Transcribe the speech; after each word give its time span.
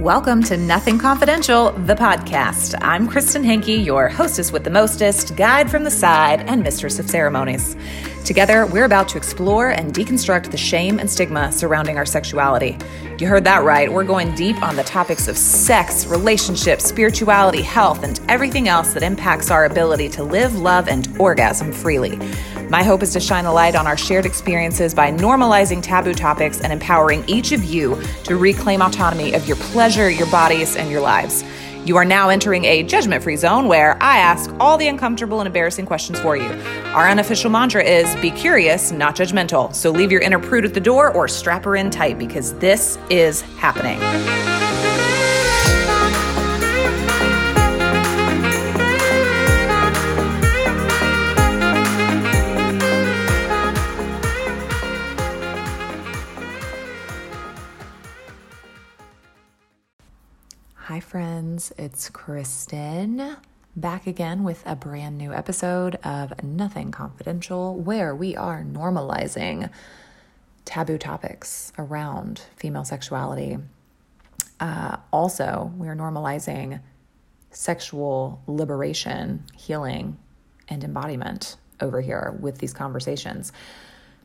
Welcome 0.00 0.42
to 0.44 0.56
Nothing 0.56 0.98
Confidential, 0.98 1.72
the 1.72 1.94
podcast. 1.94 2.74
I'm 2.80 3.06
Kristen 3.06 3.44
Henke, 3.44 3.84
your 3.84 4.08
hostess 4.08 4.50
with 4.50 4.64
the 4.64 4.70
mostest, 4.70 5.36
guide 5.36 5.70
from 5.70 5.84
the 5.84 5.90
side, 5.90 6.40
and 6.48 6.62
mistress 6.62 6.98
of 6.98 7.10
ceremonies. 7.10 7.76
Together, 8.24 8.66
we're 8.66 8.84
about 8.84 9.08
to 9.08 9.16
explore 9.16 9.70
and 9.70 9.92
deconstruct 9.92 10.50
the 10.50 10.56
shame 10.56 10.98
and 10.98 11.10
stigma 11.10 11.50
surrounding 11.50 11.96
our 11.96 12.06
sexuality. 12.06 12.78
You 13.18 13.26
heard 13.26 13.44
that 13.44 13.64
right. 13.64 13.92
We're 13.92 14.04
going 14.04 14.34
deep 14.34 14.62
on 14.62 14.76
the 14.76 14.84
topics 14.84 15.26
of 15.26 15.36
sex, 15.36 16.06
relationships, 16.06 16.84
spirituality, 16.84 17.62
health, 17.62 18.02
and 18.02 18.20
everything 18.28 18.68
else 18.68 18.94
that 18.94 19.02
impacts 19.02 19.50
our 19.50 19.64
ability 19.64 20.08
to 20.10 20.22
live, 20.22 20.54
love, 20.58 20.88
and 20.88 21.08
orgasm 21.18 21.72
freely. 21.72 22.18
My 22.68 22.84
hope 22.84 23.02
is 23.02 23.12
to 23.14 23.20
shine 23.20 23.46
a 23.46 23.52
light 23.52 23.74
on 23.74 23.88
our 23.88 23.96
shared 23.96 24.26
experiences 24.26 24.94
by 24.94 25.10
normalizing 25.10 25.82
taboo 25.82 26.14
topics 26.14 26.60
and 26.60 26.72
empowering 26.72 27.24
each 27.26 27.50
of 27.50 27.64
you 27.64 28.00
to 28.24 28.36
reclaim 28.36 28.80
autonomy 28.80 29.34
of 29.34 29.48
your 29.48 29.56
pleasure, 29.56 30.08
your 30.08 30.30
bodies, 30.30 30.76
and 30.76 30.88
your 30.88 31.00
lives. 31.00 31.42
You 31.84 31.96
are 31.96 32.04
now 32.04 32.28
entering 32.28 32.66
a 32.66 32.82
judgment 32.82 33.22
free 33.22 33.36
zone 33.36 33.66
where 33.66 33.96
I 34.02 34.18
ask 34.18 34.50
all 34.60 34.76
the 34.76 34.86
uncomfortable 34.86 35.40
and 35.40 35.46
embarrassing 35.46 35.86
questions 35.86 36.20
for 36.20 36.36
you. 36.36 36.48
Our 36.94 37.08
unofficial 37.08 37.50
mantra 37.50 37.82
is 37.82 38.14
be 38.16 38.30
curious, 38.30 38.92
not 38.92 39.16
judgmental. 39.16 39.74
So 39.74 39.90
leave 39.90 40.12
your 40.12 40.20
inner 40.20 40.38
prude 40.38 40.66
at 40.66 40.74
the 40.74 40.80
door 40.80 41.10
or 41.10 41.26
strap 41.26 41.64
her 41.64 41.76
in 41.76 41.90
tight 41.90 42.18
because 42.18 42.52
this 42.54 42.98
is 43.08 43.40
happening. 43.58 43.98
Friends. 61.10 61.72
It's 61.76 62.08
Kristen 62.08 63.36
back 63.74 64.06
again 64.06 64.44
with 64.44 64.62
a 64.64 64.76
brand 64.76 65.18
new 65.18 65.32
episode 65.32 65.96
of 66.04 66.40
Nothing 66.40 66.92
Confidential, 66.92 67.74
where 67.74 68.14
we 68.14 68.36
are 68.36 68.62
normalizing 68.62 69.68
taboo 70.64 70.98
topics 70.98 71.72
around 71.76 72.42
female 72.54 72.84
sexuality. 72.84 73.58
Uh, 74.60 74.98
also, 75.12 75.72
we 75.76 75.88
are 75.88 75.96
normalizing 75.96 76.80
sexual 77.50 78.40
liberation, 78.46 79.42
healing, 79.56 80.16
and 80.68 80.84
embodiment 80.84 81.56
over 81.80 82.00
here 82.00 82.38
with 82.38 82.58
these 82.58 82.72
conversations. 82.72 83.52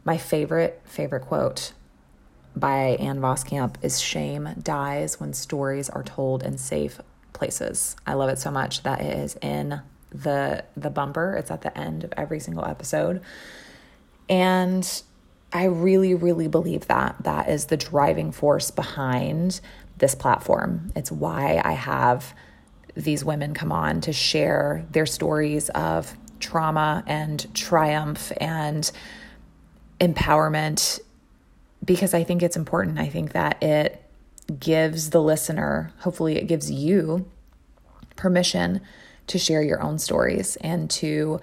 My 0.04 0.20
favorite, 0.20 0.80
favorite 0.86 1.22
quote 1.22 1.74
by 2.56 2.98
Ann 3.00 3.20
Voskamp 3.20 3.76
is 3.82 4.00
Shame 4.00 4.50
dies 4.62 5.20
when 5.20 5.34
stories 5.34 5.90
are 5.90 6.04
told 6.04 6.44
in 6.44 6.58
safe 6.58 7.00
places. 7.34 7.96
I 8.08 8.14
love 8.14 8.30
it 8.30 8.40
so 8.40 8.52
much 8.52 8.84
that 8.84 9.02
it 9.02 9.18
is 9.18 9.38
in 9.42 9.82
the 10.12 10.64
the 10.78 10.90
bumper. 10.90 11.36
It's 11.36 11.52
at 11.52 11.62
the 11.62 11.78
end 11.78 12.04
of 12.04 12.14
every 12.16 12.40
single 12.40 12.66
episode. 12.66 13.22
And 14.30 15.04
I 15.52 15.66
really 15.66 16.16
really 16.16 16.48
believe 16.48 16.88
that 16.88 17.18
that 17.22 17.50
is 17.50 17.66
the 17.66 17.78
driving 17.78 18.32
force 18.32 18.72
behind 18.72 19.60
this 19.98 20.16
platform. 20.16 20.92
It's 20.96 21.12
why 21.12 21.62
I 21.64 21.74
have 21.74 22.34
these 22.96 23.26
women 23.26 23.54
come 23.54 23.72
on 23.72 24.02
to 24.02 24.14
share 24.14 24.86
their 24.92 25.06
stories 25.06 25.70
of 25.70 26.16
trauma 26.40 27.04
and 27.06 27.54
triumph 27.54 28.32
and 28.38 28.90
empowerment 30.00 31.00
because 31.86 32.14
I 32.14 32.24
think 32.24 32.42
it's 32.42 32.58
important. 32.58 33.00
I 33.00 33.08
think 33.08 33.34
that 33.34 33.62
it 33.62 34.02
gives 34.60 35.12
the 35.12 35.22
listener, 35.22 35.92
hopefully, 36.00 36.38
it 36.38 36.48
gives 36.48 36.72
you 36.72 37.30
permission 38.16 38.82
to 39.28 39.38
share 39.40 39.62
your 39.62 39.82
own 39.82 40.00
stories 40.00 40.56
and 40.58 40.90
to 40.90 41.40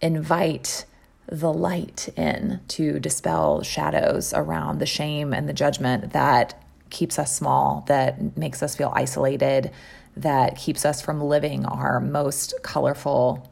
invite 0.00 0.84
the 1.26 1.52
light 1.52 2.08
in 2.16 2.60
to 2.68 2.98
dispel 2.98 3.62
shadows 3.62 4.32
around 4.32 4.78
the 4.78 4.86
shame 4.86 5.34
and 5.34 5.48
the 5.48 5.52
judgment 5.52 6.12
that 6.12 6.62
keeps 6.90 7.18
us 7.18 7.36
small, 7.36 7.84
that 7.86 8.36
makes 8.36 8.62
us 8.62 8.74
feel 8.74 8.90
isolated, 8.94 9.70
that 10.16 10.56
keeps 10.56 10.86
us 10.86 11.02
from 11.02 11.20
living 11.20 11.66
our 11.66 12.00
most 12.00 12.54
colorful, 12.62 13.46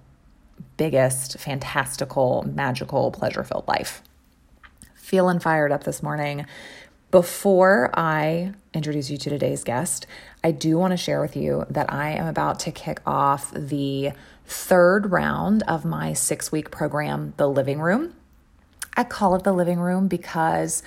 biggest, 0.78 1.38
fantastical, 1.38 2.44
magical, 2.48 3.10
pleasure 3.10 3.44
filled 3.44 3.68
life 3.68 4.02
feeling 5.06 5.38
fired 5.38 5.70
up 5.70 5.84
this 5.84 6.02
morning. 6.02 6.44
Before 7.12 7.96
I 7.96 8.54
introduce 8.74 9.08
you 9.08 9.16
to 9.16 9.30
today's 9.30 9.62
guest, 9.62 10.04
I 10.42 10.50
do 10.50 10.78
want 10.78 10.90
to 10.90 10.96
share 10.96 11.20
with 11.20 11.36
you 11.36 11.64
that 11.70 11.92
I 11.92 12.10
am 12.10 12.26
about 12.26 12.58
to 12.60 12.72
kick 12.72 12.98
off 13.06 13.52
the 13.52 14.10
third 14.46 15.12
round 15.12 15.62
of 15.68 15.84
my 15.84 16.12
six 16.12 16.50
week 16.50 16.72
program, 16.72 17.34
The 17.36 17.48
Living 17.48 17.78
Room. 17.78 18.14
I 18.96 19.04
call 19.04 19.36
it 19.36 19.44
The 19.44 19.52
Living 19.52 19.78
Room 19.78 20.08
because 20.08 20.82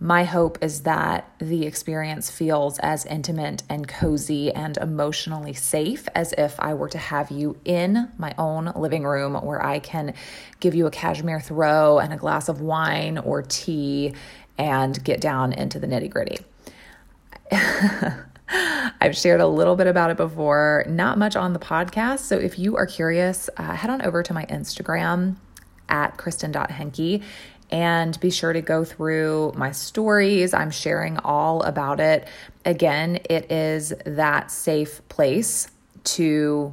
my 0.00 0.24
hope 0.24 0.58
is 0.60 0.82
that 0.82 1.30
the 1.38 1.66
experience 1.66 2.30
feels 2.30 2.78
as 2.80 3.06
intimate 3.06 3.62
and 3.68 3.86
cozy 3.86 4.52
and 4.52 4.76
emotionally 4.76 5.52
safe 5.52 6.08
as 6.14 6.32
if 6.36 6.58
I 6.58 6.74
were 6.74 6.88
to 6.88 6.98
have 6.98 7.30
you 7.30 7.56
in 7.64 8.10
my 8.18 8.34
own 8.36 8.72
living 8.74 9.04
room 9.04 9.34
where 9.34 9.64
I 9.64 9.78
can 9.78 10.14
give 10.58 10.74
you 10.74 10.86
a 10.86 10.90
cashmere 10.90 11.40
throw 11.40 12.00
and 12.00 12.12
a 12.12 12.16
glass 12.16 12.48
of 12.48 12.60
wine 12.60 13.18
or 13.18 13.42
tea 13.42 14.14
and 14.58 15.02
get 15.04 15.20
down 15.20 15.52
into 15.52 15.78
the 15.78 15.86
nitty 15.86 16.10
gritty. 16.10 16.38
I've 19.00 19.16
shared 19.16 19.40
a 19.40 19.46
little 19.46 19.76
bit 19.76 19.86
about 19.86 20.10
it 20.10 20.16
before, 20.16 20.84
not 20.88 21.18
much 21.18 21.36
on 21.36 21.52
the 21.52 21.58
podcast. 21.58 22.20
So 22.20 22.36
if 22.36 22.58
you 22.58 22.76
are 22.76 22.86
curious, 22.86 23.48
uh, 23.56 23.74
head 23.74 23.90
on 23.90 24.02
over 24.02 24.22
to 24.22 24.34
my 24.34 24.44
Instagram 24.46 25.36
at 25.88 26.16
kristen.henke 26.16 27.22
and 27.74 28.20
be 28.20 28.30
sure 28.30 28.52
to 28.52 28.60
go 28.62 28.84
through 28.84 29.52
my 29.56 29.72
stories. 29.72 30.54
I'm 30.54 30.70
sharing 30.70 31.18
all 31.18 31.60
about 31.64 31.98
it. 31.98 32.28
Again, 32.64 33.18
it 33.28 33.50
is 33.50 33.92
that 34.06 34.52
safe 34.52 35.06
place 35.08 35.66
to 36.04 36.72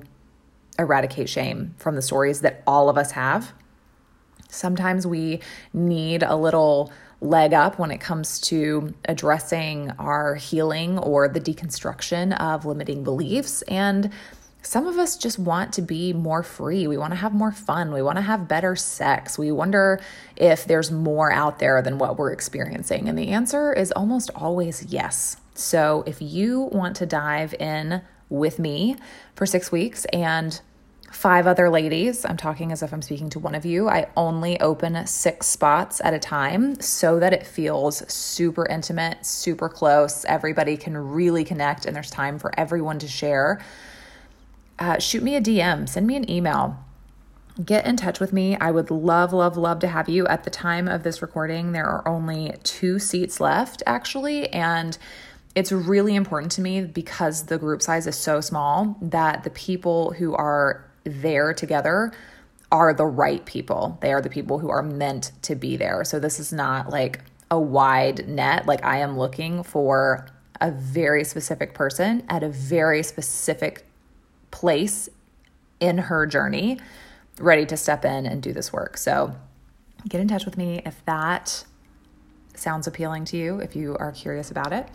eradicate 0.77 1.27
shame 1.27 1.73
from 1.79 1.95
the 1.95 2.03
stories 2.03 2.41
that 2.41 2.61
all 2.67 2.87
of 2.87 2.99
us 2.99 3.09
have. 3.11 3.51
Sometimes 4.47 5.07
we 5.07 5.39
need 5.73 6.21
a 6.21 6.35
little 6.35 6.93
leg 7.19 7.51
up 7.51 7.79
when 7.79 7.89
it 7.89 7.99
comes 7.99 8.39
to 8.41 8.93
addressing 9.05 9.89
our 9.97 10.35
healing 10.35 10.99
or 10.99 11.27
the 11.27 11.41
deconstruction 11.41 12.39
of 12.39 12.63
limiting 12.63 13.03
beliefs. 13.03 13.63
And 13.63 14.11
some 14.61 14.87
of 14.87 14.97
us 14.97 15.17
just 15.17 15.39
want 15.39 15.73
to 15.73 15.81
be 15.81 16.13
more 16.13 16.43
free. 16.43 16.87
We 16.87 16.97
want 16.97 17.11
to 17.11 17.17
have 17.17 17.33
more 17.33 17.51
fun. 17.51 17.91
We 17.91 18.01
want 18.01 18.17
to 18.17 18.21
have 18.21 18.47
better 18.47 18.75
sex. 18.75 19.37
We 19.37 19.51
wonder 19.51 19.99
if 20.35 20.65
there's 20.65 20.91
more 20.91 21.31
out 21.31 21.59
there 21.59 21.81
than 21.81 21.97
what 21.97 22.17
we're 22.17 22.31
experiencing. 22.31 23.09
And 23.09 23.17
the 23.17 23.29
answer 23.29 23.73
is 23.73 23.91
almost 23.91 24.29
always 24.35 24.85
yes. 24.85 25.37
So 25.55 26.03
if 26.05 26.21
you 26.21 26.69
want 26.71 26.95
to 26.97 27.05
dive 27.05 27.53
in 27.55 28.01
with 28.29 28.59
me 28.59 28.95
for 29.35 29.45
six 29.45 29.71
weeks 29.71 30.05
and 30.05 30.61
five 31.11 31.45
other 31.47 31.69
ladies, 31.69 32.23
I'm 32.23 32.37
talking 32.37 32.71
as 32.71 32.81
if 32.81 32.93
I'm 32.93 33.01
speaking 33.01 33.29
to 33.31 33.39
one 33.39 33.55
of 33.55 33.65
you. 33.65 33.89
I 33.89 34.07
only 34.15 34.59
open 34.61 35.05
six 35.07 35.47
spots 35.47 36.01
at 36.03 36.13
a 36.13 36.19
time 36.19 36.79
so 36.79 37.19
that 37.19 37.33
it 37.33 37.45
feels 37.45 38.09
super 38.11 38.65
intimate, 38.67 39.25
super 39.25 39.67
close. 39.67 40.23
Everybody 40.25 40.77
can 40.77 40.95
really 40.95 41.43
connect, 41.43 41.85
and 41.85 41.95
there's 41.95 42.09
time 42.09 42.39
for 42.39 42.57
everyone 42.57 42.99
to 42.99 43.07
share 43.07 43.59
uh, 44.79 44.99
shoot 44.99 45.23
me 45.23 45.35
a 45.35 45.41
DM, 45.41 45.87
send 45.87 46.07
me 46.07 46.15
an 46.15 46.29
email. 46.29 46.77
Get 47.63 47.85
in 47.85 47.97
touch 47.97 48.19
with 48.19 48.31
me. 48.31 48.55
I 48.55 48.71
would 48.71 48.89
love, 48.89 49.33
love, 49.33 49.57
love 49.57 49.79
to 49.79 49.87
have 49.87 50.07
you. 50.07 50.25
At 50.27 50.45
the 50.45 50.49
time 50.49 50.87
of 50.87 51.03
this 51.03 51.21
recording, 51.21 51.73
there 51.73 51.85
are 51.85 52.07
only 52.07 52.53
two 52.63 52.97
seats 52.97 53.39
left, 53.39 53.83
actually. 53.85 54.47
And 54.49 54.97
it's 55.53 55.71
really 55.71 56.15
important 56.15 56.51
to 56.53 56.61
me 56.61 56.81
because 56.81 57.45
the 57.45 57.57
group 57.57 57.81
size 57.81 58.07
is 58.07 58.15
so 58.15 58.39
small 58.39 58.97
that 59.01 59.43
the 59.43 59.49
people 59.49 60.11
who 60.13 60.33
are 60.33 60.85
there 61.03 61.53
together 61.53 62.13
are 62.71 62.93
the 62.93 63.05
right 63.05 63.45
people. 63.45 63.97
They 64.01 64.13
are 64.13 64.21
the 64.21 64.29
people 64.29 64.59
who 64.59 64.69
are 64.69 64.81
meant 64.81 65.31
to 65.43 65.55
be 65.55 65.75
there. 65.75 66.03
So 66.05 66.19
this 66.19 66.39
is 66.39 66.53
not 66.53 66.89
like 66.89 67.19
a 67.49 67.59
wide 67.59 68.29
net. 68.29 68.65
Like 68.65 68.83
I 68.85 68.99
am 68.99 69.17
looking 69.17 69.63
for 69.63 70.25
a 70.61 70.71
very 70.71 71.23
specific 71.23 71.73
person 71.73 72.23
at 72.29 72.43
a 72.43 72.49
very 72.49 73.03
specific 73.03 73.85
place 74.51 75.09
in 75.79 75.97
her 75.97 76.25
journey, 76.25 76.79
ready 77.39 77.65
to 77.65 77.77
step 77.77 78.05
in 78.05 78.25
and 78.25 78.41
do 78.41 78.53
this 78.53 78.71
work. 78.71 78.97
So 78.97 79.35
get 80.07 80.21
in 80.21 80.27
touch 80.27 80.45
with 80.45 80.57
me 80.57 80.81
if 80.85 81.03
that 81.05 81.65
sounds 82.55 82.87
appealing 82.87 83.25
to 83.25 83.37
you, 83.37 83.59
if 83.59 83.75
you 83.75 83.95
are 83.97 84.11
curious 84.11 84.51
about 84.51 84.73
it. 84.73 84.87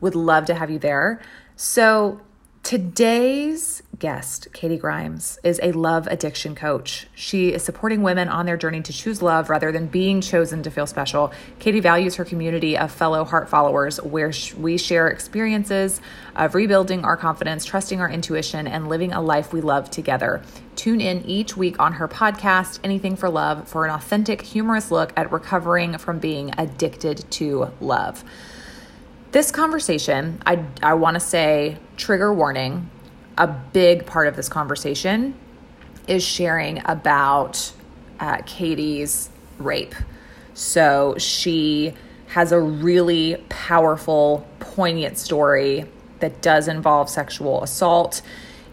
Would 0.00 0.14
love 0.14 0.46
to 0.46 0.54
have 0.54 0.70
you 0.70 0.78
there. 0.78 1.20
So, 1.56 2.20
Today's 2.62 3.82
guest, 3.98 4.52
Katie 4.52 4.78
Grimes, 4.78 5.36
is 5.42 5.58
a 5.64 5.72
love 5.72 6.06
addiction 6.06 6.54
coach. 6.54 7.08
She 7.12 7.52
is 7.52 7.64
supporting 7.64 8.02
women 8.02 8.28
on 8.28 8.46
their 8.46 8.56
journey 8.56 8.80
to 8.82 8.92
choose 8.92 9.20
love 9.20 9.50
rather 9.50 9.72
than 9.72 9.88
being 9.88 10.20
chosen 10.20 10.62
to 10.62 10.70
feel 10.70 10.86
special. 10.86 11.32
Katie 11.58 11.80
values 11.80 12.14
her 12.14 12.24
community 12.24 12.78
of 12.78 12.92
fellow 12.92 13.24
heart 13.24 13.48
followers 13.48 14.00
where 14.00 14.32
we 14.56 14.78
share 14.78 15.08
experiences 15.08 16.00
of 16.36 16.54
rebuilding 16.54 17.04
our 17.04 17.16
confidence, 17.16 17.64
trusting 17.64 18.00
our 18.00 18.08
intuition, 18.08 18.68
and 18.68 18.88
living 18.88 19.12
a 19.12 19.20
life 19.20 19.52
we 19.52 19.60
love 19.60 19.90
together. 19.90 20.40
Tune 20.76 21.00
in 21.00 21.24
each 21.26 21.56
week 21.56 21.80
on 21.80 21.94
her 21.94 22.06
podcast, 22.06 22.78
Anything 22.84 23.16
for 23.16 23.28
Love, 23.28 23.68
for 23.68 23.84
an 23.84 23.90
authentic, 23.90 24.40
humorous 24.40 24.92
look 24.92 25.12
at 25.16 25.32
recovering 25.32 25.98
from 25.98 26.20
being 26.20 26.54
addicted 26.56 27.28
to 27.32 27.72
love. 27.80 28.22
This 29.32 29.50
conversation, 29.50 30.42
I, 30.44 30.62
I 30.82 30.92
want 30.92 31.14
to 31.14 31.20
say, 31.20 31.78
trigger 32.02 32.34
warning, 32.34 32.90
a 33.38 33.46
big 33.46 34.04
part 34.06 34.26
of 34.26 34.34
this 34.34 34.48
conversation 34.48 35.34
is 36.08 36.24
sharing 36.24 36.82
about 36.84 37.72
uh, 38.18 38.38
Katie's 38.44 39.30
rape. 39.58 39.94
So 40.52 41.14
she 41.16 41.94
has 42.26 42.50
a 42.50 42.60
really 42.60 43.36
powerful, 43.48 44.44
poignant 44.58 45.16
story 45.16 45.84
that 46.18 46.42
does 46.42 46.66
involve 46.66 47.08
sexual 47.08 47.62
assault. 47.62 48.20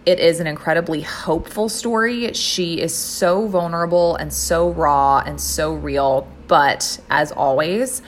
It 0.07 0.19
is 0.19 0.39
an 0.39 0.47
incredibly 0.47 1.01
hopeful 1.01 1.69
story. 1.69 2.33
She 2.33 2.81
is 2.81 2.95
so 2.95 3.47
vulnerable 3.47 4.15
and 4.15 4.33
so 4.33 4.71
raw 4.71 5.21
and 5.23 5.39
so 5.39 5.75
real. 5.75 6.27
But 6.47 6.99
as 7.11 7.31
always, 7.31 8.01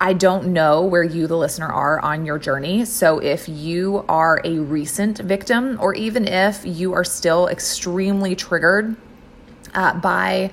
I 0.00 0.12
don't 0.12 0.52
know 0.52 0.82
where 0.82 1.02
you, 1.02 1.26
the 1.26 1.36
listener, 1.36 1.66
are 1.66 2.00
on 2.00 2.24
your 2.24 2.38
journey. 2.38 2.84
So, 2.84 3.18
if 3.18 3.48
you 3.48 4.04
are 4.08 4.40
a 4.44 4.58
recent 4.58 5.18
victim, 5.18 5.76
or 5.80 5.94
even 5.94 6.28
if 6.28 6.64
you 6.64 6.92
are 6.92 7.04
still 7.04 7.48
extremely 7.48 8.36
triggered 8.36 8.96
uh, 9.74 9.98
by 9.98 10.52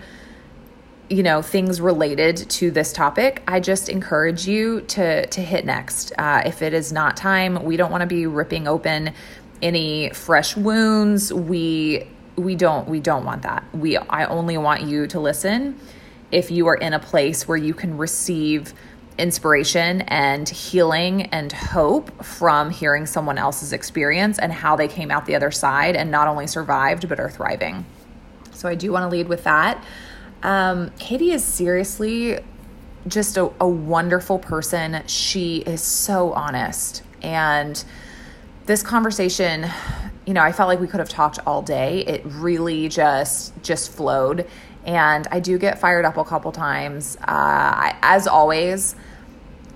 you 1.07 1.21
know 1.21 1.39
things 1.43 1.79
related 1.79 2.35
to 2.49 2.71
this 2.71 2.91
topic 2.91 3.43
i 3.47 3.59
just 3.59 3.89
encourage 3.89 4.47
you 4.47 4.81
to 4.81 5.27
to 5.27 5.39
hit 5.39 5.63
next. 5.63 6.11
Uh, 6.17 6.41
if 6.47 6.63
it 6.63 6.73
is 6.73 6.91
not 6.91 7.15
time 7.15 7.63
we 7.63 7.77
don't 7.77 7.91
want 7.91 8.01
to 8.01 8.07
be 8.07 8.25
ripping 8.25 8.67
open 8.67 9.13
any 9.61 10.09
fresh 10.11 10.55
wounds. 10.55 11.33
We 11.33 12.07
we 12.35 12.55
don't 12.55 12.87
we 12.87 12.99
don't 12.99 13.25
want 13.25 13.43
that. 13.43 13.63
We 13.73 13.97
i 13.97 14.25
only 14.25 14.57
want 14.57 14.83
you 14.83 15.07
to 15.07 15.19
listen. 15.19 15.79
If 16.31 16.51
you 16.51 16.67
are 16.67 16.75
in 16.75 16.93
a 16.93 16.99
place 16.99 17.47
where 17.47 17.57
you 17.57 17.73
can 17.73 17.97
receive 17.97 18.73
inspiration 19.17 20.01
and 20.01 20.47
healing 20.47 21.23
and 21.23 21.51
hope 21.51 22.23
from 22.23 22.69
hearing 22.69 23.05
someone 23.05 23.37
else's 23.37 23.73
experience 23.73 24.39
and 24.39 24.51
how 24.51 24.75
they 24.75 24.87
came 24.87 25.11
out 25.11 25.25
the 25.25 25.35
other 25.35 25.51
side 25.51 25.95
and 25.95 26.11
not 26.11 26.27
only 26.27 26.47
survived 26.47 27.07
but 27.07 27.19
are 27.19 27.29
thriving. 27.29 27.85
So 28.51 28.67
I 28.67 28.75
do 28.75 28.91
want 28.91 29.03
to 29.03 29.09
lead 29.09 29.27
with 29.27 29.43
that. 29.43 29.83
Um, 30.43 30.91
Katie 30.99 31.31
is 31.31 31.43
seriously 31.43 32.39
just 33.07 33.37
a, 33.37 33.51
a 33.59 33.67
wonderful 33.67 34.39
person. 34.39 35.03
She 35.07 35.57
is 35.57 35.81
so 35.81 36.33
honest. 36.33 37.03
And 37.21 37.83
this 38.65 38.81
conversation, 38.81 39.67
you 40.25 40.33
know, 40.33 40.41
I 40.41 40.51
felt 40.51 40.67
like 40.67 40.79
we 40.79 40.87
could 40.87 40.99
have 40.99 41.09
talked 41.09 41.39
all 41.45 41.61
day. 41.61 42.03
It 42.05 42.21
really 42.25 42.89
just 42.89 43.53
just 43.61 43.91
flowed 43.91 44.47
and 44.85 45.27
I 45.31 45.39
do 45.39 45.57
get 45.57 45.79
fired 45.79 46.05
up 46.05 46.17
a 46.17 46.23
couple 46.23 46.51
times. 46.51 47.17
Uh, 47.21 47.23
I, 47.27 47.97
as 48.01 48.27
always, 48.27 48.95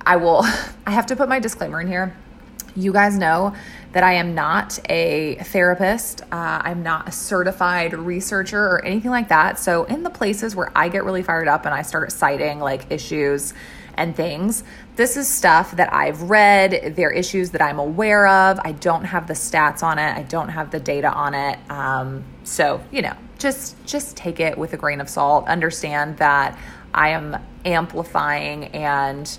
I 0.06 0.16
will, 0.18 0.44
I 0.86 0.92
have 0.92 1.08
to 1.08 1.16
put 1.16 1.30
my 1.30 1.40
disclaimer 1.40 1.82
in 1.82 1.88
here. 1.88 2.16
You 2.76 2.94
guys 2.94 3.18
know 3.18 3.56
that 3.92 4.04
I 4.04 4.14
am 4.14 4.36
not 4.36 4.80
a 4.90 5.36
therapist. 5.36 6.22
Uh, 6.32 6.62
I'm 6.64 6.84
not 6.84 7.08
a 7.08 7.12
certified 7.12 7.94
researcher 7.94 8.62
or 8.64 8.86
anything 8.86 9.10
like 9.10 9.30
that. 9.30 9.58
So, 9.58 9.86
in 9.86 10.04
the 10.04 10.12
places 10.12 10.56
where 10.56 10.72
I 10.76 10.90
get 10.90 11.04
really 11.04 11.24
fired 11.24 11.48
up 11.48 11.66
and 11.66 11.74
I 11.74 11.82
start 11.82 12.12
citing 12.12 12.60
like 12.60 12.92
issues 12.92 13.56
and 13.96 14.16
things, 14.16 14.64
this 14.96 15.18
is 15.18 15.28
stuff 15.28 15.72
that 15.78 15.92
I've 15.92 16.22
read. 16.24 16.94
They're 16.96 17.12
issues 17.12 17.50
that 17.52 17.62
I'm 17.62 17.80
aware 17.80 18.28
of. 18.28 18.60
I 18.64 18.74
don't 18.74 19.06
have 19.06 19.28
the 19.28 19.34
stats 19.34 19.82
on 19.82 19.98
it. 19.98 20.16
I 20.16 20.22
don't 20.22 20.50
have 20.50 20.70
the 20.70 20.80
data 20.80 21.12
on 21.12 21.34
it. 21.34 21.58
Um, 21.70 22.24
so, 22.44 22.82
you 22.92 23.02
know, 23.02 23.16
just 23.40 23.76
just 23.86 24.16
take 24.16 24.40
it 24.40 24.58
with 24.58 24.74
a 24.74 24.78
grain 24.78 25.02
of 25.02 25.10
salt. 25.10 25.48
Understand 25.48 26.18
that 26.18 26.58
I 26.94 27.10
am 27.10 27.38
amplifying 27.66 28.66
and 28.66 29.38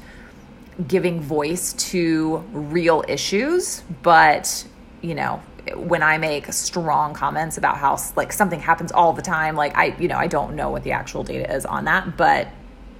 giving 0.88 1.20
voice 1.20 1.74
to 1.74 2.38
real 2.52 3.04
issues, 3.06 3.82
but 4.02 4.66
you 5.02 5.14
know, 5.14 5.42
when 5.76 6.02
I 6.02 6.18
make 6.18 6.52
strong 6.52 7.14
comments 7.14 7.58
about 7.58 7.76
how 7.76 7.98
like 8.16 8.32
something 8.32 8.60
happens 8.60 8.92
all 8.92 9.12
the 9.12 9.22
time, 9.22 9.56
like 9.56 9.76
I, 9.76 9.96
you 9.98 10.08
know, 10.08 10.16
I 10.16 10.26
don't 10.26 10.56
know 10.56 10.70
what 10.70 10.82
the 10.82 10.92
actual 10.92 11.22
data 11.22 11.52
is 11.54 11.66
on 11.66 11.84
that, 11.84 12.16
but 12.16 12.48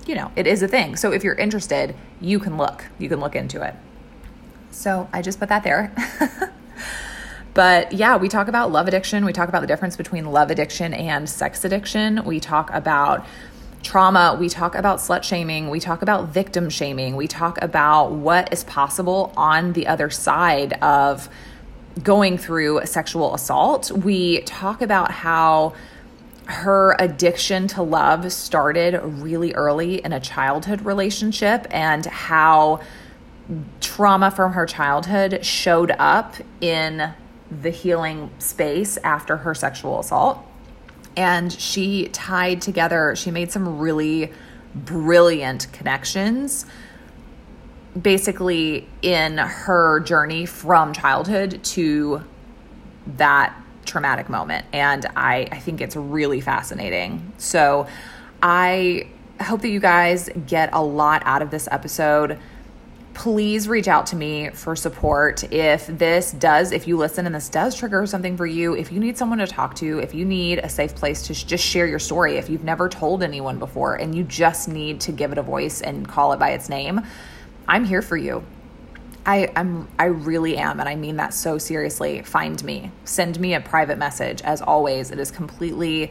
you 0.06 0.14
know, 0.14 0.30
it 0.36 0.46
is 0.46 0.62
a 0.62 0.68
thing. 0.68 0.96
So 0.96 1.12
if 1.12 1.24
you're 1.24 1.34
interested, 1.34 1.94
you 2.20 2.38
can 2.38 2.56
look. 2.56 2.84
You 2.98 3.08
can 3.08 3.20
look 3.20 3.36
into 3.36 3.62
it. 3.62 3.74
So 4.70 5.08
I 5.12 5.22
just 5.22 5.38
put 5.38 5.48
that 5.48 5.62
there. 5.62 5.94
But 7.54 7.92
yeah, 7.92 8.16
we 8.16 8.28
talk 8.28 8.48
about 8.48 8.70
love 8.70 8.86
addiction. 8.86 9.24
We 9.24 9.32
talk 9.32 9.48
about 9.48 9.60
the 9.60 9.66
difference 9.66 9.96
between 9.96 10.26
love 10.26 10.50
addiction 10.50 10.94
and 10.94 11.28
sex 11.28 11.64
addiction. 11.64 12.24
We 12.24 12.40
talk 12.40 12.70
about 12.72 13.26
trauma, 13.82 14.36
we 14.38 14.48
talk 14.48 14.74
about 14.74 14.98
slut 14.98 15.22
shaming, 15.22 15.70
we 15.70 15.80
talk 15.80 16.02
about 16.02 16.28
victim 16.28 16.68
shaming, 16.68 17.16
we 17.16 17.26
talk 17.26 17.60
about 17.62 18.12
what 18.12 18.52
is 18.52 18.62
possible 18.64 19.32
on 19.36 19.72
the 19.72 19.86
other 19.86 20.10
side 20.10 20.74
of 20.82 21.28
going 22.02 22.38
through 22.38 22.82
sexual 22.84 23.34
assault. 23.34 23.90
We 23.90 24.42
talk 24.42 24.82
about 24.82 25.10
how 25.10 25.74
her 26.44 26.96
addiction 26.98 27.68
to 27.68 27.82
love 27.82 28.32
started 28.32 29.00
really 29.02 29.54
early 29.54 30.04
in 30.04 30.12
a 30.12 30.20
childhood 30.20 30.82
relationship 30.82 31.66
and 31.70 32.04
how 32.06 32.80
trauma 33.80 34.30
from 34.30 34.52
her 34.52 34.66
childhood 34.66 35.44
showed 35.44 35.90
up 35.92 36.34
in 36.60 37.12
the 37.50 37.70
healing 37.70 38.30
space 38.38 38.96
after 38.98 39.38
her 39.38 39.54
sexual 39.54 40.00
assault. 40.00 40.38
And 41.16 41.52
she 41.52 42.08
tied 42.08 42.62
together, 42.62 43.14
she 43.16 43.30
made 43.30 43.50
some 43.50 43.78
really 43.78 44.32
brilliant 44.74 45.66
connections 45.72 46.66
basically 48.00 48.88
in 49.02 49.38
her 49.38 50.00
journey 50.00 50.46
from 50.46 50.92
childhood 50.92 51.62
to 51.64 52.22
that 53.16 53.54
traumatic 53.84 54.28
moment. 54.28 54.64
And 54.72 55.06
I, 55.16 55.48
I 55.50 55.58
think 55.58 55.80
it's 55.80 55.96
really 55.96 56.40
fascinating. 56.40 57.32
So 57.38 57.88
I 58.42 59.08
hope 59.40 59.62
that 59.62 59.70
you 59.70 59.80
guys 59.80 60.28
get 60.46 60.70
a 60.72 60.82
lot 60.82 61.22
out 61.24 61.42
of 61.42 61.50
this 61.50 61.66
episode 61.70 62.38
please 63.20 63.68
reach 63.68 63.86
out 63.86 64.06
to 64.06 64.16
me 64.16 64.48
for 64.48 64.74
support 64.74 65.44
if 65.52 65.86
this 65.88 66.32
does 66.32 66.72
if 66.72 66.88
you 66.88 66.96
listen 66.96 67.26
and 67.26 67.34
this 67.34 67.50
does 67.50 67.76
trigger 67.76 68.06
something 68.06 68.34
for 68.34 68.46
you 68.46 68.74
if 68.74 68.90
you 68.90 68.98
need 68.98 69.18
someone 69.18 69.36
to 69.36 69.46
talk 69.46 69.74
to 69.74 69.98
if 69.98 70.14
you 70.14 70.24
need 70.24 70.58
a 70.60 70.68
safe 70.70 70.94
place 70.94 71.20
to 71.20 71.34
sh- 71.34 71.44
just 71.44 71.62
share 71.62 71.86
your 71.86 71.98
story 71.98 72.38
if 72.38 72.48
you've 72.48 72.64
never 72.64 72.88
told 72.88 73.22
anyone 73.22 73.58
before 73.58 73.96
and 73.96 74.14
you 74.14 74.24
just 74.24 74.68
need 74.68 74.98
to 74.98 75.12
give 75.12 75.32
it 75.32 75.36
a 75.36 75.42
voice 75.42 75.82
and 75.82 76.08
call 76.08 76.32
it 76.32 76.38
by 76.38 76.52
its 76.52 76.70
name 76.70 77.02
i'm 77.68 77.84
here 77.84 78.00
for 78.00 78.16
you 78.16 78.42
I, 79.26 79.52
I'm 79.54 79.86
I 79.98 80.06
really 80.06 80.56
am, 80.56 80.80
and 80.80 80.88
I 80.88 80.96
mean 80.96 81.16
that 81.16 81.34
so 81.34 81.58
seriously. 81.58 82.22
Find 82.22 82.64
me. 82.64 82.90
Send 83.04 83.38
me 83.38 83.52
a 83.52 83.60
private 83.60 83.98
message. 83.98 84.40
As 84.40 84.62
always, 84.62 85.10
it 85.10 85.18
is 85.18 85.30
completely 85.30 86.10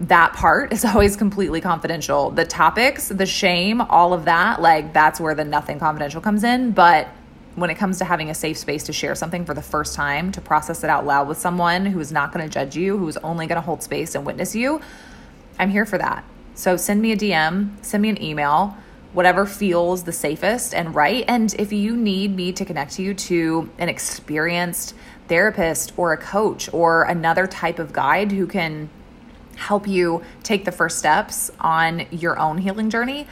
that 0.00 0.32
part 0.32 0.72
is 0.72 0.84
always 0.84 1.16
completely 1.16 1.60
confidential. 1.60 2.30
The 2.30 2.44
topics, 2.44 3.08
the 3.08 3.26
shame, 3.26 3.80
all 3.80 4.12
of 4.12 4.24
that, 4.24 4.60
like 4.60 4.92
that's 4.92 5.20
where 5.20 5.34
the 5.34 5.44
nothing 5.44 5.78
confidential 5.78 6.20
comes 6.20 6.44
in. 6.44 6.72
But 6.72 7.08
when 7.54 7.68
it 7.70 7.74
comes 7.74 7.98
to 7.98 8.04
having 8.04 8.30
a 8.30 8.34
safe 8.34 8.56
space 8.56 8.84
to 8.84 8.92
share 8.92 9.14
something 9.14 9.44
for 9.44 9.54
the 9.54 9.62
first 9.62 9.94
time, 9.94 10.32
to 10.32 10.40
process 10.40 10.82
it 10.84 10.90
out 10.90 11.04
loud 11.04 11.28
with 11.28 11.38
someone 11.38 11.84
who 11.84 12.00
is 12.00 12.10
not 12.10 12.32
going 12.32 12.44
to 12.44 12.52
judge 12.52 12.76
you, 12.76 12.96
who 12.96 13.06
is 13.08 13.18
only 13.18 13.46
going 13.46 13.56
to 13.56 13.62
hold 13.62 13.82
space 13.82 14.14
and 14.14 14.24
witness 14.24 14.54
you, 14.54 14.80
I'm 15.58 15.70
here 15.70 15.84
for 15.84 15.98
that. 15.98 16.24
So 16.54 16.76
send 16.76 17.02
me 17.02 17.12
a 17.12 17.16
DM, 17.16 17.72
send 17.84 18.02
me 18.02 18.08
an 18.08 18.22
email, 18.22 18.76
whatever 19.12 19.44
feels 19.44 20.04
the 20.04 20.12
safest 20.12 20.74
and 20.74 20.94
right. 20.94 21.24
And 21.28 21.54
if 21.58 21.72
you 21.72 21.96
need 21.96 22.34
me 22.34 22.52
to 22.52 22.64
connect 22.64 22.98
you 22.98 23.12
to 23.14 23.70
an 23.78 23.88
experienced 23.88 24.94
therapist 25.28 25.92
or 25.96 26.12
a 26.12 26.16
coach 26.16 26.72
or 26.72 27.04
another 27.04 27.46
type 27.46 27.78
of 27.78 27.92
guide 27.92 28.32
who 28.32 28.46
can 28.46 28.88
help 29.56 29.86
you 29.86 30.22
take 30.42 30.64
the 30.64 30.72
first 30.72 30.98
steps 30.98 31.50
on 31.60 32.06
your 32.10 32.38
own 32.38 32.58
healing 32.58 32.90
journey, 32.90 33.26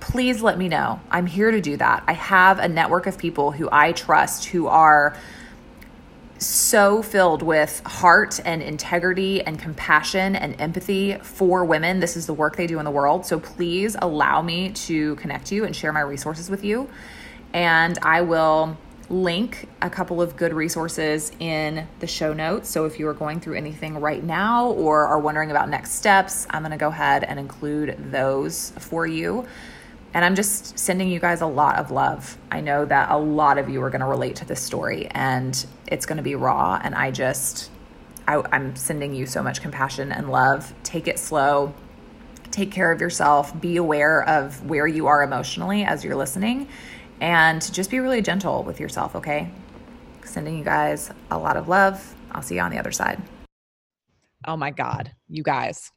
please 0.00 0.42
let 0.42 0.58
me 0.58 0.68
know. 0.68 1.00
I'm 1.10 1.26
here 1.26 1.50
to 1.50 1.60
do 1.60 1.76
that. 1.76 2.02
I 2.06 2.12
have 2.14 2.58
a 2.58 2.68
network 2.68 3.06
of 3.06 3.18
people 3.18 3.52
who 3.52 3.68
I 3.70 3.92
trust 3.92 4.46
who 4.46 4.66
are 4.66 5.16
so 6.38 7.02
filled 7.02 7.42
with 7.42 7.80
heart 7.86 8.40
and 8.44 8.62
integrity 8.62 9.42
and 9.42 9.58
compassion 9.58 10.34
and 10.34 10.60
empathy 10.60 11.14
for 11.22 11.64
women. 11.64 12.00
This 12.00 12.16
is 12.16 12.26
the 12.26 12.34
work 12.34 12.56
they 12.56 12.66
do 12.66 12.78
in 12.80 12.84
the 12.84 12.90
world. 12.90 13.24
So 13.24 13.38
please 13.38 13.96
allow 14.00 14.42
me 14.42 14.70
to 14.70 15.14
connect 15.16 15.52
you 15.52 15.64
and 15.64 15.74
share 15.74 15.92
my 15.92 16.00
resources 16.00 16.50
with 16.50 16.64
you. 16.64 16.90
And 17.52 17.98
I 18.02 18.22
will 18.22 18.76
link 19.12 19.68
a 19.82 19.90
couple 19.90 20.22
of 20.22 20.36
good 20.36 20.54
resources 20.54 21.30
in 21.38 21.86
the 22.00 22.06
show 22.06 22.32
notes. 22.32 22.70
So 22.70 22.86
if 22.86 22.98
you 22.98 23.06
are 23.08 23.14
going 23.14 23.40
through 23.40 23.54
anything 23.54 24.00
right 24.00 24.24
now 24.24 24.70
or 24.70 25.06
are 25.06 25.18
wondering 25.18 25.50
about 25.50 25.68
next 25.68 25.92
steps, 25.92 26.46
I'm 26.50 26.62
going 26.62 26.72
to 26.72 26.78
go 26.78 26.88
ahead 26.88 27.22
and 27.22 27.38
include 27.38 28.10
those 28.10 28.72
for 28.78 29.06
you. 29.06 29.46
And 30.14 30.24
I'm 30.24 30.34
just 30.34 30.78
sending 30.78 31.08
you 31.08 31.20
guys 31.20 31.42
a 31.42 31.46
lot 31.46 31.76
of 31.76 31.90
love. 31.90 32.38
I 32.50 32.60
know 32.62 32.84
that 32.86 33.10
a 33.10 33.16
lot 33.16 33.58
of 33.58 33.68
you 33.68 33.82
are 33.82 33.90
going 33.90 34.00
to 34.00 34.06
relate 34.06 34.36
to 34.36 34.46
this 34.46 34.60
story 34.60 35.06
and 35.10 35.64
it's 35.86 36.06
going 36.06 36.16
to 36.16 36.22
be 36.22 36.34
raw. 36.34 36.80
And 36.82 36.94
I 36.94 37.10
just, 37.10 37.70
I, 38.26 38.42
I'm 38.50 38.74
sending 38.76 39.14
you 39.14 39.26
so 39.26 39.42
much 39.42 39.60
compassion 39.60 40.10
and 40.10 40.30
love. 40.30 40.72
Take 40.82 41.06
it 41.06 41.18
slow. 41.18 41.74
Take 42.50 42.70
care 42.70 42.92
of 42.92 43.00
yourself. 43.00 43.58
Be 43.58 43.76
aware 43.76 44.26
of 44.26 44.66
where 44.66 44.86
you 44.86 45.06
are 45.06 45.22
emotionally 45.22 45.84
as 45.84 46.02
you're 46.02 46.16
listening 46.16 46.68
and 47.22 47.72
just 47.72 47.88
be 47.88 48.00
really 48.00 48.20
gentle 48.20 48.64
with 48.64 48.80
yourself, 48.80 49.14
okay? 49.14 49.48
Sending 50.24 50.58
you 50.58 50.64
guys 50.64 51.10
a 51.30 51.38
lot 51.38 51.56
of 51.56 51.68
love. 51.68 52.14
I'll 52.32 52.42
see 52.42 52.56
you 52.56 52.60
on 52.60 52.72
the 52.72 52.78
other 52.78 52.90
side. 52.90 53.22
Oh 54.46 54.56
my 54.56 54.72
God, 54.72 55.12
you 55.28 55.44
guys 55.44 55.92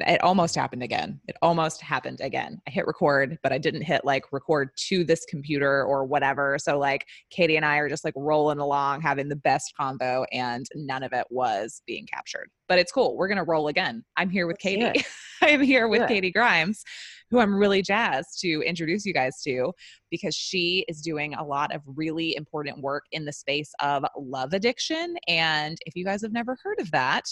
it 0.00 0.22
almost 0.22 0.54
happened 0.54 0.82
again. 0.82 1.20
It 1.26 1.36
almost 1.42 1.80
happened 1.80 2.20
again. 2.20 2.60
I 2.66 2.70
hit 2.70 2.86
record, 2.86 3.38
but 3.42 3.52
I 3.52 3.58
didn't 3.58 3.82
hit 3.82 4.04
like 4.04 4.32
record 4.32 4.70
to 4.88 5.04
this 5.04 5.24
computer 5.24 5.84
or 5.84 6.04
whatever. 6.04 6.58
So 6.58 6.78
like 6.78 7.06
Katie 7.30 7.56
and 7.56 7.64
I 7.64 7.78
are 7.78 7.88
just 7.88 8.04
like 8.04 8.14
rolling 8.16 8.58
along, 8.58 9.00
having 9.00 9.28
the 9.28 9.36
best 9.36 9.72
combo, 9.76 10.24
and 10.32 10.66
none 10.74 11.02
of 11.02 11.12
it 11.12 11.26
was 11.30 11.82
being 11.86 12.06
captured. 12.06 12.50
But 12.68 12.78
it's 12.78 12.92
cool. 12.92 13.16
We're 13.16 13.28
gonna 13.28 13.44
roll 13.44 13.68
again. 13.68 14.04
I'm 14.16 14.30
here 14.30 14.46
with 14.46 14.58
Katie. 14.58 15.04
I'm 15.42 15.60
here 15.60 15.86
with 15.88 16.08
Katie 16.08 16.32
Grimes, 16.32 16.82
who 17.30 17.40
I'm 17.40 17.54
really 17.54 17.82
jazzed 17.82 18.40
to 18.40 18.62
introduce 18.62 19.04
you 19.04 19.12
guys 19.12 19.40
to 19.42 19.72
because 20.10 20.34
she 20.34 20.84
is 20.88 21.02
doing 21.02 21.34
a 21.34 21.44
lot 21.44 21.74
of 21.74 21.82
really 21.86 22.36
important 22.36 22.80
work 22.80 23.04
in 23.12 23.24
the 23.24 23.32
space 23.32 23.72
of 23.80 24.04
love 24.16 24.52
addiction. 24.52 25.16
And 25.28 25.76
if 25.86 25.96
you 25.96 26.04
guys 26.04 26.22
have 26.22 26.32
never 26.32 26.56
heard 26.62 26.80
of 26.80 26.90
that, 26.92 27.24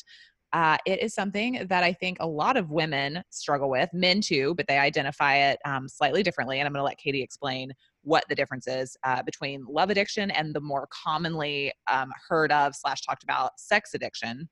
uh, 0.53 0.77
it 0.87 1.03
is 1.03 1.13
something 1.13 1.67
that 1.69 1.83
I 1.83 1.93
think 1.93 2.19
a 2.21 2.27
lot 2.27 2.57
of 2.57 2.71
women 2.71 3.25
struggle 3.31 3.69
with, 3.69 3.91
men 3.93 4.21
too, 4.21 4.55
but 4.55 4.69
they 4.69 4.79
identify 4.79 5.37
it 5.37 5.59
um, 5.65 5.89
slightly 5.89 6.23
differently. 6.23 6.61
And 6.61 6.67
I'm 6.67 6.73
going 6.73 6.81
to 6.81 6.85
let 6.85 6.97
Katie 6.97 7.23
explain 7.23 7.73
what 8.03 8.23
the 8.29 8.37
difference 8.37 8.69
is 8.69 8.97
uh, 9.03 9.23
between 9.25 9.65
love 9.69 9.91
addiction 9.91 10.31
and 10.31 10.55
the 10.55 10.61
more 10.61 10.87
commonly 10.91 11.73
um, 11.91 12.13
heard 12.29 12.53
of 12.53 12.77
slash 12.77 13.01
talked 13.01 13.25
about 13.25 13.59
sex 13.59 13.95
addiction. 13.95 14.49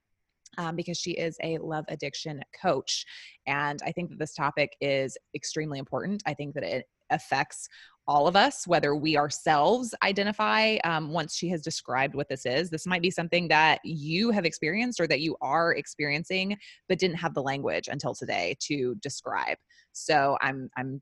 Um, 0.59 0.77
because 0.77 0.99
she 0.99 1.13
is 1.13 1.37
a 1.43 1.57
love 1.59 1.87
addiction 1.89 2.43
coach. 2.61 3.07
And 3.47 3.81
I 3.87 3.93
think 3.93 4.11
that 4.11 4.19
this 4.19 4.35
topic 4.35 4.77
is 4.83 5.17
extremely 5.35 5.79
important. 5.79 6.23
I 6.27 6.35
think 6.35 6.55
that 6.55 6.63
it 6.63 6.85
affects 7.11 7.69
all 8.09 8.27
of 8.27 8.35
us, 8.35 8.67
whether 8.67 8.97
we 8.97 9.17
ourselves 9.17 9.95
identify 10.03 10.77
um, 10.85 11.13
once 11.13 11.37
she 11.37 11.49
has 11.49 11.63
described 11.63 12.15
what 12.15 12.29
this 12.29 12.45
is. 12.45 12.69
This 12.69 12.87
might 12.87 13.03
be 13.03 13.11
something 13.11 13.49
that 13.49 13.81
you 13.85 14.31
have 14.31 14.45
experienced 14.45 15.01
or 15.01 15.07
that 15.07 15.21
you 15.21 15.37
are 15.41 15.75
experiencing, 15.75 16.57
but 16.89 16.99
didn't 16.99 17.17
have 17.17 17.35
the 17.35 17.43
language 17.43 17.89
until 17.89 18.15
today 18.15 18.57
to 18.61 18.97
describe. 18.97 19.57
So 19.93 20.37
I'm 20.41 20.69
I'm 20.77 21.01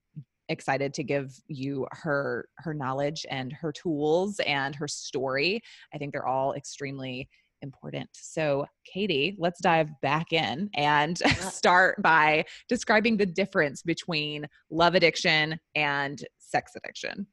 excited 0.51 0.93
to 0.93 1.05
give 1.05 1.33
you 1.47 1.87
her 1.93 2.49
her 2.59 2.75
knowledge 2.75 3.25
and 3.31 3.53
her 3.53 3.73
tools 3.73 4.41
and 4.41 4.75
her 4.75 4.89
story. 4.89 5.63
I 5.95 5.99
think 5.99 6.13
they're 6.13 6.27
all 6.27 6.55
extremely 6.55 7.29
important. 7.63 8.09
So, 8.13 8.67
Katie, 8.85 9.37
let's 9.39 9.61
dive 9.61 9.89
back 10.01 10.33
in 10.33 10.71
and 10.75 11.19
start 11.39 12.01
by 12.03 12.45
describing 12.69 13.17
the 13.17 13.27
difference 13.27 13.83
between 13.83 14.47
love 14.71 14.95
addiction 14.95 15.59
and 15.75 16.23
sex 16.39 16.73
addiction. 16.77 17.27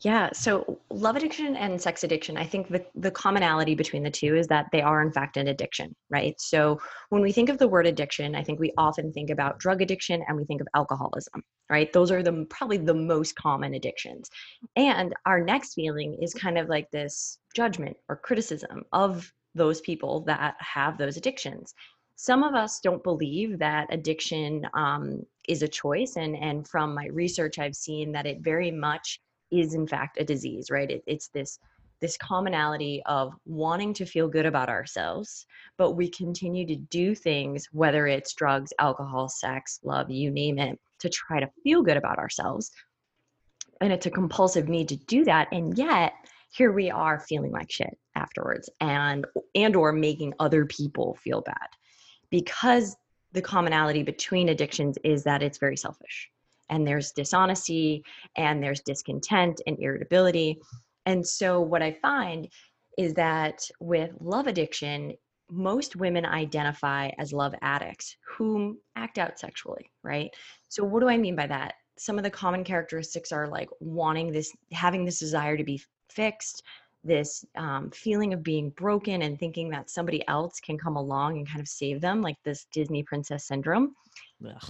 Yeah, 0.00 0.30
so 0.34 0.80
love 0.90 1.16
addiction 1.16 1.56
and 1.56 1.80
sex 1.80 2.04
addiction, 2.04 2.36
I 2.36 2.44
think 2.44 2.68
the, 2.68 2.84
the 2.94 3.10
commonality 3.10 3.74
between 3.74 4.02
the 4.02 4.10
two 4.10 4.36
is 4.36 4.46
that 4.48 4.66
they 4.70 4.82
are, 4.82 5.00
in 5.00 5.10
fact, 5.10 5.38
an 5.38 5.48
addiction, 5.48 5.94
right? 6.10 6.38
So 6.38 6.78
when 7.08 7.22
we 7.22 7.32
think 7.32 7.48
of 7.48 7.56
the 7.56 7.68
word 7.68 7.86
addiction, 7.86 8.34
I 8.34 8.42
think 8.42 8.60
we 8.60 8.72
often 8.76 9.12
think 9.12 9.30
about 9.30 9.58
drug 9.58 9.80
addiction 9.80 10.22
and 10.28 10.36
we 10.36 10.44
think 10.44 10.60
of 10.60 10.68
alcoholism, 10.74 11.42
right? 11.70 11.90
Those 11.90 12.10
are 12.10 12.22
the 12.22 12.44
probably 12.50 12.76
the 12.76 12.92
most 12.92 13.34
common 13.36 13.74
addictions. 13.74 14.28
And 14.76 15.14
our 15.24 15.40
next 15.40 15.72
feeling 15.72 16.18
is 16.20 16.34
kind 16.34 16.58
of 16.58 16.68
like 16.68 16.90
this 16.90 17.38
judgment 17.54 17.96
or 18.10 18.16
criticism 18.16 18.82
of 18.92 19.32
those 19.54 19.80
people 19.80 20.20
that 20.26 20.56
have 20.58 20.98
those 20.98 21.16
addictions. 21.16 21.74
Some 22.16 22.42
of 22.42 22.54
us 22.54 22.80
don't 22.80 23.02
believe 23.02 23.58
that 23.58 23.88
addiction 23.90 24.66
um, 24.74 25.24
is 25.48 25.62
a 25.62 25.68
choice 25.68 26.16
and 26.16 26.36
and 26.36 26.66
from 26.66 26.94
my 26.94 27.06
research 27.06 27.58
i've 27.58 27.74
seen 27.74 28.12
that 28.12 28.26
it 28.26 28.40
very 28.40 28.70
much 28.70 29.20
is 29.50 29.74
in 29.74 29.86
fact 29.86 30.18
a 30.20 30.24
disease 30.24 30.70
right? 30.70 30.90
It, 30.90 31.02
it's 31.06 31.28
this 31.28 31.58
this 32.00 32.16
commonality 32.16 33.02
of 33.06 33.32
wanting 33.46 33.94
to 33.94 34.04
feel 34.04 34.28
good 34.28 34.46
about 34.46 34.68
ourselves 34.68 35.46
but 35.76 35.92
we 35.92 36.08
continue 36.08 36.66
to 36.66 36.76
do 36.76 37.14
things 37.14 37.68
whether 37.72 38.06
it's 38.06 38.34
drugs 38.34 38.72
alcohol 38.78 39.28
sex 39.28 39.80
love 39.84 40.10
you 40.10 40.30
name 40.30 40.58
it 40.58 40.78
to 41.00 41.08
try 41.08 41.40
to 41.40 41.50
feel 41.62 41.82
good 41.82 41.96
about 41.96 42.18
ourselves. 42.18 42.70
And 43.80 43.92
it's 43.92 44.06
a 44.06 44.10
compulsive 44.10 44.68
need 44.68 44.88
to 44.88 44.96
do 44.96 45.24
that 45.24 45.48
and 45.52 45.76
yet 45.76 46.14
here 46.50 46.72
we 46.72 46.90
are 46.90 47.20
feeling 47.20 47.52
like 47.52 47.70
shit 47.70 47.98
afterwards 48.14 48.70
and 48.80 49.26
and 49.54 49.76
or 49.76 49.92
making 49.92 50.34
other 50.38 50.66
people 50.66 51.16
feel 51.22 51.40
bad. 51.40 51.68
Because 52.30 52.96
the 53.32 53.42
commonality 53.42 54.02
between 54.02 54.48
addictions 54.48 54.96
is 55.04 55.24
that 55.24 55.42
it's 55.42 55.58
very 55.58 55.76
selfish 55.76 56.30
and 56.70 56.86
there's 56.86 57.12
dishonesty 57.12 58.04
and 58.36 58.62
there's 58.62 58.80
discontent 58.80 59.60
and 59.66 59.78
irritability. 59.80 60.58
And 61.06 61.26
so 61.26 61.60
what 61.60 61.82
i 61.82 61.92
find 61.92 62.48
is 62.96 63.14
that 63.14 63.68
with 63.80 64.10
love 64.20 64.46
addiction 64.46 65.14
most 65.50 65.94
women 65.94 66.24
identify 66.24 67.10
as 67.18 67.32
love 67.32 67.54
addicts 67.60 68.16
who 68.26 68.78
act 68.96 69.18
out 69.18 69.38
sexually 69.38 69.90
right? 70.02 70.30
So 70.68 70.84
what 70.84 71.00
do 71.00 71.08
i 71.08 71.16
mean 71.16 71.36
by 71.36 71.46
that? 71.48 71.74
Some 71.98 72.18
of 72.18 72.24
the 72.24 72.30
common 72.30 72.64
characteristics 72.64 73.30
are 73.30 73.48
like 73.48 73.68
wanting 73.80 74.32
this 74.32 74.52
having 74.72 75.04
this 75.04 75.18
desire 75.18 75.56
to 75.56 75.64
be 75.64 75.82
fixed 76.08 76.62
this 77.04 77.44
um, 77.56 77.90
feeling 77.90 78.32
of 78.32 78.42
being 78.42 78.70
broken 78.70 79.22
and 79.22 79.38
thinking 79.38 79.68
that 79.70 79.90
somebody 79.90 80.26
else 80.28 80.58
can 80.60 80.78
come 80.78 80.96
along 80.96 81.36
and 81.38 81.46
kind 81.46 81.60
of 81.60 81.68
save 81.68 82.00
them, 82.00 82.22
like 82.22 82.36
this 82.44 82.66
Disney 82.72 83.02
princess 83.02 83.46
syndrome. 83.46 83.94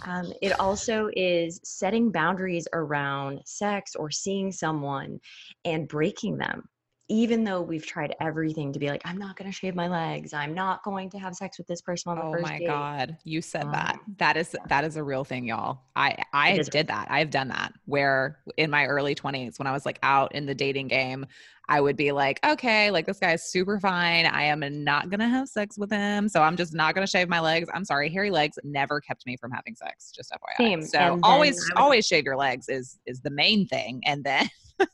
Um, 0.04 0.32
it 0.42 0.58
also 0.60 1.10
is 1.14 1.60
setting 1.64 2.10
boundaries 2.10 2.68
around 2.72 3.40
sex 3.44 3.94
or 3.94 4.10
seeing 4.10 4.52
someone 4.52 5.20
and 5.64 5.88
breaking 5.88 6.36
them 6.36 6.68
even 7.08 7.44
though 7.44 7.60
we've 7.60 7.86
tried 7.86 8.14
everything 8.20 8.72
to 8.72 8.78
be 8.78 8.88
like, 8.88 9.02
I'm 9.04 9.18
not 9.18 9.36
going 9.36 9.50
to 9.50 9.54
shave 9.54 9.74
my 9.74 9.88
legs. 9.88 10.32
I'm 10.32 10.54
not 10.54 10.82
going 10.82 11.10
to 11.10 11.18
have 11.18 11.34
sex 11.34 11.58
with 11.58 11.66
this 11.66 11.82
person 11.82 12.10
on 12.10 12.18
the 12.18 12.24
oh 12.24 12.32
first 12.32 12.42
my 12.44 12.58
date. 12.58 12.66
God. 12.66 13.16
You 13.24 13.42
said 13.42 13.64
um, 13.64 13.72
that. 13.72 13.98
That 14.16 14.36
is, 14.38 14.56
that 14.68 14.84
is 14.84 14.96
a 14.96 15.02
real 15.02 15.22
thing, 15.22 15.44
y'all. 15.44 15.80
I, 15.94 16.16
I 16.32 16.56
did 16.58 16.86
that. 16.86 17.08
I've 17.10 17.30
done 17.30 17.48
that 17.48 17.74
where 17.84 18.38
in 18.56 18.70
my 18.70 18.86
early 18.86 19.14
twenties, 19.14 19.58
when 19.58 19.66
I 19.66 19.72
was 19.72 19.84
like 19.84 19.98
out 20.02 20.34
in 20.34 20.46
the 20.46 20.54
dating 20.54 20.88
game, 20.88 21.26
I 21.68 21.80
would 21.80 21.96
be 21.96 22.10
like, 22.12 22.40
okay, 22.44 22.90
like 22.90 23.06
this 23.06 23.18
guy 23.18 23.32
is 23.32 23.44
super 23.44 23.78
fine. 23.80 24.26
I 24.26 24.44
am 24.44 24.62
not 24.82 25.10
going 25.10 25.20
to 25.20 25.28
have 25.28 25.48
sex 25.48 25.78
with 25.78 25.90
him. 25.90 26.28
So 26.28 26.42
I'm 26.42 26.56
just 26.56 26.74
not 26.74 26.94
going 26.94 27.06
to 27.06 27.10
shave 27.10 27.28
my 27.28 27.40
legs. 27.40 27.68
I'm 27.72 27.84
sorry. 27.84 28.10
Hairy 28.10 28.30
legs 28.30 28.58
never 28.64 29.00
kept 29.00 29.26
me 29.26 29.36
from 29.36 29.50
having 29.50 29.74
sex. 29.74 30.10
Just 30.10 30.32
FYI. 30.32 30.56
Same. 30.56 30.82
So 30.82 31.20
always, 31.22 31.56
would- 31.56 31.78
always 31.78 32.06
shave 32.06 32.24
your 32.24 32.36
legs 32.36 32.68
is, 32.68 32.98
is 33.06 33.20
the 33.20 33.30
main 33.30 33.66
thing. 33.66 34.02
And 34.06 34.24
then 34.24 34.48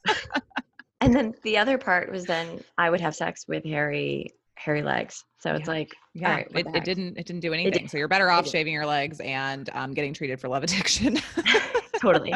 and 1.00 1.14
then 1.14 1.34
the 1.42 1.58
other 1.58 1.78
part 1.78 2.10
was 2.10 2.24
then 2.24 2.62
I 2.78 2.90
would 2.90 3.00
have 3.00 3.14
sex 3.14 3.46
with 3.48 3.64
hairy 3.64 4.34
hairy 4.56 4.82
legs. 4.82 5.24
So 5.38 5.54
it's 5.54 5.66
yeah. 5.66 5.74
like, 5.74 5.96
yeah, 6.14 6.34
right, 6.34 6.46
it, 6.54 6.66
it, 6.74 6.84
didn't 6.84 7.16
it 7.16 7.26
didn't 7.26 7.40
do 7.40 7.54
anything. 7.54 7.82
Did, 7.82 7.90
so 7.90 7.96
you're 7.96 8.08
better 8.08 8.30
off 8.30 8.46
shaving 8.46 8.74
your 8.74 8.86
legs 8.86 9.20
and 9.20 9.70
um, 9.72 9.94
getting 9.94 10.12
treated 10.12 10.40
for 10.40 10.48
love 10.48 10.62
addiction. 10.64 11.18
totally. 12.00 12.34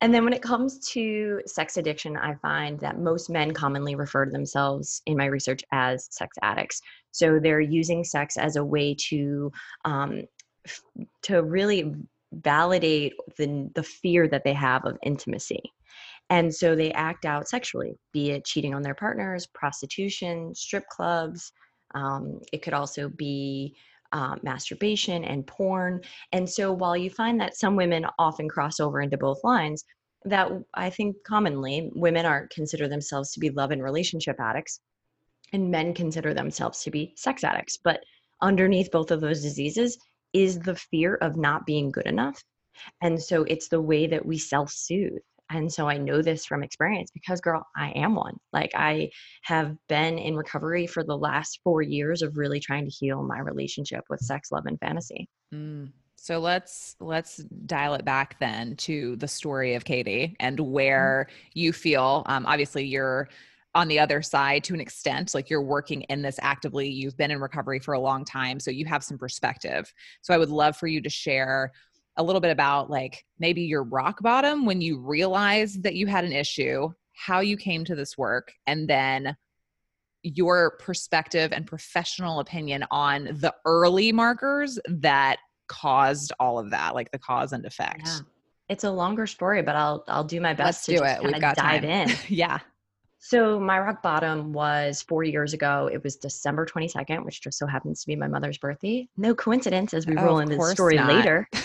And 0.00 0.14
then 0.14 0.24
when 0.24 0.32
it 0.32 0.42
comes 0.42 0.78
to 0.90 1.42
sex 1.46 1.76
addiction, 1.76 2.16
I 2.16 2.34
find 2.36 2.78
that 2.80 2.98
most 2.98 3.28
men 3.30 3.52
commonly 3.52 3.96
refer 3.96 4.24
to 4.24 4.30
themselves 4.30 5.02
in 5.06 5.16
my 5.16 5.26
research 5.26 5.62
as 5.72 6.08
sex 6.10 6.36
addicts. 6.40 6.80
So 7.10 7.40
they're 7.40 7.60
using 7.60 8.04
sex 8.04 8.36
as 8.36 8.56
a 8.56 8.64
way 8.64 8.94
to 9.08 9.52
um, 9.84 10.22
f- 10.64 10.82
to 11.22 11.42
really 11.42 11.94
validate 12.32 13.14
the 13.36 13.70
the 13.74 13.82
fear 13.82 14.28
that 14.28 14.44
they 14.44 14.52
have 14.52 14.84
of 14.84 14.96
intimacy. 15.02 15.72
And 16.30 16.54
so 16.54 16.74
they 16.74 16.92
act 16.92 17.24
out 17.24 17.48
sexually, 17.48 17.98
be 18.12 18.30
it 18.30 18.44
cheating 18.44 18.74
on 18.74 18.82
their 18.82 18.94
partners, 18.94 19.46
prostitution, 19.46 20.54
strip 20.54 20.86
clubs. 20.88 21.52
Um, 21.94 22.40
it 22.52 22.62
could 22.62 22.74
also 22.74 23.08
be 23.08 23.74
uh, 24.12 24.36
masturbation 24.42 25.24
and 25.24 25.46
porn. 25.46 26.00
And 26.32 26.48
so 26.48 26.72
while 26.72 26.96
you 26.96 27.10
find 27.10 27.40
that 27.40 27.56
some 27.56 27.76
women 27.76 28.06
often 28.18 28.48
cross 28.48 28.80
over 28.80 29.00
into 29.00 29.16
both 29.16 29.42
lines, 29.42 29.84
that 30.24 30.50
I 30.74 30.90
think 30.90 31.16
commonly 31.26 31.90
women 31.94 32.26
aren't 32.26 32.50
consider 32.50 32.88
themselves 32.88 33.32
to 33.32 33.40
be 33.40 33.50
love 33.50 33.70
and 33.70 33.82
relationship 33.82 34.36
addicts, 34.40 34.80
and 35.52 35.70
men 35.70 35.94
consider 35.94 36.34
themselves 36.34 36.82
to 36.82 36.90
be 36.90 37.14
sex 37.16 37.44
addicts. 37.44 37.78
But 37.82 38.02
underneath 38.42 38.90
both 38.90 39.10
of 39.10 39.20
those 39.20 39.42
diseases 39.42 39.98
is 40.32 40.58
the 40.58 40.74
fear 40.74 41.14
of 41.16 41.36
not 41.36 41.66
being 41.66 41.90
good 41.90 42.06
enough. 42.06 42.42
And 43.00 43.22
so 43.22 43.44
it's 43.44 43.68
the 43.68 43.80
way 43.80 44.06
that 44.06 44.24
we 44.24 44.38
self 44.38 44.70
soothe 44.70 45.22
and 45.50 45.72
so 45.72 45.88
I 45.88 45.96
know 45.96 46.20
this 46.20 46.44
from 46.44 46.62
experience 46.62 47.10
because, 47.12 47.40
girl, 47.40 47.66
I 47.76 47.90
am 47.90 48.14
one. 48.14 48.36
Like, 48.52 48.72
I 48.74 49.10
have 49.42 49.76
been 49.88 50.18
in 50.18 50.36
recovery 50.36 50.86
for 50.86 51.02
the 51.02 51.16
last 51.16 51.60
four 51.64 51.80
years 51.82 52.22
of 52.22 52.36
really 52.36 52.60
trying 52.60 52.84
to 52.84 52.90
heal 52.90 53.22
my 53.22 53.38
relationship 53.38 54.04
with 54.10 54.20
sex, 54.20 54.52
love, 54.52 54.66
and 54.66 54.78
fantasy. 54.78 55.28
Mm. 55.54 55.90
So 56.16 56.40
let's 56.40 56.96
let's 57.00 57.36
dial 57.66 57.94
it 57.94 58.04
back 58.04 58.38
then 58.40 58.76
to 58.76 59.16
the 59.16 59.28
story 59.28 59.74
of 59.74 59.84
Katie 59.84 60.36
and 60.40 60.58
mm-hmm. 60.58 60.70
where 60.70 61.26
mm-hmm. 61.28 61.58
you 61.58 61.72
feel. 61.72 62.24
Um, 62.26 62.44
obviously, 62.44 62.84
you're 62.84 63.28
on 63.74 63.86
the 63.86 63.98
other 63.98 64.22
side 64.22 64.64
to 64.64 64.74
an 64.74 64.80
extent 64.80 65.34
like 65.34 65.50
you're 65.50 65.62
working 65.62 66.00
in 66.02 66.22
this 66.22 66.38
actively 66.40 66.88
you've 66.88 67.16
been 67.16 67.30
in 67.30 67.38
recovery 67.38 67.78
for 67.78 67.92
a 67.92 68.00
long 68.00 68.24
time 68.24 68.58
so 68.58 68.70
you 68.70 68.86
have 68.86 69.04
some 69.04 69.18
perspective 69.18 69.92
so 70.22 70.32
i 70.32 70.38
would 70.38 70.48
love 70.48 70.74
for 70.76 70.86
you 70.86 71.02
to 71.02 71.10
share 71.10 71.70
a 72.18 72.22
little 72.22 72.40
bit 72.40 72.50
about 72.50 72.90
like 72.90 73.24
maybe 73.38 73.62
your 73.62 73.84
rock 73.84 74.20
bottom 74.20 74.66
when 74.66 74.80
you 74.80 74.98
realized 74.98 75.82
that 75.84 75.94
you 75.94 76.06
had 76.06 76.24
an 76.24 76.32
issue, 76.32 76.90
how 77.14 77.40
you 77.40 77.56
came 77.56 77.84
to 77.84 77.94
this 77.94 78.18
work, 78.18 78.52
and 78.66 78.88
then 78.88 79.36
your 80.22 80.72
perspective 80.78 81.52
and 81.52 81.66
professional 81.66 82.40
opinion 82.40 82.84
on 82.90 83.24
the 83.24 83.54
early 83.64 84.12
markers 84.12 84.78
that 84.88 85.38
caused 85.68 86.32
all 86.40 86.58
of 86.58 86.70
that, 86.70 86.94
like 86.94 87.10
the 87.12 87.18
cause 87.18 87.52
and 87.52 87.64
effect. 87.64 88.02
Yeah. 88.04 88.18
It's 88.68 88.84
a 88.84 88.90
longer 88.90 89.26
story, 89.26 89.62
but 89.62 89.76
I'll 89.76 90.04
I'll 90.08 90.24
do 90.24 90.40
my 90.42 90.52
best 90.52 90.66
Let's 90.66 90.84
to 90.86 90.96
do 90.96 91.04
it. 91.04 91.22
We've 91.22 91.40
got 91.40 91.56
dive 91.56 91.82
time. 91.82 92.08
in. 92.08 92.14
yeah. 92.28 92.58
So 93.20 93.58
my 93.58 93.78
rock 93.80 94.02
bottom 94.02 94.52
was 94.52 95.02
four 95.02 95.24
years 95.24 95.52
ago. 95.52 95.88
It 95.92 96.04
was 96.04 96.16
December 96.16 96.66
22nd, 96.66 97.24
which 97.24 97.42
just 97.42 97.58
so 97.58 97.66
happens 97.66 98.02
to 98.02 98.06
be 98.06 98.14
my 98.14 98.28
mother's 98.28 98.58
birthday. 98.58 99.08
No 99.16 99.34
coincidence 99.34 99.92
as 99.94 100.06
we 100.06 100.16
oh, 100.16 100.24
roll 100.24 100.38
into 100.38 100.56
the 100.56 100.66
story 100.66 100.96
not. 100.96 101.08
later. 101.08 101.48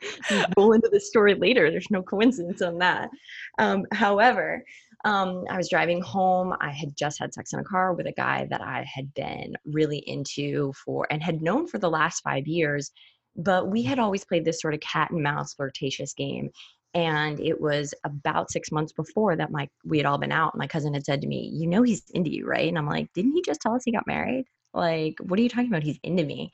roll 0.56 0.72
into 0.72 0.88
the 0.90 1.00
story 1.00 1.34
later. 1.34 1.70
There's 1.70 1.90
no 1.90 2.02
coincidence 2.02 2.62
on 2.62 2.78
that. 2.78 3.10
Um, 3.58 3.84
however, 3.92 4.64
um, 5.04 5.44
I 5.48 5.56
was 5.56 5.68
driving 5.68 6.00
home. 6.00 6.54
I 6.60 6.70
had 6.70 6.96
just 6.96 7.18
had 7.18 7.32
sex 7.32 7.52
in 7.52 7.60
a 7.60 7.64
car 7.64 7.94
with 7.94 8.06
a 8.06 8.12
guy 8.12 8.46
that 8.50 8.60
I 8.60 8.84
had 8.92 9.12
been 9.14 9.54
really 9.64 9.98
into 9.98 10.72
for 10.84 11.06
and 11.10 11.22
had 11.22 11.42
known 11.42 11.66
for 11.66 11.78
the 11.78 11.90
last 11.90 12.20
five 12.20 12.46
years. 12.46 12.90
But 13.36 13.68
we 13.68 13.82
had 13.82 13.98
always 14.00 14.24
played 14.24 14.44
this 14.44 14.60
sort 14.60 14.74
of 14.74 14.80
cat 14.80 15.10
and 15.10 15.22
mouse 15.22 15.54
flirtatious 15.54 16.12
game. 16.14 16.50
And 16.94 17.38
it 17.38 17.60
was 17.60 17.94
about 18.04 18.50
six 18.50 18.72
months 18.72 18.92
before 18.92 19.36
that 19.36 19.52
my 19.52 19.68
we 19.84 19.98
had 19.98 20.06
all 20.06 20.18
been 20.18 20.32
out. 20.32 20.56
My 20.56 20.66
cousin 20.66 20.94
had 20.94 21.04
said 21.04 21.20
to 21.20 21.28
me, 21.28 21.50
"You 21.54 21.68
know 21.68 21.82
he's 21.82 22.02
into 22.10 22.30
you, 22.30 22.46
right?" 22.46 22.66
And 22.68 22.78
I'm 22.78 22.86
like, 22.86 23.12
"Didn't 23.12 23.32
he 23.32 23.42
just 23.42 23.60
tell 23.60 23.74
us 23.74 23.84
he 23.84 23.92
got 23.92 24.06
married? 24.06 24.46
Like, 24.74 25.14
what 25.20 25.38
are 25.38 25.42
you 25.42 25.48
talking 25.50 25.68
about? 25.68 25.82
He's 25.82 25.98
into 26.02 26.24
me." 26.24 26.50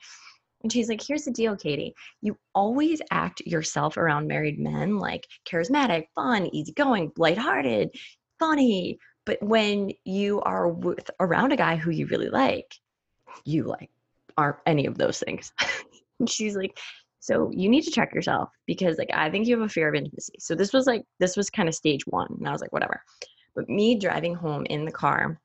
And 0.65 0.73
she's 0.73 0.89
like, 0.89 0.99
here's 0.99 1.25
the 1.25 1.31
deal, 1.31 1.55
Katie. 1.55 1.93
You 2.21 2.39
always 2.55 2.99
act 3.11 3.39
yourself 3.41 3.97
around 3.97 4.25
married 4.25 4.57
men 4.57 4.97
like 4.97 5.27
charismatic, 5.47 6.07
fun, 6.15 6.49
easygoing, 6.51 7.11
lighthearted, 7.17 7.91
funny. 8.39 8.97
But 9.27 9.43
when 9.43 9.91
you 10.05 10.41
are 10.41 10.67
with 10.67 11.11
around 11.19 11.51
a 11.51 11.55
guy 11.55 11.75
who 11.75 11.91
you 11.91 12.07
really 12.07 12.29
like, 12.29 12.73
you 13.43 13.65
like 13.65 13.91
aren't 14.39 14.57
any 14.65 14.87
of 14.87 14.97
those 14.97 15.19
things. 15.19 15.53
and 16.19 16.27
she's 16.27 16.55
like, 16.55 16.75
so 17.19 17.51
you 17.53 17.69
need 17.69 17.83
to 17.83 17.91
check 17.91 18.15
yourself 18.15 18.49
because 18.65 18.97
like 18.97 19.11
I 19.13 19.29
think 19.29 19.45
you 19.45 19.55
have 19.59 19.67
a 19.67 19.69
fear 19.69 19.87
of 19.87 19.93
intimacy. 19.93 20.33
So 20.39 20.55
this 20.55 20.73
was 20.73 20.87
like 20.87 21.03
this 21.19 21.37
was 21.37 21.51
kind 21.51 21.69
of 21.69 21.75
stage 21.75 22.07
one. 22.07 22.35
And 22.39 22.49
I 22.49 22.51
was 22.51 22.61
like, 22.61 22.73
whatever. 22.73 23.03
But 23.53 23.69
me 23.69 23.99
driving 23.99 24.33
home 24.33 24.65
in 24.65 24.83
the 24.83 24.91
car 24.91 25.39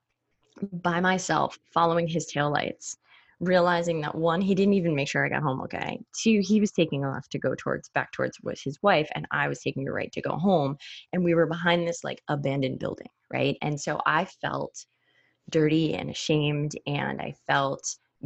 by 0.72 0.98
myself, 1.00 1.58
following 1.74 2.08
his 2.08 2.32
taillights, 2.32 2.96
realizing 3.40 4.02
that 4.02 4.14
one, 4.14 4.40
he 4.40 4.54
didn't 4.54 4.74
even 4.74 4.94
make 4.94 5.08
sure 5.08 5.24
I 5.24 5.30
got 5.30 5.42
home 5.42 5.62
okay. 5.62 5.98
Two, 6.22 6.40
he 6.42 6.60
was 6.60 6.70
taking 6.70 7.04
off 7.04 7.28
to 7.30 7.38
go 7.38 7.54
towards 7.54 7.88
back 7.88 8.12
towards 8.12 8.38
with 8.42 8.60
his 8.62 8.78
wife, 8.82 9.08
and 9.14 9.26
I 9.30 9.48
was 9.48 9.60
taking 9.60 9.88
a 9.88 9.92
right 9.92 10.12
to 10.12 10.20
go 10.20 10.36
home. 10.36 10.76
And 11.12 11.24
we 11.24 11.34
were 11.34 11.46
behind 11.46 11.88
this 11.88 12.04
like 12.04 12.22
abandoned 12.28 12.78
building, 12.78 13.08
right? 13.32 13.56
And 13.62 13.80
so 13.80 14.00
I 14.06 14.26
felt 14.26 14.84
dirty 15.48 15.94
and 15.94 16.10
ashamed, 16.10 16.72
and 16.86 17.20
I 17.20 17.34
felt 17.46 17.82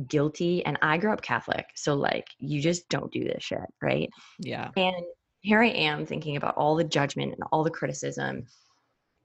guilty. 0.09 0.65
And 0.67 0.79
I 0.83 0.99
grew 0.99 1.13
up 1.13 1.23
Catholic, 1.23 1.67
so 1.77 1.95
like 1.95 2.27
you 2.39 2.61
just 2.61 2.89
don't 2.89 3.13
do 3.13 3.25
this 3.25 3.45
shit, 3.45 3.61
right? 3.81 4.11
Yeah. 4.41 4.71
And 4.77 5.05
here 5.41 5.63
I 5.63 5.69
am 5.69 6.07
thinking 6.07 6.37
about 6.37 6.57
all 6.57 6.75
the 6.75 6.85
judgment 6.85 7.35
and 7.35 7.43
all 7.53 7.63
the 7.63 7.71
criticism. 7.71 8.47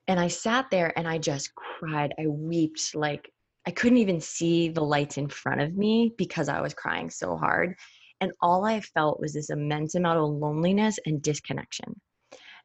And 0.07 0.19
I 0.19 0.27
sat 0.27 0.69
there 0.69 0.91
and 0.97 1.07
I 1.07 1.17
just 1.17 1.53
cried. 1.55 2.13
I 2.19 2.25
wept 2.27 2.93
like 2.93 3.31
I 3.67 3.71
couldn't 3.71 3.97
even 3.97 4.21
see 4.21 4.69
the 4.69 4.83
lights 4.83 5.17
in 5.17 5.27
front 5.27 5.61
of 5.61 5.75
me 5.75 6.13
because 6.17 6.49
I 6.49 6.61
was 6.61 6.73
crying 6.73 7.09
so 7.09 7.37
hard. 7.37 7.75
And 8.21 8.31
all 8.41 8.65
I 8.65 8.81
felt 8.81 9.19
was 9.19 9.33
this 9.33 9.49
immense 9.49 9.95
amount 9.95 10.19
of 10.19 10.29
loneliness 10.29 10.99
and 11.05 11.21
disconnection. 11.21 11.99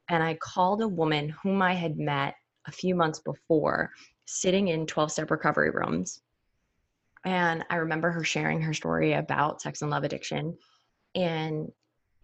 And 0.08 0.22
I 0.22 0.34
called 0.34 0.82
a 0.82 0.88
woman 0.88 1.34
whom 1.42 1.62
I 1.62 1.74
had 1.74 1.98
met 1.98 2.34
a 2.66 2.72
few 2.72 2.94
months 2.94 3.20
before, 3.20 3.90
sitting 4.26 4.68
in 4.68 4.86
12 4.86 5.12
step 5.12 5.30
recovery 5.30 5.70
rooms. 5.70 6.20
And 7.24 7.64
I 7.70 7.76
remember 7.76 8.10
her 8.10 8.24
sharing 8.24 8.60
her 8.62 8.74
story 8.74 9.14
about 9.14 9.62
sex 9.62 9.82
and 9.82 9.90
love 9.90 10.04
addiction. 10.04 10.56
And 11.14 11.70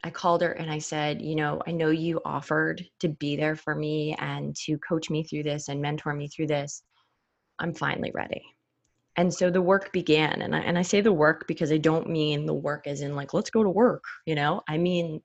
I 0.02 0.10
called 0.10 0.42
her 0.42 0.52
and 0.52 0.70
I 0.70 0.78
said, 0.78 1.22
You 1.22 1.36
know, 1.36 1.60
I 1.66 1.72
know 1.72 1.90
you 1.90 2.20
offered 2.24 2.84
to 3.00 3.08
be 3.08 3.36
there 3.36 3.56
for 3.56 3.74
me 3.74 4.14
and 4.18 4.54
to 4.64 4.78
coach 4.78 5.10
me 5.10 5.24
through 5.24 5.44
this 5.44 5.68
and 5.68 5.80
mentor 5.80 6.14
me 6.14 6.28
through 6.28 6.48
this. 6.48 6.82
I'm 7.58 7.74
finally 7.74 8.10
ready 8.14 8.42
and 9.16 9.32
so 9.32 9.50
the 9.50 9.62
work 9.62 9.92
began 9.92 10.42
and 10.42 10.54
I, 10.54 10.60
and 10.60 10.78
I 10.78 10.82
say 10.82 11.00
the 11.00 11.12
work 11.12 11.46
because 11.48 11.72
i 11.72 11.78
don't 11.78 12.08
mean 12.08 12.46
the 12.46 12.54
work 12.54 12.86
as 12.86 13.00
in 13.00 13.16
like 13.16 13.34
let's 13.34 13.50
go 13.50 13.62
to 13.62 13.70
work 13.70 14.04
you 14.26 14.34
know? 14.34 14.62
I 14.68 14.78
mean 14.78 15.20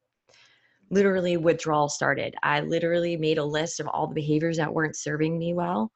literally 0.90 1.38
withdrawal 1.38 1.90
started. 1.90 2.36
I 2.44 2.62
literally 2.62 3.18
made 3.18 3.38
a 3.38 3.44
list 3.44 3.80
of 3.80 3.88
all 3.88 4.08
the 4.08 4.14
behaviors 4.14 4.58
that 4.58 4.74
weren't 4.74 4.96
serving 4.96 5.38
me 5.38 5.54
well 5.54 5.92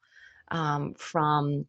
um, 0.50 0.94
from 0.94 1.66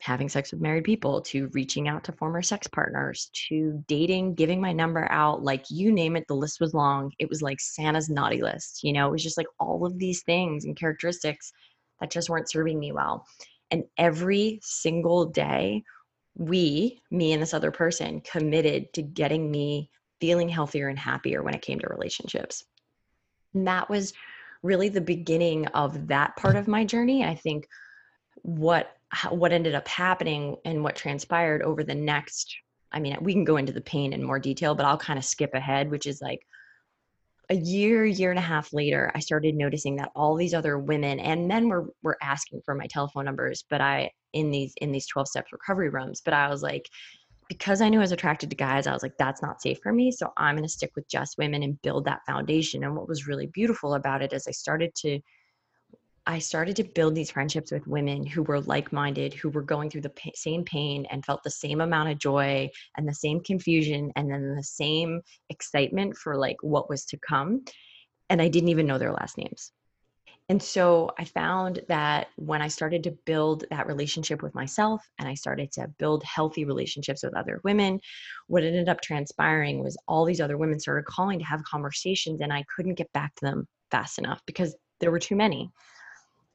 having 0.00 0.28
sex 0.30 0.50
with 0.50 0.62
married 0.62 0.84
people 0.84 1.20
to 1.20 1.48
reaching 1.52 1.86
out 1.86 2.04
to 2.04 2.12
former 2.12 2.40
sex 2.40 2.66
partners 2.66 3.30
to 3.34 3.84
dating 3.86 4.34
giving 4.34 4.58
my 4.58 4.72
number 4.72 5.06
out 5.10 5.42
like 5.42 5.62
you 5.68 5.92
name 5.92 6.16
it 6.16 6.26
the 6.26 6.34
list 6.34 6.58
was 6.60 6.72
long. 6.72 7.12
It 7.18 7.28
was 7.28 7.42
like 7.42 7.60
santa's 7.60 8.08
naughty 8.08 8.40
list 8.40 8.82
you 8.82 8.92
know? 8.92 9.08
It 9.08 9.12
was 9.12 9.22
just 9.22 9.36
like 9.36 9.48
all 9.58 9.84
of 9.84 9.98
these 9.98 10.22
things 10.22 10.64
and 10.64 10.76
characteristics 10.76 11.52
that 12.00 12.10
just 12.10 12.30
weren't 12.30 12.50
serving 12.50 12.78
me 12.78 12.92
well 12.92 13.26
and 13.70 13.84
every 13.96 14.60
single 14.62 15.26
day, 15.26 15.84
we, 16.36 17.00
me 17.10 17.32
and 17.32 17.42
this 17.42 17.54
other 17.54 17.70
person, 17.70 18.20
committed 18.20 18.92
to 18.94 19.02
getting 19.02 19.50
me 19.50 19.90
feeling 20.20 20.48
healthier 20.48 20.88
and 20.88 20.98
happier 20.98 21.42
when 21.42 21.54
it 21.54 21.62
came 21.62 21.78
to 21.80 21.88
relationships. 21.88 22.64
And 23.54 23.66
that 23.66 23.88
was 23.88 24.12
really 24.62 24.88
the 24.88 25.00
beginning 25.00 25.66
of 25.68 26.08
that 26.08 26.36
part 26.36 26.56
of 26.56 26.68
my 26.68 26.84
journey. 26.84 27.24
I 27.24 27.34
think 27.34 27.66
what 28.42 28.96
what 29.30 29.52
ended 29.52 29.74
up 29.74 29.88
happening 29.88 30.56
and 30.64 30.84
what 30.84 30.94
transpired 30.94 31.62
over 31.62 31.82
the 31.82 31.94
next 31.94 32.54
I 32.92 32.98
mean, 32.98 33.16
we 33.20 33.32
can 33.32 33.44
go 33.44 33.56
into 33.56 33.72
the 33.72 33.80
pain 33.80 34.12
in 34.12 34.22
more 34.22 34.40
detail, 34.40 34.74
but 34.74 34.84
I'll 34.84 34.98
kind 34.98 35.18
of 35.18 35.24
skip 35.24 35.54
ahead, 35.54 35.90
which 35.90 36.06
is 36.06 36.20
like 36.20 36.44
a 37.50 37.56
year, 37.56 38.06
year 38.06 38.30
and 38.30 38.38
a 38.38 38.42
half 38.42 38.72
later, 38.72 39.10
I 39.14 39.18
started 39.18 39.56
noticing 39.56 39.96
that 39.96 40.12
all 40.14 40.36
these 40.36 40.54
other 40.54 40.78
women 40.78 41.18
and 41.18 41.48
men 41.48 41.68
were 41.68 41.92
were 42.02 42.16
asking 42.22 42.62
for 42.64 42.74
my 42.74 42.86
telephone 42.86 43.24
numbers, 43.24 43.64
but 43.68 43.80
I 43.80 44.12
in 44.32 44.50
these 44.50 44.72
in 44.80 44.92
these 44.92 45.08
12 45.08 45.28
steps 45.28 45.52
recovery 45.52 45.90
rooms, 45.90 46.22
but 46.24 46.32
I 46.32 46.48
was 46.48 46.62
like 46.62 46.88
because 47.48 47.80
I 47.80 47.88
knew 47.88 47.98
I 47.98 48.02
was 48.02 48.12
attracted 48.12 48.48
to 48.50 48.56
guys, 48.56 48.86
I 48.86 48.92
was 48.92 49.02
like, 49.02 49.18
that's 49.18 49.42
not 49.42 49.60
safe 49.60 49.80
for 49.82 49.92
me. 49.92 50.12
So 50.12 50.32
I'm 50.36 50.54
going 50.54 50.62
to 50.62 50.68
stick 50.68 50.92
with 50.94 51.08
just 51.08 51.36
women 51.36 51.64
and 51.64 51.82
build 51.82 52.04
that 52.04 52.20
foundation. 52.24 52.84
And 52.84 52.94
what 52.94 53.08
was 53.08 53.26
really 53.26 53.48
beautiful 53.48 53.94
about 53.94 54.22
it 54.22 54.32
is 54.32 54.46
I 54.46 54.52
started 54.52 54.94
to 54.98 55.18
I 56.30 56.38
started 56.38 56.76
to 56.76 56.84
build 56.84 57.16
these 57.16 57.32
friendships 57.32 57.72
with 57.72 57.88
women 57.88 58.24
who 58.24 58.44
were 58.44 58.60
like 58.60 58.92
minded, 58.92 59.34
who 59.34 59.48
were 59.48 59.62
going 59.62 59.90
through 59.90 60.02
the 60.02 60.10
pa- 60.10 60.30
same 60.36 60.62
pain 60.62 61.04
and 61.10 61.24
felt 61.24 61.42
the 61.42 61.50
same 61.50 61.80
amount 61.80 62.08
of 62.08 62.18
joy 62.18 62.70
and 62.96 63.08
the 63.08 63.12
same 63.12 63.40
confusion 63.40 64.12
and 64.14 64.30
then 64.30 64.54
the 64.54 64.62
same 64.62 65.22
excitement 65.48 66.16
for 66.16 66.36
like 66.36 66.56
what 66.62 66.88
was 66.88 67.04
to 67.06 67.18
come. 67.18 67.64
And 68.28 68.40
I 68.40 68.46
didn't 68.46 68.68
even 68.68 68.86
know 68.86 68.96
their 68.96 69.12
last 69.12 69.38
names. 69.38 69.72
And 70.48 70.62
so 70.62 71.10
I 71.18 71.24
found 71.24 71.80
that 71.88 72.28
when 72.36 72.62
I 72.62 72.68
started 72.68 73.02
to 73.04 73.18
build 73.26 73.64
that 73.72 73.88
relationship 73.88 74.40
with 74.40 74.54
myself 74.54 75.04
and 75.18 75.28
I 75.28 75.34
started 75.34 75.72
to 75.72 75.88
build 75.98 76.22
healthy 76.22 76.64
relationships 76.64 77.24
with 77.24 77.36
other 77.36 77.60
women, 77.64 77.98
what 78.46 78.62
ended 78.62 78.88
up 78.88 79.00
transpiring 79.00 79.82
was 79.82 79.96
all 80.06 80.24
these 80.24 80.40
other 80.40 80.56
women 80.56 80.78
started 80.78 81.06
calling 81.06 81.40
to 81.40 81.44
have 81.44 81.64
conversations 81.64 82.40
and 82.40 82.52
I 82.52 82.64
couldn't 82.76 82.94
get 82.94 83.12
back 83.12 83.34
to 83.34 83.46
them 83.46 83.66
fast 83.90 84.20
enough 84.20 84.40
because 84.46 84.76
there 85.00 85.10
were 85.10 85.18
too 85.18 85.34
many 85.34 85.72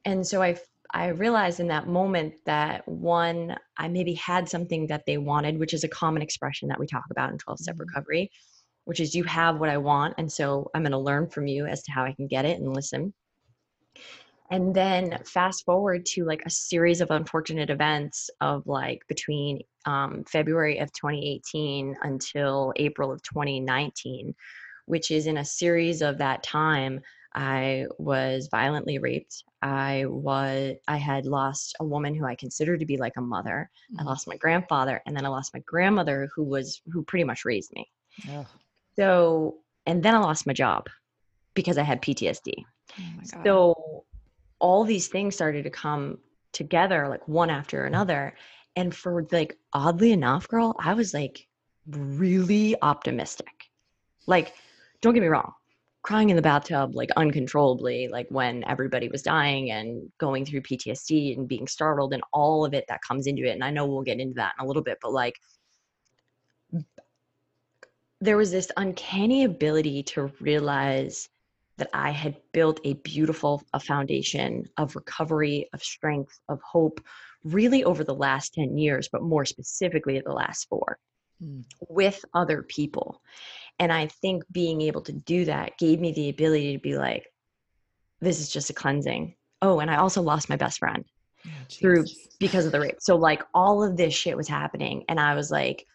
and 0.05 0.25
so 0.25 0.41
I 0.41 0.57
I 0.95 1.07
realized 1.07 1.59
in 1.59 1.67
that 1.67 1.87
moment 1.87 2.35
that 2.45 2.87
one, 2.87 3.57
I 3.77 3.89
maybe 3.89 4.13
had 4.13 4.47
something 4.47 4.87
that 4.87 5.05
they 5.05 5.17
wanted, 5.17 5.59
which 5.59 5.73
is 5.73 5.83
a 5.83 5.89
common 5.89 6.21
expression 6.21 6.69
that 6.69 6.79
we 6.79 6.87
talk 6.87 7.03
about 7.11 7.31
in 7.31 7.37
12 7.37 7.59
step 7.59 7.75
mm-hmm. 7.75 7.81
recovery, 7.81 8.31
which 8.85 9.01
is 9.01 9.13
you 9.13 9.25
have 9.25 9.59
what 9.59 9.69
I 9.69 9.77
want. 9.77 10.13
And 10.17 10.31
so 10.31 10.71
I'm 10.73 10.83
going 10.83 10.93
to 10.93 10.97
learn 10.97 11.27
from 11.27 11.47
you 11.47 11.65
as 11.65 11.83
to 11.83 11.91
how 11.91 12.05
I 12.05 12.13
can 12.13 12.27
get 12.27 12.45
it 12.45 12.59
and 12.59 12.73
listen. 12.73 13.13
And 14.51 14.73
then 14.73 15.19
fast 15.25 15.65
forward 15.65 16.05
to 16.13 16.23
like 16.23 16.43
a 16.45 16.49
series 16.49 17.01
of 17.01 17.11
unfortunate 17.11 17.69
events 17.69 18.29
of 18.39 18.65
like 18.65 19.01
between 19.07 19.59
um, 19.85 20.23
February 20.25 20.77
of 20.77 20.93
2018 20.93 21.97
until 22.03 22.71
April 22.77 23.11
of 23.11 23.21
2019, 23.23 24.33
which 24.85 25.11
is 25.11 25.27
in 25.27 25.37
a 25.37 25.45
series 25.45 26.01
of 26.01 26.19
that 26.19 26.41
time 26.43 27.01
I 27.36 27.88
was 27.98 28.48
violently 28.50 28.98
raped. 28.98 29.43
I 29.62 30.06
was 30.08 30.78
I 30.88 30.98
had 30.98 31.26
lost 31.26 31.76
a 31.80 31.86
woman 31.86 32.15
who 32.15 32.26
I 32.26 32.36
considered 32.36 32.80
to 32.80 32.86
be 32.86 32.98
like 32.98 33.17
a 33.17 33.21
mother. 33.21 33.69
I 34.00 34.02
Mhm. 34.02 34.06
lost 34.06 34.28
my 34.28 34.38
grandfather 34.38 35.02
and 35.06 35.15
then 35.15 35.26
I 35.26 35.30
lost 35.30 35.54
my 35.54 35.60
grandmother 35.60 36.30
who 36.34 36.43
was 36.43 36.82
who 36.91 37.04
pretty 37.04 37.26
much 37.26 37.43
raised 37.43 37.74
me. 37.74 37.91
Ugh. 38.30 38.48
So, 38.95 39.58
and 39.86 40.02
then 40.02 40.15
I 40.15 40.19
lost 40.19 40.48
my 40.48 40.54
job 40.54 40.88
because 41.54 41.78
I 41.78 41.84
had 41.84 42.02
PTSD. 42.02 42.65
Oh. 42.98 43.43
So 43.43 44.06
all 44.60 44.86
these 44.86 45.10
things 45.10 45.36
started 45.36 45.63
to 45.63 45.69
come 45.69 46.19
together 46.54 47.08
like 47.10 47.28
one 47.28 47.50
after 47.50 47.84
another. 47.84 48.36
And 48.78 48.95
for 48.95 49.28
like 49.32 49.58
oddly 49.74 50.12
enough, 50.13 50.48
girl, 50.48 50.76
I 50.80 50.93
was 50.93 51.13
like 51.13 51.48
really 51.88 52.76
optimistic. 52.82 53.69
Like, 54.26 54.54
don't 55.02 55.13
get 55.13 55.21
me 55.21 55.28
wrong, 55.28 55.54
crying 56.05 56.29
in 56.29 56.35
the 56.35 56.41
bathtub 56.41 56.95
like 56.95 57.09
uncontrollably, 57.17 58.07
like 58.07 58.27
when 58.29 58.63
everybody 58.65 59.07
was 59.07 59.23
dying 59.23 59.71
and 59.71 60.07
going 60.19 60.45
through 60.45 60.61
PTSD 60.61 61.35
and 61.35 61.47
being 61.47 61.65
startled 61.65 62.13
and 62.13 62.21
all 62.31 62.63
of 62.63 62.75
it 62.75 62.85
that 62.87 63.01
comes 63.01 63.25
into 63.25 63.43
it. 63.43 63.53
And 63.53 63.63
I 63.63 63.71
know 63.71 63.87
we'll 63.87 64.03
get 64.03 64.19
into 64.19 64.35
that 64.35 64.53
in 64.59 64.63
a 64.63 64.67
little 64.67 64.83
bit, 64.83 64.99
but 65.01 65.11
like 65.11 65.33
there 68.21 68.37
was 68.37 68.51
this 68.51 68.71
uncanny 68.77 69.45
ability 69.45 70.03
to 70.03 70.31
realize 70.39 71.27
that 71.77 71.89
I 71.91 72.11
had 72.11 72.35
built 72.51 72.79
a 72.83 72.93
beautiful 72.93 73.63
a 73.73 73.79
foundation 73.79 74.69
of 74.77 74.95
recovery, 74.95 75.67
of 75.73 75.81
strength, 75.81 76.39
of 76.49 76.61
hope, 76.61 77.01
really 77.43 77.83
over 77.83 78.03
the 78.03 78.13
last 78.13 78.53
10 78.53 78.77
years, 78.77 79.09
but 79.11 79.23
more 79.23 79.43
specifically 79.43 80.21
the 80.23 80.31
last 80.31 80.69
four 80.69 80.99
Mm. 81.43 81.65
with 81.89 82.23
other 82.33 82.63
people. 82.63 83.21
And 83.79 83.91
I 83.91 84.07
think 84.07 84.43
being 84.51 84.81
able 84.81 85.01
to 85.01 85.11
do 85.11 85.45
that 85.45 85.77
gave 85.77 85.99
me 85.99 86.13
the 86.13 86.29
ability 86.29 86.73
to 86.73 86.79
be 86.79 86.97
like, 86.97 87.25
this 88.21 88.39
is 88.39 88.49
just 88.49 88.69
a 88.69 88.73
cleansing. 88.73 89.35
Oh, 89.61 89.79
and 89.79 89.91
I 89.91 89.97
also 89.97 90.21
lost 90.21 90.49
my 90.49 90.55
best 90.55 90.79
friend 90.79 91.05
Oh, 91.45 91.49
through 91.69 92.05
because 92.39 92.65
of 92.65 92.71
the 92.71 92.79
rape. 92.79 92.97
So 92.99 93.15
like 93.15 93.43
all 93.53 93.83
of 93.83 93.97
this 93.97 94.13
shit 94.13 94.38
was 94.38 94.47
happening 94.47 95.03
and 95.09 95.19
I 95.19 95.35
was 95.35 95.51
like 95.51 95.85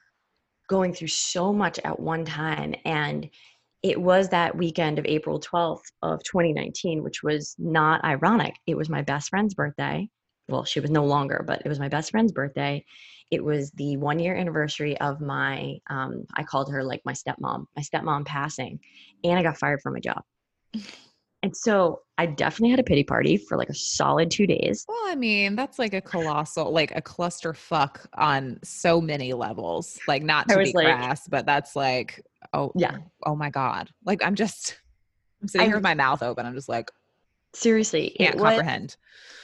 going 0.69 0.95
through 0.95 1.09
so 1.09 1.53
much 1.53 1.79
at 1.81 1.99
one 1.99 2.25
time 2.25 2.75
and 2.85 3.29
it 3.83 4.01
was 4.01 4.29
that 4.29 4.57
weekend 4.57 4.99
of 4.99 5.07
April 5.07 5.41
12th 5.41 5.83
of 6.03 6.23
2019 6.23 7.03
which 7.03 7.23
was 7.23 7.57
not 7.59 8.05
ironic. 8.05 8.55
It 8.67 8.77
was 8.77 8.89
my 8.89 9.03
best 9.03 9.31
friend's 9.31 9.55
birthday. 9.55 10.09
Well, 10.49 10.65
she 10.65 10.81
was 10.81 10.91
no 10.91 11.05
longer, 11.05 11.45
but 11.47 11.63
it 11.65 11.69
was 11.69 11.81
my 11.81 11.89
best 11.89 12.11
friend's 12.11 12.33
birthday. 12.33 12.85
It 13.31 13.45
was 13.45 13.71
the 13.73 13.97
1 13.97 14.19
year 14.19 14.35
anniversary 14.37 14.99
of 15.01 15.21
my 15.21 15.77
um 15.89 16.25
I 16.35 16.43
called 16.43 16.71
her 16.73 16.83
like 16.83 17.01
my 17.05 17.13
stepmom, 17.13 17.67
my 17.77 17.83
stepmom 17.83 18.27
passing 18.27 18.79
and 19.25 19.39
I 19.39 19.43
got 19.43 19.57
fired 19.59 19.81
from 19.83 19.95
my 19.95 20.01
job. 20.01 20.23
And 21.43 21.57
so 21.57 22.03
I 22.19 22.27
definitely 22.27 22.69
had 22.69 22.81
a 22.81 22.83
pity 22.85 23.03
party 23.03 23.39
for 23.39 23.57
like 23.57 23.71
a 23.71 23.75
solid 23.75 24.31
2 24.31 24.47
days. 24.47 24.85
Well, 24.87 24.99
I 25.07 25.15
mean, 25.15 25.57
that's 25.57 25.79
like 25.79 25.95
a 25.95 26.01
colossal, 26.03 26.71
like 26.71 26.95
a 26.95 27.01
clusterfuck 27.01 28.05
on 28.13 28.59
so 28.63 29.01
many 29.01 29.33
levels. 29.33 29.99
Like, 30.07 30.23
not 30.23 30.51
to 30.51 30.59
be 30.59 30.73
like- 30.75 30.85
crass, 30.85 31.27
but 31.29 31.47
that's 31.47 31.75
like, 31.75 32.21
oh, 32.53 32.73
Yeah. 32.77 32.99
oh 33.25 33.35
my 33.35 33.49
god. 33.49 33.89
Like, 34.05 34.23
I'm 34.23 34.35
just, 34.35 34.79
I'm 35.41 35.49
sitting 35.49 35.69
here 35.69 35.77
with 35.77 35.83
my 35.83 35.95
mouth 35.95 36.23
open. 36.23 36.45
I'm 36.45 36.55
just 36.55 36.69
like, 36.69 36.91
Seriously, 37.53 38.15
can't 38.19 38.37
was, 38.37 38.43
comprehend. 38.43 38.97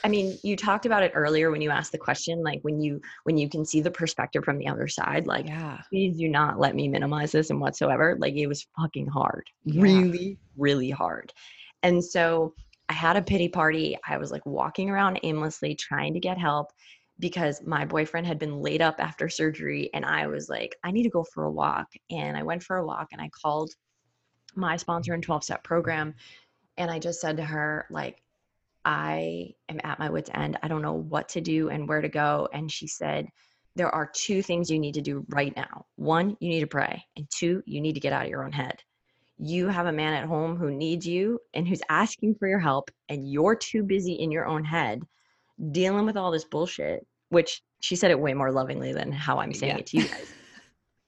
I 0.03 0.09
mean, 0.09 0.37
you 0.43 0.55
talked 0.55 0.85
about 0.85 1.03
it 1.03 1.11
earlier 1.15 1.51
when 1.51 1.61
you 1.61 1.69
asked 1.69 1.91
the 1.91 1.97
question, 1.97 2.41
like 2.41 2.59
when 2.61 2.79
you 2.79 3.01
when 3.23 3.37
you 3.37 3.49
can 3.49 3.65
see 3.65 3.81
the 3.81 3.91
perspective 3.91 4.43
from 4.45 4.57
the 4.57 4.67
other 4.67 4.87
side. 4.87 5.27
Like, 5.27 5.47
Yeah. 5.47 5.81
please 5.89 6.17
do 6.17 6.29
not 6.29 6.59
let 6.59 6.75
me 6.75 6.87
minimize 6.87 7.31
this 7.31 7.49
and 7.49 7.59
whatsoever. 7.59 8.15
Like, 8.19 8.35
it 8.35 8.47
was 8.47 8.65
fucking 8.79 9.07
hard, 9.07 9.45
Yeah. 9.65 9.81
really, 9.81 10.37
really 10.55 10.89
hard. 10.89 11.33
And 11.83 12.03
so 12.03 12.53
I 12.89 12.93
had 12.93 13.17
a 13.17 13.21
pity 13.21 13.49
party. 13.49 13.97
I 14.07 14.17
was 14.17 14.31
like 14.31 14.45
walking 14.45 14.89
around 14.89 15.19
aimlessly 15.23 15.75
trying 15.75 16.13
to 16.13 16.19
get 16.19 16.37
help 16.37 16.71
because 17.19 17.61
my 17.65 17.83
boyfriend 17.83 18.27
had 18.27 18.39
been 18.39 18.61
laid 18.61 18.81
up 18.81 18.95
after 18.99 19.27
surgery, 19.27 19.89
and 19.93 20.05
I 20.05 20.27
was 20.27 20.47
like, 20.49 20.75
I 20.83 20.91
need 20.91 21.03
to 21.03 21.09
go 21.09 21.25
for 21.33 21.45
a 21.45 21.51
walk. 21.51 21.87
And 22.11 22.37
I 22.37 22.43
went 22.43 22.63
for 22.63 22.77
a 22.77 22.85
walk, 22.85 23.07
and 23.11 23.19
I 23.19 23.29
called 23.29 23.73
my 24.55 24.77
sponsor 24.77 25.13
in 25.13 25.21
12 25.21 25.43
step 25.43 25.63
program 25.63 26.13
and 26.77 26.89
I 26.91 26.99
just 26.99 27.19
said 27.21 27.37
to 27.37 27.43
her, 27.43 27.85
like, 27.89 28.21
I 28.85 29.53
am 29.67 29.81
at 29.83 29.99
my 29.99 30.09
wits' 30.09 30.29
end. 30.33 30.57
I 30.63 30.67
don't 30.67 30.81
know 30.81 30.93
what 30.93 31.29
to 31.29 31.41
do 31.41 31.69
and 31.69 31.87
where 31.89 32.01
to 32.01 32.07
go. 32.09 32.47
And 32.53 32.71
she 32.71 32.87
said, 32.87 33.27
There 33.75 33.93
are 33.93 34.09
two 34.13 34.41
things 34.41 34.69
you 34.69 34.79
need 34.79 34.93
to 34.93 35.01
do 35.01 35.25
right 35.29 35.53
now. 35.55 35.85
One, 35.97 36.37
you 36.39 36.49
need 36.49 36.61
to 36.61 36.67
pray. 36.67 37.03
And 37.17 37.27
two, 37.29 37.61
you 37.65 37.81
need 37.81 37.93
to 37.93 37.99
get 37.99 38.13
out 38.13 38.23
of 38.23 38.29
your 38.29 38.45
own 38.45 38.53
head. 38.53 38.81
You 39.37 39.67
have 39.67 39.85
a 39.87 39.91
man 39.91 40.13
at 40.13 40.25
home 40.27 40.55
who 40.55 40.71
needs 40.71 41.05
you 41.05 41.39
and 41.53 41.67
who's 41.67 41.81
asking 41.89 42.35
for 42.35 42.47
your 42.47 42.59
help, 42.59 42.89
and 43.09 43.29
you're 43.29 43.55
too 43.55 43.83
busy 43.83 44.13
in 44.13 44.31
your 44.31 44.45
own 44.45 44.63
head 44.63 45.03
dealing 45.71 46.05
with 46.05 46.17
all 46.17 46.31
this 46.31 46.45
bullshit, 46.45 47.05
which 47.29 47.61
she 47.81 47.95
said 47.95 48.09
it 48.11 48.19
way 48.19 48.33
more 48.33 48.51
lovingly 48.51 48.93
than 48.93 49.11
how 49.11 49.37
I'm 49.39 49.53
saying 49.53 49.73
Yeah. 49.73 49.79
it 49.79 49.85
to 49.87 49.97
you 49.97 50.07
guys. 50.07 50.33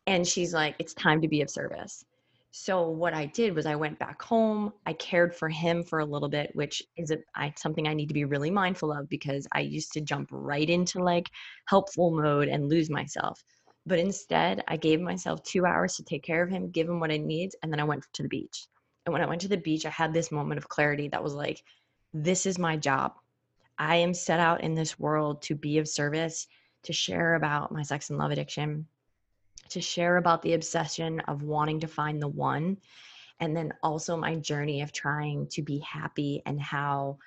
and 0.05 0.27
she's 0.27 0.53
like, 0.53 0.75
It's 0.79 0.93
time 0.93 1.21
to 1.21 1.27
be 1.27 1.41
of 1.41 1.49
service. 1.49 2.03
So 2.51 2.89
what 2.89 3.13
I 3.13 3.27
did 3.27 3.55
was 3.55 3.67
I 3.67 3.75
went 3.75 3.99
back 3.99 4.21
home. 4.21 4.73
I 4.85 4.93
cared 4.93 5.35
for 5.35 5.49
him 5.49 5.83
for 5.83 5.99
a 5.99 6.05
little 6.05 6.29
bit, 6.29 6.49
which 6.55 6.81
is 6.97 7.11
a, 7.11 7.19
I, 7.35 7.53
something 7.55 7.87
I 7.87 7.93
need 7.93 8.07
to 8.07 8.13
be 8.13 8.25
really 8.25 8.49
mindful 8.49 8.91
of 8.91 9.07
because 9.07 9.47
I 9.51 9.61
used 9.61 9.93
to 9.93 10.01
jump 10.01 10.29
right 10.31 10.67
into 10.67 10.99
like 11.03 11.29
helpful 11.67 12.09
mode 12.09 12.47
and 12.47 12.67
lose 12.67 12.89
myself. 12.89 13.43
But 13.85 13.99
instead, 13.99 14.63
I 14.67 14.77
gave 14.77 14.99
myself 14.99 15.43
two 15.43 15.65
hours 15.65 15.95
to 15.95 16.03
take 16.03 16.23
care 16.23 16.43
of 16.43 16.49
him, 16.49 16.71
give 16.71 16.89
him 16.89 16.99
what 16.99 17.11
he 17.11 17.19
needs, 17.19 17.55
and 17.61 17.71
then 17.71 17.79
I 17.79 17.85
went 17.85 18.03
to 18.13 18.23
the 18.23 18.29
beach. 18.29 18.67
And 19.05 19.13
when 19.13 19.21
I 19.21 19.27
went 19.27 19.41
to 19.41 19.47
the 19.47 19.57
beach, 19.57 19.85
I 19.85 19.89
had 19.89 20.13
this 20.13 20.31
moment 20.31 20.57
of 20.57 20.69
clarity 20.69 21.07
that 21.09 21.23
was 21.23 21.33
like, 21.33 21.63
this 22.13 22.45
is 22.45 22.57
my 22.57 22.77
job. 22.77 23.13
I 23.77 23.97
am 23.97 24.13
set 24.13 24.39
out 24.39 24.61
in 24.61 24.73
this 24.73 24.99
world 24.99 25.41
to 25.43 25.55
be 25.55 25.77
of 25.77 25.87
service, 25.87 26.47
to 26.83 26.93
share 26.93 27.35
about 27.35 27.71
my 27.71 27.83
sex 27.83 28.09
and 28.09 28.19
love 28.19 28.31
addiction, 28.31 28.87
to 29.69 29.81
share 29.81 30.17
about 30.17 30.41
the 30.41 30.53
obsession 30.53 31.19
of 31.21 31.43
wanting 31.43 31.79
to 31.79 31.87
find 31.87 32.21
the 32.21 32.27
one 32.27 32.77
and 33.39 33.55
then 33.55 33.73
also 33.83 34.17
my 34.17 34.35
journey 34.35 34.81
of 34.81 34.91
trying 34.91 35.47
to 35.47 35.61
be 35.61 35.79
happy 35.79 36.41
and 36.45 36.61
how 36.61 37.17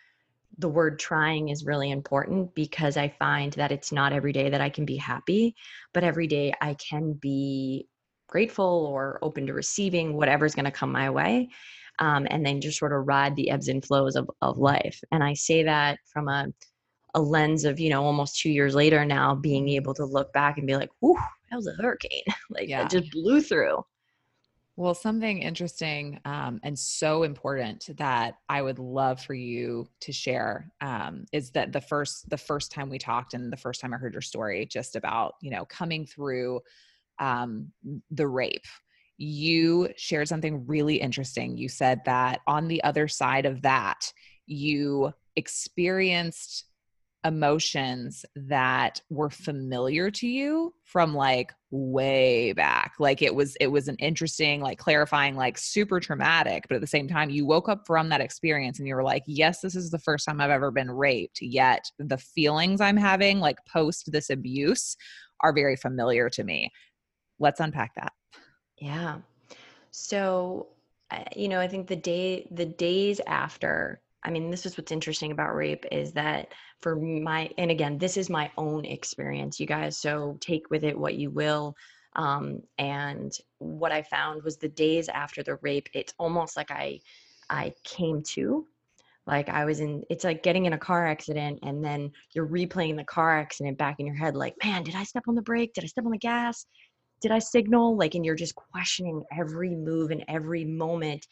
the 0.58 0.68
word 0.68 0.98
trying 0.98 1.48
is 1.48 1.64
really 1.64 1.90
important 1.90 2.54
because 2.54 2.96
I 2.96 3.08
find 3.08 3.52
that 3.54 3.72
it's 3.72 3.92
not 3.92 4.12
every 4.12 4.32
day 4.32 4.50
that 4.50 4.60
I 4.60 4.68
can 4.68 4.84
be 4.84 4.96
happy, 4.96 5.56
but 5.94 6.04
every 6.04 6.26
day 6.26 6.52
I 6.60 6.74
can 6.74 7.14
be 7.14 7.88
grateful 8.28 8.86
or 8.90 9.18
open 9.22 9.46
to 9.46 9.54
receiving 9.54 10.14
whatever's 10.14 10.54
going 10.54 10.66
to 10.66 10.70
come 10.70 10.92
my 10.92 11.08
way. 11.10 11.48
Um, 11.98 12.26
and 12.30 12.44
then 12.44 12.60
just 12.60 12.78
sort 12.78 12.92
of 12.92 13.06
ride 13.06 13.36
the 13.36 13.50
ebbs 13.50 13.68
and 13.68 13.84
flows 13.84 14.16
of, 14.16 14.30
of 14.40 14.58
life. 14.58 14.98
And 15.12 15.22
I 15.22 15.34
say 15.34 15.62
that 15.64 15.98
from 16.06 16.28
a, 16.28 16.48
a 17.14 17.20
lens 17.20 17.64
of, 17.64 17.78
you 17.78 17.90
know, 17.90 18.02
almost 18.02 18.40
two 18.40 18.50
years 18.50 18.74
later 18.74 19.04
now, 19.04 19.34
being 19.34 19.68
able 19.68 19.94
to 19.94 20.04
look 20.04 20.32
back 20.32 20.56
and 20.56 20.66
be 20.66 20.74
like, 20.74 20.88
whew, 21.00 21.18
that 21.52 21.56
was 21.58 21.66
a 21.66 21.74
hurricane. 21.80 22.22
like 22.50 22.68
Yeah. 22.68 22.84
it 22.84 22.90
just 22.90 23.12
blew 23.12 23.40
through. 23.40 23.84
Well, 24.76 24.94
something 24.94 25.42
interesting 25.42 26.18
um, 26.24 26.58
and 26.62 26.78
so 26.78 27.24
important 27.24 27.90
that 27.98 28.36
I 28.48 28.62
would 28.62 28.78
love 28.78 29.20
for 29.20 29.34
you 29.34 29.86
to 30.00 30.12
share 30.12 30.72
um, 30.80 31.26
is 31.30 31.50
that 31.50 31.72
the 31.72 31.80
first 31.82 32.30
the 32.30 32.38
first 32.38 32.72
time 32.72 32.88
we 32.88 32.98
talked 32.98 33.34
and 33.34 33.52
the 33.52 33.56
first 33.58 33.82
time 33.82 33.92
I 33.92 33.98
heard 33.98 34.14
your 34.14 34.22
story, 34.22 34.64
just 34.64 34.96
about 34.96 35.34
you 35.42 35.50
know 35.50 35.66
coming 35.66 36.06
through 36.06 36.60
um, 37.18 37.70
the 38.10 38.26
rape, 38.26 38.64
you 39.18 39.90
shared 39.96 40.28
something 40.28 40.66
really 40.66 40.96
interesting. 40.96 41.58
You 41.58 41.68
said 41.68 42.00
that 42.06 42.40
on 42.46 42.66
the 42.66 42.82
other 42.82 43.08
side 43.08 43.44
of 43.44 43.60
that, 43.62 44.10
you 44.46 45.12
experienced 45.36 46.64
emotions 47.24 48.24
that 48.34 49.00
were 49.10 49.30
familiar 49.30 50.10
to 50.10 50.26
you 50.26 50.74
from 50.84 51.14
like 51.14 51.52
way 51.70 52.52
back. 52.52 52.92
Like 52.98 53.22
it 53.22 53.34
was 53.34 53.56
it 53.56 53.68
was 53.68 53.88
an 53.88 53.96
interesting 53.96 54.60
like 54.60 54.78
clarifying 54.78 55.36
like 55.36 55.56
super 55.56 56.00
traumatic 56.00 56.64
but 56.68 56.74
at 56.74 56.80
the 56.80 56.86
same 56.86 57.08
time 57.08 57.30
you 57.30 57.46
woke 57.46 57.68
up 57.68 57.86
from 57.86 58.08
that 58.08 58.20
experience 58.20 58.78
and 58.78 58.88
you 58.88 58.94
were 58.94 59.02
like 59.02 59.22
yes 59.26 59.60
this 59.60 59.74
is 59.74 59.90
the 59.90 59.98
first 59.98 60.26
time 60.26 60.40
i've 60.40 60.50
ever 60.50 60.70
been 60.70 60.90
raped 60.90 61.40
yet 61.40 61.84
the 61.98 62.18
feelings 62.18 62.80
i'm 62.80 62.96
having 62.96 63.40
like 63.40 63.56
post 63.72 64.10
this 64.12 64.28
abuse 64.28 64.96
are 65.42 65.52
very 65.52 65.76
familiar 65.76 66.30
to 66.30 66.44
me. 66.44 66.70
Let's 67.38 67.60
unpack 67.60 67.94
that. 67.96 68.12
Yeah. 68.78 69.18
So, 69.90 70.68
uh, 71.10 71.24
you 71.36 71.48
know, 71.48 71.60
I 71.60 71.68
think 71.68 71.88
the 71.88 71.96
day, 71.96 72.46
the 72.50 72.66
days 72.66 73.20
after, 73.26 74.00
I 74.24 74.30
mean, 74.30 74.50
this 74.50 74.66
is 74.66 74.76
what's 74.76 74.92
interesting 74.92 75.32
about 75.32 75.54
rape 75.54 75.84
is 75.90 76.12
that 76.12 76.52
for 76.80 76.96
my, 76.96 77.50
and 77.58 77.70
again, 77.70 77.98
this 77.98 78.16
is 78.16 78.30
my 78.30 78.50
own 78.56 78.84
experience, 78.84 79.58
you 79.58 79.66
guys. 79.66 79.98
So 79.98 80.38
take 80.40 80.70
with 80.70 80.84
it 80.84 80.98
what 80.98 81.14
you 81.14 81.30
will. 81.30 81.74
Um, 82.14 82.60
and 82.78 83.32
what 83.58 83.92
I 83.92 84.02
found 84.02 84.42
was 84.42 84.56
the 84.56 84.68
days 84.68 85.08
after 85.08 85.42
the 85.42 85.56
rape, 85.56 85.88
it's 85.94 86.14
almost 86.18 86.56
like 86.56 86.70
I, 86.70 87.00
I 87.50 87.74
came 87.84 88.22
to, 88.22 88.66
like 89.26 89.48
I 89.48 89.64
was 89.64 89.80
in, 89.80 90.04
it's 90.10 90.24
like 90.24 90.42
getting 90.42 90.66
in 90.66 90.72
a 90.72 90.78
car 90.78 91.06
accident 91.06 91.60
and 91.62 91.84
then 91.84 92.12
you're 92.32 92.46
replaying 92.46 92.96
the 92.96 93.04
car 93.04 93.38
accident 93.38 93.78
back 93.78 93.98
in 93.98 94.06
your 94.06 94.16
head, 94.16 94.36
like, 94.36 94.54
man, 94.62 94.82
did 94.82 94.94
I 94.94 95.04
step 95.04 95.24
on 95.26 95.34
the 95.34 95.42
brake? 95.42 95.74
Did 95.74 95.84
I 95.84 95.88
step 95.88 96.04
on 96.04 96.12
the 96.12 96.18
gas? 96.18 96.66
did 97.22 97.30
I 97.30 97.38
signal? 97.38 97.96
Like, 97.96 98.14
and 98.14 98.26
you're 98.26 98.34
just 98.34 98.56
questioning 98.56 99.22
every 99.34 99.74
move 99.74 100.10
and 100.10 100.24
every 100.28 100.64
moment. 100.64 101.26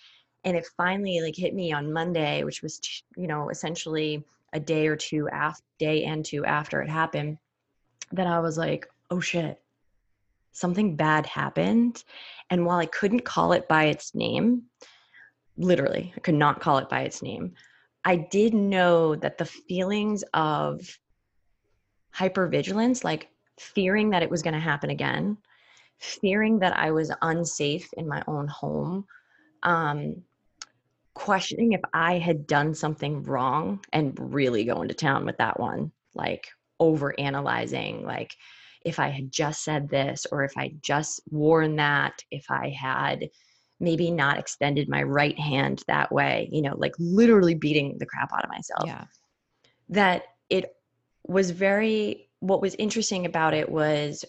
And 0.45 0.57
it 0.57 0.67
finally 0.77 1.21
like 1.21 1.37
hit 1.37 1.55
me 1.55 1.73
on 1.73 1.93
monday 1.93 2.45
which 2.45 2.63
was 2.63 2.81
you 3.17 3.27
know 3.27 3.51
essentially 3.51 4.25
a 4.53 4.61
day 4.61 4.87
or 4.87 4.97
two 4.97 5.29
after 5.29 5.63
day 5.79 6.05
and 6.05 6.25
two 6.25 6.45
after 6.45 6.81
it 6.81 6.89
happened 6.89 7.39
that 8.13 8.27
i 8.27 8.39
was 8.39 8.59
like 8.59 8.87
oh 9.11 9.21
shit. 9.21 9.61
Something 10.53 10.97
bad 10.97 11.27
happened. 11.27 12.03
And 12.51 12.67
while 12.67 12.79
i 12.79 12.87
couldn't 12.87 13.25
call 13.25 13.53
it 13.53 13.69
by 13.69 13.85
its 13.85 14.15
name 14.15 14.63
literally 15.57 16.13
i 16.17 16.21
could 16.21 16.35
not 16.35 16.61
call 16.61 16.79
it 16.79 16.89
by 16.89 17.03
its 17.03 17.23
name 17.23 17.53
i 18.05 18.17
did 18.17 18.55
know 18.55 19.15
that 19.15 19.37
the 19.37 19.45
feelings 19.45 20.25
of 20.35 20.81
hypervigilance 22.17 23.05
like 23.05 23.29
fearing 23.59 24.11
that 24.11 24.23
it 24.23 24.31
was 24.31 24.43
going 24.43 24.55
to 24.55 24.61
happen 24.61 24.91
again 24.91 25.37
fearing 25.99 26.59
that 26.59 26.77
i 26.77 26.91
was 26.91 27.13
unsafe 27.23 27.89
in 27.99 28.09
my 28.09 28.23
own 28.27 28.49
home 28.49 29.05
um, 29.63 30.17
questioning 31.21 31.73
if 31.73 31.83
I 31.93 32.17
had 32.17 32.47
done 32.47 32.75
something 32.75 33.23
wrong 33.25 33.85
and 33.93 34.17
really 34.19 34.65
going 34.65 34.89
to 34.89 34.95
town 34.95 35.27
with 35.27 35.37
that 35.37 35.61
one, 35.61 35.93
like 36.15 36.49
over 36.81 37.15
analyzing, 37.21 38.07
like 38.07 38.35
if 38.87 38.99
I 38.99 39.09
had 39.11 39.31
just 39.31 39.63
said 39.63 39.91
this 39.91 40.27
or 40.33 40.45
if 40.45 40.57
I 40.57 40.73
just 40.81 41.21
worn 41.31 41.77
that, 41.77 42.15
if 42.31 42.47
I 42.51 42.71
had 42.71 43.29
maybe 43.79 44.11
not 44.11 44.39
extended 44.39 44.89
my 44.89 45.03
right 45.03 45.39
hand 45.39 45.83
that 45.89 46.11
way, 46.11 46.49
you 46.53 46.63
know, 46.63 46.75
like 46.79 46.95
literally 46.99 47.55
beating 47.55 47.99
the 47.99 48.07
crap 48.07 48.33
out 48.33 48.45
of 48.45 48.51
myself. 48.51 48.85
Yeah. 48.87 49.05
That 49.91 50.23
it 50.49 50.75
was 51.27 51.51
very, 51.51 52.31
what 52.39 52.63
was 52.63 52.75
interesting 52.77 53.27
about 53.27 53.53
it 53.53 53.71
was 53.71 54.25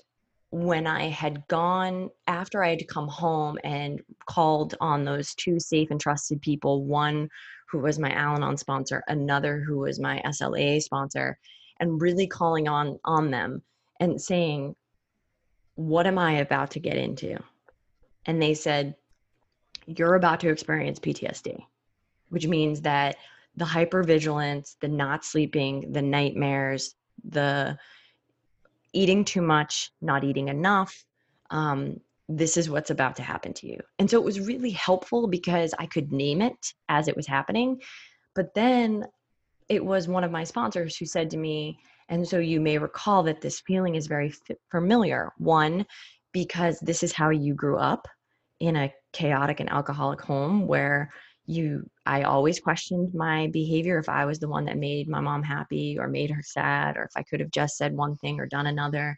when 0.51 0.85
I 0.85 1.07
had 1.07 1.47
gone 1.47 2.09
after 2.27 2.63
I 2.63 2.71
had 2.71 2.87
come 2.87 3.07
home 3.07 3.57
and 3.63 4.01
called 4.25 4.75
on 4.81 5.05
those 5.05 5.33
two 5.33 5.59
safe 5.59 5.89
and 5.91 5.99
trusted 5.99 6.41
people, 6.41 6.83
one 6.83 7.29
who 7.69 7.79
was 7.79 7.97
my 7.97 8.11
Al 8.11 8.35
Anon 8.35 8.57
sponsor, 8.57 9.01
another 9.07 9.61
who 9.61 9.79
was 9.79 9.97
my 9.97 10.21
SLA 10.25 10.81
sponsor, 10.81 11.39
and 11.79 12.01
really 12.01 12.27
calling 12.27 12.67
on 12.67 12.99
on 13.05 13.31
them 13.31 13.63
and 14.01 14.21
saying, 14.21 14.75
What 15.75 16.05
am 16.05 16.19
I 16.19 16.33
about 16.33 16.71
to 16.71 16.81
get 16.81 16.97
into? 16.97 17.37
And 18.25 18.41
they 18.41 18.53
said, 18.53 18.95
You're 19.85 20.15
about 20.15 20.41
to 20.41 20.49
experience 20.49 20.99
PTSD, 20.99 21.63
which 22.27 22.45
means 22.45 22.81
that 22.81 23.15
the 23.55 23.65
hypervigilance, 23.65 24.75
the 24.81 24.89
not 24.89 25.23
sleeping, 25.23 25.93
the 25.93 26.01
nightmares, 26.01 26.95
the 27.23 27.77
eating 28.93 29.25
too 29.25 29.41
much, 29.41 29.91
not 30.01 30.23
eating 30.23 30.49
enough. 30.49 31.03
Um, 31.49 31.99
this 32.27 32.57
is 32.57 32.69
what's 32.69 32.89
about 32.89 33.15
to 33.17 33.23
happen 33.23 33.53
to 33.53 33.67
you. 33.67 33.79
And 33.99 34.09
so 34.09 34.17
it 34.17 34.23
was 34.23 34.39
really 34.39 34.71
helpful 34.71 35.27
because 35.27 35.73
I 35.77 35.85
could 35.85 36.11
name 36.11 36.41
it 36.41 36.73
as 36.87 37.07
it 37.07 37.15
was 37.15 37.27
happening. 37.27 37.81
But 38.35 38.53
then 38.55 39.05
it 39.67 39.83
was 39.83 40.07
one 40.07 40.23
of 40.23 40.31
my 40.31 40.43
sponsors 40.43 40.95
who 40.95 41.05
said 41.05 41.29
to 41.31 41.37
me, 41.37 41.77
and 42.09 42.27
so 42.27 42.39
you 42.39 42.59
may 42.61 42.77
recall 42.77 43.23
that 43.23 43.41
this 43.41 43.61
feeling 43.61 43.95
is 43.95 44.07
very 44.07 44.33
familiar. 44.69 45.31
One, 45.37 45.85
because 46.31 46.79
this 46.79 47.03
is 47.03 47.13
how 47.13 47.29
you 47.29 47.53
grew 47.53 47.77
up 47.77 48.07
in 48.59 48.75
a 48.75 48.93
chaotic 49.13 49.59
and 49.59 49.69
alcoholic 49.69 50.21
home 50.21 50.67
where 50.67 51.11
you 51.47 51.83
i 52.05 52.23
always 52.23 52.59
questioned 52.59 53.13
my 53.13 53.47
behavior 53.47 53.97
if 53.97 54.07
i 54.07 54.25
was 54.25 54.39
the 54.39 54.47
one 54.47 54.65
that 54.65 54.77
made 54.77 55.07
my 55.07 55.19
mom 55.19 55.41
happy 55.43 55.97
or 55.99 56.07
made 56.07 56.29
her 56.29 56.41
sad 56.43 56.97
or 56.97 57.03
if 57.03 57.11
i 57.15 57.23
could 57.23 57.39
have 57.39 57.51
just 57.51 57.77
said 57.77 57.93
one 57.95 58.15
thing 58.17 58.39
or 58.39 58.45
done 58.45 58.67
another. 58.67 59.17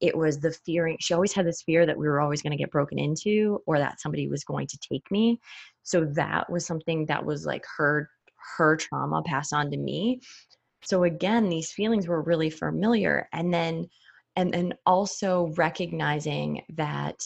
It 0.00 0.16
was 0.16 0.38
the 0.38 0.52
fearing 0.66 0.96
she 1.00 1.14
always 1.14 1.32
had 1.32 1.46
this 1.46 1.62
fear 1.62 1.86
that 1.86 1.96
we 1.96 2.06
were 2.08 2.20
always 2.20 2.42
going 2.42 2.50
to 2.50 2.58
get 2.58 2.70
broken 2.70 2.98
into 2.98 3.60
or 3.66 3.78
that 3.78 4.00
somebody 4.00 4.28
was 4.28 4.44
going 4.44 4.66
to 4.66 4.78
take 4.78 5.08
me. 5.10 5.40
So 5.82 6.04
that 6.14 6.50
was 6.50 6.66
something 6.66 7.06
that 7.06 7.24
was 7.24 7.46
like 7.46 7.64
her 7.76 8.10
her 8.56 8.76
trauma 8.76 9.22
passed 9.24 9.52
on 9.52 9.70
to 9.70 9.76
me. 9.76 10.20
So 10.82 11.04
again 11.04 11.48
these 11.48 11.72
feelings 11.72 12.06
were 12.06 12.22
really 12.22 12.50
familiar 12.50 13.28
and 13.32 13.54
then 13.54 13.86
and 14.36 14.52
then 14.52 14.74
also 14.84 15.52
recognizing 15.56 16.62
that 16.74 17.16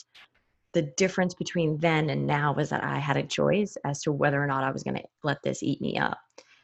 the 0.79 0.93
difference 0.97 1.35
between 1.35 1.77
then 1.79 2.09
and 2.09 2.25
now 2.25 2.53
was 2.53 2.71
that 2.71 2.85
I 2.85 3.01
had 3.01 3.17
a 3.17 3.25
choice 3.25 3.77
as 3.85 4.01
to 4.03 4.13
whether 4.13 4.41
or 4.41 4.47
not 4.47 4.63
I 4.63 4.71
was 4.71 4.85
going 4.85 4.95
to 4.95 5.03
let 5.25 5.43
this 5.43 5.61
eat 5.61 5.81
me 5.81 5.99
up. 5.99 6.17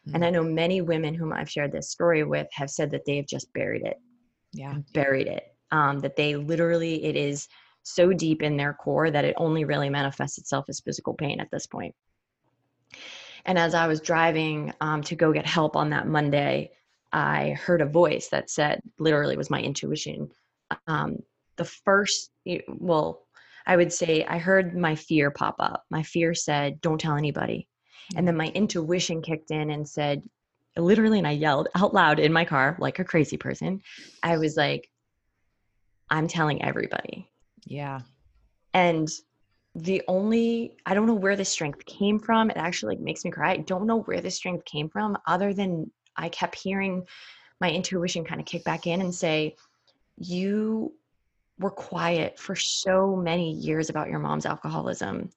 Mm-hmm. 0.06 0.14
And 0.14 0.24
I 0.24 0.28
mm. 0.28 0.34
know 0.34 0.44
many 0.44 0.82
women 0.82 1.14
whom 1.14 1.32
I've 1.32 1.50
shared 1.50 1.72
this 1.72 1.90
story 1.90 2.22
with 2.22 2.46
have 2.52 2.70
said 2.70 2.92
that 2.92 3.04
they 3.06 3.16
have 3.16 3.26
just 3.26 3.52
buried 3.54 3.82
it. 3.84 3.98
Yeah. 4.52 4.76
Buried 4.92 5.26
it. 5.26 5.52
Um, 5.72 5.98
that 5.98 6.14
they 6.14 6.36
literally, 6.36 7.04
it 7.04 7.16
is 7.16 7.48
so 7.82 8.12
deep 8.12 8.40
in 8.40 8.56
their 8.56 8.72
core 8.72 9.10
that 9.10 9.24
it 9.24 9.34
only 9.36 9.64
really 9.64 9.90
manifests 9.90 10.38
itself 10.38 10.66
as 10.68 10.78
physical 10.78 11.14
pain 11.14 11.40
at 11.40 11.50
this 11.50 11.66
point. 11.66 11.92
And 13.46 13.58
as 13.58 13.74
I 13.74 13.88
was 13.88 14.00
driving 14.00 14.72
um, 14.80 15.02
to 15.02 15.16
go 15.16 15.32
get 15.32 15.44
help 15.44 15.74
on 15.74 15.90
that 15.90 16.06
Monday, 16.06 16.70
I 17.12 17.50
heard 17.60 17.80
a 17.80 17.86
voice 17.86 18.28
that 18.28 18.48
said, 18.48 18.80
literally 19.00 19.36
was 19.36 19.50
my 19.50 19.60
intuition. 19.60 20.30
Um, 20.86 21.18
the 21.56 21.64
first, 21.64 22.30
well, 22.68 23.23
I 23.66 23.76
would 23.76 23.92
say 23.92 24.24
I 24.24 24.38
heard 24.38 24.76
my 24.76 24.94
fear 24.94 25.30
pop 25.30 25.56
up. 25.58 25.84
My 25.90 26.02
fear 26.02 26.34
said, 26.34 26.80
don't 26.80 27.00
tell 27.00 27.16
anybody. 27.16 27.68
And 28.16 28.28
then 28.28 28.36
my 28.36 28.48
intuition 28.48 29.22
kicked 29.22 29.50
in 29.50 29.70
and 29.70 29.88
said, 29.88 30.22
literally, 30.76 31.18
and 31.18 31.26
I 31.26 31.32
yelled 31.32 31.68
out 31.74 31.94
loud 31.94 32.18
in 32.18 32.32
my 32.32 32.44
car 32.44 32.76
like 32.78 32.98
a 32.98 33.04
crazy 33.04 33.36
person. 33.36 33.80
I 34.22 34.36
was 34.38 34.56
like, 34.56 34.90
I'm 36.10 36.28
telling 36.28 36.62
everybody. 36.62 37.28
Yeah. 37.64 38.00
And 38.74 39.08
the 39.74 40.02
only 40.06 40.76
I 40.86 40.94
don't 40.94 41.06
know 41.06 41.14
where 41.14 41.36
the 41.36 41.44
strength 41.44 41.84
came 41.86 42.18
from. 42.18 42.50
It 42.50 42.56
actually 42.56 42.96
like 42.96 43.04
makes 43.04 43.24
me 43.24 43.30
cry. 43.30 43.52
I 43.52 43.56
don't 43.58 43.86
know 43.86 44.02
where 44.02 44.20
the 44.20 44.30
strength 44.30 44.64
came 44.64 44.88
from 44.88 45.16
other 45.26 45.52
than 45.52 45.90
I 46.16 46.28
kept 46.28 46.54
hearing 46.56 47.06
my 47.60 47.70
intuition 47.70 48.24
kind 48.24 48.40
of 48.40 48.46
kick 48.46 48.64
back 48.64 48.86
in 48.86 49.00
and 49.00 49.14
say, 49.14 49.56
You 50.16 50.92
were 51.58 51.70
quiet 51.70 52.38
for 52.38 52.56
so 52.56 53.14
many 53.14 53.52
years 53.52 53.90
about 53.90 54.08
your 54.08 54.18
mom's 54.18 54.46
alcoholism 54.46 55.30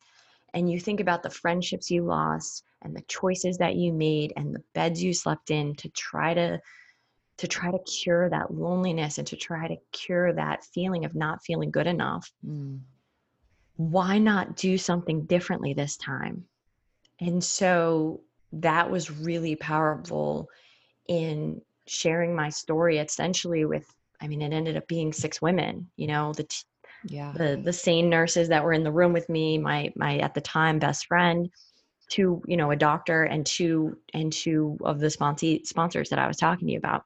and 0.53 0.71
you 0.71 0.79
think 0.79 0.99
about 0.99 1.23
the 1.23 1.29
friendships 1.29 1.91
you 1.91 2.03
lost 2.03 2.63
and 2.81 2.95
the 2.95 3.01
choices 3.03 3.57
that 3.57 3.75
you 3.75 3.93
made 3.93 4.33
and 4.35 4.55
the 4.55 4.63
beds 4.73 5.03
you 5.03 5.13
slept 5.13 5.51
in 5.51 5.75
to 5.75 5.89
try 5.89 6.33
to 6.33 6.59
to 7.37 7.47
try 7.47 7.69
to 7.69 7.77
cure 7.79 8.29
that 8.29 8.51
loneliness 8.51 9.19
and 9.19 9.27
to 9.27 9.35
try 9.35 9.67
to 9.67 9.77
cure 9.91 10.33
that 10.33 10.63
feeling 10.63 11.05
of 11.05 11.13
not 11.13 11.43
feeling 11.43 11.69
good 11.69 11.85
enough 11.87 12.31
mm. 12.45 12.79
why 13.75 14.17
not 14.17 14.55
do 14.55 14.77
something 14.77 15.25
differently 15.25 15.73
this 15.73 15.97
time 15.97 16.43
and 17.19 17.43
so 17.43 18.21
that 18.53 18.89
was 18.89 19.11
really 19.11 19.55
powerful 19.55 20.49
in 21.07 21.61
sharing 21.85 22.35
my 22.35 22.49
story 22.49 22.97
essentially 22.97 23.65
with 23.65 23.93
I 24.27 24.29
mean, 24.29 24.41
it 24.41 24.51
ended 24.51 24.75
up 24.75 24.89
being 24.89 25.13
six 25.13 25.41
women, 25.41 25.89
you 25.95 26.05
know, 26.05 26.33
the, 26.33 26.43
t- 26.43 26.65
yeah, 27.05 27.31
the, 27.31 27.61
the 27.63 27.71
SANE 27.71 28.09
nurses 28.09 28.49
that 28.49 28.61
were 28.61 28.73
in 28.73 28.83
the 28.83 28.91
room 28.91 29.13
with 29.13 29.29
me, 29.29 29.57
my, 29.57 29.93
my, 29.95 30.17
at 30.17 30.33
the 30.33 30.41
time 30.41 30.79
best 30.79 31.05
friend, 31.05 31.49
two, 32.09 32.41
you 32.45 32.57
know, 32.57 32.71
a 32.71 32.75
doctor 32.75 33.23
and 33.23 33.45
two, 33.45 33.97
and 34.13 34.33
two 34.33 34.77
of 34.83 34.99
the 34.99 35.09
sponsor 35.09 35.59
sponsors 35.63 36.09
that 36.09 36.19
I 36.19 36.27
was 36.27 36.35
talking 36.35 36.67
to 36.67 36.73
you 36.73 36.77
about. 36.77 37.05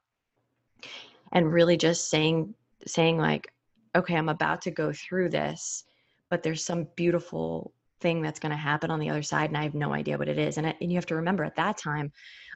And 1.32 1.54
really 1.54 1.78
just 1.78 2.10
saying, 2.10 2.56
saying 2.88 3.20
like, 3.20 3.54
okay, 3.96 4.16
I'm 4.16 4.30
about 4.30 4.64
to 4.64 4.72
go 4.72 4.92
through 4.92 5.30
this, 5.30 5.84
but 6.32 6.42
there's 6.42 6.66
some 6.66 6.88
beautiful 6.96 7.72
thing 8.00 8.24
that's 8.24 8.40
going 8.40 8.50
to 8.50 8.58
happen 8.58 8.90
on 8.90 9.00
the 9.00 9.12
other 9.12 9.22
side 9.22 9.52
and 9.52 9.58
i 9.58 9.62
have 9.62 9.76
no 9.76 9.94
idea 9.94 10.18
what 10.18 10.28
it 10.28 10.40
is 10.40 10.58
and, 10.58 10.66
and 10.66 10.92
you 10.92 10.96
have 10.96 11.06
to 11.06 11.18
remember 11.18 11.44
at 11.44 11.56
that 11.56 11.78
time 11.78 12.12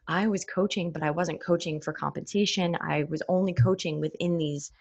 I 0.07 0.27
was 0.27 0.45
coaching, 0.45 0.91
but 0.91 1.03
I 1.03 1.11
wasn't 1.11 1.41
coaching 1.41 1.81
for 1.81 1.93
compensation. 1.93 2.77
I 2.81 3.03
was 3.09 3.21
only 3.27 3.53
coaching 3.53 3.99
within 3.99 4.37
these 4.37 4.71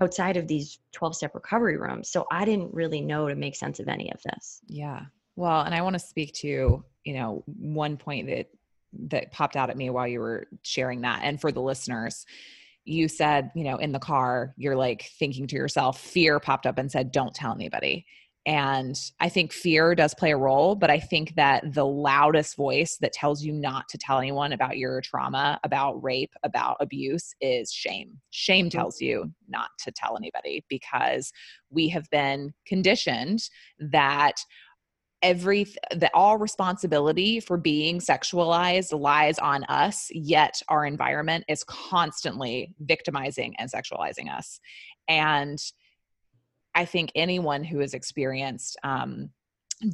outside 0.00 0.36
of 0.36 0.46
these 0.46 0.78
12 0.92 1.16
step 1.16 1.34
recovery 1.34 1.76
rooms. 1.76 2.08
So 2.10 2.26
I 2.30 2.44
didn't 2.44 2.72
really 2.72 3.00
know 3.00 3.28
to 3.28 3.34
make 3.34 3.56
sense 3.56 3.80
of 3.80 3.88
any 3.88 4.12
of 4.12 4.22
this. 4.22 4.60
Yeah. 4.66 5.02
Well, 5.36 5.62
and 5.62 5.74
I 5.74 5.82
want 5.82 5.94
to 5.94 6.00
speak 6.00 6.34
to, 6.34 6.84
you 7.04 7.14
know, 7.14 7.42
one 7.46 7.96
point 7.96 8.28
that 8.28 8.48
that 9.10 9.32
popped 9.32 9.56
out 9.56 9.70
at 9.70 9.76
me 9.76 9.90
while 9.90 10.06
you 10.06 10.20
were 10.20 10.46
sharing 10.62 11.02
that 11.02 11.20
and 11.22 11.40
for 11.40 11.52
the 11.52 11.60
listeners 11.60 12.24
you 12.84 13.06
said 13.06 13.50
you 13.54 13.64
know 13.64 13.76
in 13.76 13.92
the 13.92 13.98
car 13.98 14.54
you're 14.56 14.76
like 14.76 15.10
thinking 15.18 15.46
to 15.46 15.56
yourself 15.56 16.00
fear 16.00 16.40
popped 16.40 16.66
up 16.66 16.78
and 16.78 16.90
said 16.90 17.12
don't 17.12 17.34
tell 17.34 17.52
anybody 17.52 18.06
and 18.48 18.98
I 19.20 19.28
think 19.28 19.52
fear 19.52 19.94
does 19.94 20.14
play 20.14 20.32
a 20.32 20.36
role, 20.38 20.74
but 20.74 20.88
I 20.88 20.98
think 20.98 21.34
that 21.34 21.74
the 21.74 21.84
loudest 21.84 22.56
voice 22.56 22.96
that 23.02 23.12
tells 23.12 23.44
you 23.44 23.52
not 23.52 23.90
to 23.90 23.98
tell 23.98 24.16
anyone 24.16 24.54
about 24.54 24.78
your 24.78 25.02
trauma, 25.02 25.60
about 25.64 26.02
rape, 26.02 26.32
about 26.42 26.78
abuse 26.80 27.34
is 27.42 27.70
shame. 27.70 28.18
Shame 28.30 28.70
mm-hmm. 28.70 28.78
tells 28.78 29.02
you 29.02 29.30
not 29.48 29.68
to 29.80 29.92
tell 29.92 30.16
anybody 30.16 30.64
because 30.70 31.30
we 31.68 31.90
have 31.90 32.08
been 32.08 32.54
conditioned 32.66 33.40
that 33.80 34.36
every 35.20 35.66
that 35.94 36.12
all 36.14 36.38
responsibility 36.38 37.40
for 37.40 37.58
being 37.58 37.98
sexualized 37.98 38.98
lies 38.98 39.36
on 39.40 39.64
us 39.64 40.06
yet 40.12 40.62
our 40.68 40.86
environment 40.86 41.44
is 41.48 41.64
constantly 41.64 42.72
victimizing 42.82 43.52
and 43.58 43.68
sexualizing 43.68 44.32
us 44.32 44.60
and 45.08 45.58
I 46.78 46.84
think 46.84 47.10
anyone 47.16 47.64
who 47.64 47.80
has 47.80 47.92
experienced 47.92 48.76
um, 48.84 49.30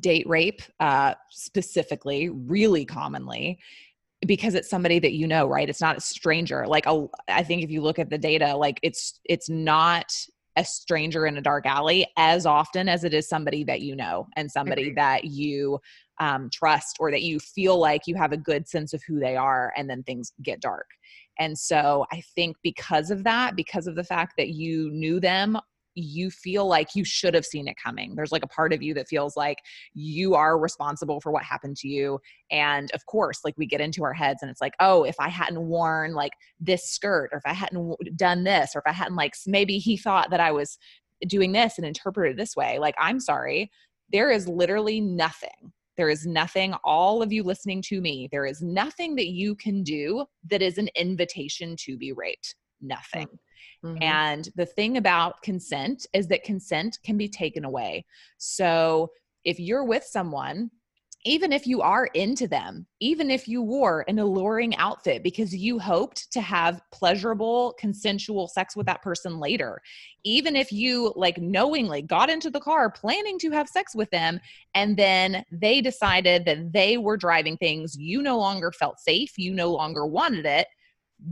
date 0.00 0.28
rape 0.28 0.60
uh, 0.80 1.14
specifically, 1.30 2.28
really 2.28 2.84
commonly, 2.84 3.58
because 4.26 4.54
it's 4.54 4.68
somebody 4.68 4.98
that 4.98 5.14
you 5.14 5.26
know, 5.26 5.46
right? 5.46 5.66
It's 5.66 5.80
not 5.80 5.96
a 5.96 6.00
stranger. 6.02 6.66
Like 6.66 6.84
a, 6.84 7.06
I 7.26 7.42
think 7.42 7.62
if 7.62 7.70
you 7.70 7.80
look 7.80 7.98
at 7.98 8.10
the 8.10 8.18
data, 8.18 8.54
like 8.54 8.80
it's 8.82 9.18
it's 9.24 9.48
not 9.48 10.14
a 10.56 10.64
stranger 10.64 11.26
in 11.26 11.38
a 11.38 11.40
dark 11.40 11.64
alley 11.64 12.06
as 12.18 12.44
often 12.44 12.86
as 12.86 13.02
it 13.02 13.14
is 13.14 13.30
somebody 13.30 13.64
that 13.64 13.80
you 13.80 13.96
know 13.96 14.26
and 14.36 14.50
somebody 14.50 14.92
that 14.92 15.24
you 15.24 15.80
um, 16.20 16.50
trust 16.52 16.98
or 17.00 17.10
that 17.10 17.22
you 17.22 17.40
feel 17.40 17.78
like 17.78 18.02
you 18.06 18.14
have 18.14 18.32
a 18.32 18.36
good 18.36 18.68
sense 18.68 18.92
of 18.92 19.02
who 19.08 19.18
they 19.18 19.36
are 19.36 19.72
and 19.76 19.88
then 19.90 20.02
things 20.04 20.32
get 20.42 20.60
dark 20.60 20.86
and 21.40 21.58
so 21.58 22.06
i 22.12 22.22
think 22.36 22.56
because 22.62 23.10
of 23.10 23.24
that 23.24 23.56
because 23.56 23.88
of 23.88 23.96
the 23.96 24.04
fact 24.04 24.34
that 24.38 24.50
you 24.50 24.92
knew 24.92 25.18
them 25.18 25.58
you 25.94 26.30
feel 26.30 26.66
like 26.66 26.94
you 26.94 27.04
should 27.04 27.34
have 27.34 27.44
seen 27.44 27.68
it 27.68 27.76
coming. 27.82 28.14
There's 28.14 28.32
like 28.32 28.42
a 28.42 28.48
part 28.48 28.72
of 28.72 28.82
you 28.82 28.94
that 28.94 29.08
feels 29.08 29.36
like 29.36 29.58
you 29.92 30.34
are 30.34 30.58
responsible 30.58 31.20
for 31.20 31.30
what 31.30 31.44
happened 31.44 31.76
to 31.78 31.88
you. 31.88 32.18
And 32.50 32.90
of 32.92 33.06
course, 33.06 33.40
like 33.44 33.54
we 33.56 33.66
get 33.66 33.80
into 33.80 34.04
our 34.04 34.12
heads 34.12 34.42
and 34.42 34.50
it's 34.50 34.60
like, 34.60 34.74
oh, 34.80 35.04
if 35.04 35.16
I 35.18 35.28
hadn't 35.28 35.66
worn 35.66 36.14
like 36.14 36.32
this 36.60 36.90
skirt, 36.90 37.30
or 37.32 37.38
if 37.38 37.46
I 37.46 37.52
hadn't 37.52 37.96
done 38.16 38.44
this, 38.44 38.72
or 38.74 38.80
if 38.80 38.86
I 38.86 38.92
hadn't 38.92 39.16
like 39.16 39.34
maybe 39.46 39.78
he 39.78 39.96
thought 39.96 40.30
that 40.30 40.40
I 40.40 40.52
was 40.52 40.78
doing 41.26 41.52
this 41.52 41.78
and 41.78 41.86
interpreted 41.86 42.36
this 42.36 42.56
way, 42.56 42.78
like, 42.78 42.94
I'm 42.98 43.20
sorry. 43.20 43.70
There 44.12 44.30
is 44.30 44.48
literally 44.48 45.00
nothing. 45.00 45.72
There 45.96 46.10
is 46.10 46.26
nothing, 46.26 46.74
all 46.82 47.22
of 47.22 47.32
you 47.32 47.44
listening 47.44 47.80
to 47.82 48.00
me, 48.00 48.28
there 48.32 48.46
is 48.46 48.60
nothing 48.60 49.14
that 49.14 49.28
you 49.28 49.54
can 49.54 49.84
do 49.84 50.26
that 50.50 50.60
is 50.60 50.76
an 50.76 50.88
invitation 50.96 51.76
to 51.84 51.96
be 51.96 52.12
raped. 52.12 52.56
Nothing. 52.80 53.28
Mm-hmm. 53.28 53.36
Mm-hmm. 53.84 54.02
And 54.02 54.48
the 54.56 54.66
thing 54.66 54.96
about 54.96 55.42
consent 55.42 56.06
is 56.14 56.26
that 56.28 56.44
consent 56.44 56.98
can 57.04 57.16
be 57.16 57.28
taken 57.28 57.64
away. 57.64 58.06
So 58.38 59.10
if 59.44 59.60
you're 59.60 59.84
with 59.84 60.04
someone, 60.04 60.70
even 61.26 61.52
if 61.52 61.66
you 61.66 61.80
are 61.80 62.06
into 62.12 62.46
them, 62.46 62.86
even 63.00 63.30
if 63.30 63.48
you 63.48 63.62
wore 63.62 64.04
an 64.08 64.18
alluring 64.18 64.76
outfit 64.76 65.22
because 65.22 65.54
you 65.54 65.78
hoped 65.78 66.30
to 66.32 66.42
have 66.42 66.82
pleasurable, 66.92 67.74
consensual 67.78 68.46
sex 68.46 68.76
with 68.76 68.84
that 68.86 69.00
person 69.00 69.38
later, 69.38 69.80
even 70.22 70.54
if 70.54 70.70
you 70.70 71.14
like 71.16 71.38
knowingly 71.38 72.02
got 72.02 72.28
into 72.28 72.50
the 72.50 72.60
car 72.60 72.90
planning 72.90 73.38
to 73.38 73.50
have 73.50 73.68
sex 73.68 73.94
with 73.94 74.10
them, 74.10 74.38
and 74.74 74.98
then 74.98 75.42
they 75.50 75.80
decided 75.80 76.44
that 76.44 76.72
they 76.74 76.98
were 76.98 77.16
driving 77.16 77.56
things, 77.56 77.96
you 77.96 78.20
no 78.20 78.38
longer 78.38 78.70
felt 78.70 79.00
safe, 79.00 79.38
you 79.38 79.54
no 79.54 79.70
longer 79.70 80.06
wanted 80.06 80.44
it, 80.44 80.66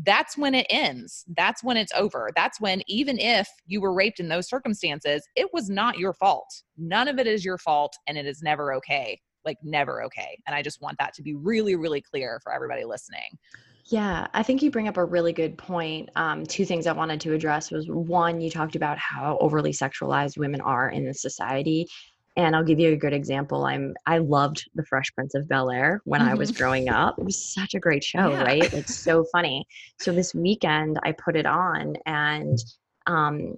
that's 0.05 0.37
when 0.39 0.55
it 0.55 0.67
ends. 0.71 1.25
That's 1.37 1.63
when 1.63 1.77
it's 1.77 1.93
over. 1.95 2.31
That's 2.35 2.61
when, 2.61 2.83
even 2.87 3.19
if 3.19 3.49
you 3.67 3.81
were 3.81 3.93
raped 3.93 4.21
in 4.21 4.29
those 4.29 4.49
circumstances, 4.49 5.27
it 5.37 5.49
was 5.53 5.69
not 5.69 5.99
your 5.99 6.15
fault. 6.15 6.49
None 6.79 7.09
of 7.09 7.19
it 7.19 7.27
is 7.27 7.45
your 7.45 7.59
fault, 7.59 7.95
and 8.07 8.17
it 8.17 8.27
is 8.27 8.43
never 8.43 8.73
okay. 8.75 9.21
Like, 9.45 9.59
never 9.63 10.03
okay. 10.05 10.39
And 10.47 10.55
I 10.55 10.63
just 10.63 10.81
want 10.81 10.97
that 10.99 11.15
to 11.15 11.23
be 11.23 11.35
really, 11.35 11.77
really 11.77 12.01
clear 12.01 12.41
for 12.43 12.53
everybody 12.53 12.85
listening. 12.85 13.39
Yeah, 13.87 14.29
I 14.33 14.45
think 14.45 14.63
you 14.63 14.71
bring 14.71 14.87
up 14.87 14.97
a 14.97 15.05
really 15.05 15.33
good 15.33 15.59
point. 15.59 16.09
Um, 16.15 16.47
two 16.47 16.65
things 16.65 16.87
I 16.87 16.93
wanted 16.93 17.21
to 17.23 17.35
address 17.35 17.71
was 17.71 17.87
one, 17.89 18.41
you 18.41 18.49
talked 18.49 18.77
about 18.77 18.97
how 18.97 19.37
overly 19.41 19.73
sexualized 19.73 20.39
women 20.39 20.61
are 20.61 20.89
in 20.89 21.05
the 21.05 21.13
society, 21.13 21.89
and 22.37 22.57
I'll 22.57 22.65
give 22.65 22.81
you 22.81 22.93
a 22.93 22.97
good 22.97 23.13
example. 23.13 23.65
I'm 23.65 23.95
I 24.07 24.19
loved 24.19 24.69
The 24.75 24.85
Fresh 24.85 25.15
Prince 25.15 25.35
of 25.35 25.49
Bel 25.49 25.71
Air 25.71 26.01
when 26.05 26.21
mm-hmm. 26.21 26.31
I 26.31 26.35
was 26.35 26.51
mm-hmm. 26.51 26.63
growing 26.63 26.89
up. 26.89 27.19
It 27.19 27.25
was 27.25 27.53
such 27.53 27.75
a 27.75 27.81
great 27.81 28.03
show, 28.03 28.31
yeah. 28.31 28.43
right? 28.43 28.73
It's 28.73 28.95
so 29.05 29.25
funny. 29.33 29.67
So 30.01 30.13
this 30.13 30.35
weekend 30.35 30.99
I 31.03 31.13
put 31.13 31.37
it 31.37 31.47
on 31.47 31.97
and 32.07 32.59
um 33.07 33.55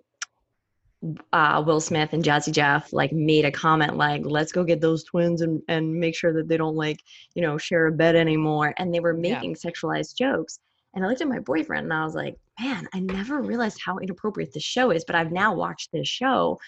uh, 1.32 1.62
Will 1.64 1.80
Smith 1.80 2.12
and 2.12 2.24
Jazzy 2.24 2.52
Jeff 2.52 2.92
like 2.92 3.12
made 3.12 3.44
a 3.44 3.50
comment 3.50 3.96
like, 3.96 4.22
"Let's 4.24 4.52
go 4.52 4.64
get 4.64 4.80
those 4.80 5.04
twins 5.04 5.42
and 5.42 5.62
and 5.68 5.94
make 5.94 6.14
sure 6.16 6.32
that 6.32 6.48
they 6.48 6.56
don't 6.56 6.76
like 6.76 7.00
you 7.34 7.42
know 7.42 7.58
share 7.58 7.86
a 7.86 7.92
bed 7.92 8.16
anymore." 8.16 8.74
And 8.78 8.92
they 8.92 9.00
were 9.00 9.14
making 9.14 9.50
yeah. 9.50 9.70
sexualized 9.70 10.16
jokes. 10.16 10.58
And 10.94 11.04
I 11.04 11.08
looked 11.08 11.20
at 11.20 11.28
my 11.28 11.40
boyfriend 11.40 11.84
and 11.84 11.92
I 11.92 12.04
was 12.04 12.14
like, 12.14 12.36
"Man, 12.58 12.88
I 12.94 13.00
never 13.00 13.42
realized 13.42 13.80
how 13.84 13.98
inappropriate 13.98 14.54
this 14.54 14.62
show 14.62 14.90
is." 14.90 15.04
But 15.04 15.16
I've 15.16 15.32
now 15.32 15.54
watched 15.54 15.92
this 15.92 16.08
show 16.08 16.58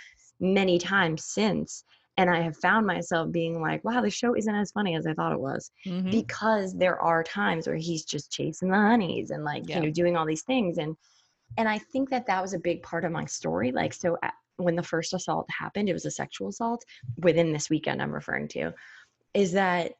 many 0.40 0.78
times 0.78 1.24
since, 1.24 1.84
and 2.18 2.30
I 2.30 2.40
have 2.40 2.56
found 2.56 2.86
myself 2.86 3.30
being 3.30 3.60
like, 3.60 3.84
wow, 3.84 4.00
the 4.00 4.10
show 4.10 4.34
isn't 4.34 4.54
as 4.54 4.72
funny 4.72 4.96
as 4.96 5.06
I 5.06 5.12
thought 5.12 5.32
it 5.32 5.40
was. 5.40 5.70
Mm-hmm. 5.86 6.10
Because 6.10 6.74
there 6.74 7.00
are 7.00 7.22
times 7.22 7.66
where 7.66 7.76
he's 7.76 8.04
just 8.04 8.32
chasing 8.32 8.70
the 8.70 8.76
honeys 8.76 9.30
and 9.30 9.44
like, 9.44 9.68
yeah. 9.68 9.76
you 9.76 9.82
know, 9.82 9.90
doing 9.90 10.16
all 10.16 10.26
these 10.26 10.42
things. 10.42 10.78
And 10.78 10.96
and 11.58 11.68
I 11.68 11.78
think 11.78 12.10
that 12.10 12.26
that 12.26 12.42
was 12.42 12.54
a 12.54 12.58
big 12.58 12.82
part 12.82 13.04
of 13.04 13.12
my 13.12 13.24
story. 13.26 13.70
Like, 13.70 13.92
so 13.92 14.16
at, 14.22 14.34
when 14.56 14.76
the 14.76 14.82
first 14.82 15.12
assault 15.14 15.46
happened, 15.50 15.88
it 15.88 15.92
was 15.92 16.06
a 16.06 16.10
sexual 16.10 16.48
assault 16.48 16.84
within 17.18 17.52
this 17.52 17.70
weekend 17.70 18.00
I'm 18.00 18.12
referring 18.12 18.48
to, 18.48 18.72
is 19.34 19.52
that 19.52 19.92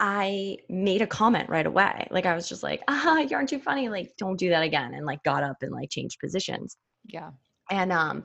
I 0.00 0.58
made 0.68 1.02
a 1.02 1.06
comment 1.06 1.48
right 1.48 1.66
away. 1.66 2.08
Like 2.10 2.26
I 2.26 2.34
was 2.34 2.48
just 2.48 2.64
like, 2.64 2.82
ah, 2.88 3.20
you 3.20 3.36
aren't 3.36 3.48
too 3.48 3.60
funny. 3.60 3.88
Like, 3.88 4.12
don't 4.18 4.36
do 4.36 4.50
that 4.50 4.64
again. 4.64 4.92
And 4.94 5.06
like 5.06 5.22
got 5.22 5.44
up 5.44 5.58
and 5.62 5.72
like 5.72 5.90
changed 5.90 6.18
positions. 6.18 6.76
Yeah. 7.06 7.30
And 7.70 7.92
um, 7.92 8.24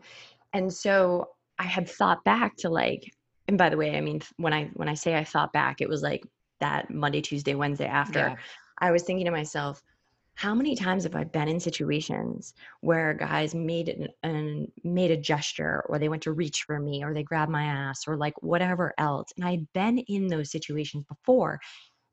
and 0.52 0.74
so 0.74 1.30
I 1.60 1.64
had 1.64 1.88
thought 1.88 2.24
back 2.24 2.56
to 2.58 2.70
like, 2.70 3.14
and 3.50 3.58
by 3.58 3.68
the 3.68 3.78
way 3.78 3.98
i 3.98 4.02
mean 4.02 4.22
when 4.38 4.54
i 4.54 4.70
when 4.76 4.88
i 4.88 4.94
say 4.94 5.16
i 5.16 5.24
thought 5.24 5.52
back 5.52 5.82
it 5.82 5.90
was 5.90 6.04
like 6.04 6.24
that 6.60 6.90
monday 6.92 7.20
tuesday 7.20 7.56
wednesday 7.56 7.88
after 7.88 8.20
yeah. 8.20 8.36
i 8.78 8.92
was 8.92 9.04
thinking 9.04 9.26
to 9.26 9.32
myself 9.32 9.82
how 10.36 10.54
many 10.54 10.76
times 10.76 11.04
have 11.04 11.16
i 11.16 11.24
been 11.24 11.48
in 11.48 11.60
situations 11.60 12.54
where 12.82 13.16
guys 13.16 13.56
made 13.56 13.90
an, 13.90 14.08
an 14.22 14.72
made 14.84 15.10
a 15.10 15.18
gesture 15.18 15.84
or 15.90 15.98
they 15.98 16.10
went 16.10 16.22
to 16.22 16.32
reach 16.32 16.64
for 16.68 16.80
me 16.80 17.04
or 17.04 17.12
they 17.12 17.24
grabbed 17.24 17.52
my 17.52 17.64
ass 17.64 18.08
or 18.08 18.16
like 18.16 18.36
whatever 18.44 18.94
else 19.00 19.30
and 19.36 19.46
i'd 19.46 19.68
been 19.74 19.98
in 19.98 20.28
those 20.28 20.52
situations 20.52 21.04
before 21.10 21.60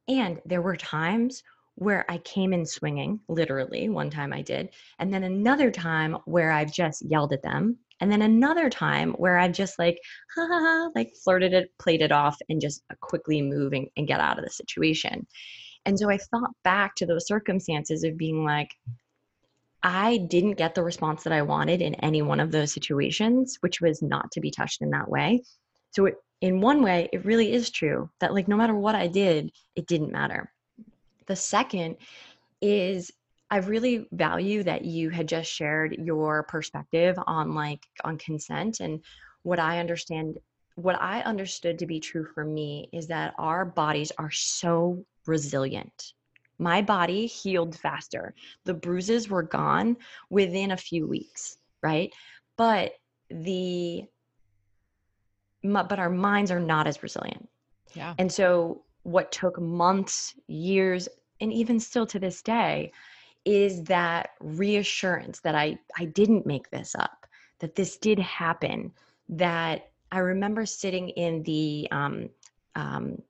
and 0.08 0.40
there 0.46 0.62
were 0.62 0.76
times 0.76 1.42
where 1.78 2.10
I 2.10 2.16
came 2.18 2.54
in 2.54 2.64
swinging, 2.64 3.20
literally, 3.28 3.90
one 3.90 4.08
time 4.08 4.32
I 4.32 4.40
did. 4.40 4.70
And 4.98 5.12
then 5.12 5.24
another 5.24 5.70
time 5.70 6.16
where 6.24 6.50
I've 6.50 6.72
just 6.72 7.02
yelled 7.02 7.34
at 7.34 7.42
them 7.42 7.76
and 8.00 8.10
then 8.10 8.22
another 8.22 8.68
time 8.68 9.12
where 9.12 9.38
I've 9.38 9.52
just 9.52 9.78
like, 9.78 9.98
ha, 10.34 10.46
ha, 10.46 10.58
ha, 10.60 10.90
like 10.94 11.12
flirted 11.24 11.52
it, 11.52 11.70
played 11.78 12.02
it 12.02 12.12
off, 12.12 12.36
and 12.48 12.60
just 12.60 12.82
uh, 12.90 12.94
quickly 13.00 13.40
moving 13.40 13.88
and 13.96 14.06
get 14.06 14.20
out 14.20 14.38
of 14.38 14.44
the 14.44 14.50
situation. 14.50 15.26
And 15.84 15.98
so 15.98 16.10
I 16.10 16.18
thought 16.18 16.50
back 16.64 16.94
to 16.96 17.06
those 17.06 17.26
circumstances 17.26 18.04
of 18.04 18.16
being 18.16 18.44
like, 18.44 18.70
I 19.82 20.18
didn't 20.28 20.58
get 20.58 20.74
the 20.74 20.82
response 20.82 21.22
that 21.22 21.32
I 21.32 21.42
wanted 21.42 21.80
in 21.80 21.94
any 21.96 22.22
one 22.22 22.40
of 22.40 22.50
those 22.50 22.72
situations, 22.72 23.56
which 23.60 23.80
was 23.80 24.02
not 24.02 24.30
to 24.32 24.40
be 24.40 24.50
touched 24.50 24.82
in 24.82 24.90
that 24.90 25.08
way. 25.08 25.42
So, 25.92 26.06
it, 26.06 26.16
in 26.40 26.60
one 26.60 26.82
way, 26.82 27.08
it 27.12 27.24
really 27.24 27.52
is 27.52 27.70
true 27.70 28.10
that, 28.20 28.34
like, 28.34 28.48
no 28.48 28.56
matter 28.56 28.74
what 28.74 28.94
I 28.94 29.06
did, 29.06 29.52
it 29.74 29.86
didn't 29.86 30.12
matter. 30.12 30.52
The 31.26 31.36
second 31.36 31.96
is 32.60 33.10
I 33.50 33.58
really 33.58 34.08
value 34.12 34.62
that 34.64 34.84
you 34.84 35.10
had 35.10 35.28
just 35.28 35.50
shared 35.50 35.96
your 35.98 36.42
perspective 36.44 37.16
on 37.26 37.54
like 37.54 37.86
on 38.04 38.18
consent 38.18 38.80
and 38.80 39.00
what 39.42 39.60
I 39.60 39.78
understand 39.78 40.38
what 40.74 41.00
I 41.00 41.22
understood 41.22 41.78
to 41.78 41.86
be 41.86 42.00
true 42.00 42.26
for 42.34 42.44
me 42.44 42.88
is 42.92 43.06
that 43.06 43.34
our 43.38 43.64
bodies 43.64 44.12
are 44.18 44.30
so 44.30 45.04
resilient. 45.26 46.12
My 46.58 46.82
body 46.82 47.26
healed 47.26 47.78
faster. 47.78 48.34
The 48.64 48.74
bruises 48.74 49.28
were 49.28 49.42
gone 49.42 49.96
within 50.28 50.72
a 50.72 50.76
few 50.76 51.06
weeks, 51.06 51.58
right? 51.82 52.12
But 52.56 52.92
the 53.30 54.04
but 55.62 55.98
our 55.98 56.10
minds 56.10 56.50
are 56.50 56.60
not 56.60 56.86
as 56.86 57.02
resilient. 57.02 57.48
Yeah. 57.94 58.14
And 58.18 58.30
so 58.30 58.82
what 59.02 59.32
took 59.32 59.60
months, 59.60 60.34
years, 60.46 61.08
and 61.40 61.52
even 61.52 61.80
still 61.80 62.06
to 62.06 62.18
this 62.18 62.42
day 62.42 62.92
is 63.46 63.84
that 63.84 64.30
reassurance 64.40 65.40
that 65.40 65.54
I, 65.54 65.78
I 65.96 66.04
didn't 66.06 66.44
make 66.44 66.68
this 66.70 66.94
up, 66.98 67.26
that 67.60 67.76
this 67.76 67.96
did 67.96 68.18
happen, 68.18 68.92
that 69.28 69.90
I 70.12 70.18
remember 70.18 70.66
sitting 70.66 71.08
in 71.10 71.42
the, 71.44 71.88
um, 71.92 72.28
um, 72.74 73.22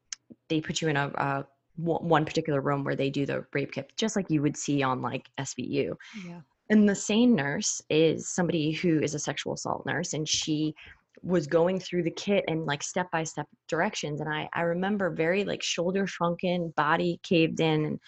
they 0.48 0.60
put 0.60 0.80
you 0.80 0.88
in 0.88 0.96
a, 0.96 1.08
a 1.08 1.46
one 1.76 2.24
particular 2.24 2.62
room 2.62 2.82
where 2.82 2.96
they 2.96 3.10
do 3.10 3.26
the 3.26 3.44
rape 3.52 3.72
kit, 3.72 3.92
just 3.96 4.16
like 4.16 4.30
you 4.30 4.40
would 4.40 4.56
see 4.56 4.82
on 4.82 5.02
like 5.02 5.28
SVU. 5.38 5.94
Yeah. 6.26 6.40
And 6.70 6.88
the 6.88 6.94
same 6.94 7.34
nurse 7.34 7.82
is 7.90 8.28
somebody 8.28 8.72
who 8.72 9.00
is 9.00 9.14
a 9.14 9.18
sexual 9.18 9.52
assault 9.54 9.84
nurse, 9.86 10.14
and 10.14 10.28
she 10.28 10.74
was 11.22 11.46
going 11.46 11.78
through 11.78 12.02
the 12.02 12.10
kit 12.10 12.44
and 12.48 12.66
like 12.66 12.82
step 12.82 13.10
by 13.10 13.24
step 13.24 13.46
directions. 13.68 14.20
And 14.20 14.28
I 14.28 14.48
I 14.52 14.62
remember 14.62 15.10
very 15.10 15.44
like 15.44 15.62
shoulder 15.62 16.06
shrunken, 16.06 16.72
body 16.76 17.20
caved 17.22 17.60
in, 17.60 17.84
and 17.84 18.00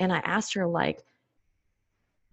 and 0.00 0.12
I 0.12 0.18
asked 0.18 0.54
her 0.54 0.66
like, 0.66 1.00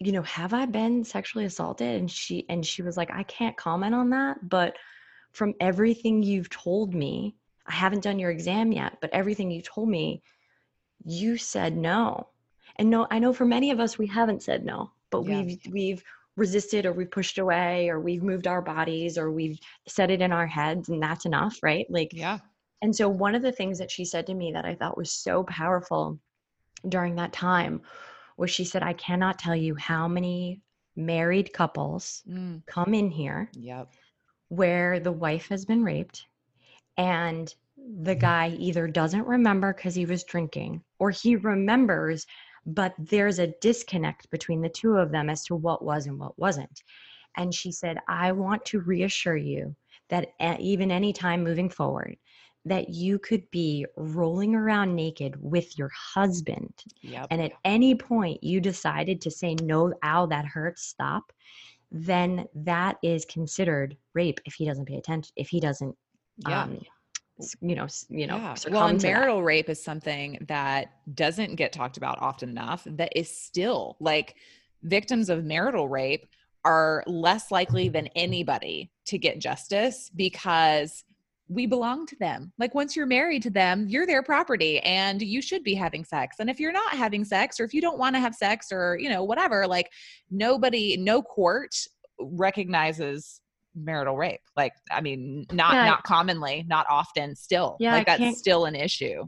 you 0.04 0.12
know, 0.12 0.24
have 0.24 0.54
I 0.54 0.66
been 0.66 1.04
sexually 1.04 1.46
assaulted? 1.46 2.00
And 2.00 2.10
she 2.10 2.46
and 2.50 2.66
she 2.66 2.82
was 2.82 2.98
like, 2.98 3.12
I 3.12 3.22
can't 3.24 3.56
comment 3.56 3.94
on 3.94 4.10
that, 4.10 4.50
but 4.50 4.76
from 5.32 5.54
everything 5.60 6.24
you've 6.24 6.50
told 6.50 6.96
me, 6.96 7.36
I 7.68 7.74
haven't 7.74 8.04
done 8.04 8.18
your 8.18 8.32
exam 8.32 8.72
yet, 8.72 8.98
but 9.00 9.12
everything 9.14 9.52
you 9.52 9.62
told 9.62 9.90
me, 9.90 10.24
you 11.06 11.38
said 11.38 11.78
no. 11.78 12.30
And 12.78 12.90
no, 12.90 13.06
I 13.12 13.20
know 13.20 13.32
for 13.32 13.46
many 13.46 13.70
of 13.70 13.80
us 13.80 14.00
we 14.00 14.08
haven't 14.08 14.42
said 14.42 14.66
no, 14.66 14.92
but 15.12 15.24
yeah. 15.24 15.44
we've 15.44 15.60
we've 15.70 16.04
resisted 16.36 16.88
or 16.88 16.94
we've 16.94 17.12
pushed 17.12 17.38
away 17.38 17.90
or 17.90 18.00
we've 18.00 18.24
moved 18.24 18.48
our 18.48 18.62
bodies 18.62 19.20
or 19.20 19.32
we've 19.32 19.60
said 19.88 20.10
it 20.10 20.22
in 20.22 20.32
our 20.32 20.48
heads 20.48 20.90
and 20.90 21.02
that's 21.02 21.26
enough, 21.26 21.60
right? 21.62 21.86
Like 21.90 22.10
Yeah. 22.12 22.40
And 22.82 22.96
so, 22.96 23.08
one 23.08 23.36
of 23.36 23.44
the 23.44 23.52
things 23.52 23.78
that 23.78 23.92
she 23.92 24.04
said 24.04 24.26
to 24.26 24.34
me 24.34 24.52
that 24.54 24.66
I 24.66 24.74
thought 24.74 24.98
was 24.98 25.12
so 25.12 25.44
powerful 25.44 26.18
during 26.90 27.16
that 27.18 27.32
time 27.32 27.82
was 28.42 28.50
she 28.50 28.66
said, 28.66 28.82
I 28.82 28.94
cannot 28.94 29.38
tell 29.38 29.56
you 29.56 29.76
how 29.76 30.08
many 30.08 30.62
married 30.96 31.54
couples 31.54 32.24
Mm, 32.28 32.66
come 32.66 32.96
in 32.96 33.12
here 33.12 33.50
yep. 33.54 33.94
where 34.50 35.00
the 35.00 35.12
wife 35.12 35.48
has 35.50 35.64
been 35.64 35.84
raped 35.84 36.26
and 36.98 37.54
the 37.78 38.16
guy 38.16 38.50
either 38.60 38.88
doesn't 38.88 39.28
remember 39.28 39.74
because 39.74 39.94
he 39.96 40.06
was 40.08 40.24
drinking 40.24 40.82
or 41.00 41.12
he 41.12 41.36
remembers 41.36 42.26
but 42.66 42.94
there's 42.98 43.40
a 43.40 43.54
disconnect 43.62 44.30
between 44.32 44.62
the 44.62 44.70
two 44.70 44.96
of 44.98 45.12
them 45.12 45.30
as 45.30 45.44
to 45.46 45.56
what 45.56 45.84
was 45.84 46.08
and 46.08 46.20
what 46.20 46.38
wasn't. 46.38 46.84
And 47.38 47.54
she 47.54 47.72
said 47.72 48.00
i 48.08 48.32
want 48.32 48.66
to 48.66 48.82
reassure 48.82 49.38
you 49.38 49.76
that 50.10 50.30
even 50.60 50.92
any 50.92 51.14
time 51.14 51.44
moving 51.44 51.70
forward 51.70 52.18
that 52.66 52.90
you 52.90 53.18
could 53.18 53.50
be 53.52 53.86
rolling 53.98 54.54
around 54.56 54.96
naked 54.96 55.36
with 55.40 55.78
your 55.78 55.90
husband 55.96 56.74
Yep. 57.02 57.28
and 57.32 57.42
at 57.42 57.54
any 57.66 57.96
point 57.96 58.44
you 58.44 58.62
decided 58.62 59.22
to 59.22 59.32
say 59.32 59.56
no 59.56 59.94
ow 60.04 60.26
that 60.28 60.46
hurts 60.46 60.84
stop 60.84 61.32
then 61.92 62.46
that 62.56 62.98
is 63.04 63.26
considered 63.26 63.98
rape 64.14 64.40
if 64.46 64.54
he 64.54 64.66
doesn't 64.66 64.86
pay 64.86 64.96
attention 64.96 65.34
if 65.36 65.50
he 65.50 65.60
doesn't 65.60 65.96
yeah. 66.48 66.64
um 66.64 66.80
you 67.62 67.76
know 67.76 67.88
you 68.10 68.28
know 68.28 68.38
yeah. 68.38 68.56
Well, 68.70 68.88
and 68.88 69.00
to 69.00 69.08
that. 69.08 69.14
marital 69.14 69.44
rape 69.44 69.70
is 69.70 69.84
something 69.84 70.38
that 70.48 70.94
doesn't 71.14 71.56
get 71.56 71.74
talked 71.74 71.98
about 71.98 72.22
often 72.22 72.50
enough. 72.50 72.84
That 72.86 73.14
is 73.16 73.36
still 73.36 73.98
like 74.00 74.36
victims 74.84 75.30
of 75.30 75.44
marital 75.44 75.88
rape 75.88 76.28
are 76.64 77.04
less 77.08 77.52
likely 77.52 77.90
than 77.90 78.08
anybody 78.16 78.92
to 79.06 79.18
get 79.18 79.40
justice 79.40 80.12
because 80.16 81.04
we 81.52 81.66
belong 81.66 82.06
to 82.08 82.16
them. 82.16 82.52
Like 82.58 82.74
once 82.74 82.96
you're 82.96 83.06
married 83.06 83.44
to 83.44 83.50
them, 83.50 83.86
you're 83.90 84.06
their 84.08 84.24
property 84.24 84.80
and 84.80 85.22
you 85.22 85.42
should 85.42 85.64
be 85.64 85.74
having 85.76 86.06
sex. 86.06 86.38
And 86.40 86.50
if 86.50 86.60
you're 86.62 86.72
not 86.72 86.94
having 86.94 87.26
sex 87.26 87.60
or 87.60 87.66
if 87.66 87.74
you 87.74 87.82
don't 87.82 88.00
want 88.00 88.16
to 88.16 88.22
have 88.22 88.34
sex 88.34 88.72
or, 88.72 88.98
you 88.98 89.10
know, 89.10 89.24
whatever, 89.26 89.68
like 89.68 89.90
nobody, 90.30 90.96
no 90.98 91.22
court 91.22 91.76
recognizes 92.20 93.42
marital 93.76 94.16
rape. 94.18 94.40
Like, 94.56 94.74
I 94.92 95.02
mean, 95.02 95.46
not 95.52 95.74
Yeah, 95.74 95.86
not 95.86 96.04
commonly, 96.04 96.66
not 96.68 96.86
often 96.90 97.36
still. 97.36 97.76
Yeah, 97.80 97.94
like 97.94 98.08
I 98.10 98.18
that's 98.18 98.38
still 98.40 98.66
an 98.66 98.76
issue. 98.76 99.26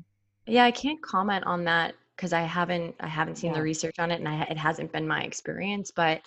yeah 0.48 0.66
i 0.66 0.72
can't 0.72 1.02
comment 1.02 1.44
on 1.46 1.64
that 1.64 1.96
because 2.16 2.34
i 2.34 2.42
haven't 2.42 2.94
i 3.00 3.08
haven't 3.08 3.38
seen 3.38 3.52
Yeah. 3.52 3.58
the 3.60 3.64
research 3.64 3.96
on 4.00 4.12
it 4.12 4.20
and 4.20 4.28
I, 4.28 4.42
it 4.44 4.58
hasn't 4.58 4.92
been 4.92 5.08
my 5.08 5.24
experience 5.24 5.90
but 5.96 6.22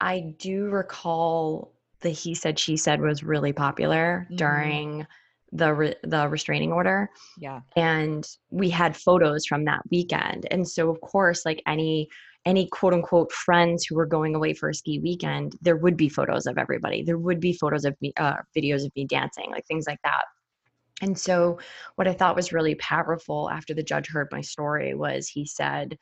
i 0.00 0.34
do 0.38 0.70
recall 0.70 1.72
the 2.00 2.08
he 2.08 2.34
said 2.34 2.58
she 2.58 2.76
said 2.78 3.00
was 3.02 3.22
really 3.22 3.52
popular 3.52 4.26
Mhm. 4.30 4.36
during 4.38 5.06
the 5.52 5.72
re- 5.74 5.94
the 6.02 6.28
restraining 6.28 6.72
order 6.72 7.10
Yeah. 7.38 7.60
and 7.76 8.26
we 8.50 8.70
had 8.70 8.96
photos 8.96 9.44
from 9.46 9.64
that 9.66 9.82
weekend. 9.90 10.46
And 10.50 10.66
so 10.68 10.90
of 10.90 11.00
course 11.00 11.44
like 11.44 11.62
any 11.66 12.08
any 12.44 12.66
quote 12.68 12.94
unquote 12.94 13.30
friends 13.32 13.84
who 13.86 13.94
were 13.96 14.06
going 14.06 14.34
away 14.34 14.54
for 14.54 14.68
a 14.70 14.74
ski 14.74 14.98
weekend 14.98 15.56
there 15.60 15.76
would 15.76 15.96
be 15.96 16.08
photos 16.08 16.46
of 16.46 16.58
everybody. 16.58 17.02
There 17.02 17.18
would 17.18 17.40
be 17.40 17.52
photos 17.52 17.84
of 17.84 17.94
me 18.00 18.12
uh, 18.16 18.38
videos 18.56 18.84
of 18.84 18.92
me 18.96 19.04
dancing 19.06 19.50
like 19.50 19.66
things 19.66 19.86
like 19.86 20.00
that. 20.04 20.24
And 21.02 21.18
so 21.18 21.58
what 21.96 22.08
i 22.08 22.12
thought 22.12 22.36
was 22.36 22.52
really 22.52 22.74
powerful 22.76 23.50
after 23.50 23.74
the 23.74 23.82
judge 23.82 24.08
heard 24.08 24.28
my 24.32 24.40
story 24.40 24.94
was 24.94 25.28
he 25.28 25.44
said 25.46 25.88
"A 25.92 25.96
pi- 25.96 25.98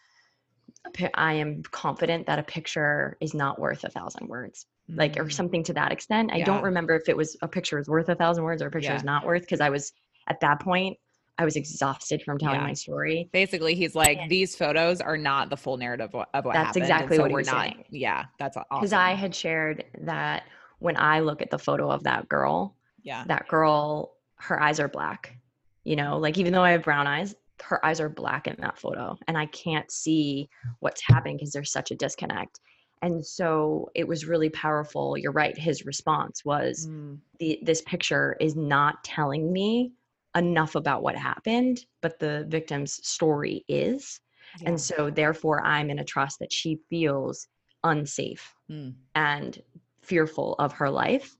i 1.15 1.33
am 1.35 1.63
confident 1.71 2.27
that 2.27 2.39
a 2.39 2.43
picture 2.43 3.17
is 3.21 3.35
not 3.35 3.59
worth 3.59 3.85
a 3.85 3.91
thousand 3.91 4.27
words 4.29 4.67
like 4.97 5.17
or 5.19 5.25
Mm. 5.27 5.33
something 5.33 5.63
to 5.65 5.73
that 5.75 5.93
extent. 5.93 6.31
I 6.33 6.41
don't 6.43 6.65
remember 6.65 6.97
if 6.97 7.09
it 7.09 7.17
was 7.17 7.37
a 7.43 7.49
picture 7.49 7.79
is 7.79 7.89
worth 7.89 8.09
a 8.09 8.17
thousand 8.17 8.43
words 8.43 8.61
or 8.61 8.67
a 8.67 8.71
picture 8.73 8.93
is 8.95 9.05
not 9.05 9.25
worth 9.25 9.43
because 9.43 9.61
I 9.61 9.71
was 9.71 9.93
at 10.27 10.41
that 10.41 10.59
point 10.61 10.97
I 11.39 11.45
was 11.45 11.55
exhausted 11.57 12.23
from 12.25 12.39
telling 12.39 12.61
Yeah. 12.61 12.67
my 12.67 12.73
story. 12.75 13.31
Basically, 13.33 13.75
he's 13.75 13.95
like, 13.95 14.19
And- 14.19 14.31
these 14.31 14.57
photos 14.57 15.01
are 15.01 15.17
not 15.17 15.49
the 15.49 15.57
full 15.57 15.77
narrative 15.79 16.11
of 16.13 16.15
what 16.45 16.53
That's 16.55 16.67
happened. 16.67 16.83
exactly 16.83 17.17
so 17.17 17.23
what 17.23 17.31
we're 17.31 17.39
was 17.39 17.47
not. 17.47 17.63
saying. 17.63 17.85
Yeah, 17.91 18.25
that's 18.39 18.57
awesome. 18.57 18.67
Because 18.81 18.93
I 18.93 19.13
had 19.13 19.33
shared 19.35 19.85
that 20.03 20.43
when 20.81 20.97
I 20.99 21.21
look 21.21 21.41
at 21.41 21.51
the 21.51 21.59
photo 21.59 21.89
of 21.91 22.03
that 22.03 22.29
girl, 22.29 22.75
yeah, 23.03 23.25
that 23.29 23.47
girl, 23.49 24.17
her 24.37 24.61
eyes 24.61 24.81
are 24.81 24.89
black. 24.89 25.37
You 25.85 25.97
know, 25.97 26.19
like 26.19 26.37
even 26.37 26.53
though 26.53 26.63
I 26.65 26.73
have 26.73 26.83
brown 26.83 27.07
eyes, 27.07 27.35
her 27.63 27.85
eyes 27.85 28.01
are 28.01 28.09
black 28.09 28.47
in 28.47 28.57
that 28.61 28.79
photo. 28.79 29.17
And 29.29 29.37
I 29.39 29.47
can't 29.47 29.91
see 29.91 30.49
what's 30.81 31.03
happening 31.05 31.37
because 31.37 31.53
there's 31.53 31.73
such 31.73 31.91
a 31.91 31.97
disconnect. 31.97 32.61
And 33.03 33.25
so 33.25 33.91
it 33.95 34.07
was 34.07 34.27
really 34.27 34.51
powerful. 34.51 35.17
You're 35.17 35.33
right. 35.33 35.57
His 35.57 35.87
response 35.87 36.45
was, 36.45 36.87
Mm, 36.87 37.19
the 37.39 37.59
this 37.63 37.83
picture 37.83 38.37
is 38.41 38.55
not 38.55 39.03
telling 39.03 39.53
me 39.53 39.93
enough 40.37 40.77
about 40.77 41.03
what 41.03 41.17
happened 41.17 41.85
but 42.03 42.21
the 42.21 42.45
victim's 42.49 43.05
story 43.07 43.65
is 43.67 44.21
yeah. 44.61 44.69
and 44.69 44.81
so 44.81 45.11
therefore 45.11 45.61
i'm 45.65 45.91
in 45.91 45.99
a 45.99 46.05
trust 46.05 46.39
that 46.39 46.53
she 46.53 46.79
feels 46.89 47.49
unsafe 47.83 48.55
Mm, 48.71 48.95
and 49.17 49.61
fearful 50.03 50.55
of 50.61 50.73
her 50.75 50.89
life 50.89 51.37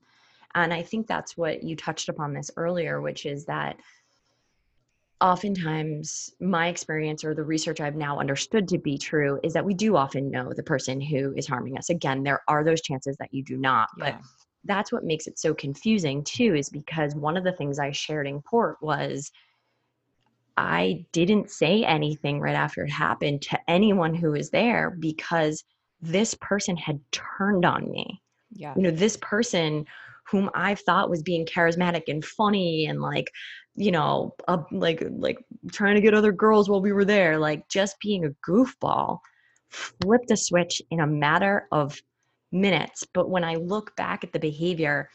and 0.55 0.73
i 0.73 0.81
think 0.81 1.07
that's 1.07 1.37
what 1.37 1.63
you 1.63 1.77
touched 1.77 2.09
upon 2.09 2.33
this 2.33 2.51
earlier 2.57 2.99
which 2.99 3.25
is 3.25 3.45
that 3.45 3.77
oftentimes 5.21 6.33
my 6.39 6.67
experience 6.67 7.23
or 7.23 7.35
the 7.35 7.43
research 7.43 7.79
i've 7.79 7.95
now 7.95 8.19
understood 8.19 8.67
to 8.67 8.79
be 8.79 8.97
true 8.97 9.39
is 9.43 9.53
that 9.53 9.63
we 9.63 9.73
do 9.73 9.95
often 9.95 10.31
know 10.31 10.51
the 10.55 10.63
person 10.63 10.99
who 10.99 11.33
is 11.35 11.47
harming 11.47 11.77
us 11.77 11.89
again 11.89 12.23
there 12.23 12.41
are 12.47 12.63
those 12.63 12.81
chances 12.81 13.15
that 13.17 13.33
you 13.33 13.43
do 13.43 13.55
not 13.55 13.87
but 13.97 14.13
yeah. 14.15 14.19
that's 14.65 14.91
what 14.91 15.03
makes 15.03 15.27
it 15.27 15.37
so 15.37 15.53
confusing 15.53 16.23
too 16.23 16.55
is 16.55 16.69
because 16.69 17.15
one 17.15 17.37
of 17.37 17.43
the 17.43 17.51
things 17.51 17.77
i 17.77 17.91
shared 17.91 18.27
in 18.27 18.41
court 18.41 18.77
was 18.81 19.31
i 20.57 21.05
didn't 21.11 21.51
say 21.51 21.85
anything 21.85 22.39
right 22.39 22.55
after 22.55 22.83
it 22.83 22.91
happened 22.91 23.41
to 23.43 23.59
anyone 23.67 24.15
who 24.15 24.31
was 24.31 24.49
there 24.49 24.89
because 24.99 25.63
this 26.01 26.33
person 26.41 26.75
had 26.75 26.99
turned 27.11 27.63
on 27.63 27.89
me 27.91 28.19
yeah. 28.53 28.73
you 28.75 28.81
know 28.81 28.91
this 28.91 29.17
person 29.17 29.85
whom 30.31 30.49
i 30.55 30.73
thought 30.73 31.11
was 31.11 31.21
being 31.21 31.45
charismatic 31.45 32.03
and 32.07 32.25
funny 32.25 32.87
and 32.87 33.01
like 33.01 33.31
you 33.75 33.91
know 33.91 34.33
uh, 34.47 34.57
like 34.71 35.03
like 35.17 35.37
trying 35.71 35.95
to 35.95 36.01
get 36.01 36.13
other 36.13 36.31
girls 36.31 36.69
while 36.69 36.81
we 36.81 36.91
were 36.91 37.05
there 37.05 37.37
like 37.37 37.67
just 37.69 37.95
being 38.01 38.25
a 38.25 38.49
goofball 38.49 39.19
flipped 39.69 40.29
a 40.31 40.37
switch 40.37 40.81
in 40.91 40.99
a 40.99 41.07
matter 41.07 41.67
of 41.71 41.97
minutes 42.51 43.05
but 43.13 43.29
when 43.29 43.43
i 43.43 43.55
look 43.55 43.95
back 43.95 44.23
at 44.23 44.33
the 44.33 44.39
behavior 44.39 45.09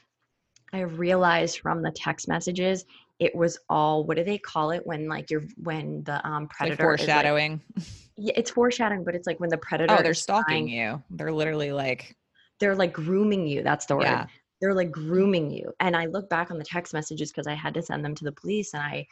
i 0.73 0.81
realized 0.81 1.59
from 1.61 1.83
the 1.83 1.93
text 1.95 2.29
messages 2.29 2.85
it 3.19 3.35
was 3.35 3.59
all 3.69 4.05
what 4.05 4.17
do 4.17 4.25
they 4.25 4.39
call 4.39 4.71
it 4.71 4.87
when 4.87 5.07
like 5.09 5.31
you're 5.31 5.45
when 5.59 6.03
the 6.05 6.27
um 6.27 6.45
Like 6.45 6.51
predator 6.51 6.73
is, 6.95 7.01
like- 7.01 7.07
foreshadowing. 7.07 7.61
yeah 8.17 8.33
it's 8.37 8.51
foreshadowing 8.51 9.05
but 9.05 9.15
it's 9.15 9.27
like 9.27 9.39
when 9.39 9.51
the 9.51 9.59
predator 9.59 9.97
oh, 9.99 10.03
they're 10.03 10.15
stalking 10.15 10.67
trying- 10.67 10.69
you. 10.69 11.03
They're 11.11 11.33
literally 11.33 11.73
like, 11.73 12.17
they're 12.59 12.75
like 12.75 12.95
grooming 12.95 13.47
you 13.47 13.63
that's 13.63 13.85
the 13.85 13.97
word 13.97 14.05
yeah, 14.05 14.27
they're 14.61 14.75
like 14.75 14.91
grooming 14.91 15.51
you 15.51 15.73
and 15.81 15.97
i 15.97 16.07
look 16.07 16.29
back 16.29 16.51
on 16.51 16.59
the 16.59 16.65
text 16.65 16.93
messages 16.93 17.31
because 17.31 17.47
i 17.47 17.55
had 17.55 17.75
to 17.75 17.83
send 17.83 18.05
them 18.05 18.15
to 18.15 18.25
the 18.25 18.33
police 18.33 18.75
and 18.75 18.83
i 18.83 19.07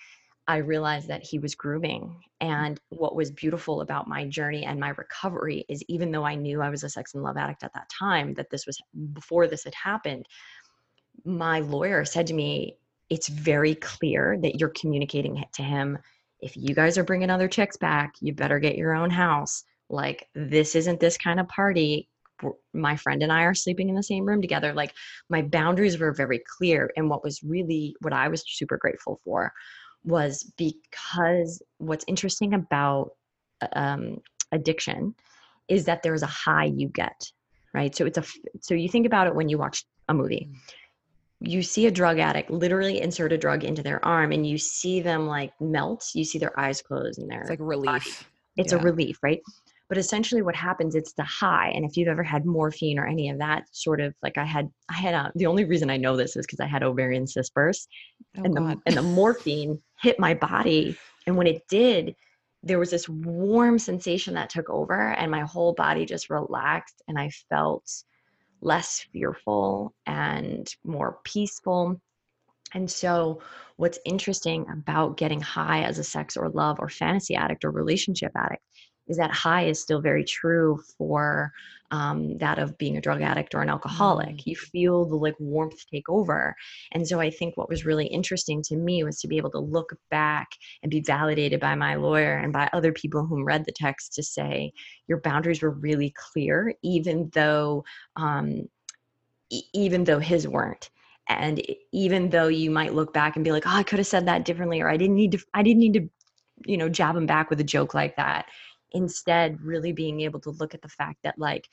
i 0.46 0.56
realized 0.56 1.08
that 1.08 1.22
he 1.22 1.38
was 1.38 1.54
grooming 1.54 2.02
mm. 2.02 2.18
and 2.40 2.80
what 2.90 3.16
was 3.16 3.30
beautiful 3.30 3.80
about 3.80 4.08
my 4.08 4.24
journey 4.26 4.64
and 4.64 4.78
my 4.80 4.90
recovery 4.90 5.64
is 5.68 5.82
even 5.88 6.10
though 6.10 6.24
i 6.24 6.34
knew 6.34 6.60
i 6.60 6.70
was 6.70 6.84
a 6.84 6.88
sex 6.88 7.14
and 7.14 7.22
love 7.22 7.36
addict 7.36 7.62
at 7.62 7.72
that 7.74 7.88
time 7.90 8.34
that 8.34 8.50
this 8.50 8.66
was 8.66 8.78
mm, 8.96 9.12
before 9.14 9.46
this 9.46 9.64
had 9.64 9.74
happened 9.74 10.26
my 11.24 11.60
lawyer 11.60 12.04
said 12.04 12.26
to 12.26 12.34
me 12.34 12.76
it's 13.10 13.28
very 13.28 13.74
clear 13.76 14.38
that 14.40 14.58
you're 14.58 14.70
communicating 14.70 15.42
to 15.52 15.62
him 15.62 15.98
if 16.40 16.56
you 16.56 16.74
guys 16.74 16.98
are 16.98 17.04
bringing 17.04 17.30
other 17.30 17.48
chicks 17.48 17.76
back 17.76 18.14
you 18.20 18.32
better 18.32 18.58
get 18.58 18.76
your 18.76 18.94
own 18.94 19.10
house. 19.10 19.64
Like 19.90 20.28
this 20.34 20.74
isn't 20.74 21.00
this 21.00 21.16
kind 21.16 21.40
of 21.40 21.48
party 21.48 22.08
my 22.72 22.96
friend 22.96 23.22
and 23.22 23.32
I 23.32 23.42
are 23.42 23.54
sleeping 23.54 23.88
in 23.88 23.94
the 23.94 24.02
same 24.02 24.24
room 24.24 24.40
together. 24.40 24.72
Like 24.72 24.92
my 25.28 25.42
boundaries 25.42 25.98
were 25.98 26.12
very 26.12 26.42
clear. 26.58 26.90
And 26.96 27.08
what 27.08 27.22
was 27.22 27.42
really 27.42 27.96
what 28.00 28.12
I 28.12 28.28
was 28.28 28.44
super 28.46 28.76
grateful 28.76 29.20
for 29.24 29.52
was 30.04 30.52
because 30.56 31.62
what's 31.78 32.04
interesting 32.06 32.54
about 32.54 33.12
um, 33.72 34.20
addiction 34.52 35.14
is 35.68 35.84
that 35.86 36.02
there's 36.02 36.22
a 36.22 36.26
high 36.26 36.66
you 36.66 36.88
get, 36.88 37.30
right? 37.72 37.94
So 37.94 38.04
it's 38.04 38.18
a 38.18 38.24
so 38.60 38.74
you 38.74 38.88
think 38.88 39.06
about 39.06 39.26
it 39.26 39.34
when 39.34 39.48
you 39.48 39.58
watch 39.58 39.84
a 40.08 40.14
movie. 40.14 40.48
You 41.40 41.62
see 41.62 41.86
a 41.86 41.90
drug 41.90 42.18
addict 42.18 42.50
literally 42.50 43.00
insert 43.00 43.32
a 43.32 43.38
drug 43.38 43.64
into 43.64 43.82
their 43.82 44.04
arm, 44.04 44.32
and 44.32 44.46
you 44.46 44.56
see 44.58 45.00
them 45.00 45.26
like 45.26 45.52
melt. 45.60 46.06
You 46.14 46.24
see 46.24 46.38
their 46.38 46.58
eyes 46.58 46.82
close 46.82 47.18
and 47.18 47.30
their 47.30 47.40
it's 47.40 47.50
like 47.50 47.58
relief. 47.60 48.28
it's 48.56 48.72
a 48.72 48.78
relief, 48.78 49.18
right? 49.22 49.40
But 49.88 49.98
essentially, 49.98 50.40
what 50.40 50.56
happens? 50.56 50.94
It's 50.94 51.12
the 51.12 51.24
high, 51.24 51.68
and 51.70 51.84
if 51.84 51.96
you've 51.96 52.08
ever 52.08 52.22
had 52.22 52.46
morphine 52.46 52.98
or 52.98 53.06
any 53.06 53.28
of 53.28 53.38
that 53.38 53.64
sort 53.70 54.00
of 54.00 54.14
like 54.22 54.38
I 54.38 54.44
had, 54.44 54.70
I 54.88 54.94
had 54.94 55.14
a, 55.14 55.30
the 55.34 55.46
only 55.46 55.64
reason 55.64 55.90
I 55.90 55.98
know 55.98 56.16
this 56.16 56.36
is 56.36 56.46
because 56.46 56.60
I 56.60 56.66
had 56.66 56.82
ovarian 56.82 57.26
cyst 57.26 57.52
burst, 57.52 57.88
Oh, 58.38 58.44
and 58.44 58.54
the 58.54 58.80
and 58.86 58.96
the 58.96 59.02
morphine 59.02 59.80
hit 60.00 60.18
my 60.18 60.34
body, 60.34 60.96
and 61.26 61.36
when 61.36 61.46
it 61.46 61.68
did, 61.68 62.16
there 62.62 62.78
was 62.78 62.90
this 62.90 63.08
warm 63.08 63.78
sensation 63.78 64.34
that 64.34 64.48
took 64.48 64.70
over, 64.70 65.10
and 65.12 65.30
my 65.30 65.42
whole 65.42 65.74
body 65.74 66.06
just 66.06 66.30
relaxed, 66.30 67.02
and 67.06 67.18
I 67.18 67.28
felt 67.50 67.90
less 68.62 69.06
fearful 69.12 69.94
and 70.06 70.66
more 70.82 71.18
peaceful. 71.24 72.00
And 72.72 72.90
so, 72.90 73.40
what's 73.76 73.98
interesting 74.06 74.66
about 74.72 75.18
getting 75.18 75.40
high 75.40 75.82
as 75.82 75.98
a 75.98 76.04
sex 76.04 76.36
or 76.36 76.48
love 76.48 76.78
or 76.80 76.88
fantasy 76.88 77.36
addict 77.36 77.64
or 77.64 77.70
relationship 77.70 78.32
addict 78.34 78.62
is 79.08 79.16
that 79.16 79.30
high 79.30 79.66
is 79.66 79.80
still 79.80 80.00
very 80.00 80.24
true 80.24 80.82
for 80.96 81.52
um, 81.90 82.38
that 82.38 82.58
of 82.58 82.76
being 82.78 82.96
a 82.96 83.00
drug 83.00 83.22
addict 83.22 83.54
or 83.54 83.62
an 83.62 83.68
alcoholic. 83.68 84.36
Mm. 84.36 84.46
You 84.46 84.56
feel 84.56 85.04
the 85.04 85.16
like 85.16 85.36
warmth 85.38 85.84
take 85.90 86.08
over. 86.08 86.56
And 86.92 87.06
so 87.06 87.20
I 87.20 87.30
think 87.30 87.56
what 87.56 87.68
was 87.68 87.84
really 87.84 88.06
interesting 88.06 88.62
to 88.62 88.76
me 88.76 89.04
was 89.04 89.20
to 89.20 89.28
be 89.28 89.36
able 89.36 89.50
to 89.52 89.60
look 89.60 89.94
back 90.10 90.48
and 90.82 90.90
be 90.90 91.00
validated 91.00 91.60
by 91.60 91.74
my 91.74 91.94
lawyer 91.94 92.38
and 92.38 92.52
by 92.52 92.68
other 92.72 92.92
people 92.92 93.26
who 93.26 93.44
read 93.44 93.64
the 93.64 93.72
text 93.72 94.14
to 94.14 94.22
say 94.22 94.72
your 95.06 95.20
boundaries 95.20 95.62
were 95.62 95.70
really 95.70 96.12
clear, 96.16 96.74
even 96.82 97.30
though 97.34 97.84
um, 98.16 98.68
e- 99.50 99.62
even 99.72 100.04
though 100.04 100.18
his 100.18 100.48
weren't 100.48 100.90
and 101.28 101.62
even 101.92 102.28
though 102.28 102.48
you 102.48 102.70
might 102.70 102.94
look 102.94 103.14
back 103.14 103.36
and 103.36 103.44
be 103.44 103.52
like 103.52 103.66
oh 103.66 103.70
i 103.70 103.82
could 103.82 103.98
have 103.98 104.06
said 104.06 104.26
that 104.26 104.44
differently 104.44 104.80
or 104.80 104.88
i 104.88 104.96
didn't 104.96 105.16
need 105.16 105.32
to 105.32 105.38
i 105.54 105.62
didn't 105.62 105.80
need 105.80 105.94
to 105.94 106.08
you 106.66 106.76
know 106.76 106.88
jab 106.88 107.16
him 107.16 107.26
back 107.26 107.50
with 107.50 107.60
a 107.60 107.64
joke 107.64 107.94
like 107.94 108.16
that 108.16 108.46
instead 108.94 109.60
really 109.60 109.92
being 109.92 110.20
able 110.20 110.40
to 110.40 110.50
look 110.50 110.74
at 110.74 110.82
the 110.82 110.88
fact 110.88 111.18
that 111.24 111.38
like 111.38 111.68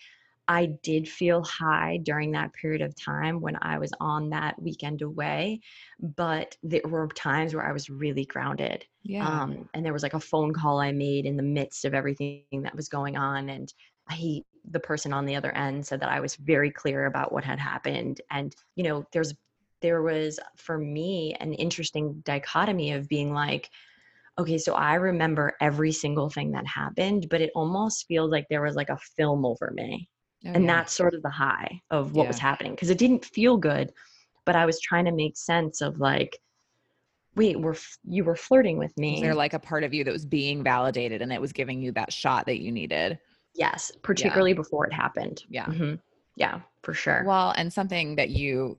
I 0.48 0.66
did 0.84 1.08
feel 1.08 1.44
high 1.44 2.00
during 2.04 2.32
that 2.32 2.52
period 2.54 2.82
of 2.82 2.96
time 2.96 3.40
when 3.40 3.58
I 3.62 3.78
was 3.78 3.92
on 4.02 4.32
that 4.32 4.62
weekend 4.62 5.02
away, 5.02 5.62
but 6.00 6.58
there 6.64 6.82
were 6.84 7.08
times 7.08 7.54
where 7.54 7.66
I 7.66 7.72
was 7.72 7.90
really 7.90 8.26
grounded. 8.26 8.84
Yeah. 9.04 9.28
Um, 9.28 9.70
and 9.74 9.86
there 9.86 9.94
was 9.94 10.04
like 10.04 10.16
a 10.16 10.20
phone 10.20 10.52
call 10.52 10.82
I 10.82 10.92
made 10.92 11.26
in 11.26 11.38
the 11.38 11.44
midst 11.44 11.86
of 11.86 11.94
everything 11.94 12.44
that 12.52 12.76
was 12.76 12.90
going 12.90 13.16
on. 13.16 13.50
And 13.50 13.72
he, 14.12 14.44
the 14.70 14.80
person 14.80 15.14
on 15.14 15.26
the 15.26 15.36
other 15.36 15.52
end 15.52 15.86
said 15.86 16.02
that 16.02 16.10
I 16.10 16.20
was 16.20 16.36
very 16.36 16.72
clear 16.72 17.06
about 17.06 17.32
what 17.32 17.46
had 17.46 17.60
happened. 17.60 18.20
And, 18.30 18.54
you 18.76 18.84
know, 18.84 19.06
there's, 19.14 19.34
there 19.82 20.02
was 20.02 20.40
for 20.58 20.78
me 20.78 21.36
an 21.40 21.54
interesting 21.54 22.22
dichotomy 22.26 22.92
of 22.92 23.08
being 23.08 23.34
like, 23.34 23.70
okay, 24.40 24.58
so 24.58 24.74
I 24.74 24.96
remember 24.96 25.54
every 25.62 25.92
single 25.92 26.30
thing 26.30 26.52
that 26.52 26.66
happened, 26.66 27.28
but 27.30 27.42
it 27.42 27.52
almost 27.56 28.06
feels 28.08 28.32
like 28.32 28.48
there 28.50 28.62
was 28.62 28.76
like 28.76 28.90
a 28.90 28.98
film 29.18 29.46
over 29.46 29.72
me. 29.74 30.10
Oh, 30.46 30.52
and 30.54 30.66
yeah. 30.66 30.78
that's 30.78 30.94
sort 30.94 31.14
of 31.14 31.22
the 31.22 31.30
high 31.30 31.82
of 31.92 32.14
what 32.14 32.24
yeah. 32.24 32.30
was 32.30 32.40
happening 32.40 32.72
because 32.72 32.90
it 32.90 32.98
didn't 32.98 33.26
feel 33.26 33.58
good, 33.58 33.92
but 34.46 34.56
I 34.56 34.66
was 34.66 34.80
trying 34.80 35.06
to 35.06 35.12
make 35.12 35.38
sense 35.38 35.82
of 35.82 36.00
like, 36.00 36.38
wait, 37.36 37.60
we're 37.60 37.76
you 38.04 38.24
were 38.24 38.36
flirting 38.36 38.78
with 38.78 38.98
me. 38.98 39.14
Was 39.14 39.22
there 39.22 39.36
like 39.36 39.54
a 39.54 39.60
part 39.60 39.84
of 39.84 39.94
you 39.94 40.04
that 40.04 40.12
was 40.12 40.26
being 40.26 40.64
validated 40.64 41.22
and 41.22 41.32
it 41.32 41.40
was 41.40 41.54
giving 41.54 41.82
you 41.82 41.92
that 41.92 42.12
shot 42.12 42.48
that 42.48 42.60
you 42.60 42.72
needed? 42.72 43.20
Yes, 43.54 43.92
particularly 44.02 44.52
yeah. 44.52 44.56
before 44.56 44.88
it 44.88 44.94
happened. 44.94 45.44
Yeah. 45.50 45.66
Mm-hmm. 45.66 45.96
Yeah, 46.38 46.62
for 46.82 46.94
sure. 46.94 47.24
Well, 47.28 47.54
and 47.56 47.72
something 47.72 48.16
that 48.16 48.30
you 48.30 48.78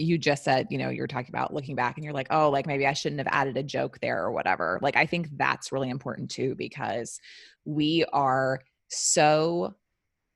you 0.00 0.18
just 0.18 0.44
said, 0.44 0.66
you 0.70 0.78
know, 0.78 0.90
you're 0.90 1.06
talking 1.06 1.30
about 1.30 1.52
looking 1.52 1.76
back 1.76 1.96
and 1.96 2.04
you're 2.04 2.14
like, 2.14 2.28
oh, 2.30 2.50
like 2.50 2.66
maybe 2.66 2.86
I 2.86 2.92
shouldn't 2.92 3.20
have 3.20 3.28
added 3.30 3.56
a 3.56 3.62
joke 3.62 3.98
there 4.00 4.22
or 4.22 4.32
whatever. 4.32 4.78
Like, 4.82 4.96
I 4.96 5.06
think 5.06 5.28
that's 5.36 5.72
really 5.72 5.90
important 5.90 6.30
too, 6.30 6.54
because 6.56 7.20
we 7.64 8.04
are 8.12 8.60
so, 8.88 9.74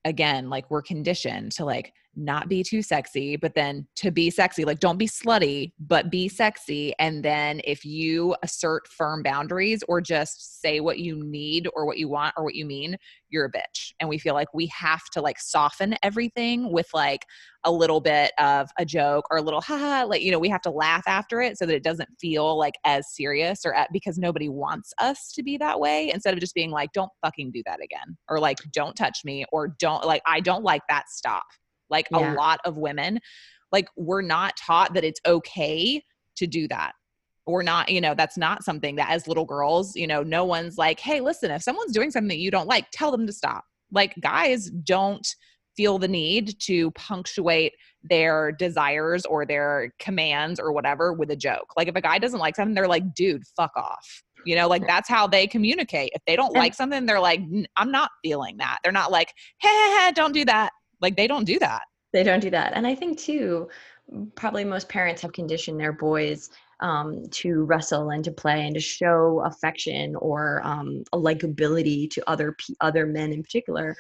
again, 0.05 0.51
like 0.51 0.71
we're 0.71 0.83
conditioned 0.83 1.53
to 1.53 1.65
like 1.65 1.93
not 2.17 2.49
be 2.49 2.63
too 2.63 2.83
sexy, 2.83 3.37
but 3.37 3.55
then 3.55 3.87
to 3.97 4.11
be 4.11 4.31
sexy, 4.31 4.65
like 4.65 4.79
don't 4.79 4.99
be 4.99 5.09
slutty, 5.09 5.73
but 5.79 6.11
be 6.11 6.29
sexy. 6.29 6.95
And 6.99 7.25
then 7.25 7.61
if 7.65 7.85
you 7.85 8.35
assert 8.43 8.89
firm 8.89 9.23
boundaries 9.23 9.83
or 9.89 10.01
just 10.01 10.61
say 10.61 10.81
what 10.81 10.99
you 10.99 11.23
need 11.25 11.69
or 11.75 11.87
what 11.87 11.99
you 11.99 12.09
want 12.09 12.35
or 12.37 12.45
what 12.45 12.55
you 12.55 12.65
mean, 12.65 12.97
you're 13.31 13.47
a 13.47 13.51
bitch. 13.51 13.93
And 13.99 14.09
we 14.09 14.19
feel 14.19 14.35
like 14.35 14.53
we 14.55 14.67
have 14.69 15.03
to 15.13 15.21
like 15.21 15.41
soften 15.41 15.97
everything 16.03 16.73
with 16.73 16.87
like 16.95 17.25
a 17.65 17.73
little 17.73 18.01
bit 18.01 18.33
of 18.39 18.69
a 18.79 18.85
joke 18.85 19.27
or 19.31 19.39
a 19.39 19.43
little 19.43 19.61
haha, 19.61 20.05
like, 20.07 20.23
you 20.23 20.31
know, 20.31 20.39
we 20.39 20.49
have 20.49 20.63
to 20.63 20.71
laugh 20.71 21.03
after 21.07 21.41
it 21.41 21.59
so 21.59 21.67
that 21.67 21.75
it 21.75 21.83
doesn't 21.83 22.09
feel 22.21 22.57
like 22.59 22.75
as 22.85 23.13
serious 23.15 23.65
or 23.65 23.75
at, 23.75 23.89
because 23.93 24.19
nobody 24.19 24.49
wants 24.49 24.93
us 24.99 25.33
to 25.33 25.43
be 25.43 25.57
that 25.57 25.81
way 25.81 26.11
instead 26.13 26.35
of 26.35 26.41
just 26.41 26.55
being 26.55 26.71
like, 26.71 26.93
don't 26.93 27.11
fucking 27.25 27.51
do 27.51 27.63
that 27.67 27.83
again 27.83 28.17
or 28.29 28.39
like, 28.39 28.59
don't 28.73 28.95
touch 28.95 29.21
me 29.25 29.45
or 29.51 29.75
don't 29.81 30.05
like, 30.05 30.23
I 30.27 30.41
don't 30.41 30.63
like 30.63 30.83
that. 30.89 31.09
Stop 31.09 31.45
like 31.91 32.07
yeah. 32.11 32.33
a 32.33 32.35
lot 32.35 32.61
of 32.65 32.77
women, 32.77 33.21
like 33.73 33.89
we're 33.97 34.23
not 34.23 34.57
taught 34.57 34.95
that 34.95 35.05
it's 35.05 35.21
okay 35.27 36.03
to 36.37 36.47
do 36.47 36.69
that. 36.69 36.93
We're 37.47 37.63
not, 37.63 37.91
you 37.91 38.01
know, 38.01 38.15
that's 38.15 38.39
not 38.39 38.65
something 38.65 38.97
that 38.97 39.11
as 39.11 39.29
little 39.29 39.45
girls, 39.45 39.95
you 39.97 40.07
know, 40.07 40.23
no 40.23 40.45
one's 40.45 40.79
like, 40.79 40.99
hey, 40.99 41.21
listen, 41.21 41.51
if 41.51 41.63
someone's 41.63 41.93
doing 41.93 42.11
something 42.11 42.29
that 42.29 42.39
you 42.39 42.51
don't 42.51 42.69
like, 42.69 42.87
tell 42.93 43.11
them 43.11 43.27
to 43.27 43.33
stop. 43.33 43.65
Like 43.93 44.15
guys 44.21 44.71
don't 44.71 45.27
feel 45.77 45.99
the 45.99 46.09
need 46.09 46.59
to 46.61 46.91
punctuate 46.93 47.73
their 48.03 48.53
desires 48.53 49.27
or 49.27 49.45
their 49.45 49.93
commands 49.99 50.61
or 50.61 50.73
whatever 50.73 51.13
with 51.13 51.31
a 51.31 51.37
joke. 51.37 51.67
Like 51.77 51.89
if 51.89 51.97
a 51.97 52.01
guy 52.01 52.19
doesn't 52.19 52.39
like 52.39 52.57
something, 52.57 52.75
they're 52.75 52.89
like, 52.89 53.15
dude, 53.15 53.43
fuck 53.57 53.73
off. 53.77 54.23
You 54.47 54.57
know, 54.57 54.69
like 54.69 54.87
that's 54.87 55.09
how 55.09 55.27
they 55.27 55.47
communicate. 55.47 56.11
If 56.15 56.23
they 56.27 56.37
don't 56.37 56.55
like 56.55 56.75
something, 56.75 57.07
they're 57.07 57.21
like, 57.21 57.41
I'm 57.77 57.91
not 57.91 58.11
feeling 58.23 58.59
that. 58.59 58.79
They're 58.83 58.93
not 58.93 59.11
like, 59.11 59.33
hey, 59.61 59.69
hey, 59.69 59.97
hey 60.07 60.13
don't 60.15 60.33
do 60.33 60.45
that. 60.45 60.71
Like 61.05 61.17
they 61.17 61.27
don't 61.27 61.45
do 61.45 61.59
that. 61.59 61.83
They 62.15 62.23
don't 62.23 62.41
do 62.41 62.49
that. 62.49 62.73
And 62.75 62.87
I 62.87 62.95
think 62.95 63.19
too, 63.19 63.69
probably 64.37 64.65
most 64.65 64.89
parents 64.89 65.21
have 65.21 65.35
conditioned 65.35 65.79
their 65.79 65.93
boys 65.93 66.49
um, 66.81 67.29
to 67.31 67.65
wrestle 67.65 68.09
and 68.09 68.25
to 68.25 68.33
play 68.33 68.65
and 68.65 68.75
to 68.75 68.81
show 68.81 69.43
affection 69.45 70.17
or 70.17 70.63
um, 70.65 71.05
a 71.13 71.19
likability 71.19 72.11
to 72.11 72.27
other 72.27 72.53
p- 72.53 72.75
other 72.81 73.05
men 73.05 73.35
in 73.35 73.43
particular 73.43 73.95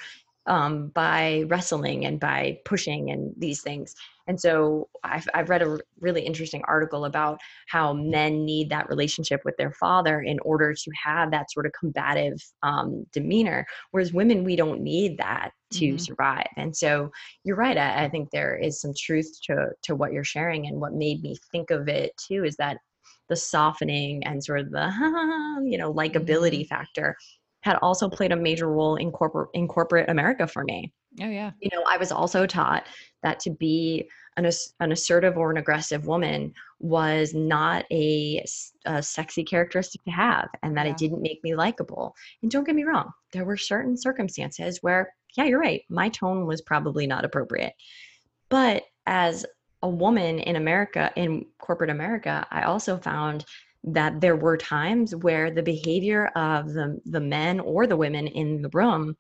um, 0.47 0.89
by 0.89 1.45
wrestling 1.49 2.05
and 2.05 2.21
by 2.21 2.59
pushing 2.65 3.11
and 3.11 3.33
these 3.39 3.63
things. 3.63 3.95
And 4.27 4.41
so 4.41 4.89
I've, 5.03 5.29
I've 5.35 5.51
read 5.51 5.63
a 5.63 5.79
really 6.01 6.23
interesting 6.23 6.63
article 6.67 7.05
about 7.05 7.39
how 7.69 7.93
men 7.93 8.45
need 8.45 8.71
that 8.71 8.89
relationship 8.89 9.43
with 9.45 9.57
their 9.59 9.73
father 9.73 10.21
in 10.21 10.39
order 10.41 10.73
to 10.73 10.91
have 11.03 11.31
that 11.31 11.51
sort 11.51 11.67
of 11.67 11.73
combative 11.79 12.43
um, 12.63 13.05
demeanor, 13.13 13.67
whereas 13.91 14.13
women, 14.13 14.45
we 14.45 14.57
don't 14.57 14.81
need 14.81 15.19
that 15.19 15.51
to 15.73 15.89
mm-hmm. 15.89 15.99
survive. 15.99 16.47
And 16.57 16.75
so 16.75 17.11
you're 17.45 17.57
right. 17.57 17.77
I, 17.77 18.05
I 18.05 18.09
think 18.09 18.31
there 18.31 18.57
is 18.57 18.81
some 18.81 18.93
truth 18.99 19.31
to, 19.45 19.69
to 19.83 19.95
what 19.95 20.13
you're 20.13 20.25
sharing. 20.25 20.67
And 20.67 20.81
what 20.81 20.95
made 20.95 21.23
me 21.23 21.37
think 21.53 21.71
of 21.71 21.89
it 21.89 22.13
too 22.17 22.45
is 22.45 22.57
that 22.57 22.79
the 23.29 23.37
softening 23.37 24.23
and 24.25 24.43
sort 24.43 24.61
of 24.61 24.71
the, 24.71 25.61
you 25.65 25.79
know, 25.79 25.93
likability 25.93 26.61
mm-hmm. 26.63 26.75
factor 26.75 27.17
had 27.65 27.77
also 27.81 28.11
played 28.11 28.31
a 28.31 28.37
major 28.37 28.71
role 28.71 28.97
in 28.97 29.11
corporate 29.11 29.49
in 29.55 29.67
corporate 29.67 30.11
America 30.11 30.47
for 30.47 30.65
me. 30.65 30.93
Oh 31.23 31.29
yeah. 31.29 31.53
You 31.61 31.71
know, 31.73 31.83
I 31.89 31.97
was 31.97 32.13
also 32.13 32.47
taught 32.47 32.87
that 33.23 33.41
to 33.41 33.51
be 33.51 34.07
an, 34.37 34.51
an 34.81 34.93
assertive 34.93 35.39
or 35.39 35.51
an 35.51 35.57
aggressive 35.57 36.07
woman 36.07 36.53
was 36.79 37.33
not 37.33 37.87
a, 37.91 38.45
a 38.85 39.03
sexy 39.03 39.45
characteristic 39.45 40.05
to 40.05 40.11
have 40.11 40.49
and 40.63 40.77
that 40.77 40.85
yeah. 40.85 40.93
it 40.93 40.99
didn't 40.99 41.23
make 41.23 41.43
me 41.43 41.55
likable. 41.55 42.15
And 42.43 42.51
don't 42.51 42.65
get 42.65 42.75
me 42.75 42.85
wrong, 42.85 43.11
there 43.33 43.47
were 43.47 43.57
certain 43.57 43.97
circumstances 43.97 44.81
where 44.83 45.15
yeah, 45.35 45.45
you're 45.45 45.61
right, 45.61 45.83
my 45.89 46.11
tone 46.11 46.47
was 46.47 46.61
probably 46.61 47.07
not 47.07 47.25
appropriate. 47.25 47.73
But 48.51 48.83
as 49.07 49.47
a 49.83 49.89
woman 49.89 50.39
in 50.39 50.57
America 50.57 51.11
in 51.17 51.47
corporate 51.59 51.91
America, 51.91 52.47
I 52.51 52.65
also 52.65 52.99
found 52.99 53.47
that 53.85 54.21
there 54.21 54.37
were 54.37 54.57
times 54.57 55.15
where 55.15 55.51
the 55.51 55.63
behavior 55.63 56.27
of 56.37 56.73
the 56.73 57.01
the 57.07 57.21
men 57.21 57.61
or 57.61 57.87
the 57.87 57.97
women 57.97 58.27
in 58.27 58.63
the 58.63 58.71
room 58.73 59.17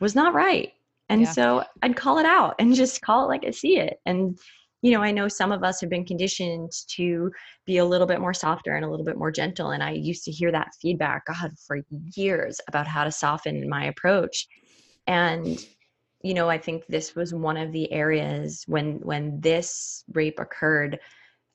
was 0.00 0.14
not 0.14 0.34
right. 0.34 0.72
And 1.08 1.22
yeah. 1.22 1.32
so 1.32 1.64
i'd 1.82 1.96
call 1.96 2.18
it 2.18 2.26
out 2.26 2.54
and 2.58 2.74
just 2.74 3.02
call 3.02 3.24
it 3.24 3.28
like 3.28 3.44
i 3.44 3.50
see 3.50 3.78
it. 3.78 4.00
And 4.06 4.38
you 4.82 4.92
know 4.92 5.02
i 5.02 5.10
know 5.10 5.28
some 5.28 5.52
of 5.52 5.62
us 5.62 5.80
have 5.80 5.90
been 5.90 6.06
conditioned 6.06 6.72
to 6.88 7.30
be 7.66 7.78
a 7.78 7.84
little 7.84 8.06
bit 8.06 8.20
more 8.20 8.32
softer 8.32 8.74
and 8.74 8.84
a 8.84 8.88
little 8.88 9.04
bit 9.04 9.18
more 9.18 9.30
gentle. 9.30 9.72
And 9.72 9.82
i 9.82 9.90
used 9.90 10.24
to 10.24 10.30
hear 10.30 10.50
that 10.52 10.74
feedback 10.80 11.26
god 11.26 11.52
for 11.66 11.80
years 12.14 12.60
about 12.68 12.86
how 12.86 13.04
to 13.04 13.12
soften 13.12 13.68
my 13.68 13.84
approach. 13.86 14.46
And 15.06 15.58
you 16.22 16.34
know 16.34 16.48
i 16.48 16.58
think 16.58 16.86
this 16.86 17.14
was 17.14 17.34
one 17.34 17.56
of 17.56 17.72
the 17.72 17.90
areas 17.92 18.64
when 18.66 19.00
when 19.00 19.40
this 19.40 20.04
rape 20.12 20.38
occurred 20.38 20.98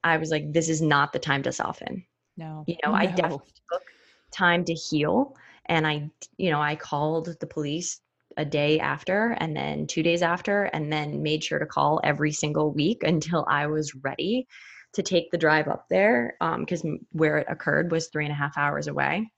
i 0.03 0.17
was 0.17 0.31
like 0.31 0.51
this 0.51 0.69
is 0.69 0.81
not 0.81 1.13
the 1.13 1.19
time 1.19 1.43
to 1.43 1.51
soften 1.51 2.03
no. 2.37 2.63
You 2.67 2.75
know, 2.83 2.91
no. 2.91 2.97
I 2.97 3.05
definitely 3.05 3.53
took 3.71 3.83
time 4.31 4.65
to 4.65 4.73
heal 4.73 5.35
and 5.67 5.87
I, 5.87 6.09
you 6.37 6.51
know, 6.51 6.61
I 6.61 6.75
called 6.75 7.35
the 7.39 7.47
police 7.47 8.01
a 8.37 8.45
day 8.45 8.79
after 8.79 9.37
and 9.39 9.55
then 9.55 9.87
two 9.87 10.03
days 10.03 10.21
after 10.21 10.63
and 10.65 10.91
then 10.91 11.23
made 11.23 11.43
sure 11.43 11.59
to 11.59 11.65
call 11.65 12.01
every 12.03 12.31
single 12.31 12.71
week 12.71 13.03
until 13.03 13.45
I 13.49 13.67
was 13.67 13.95
ready 13.95 14.47
to 14.93 15.03
take 15.03 15.29
the 15.31 15.37
drive 15.37 15.67
up 15.67 15.87
there 15.89 16.37
because 16.59 16.85
um, 16.85 16.99
where 17.11 17.37
it 17.39 17.47
occurred 17.49 17.91
was 17.91 18.07
three 18.07 18.25
and 18.25 18.31
a 18.31 18.35
half 18.35 18.57
hours 18.57 18.87
away. 18.87 19.29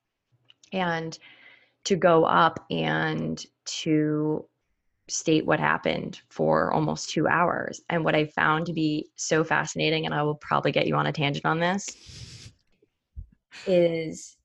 And 0.71 1.17
to 1.85 1.95
go 1.95 2.25
up 2.25 2.65
and 2.69 3.43
to 3.65 4.45
state 5.09 5.45
what 5.45 5.59
happened 5.59 6.19
for 6.29 6.73
almost 6.73 7.09
two 7.09 7.27
hours. 7.27 7.81
And 7.89 8.03
what 8.03 8.13
I 8.13 8.25
found 8.25 8.65
to 8.65 8.73
be 8.73 9.09
so 9.15 9.43
fascinating, 9.43 10.05
and 10.05 10.13
I 10.13 10.21
will 10.23 10.35
probably 10.35 10.71
get 10.71 10.85
you 10.85 10.95
on 10.95 11.07
a 11.07 11.13
tangent 11.13 11.45
on 11.45 11.59
this, 11.59 11.87
is 13.65 14.37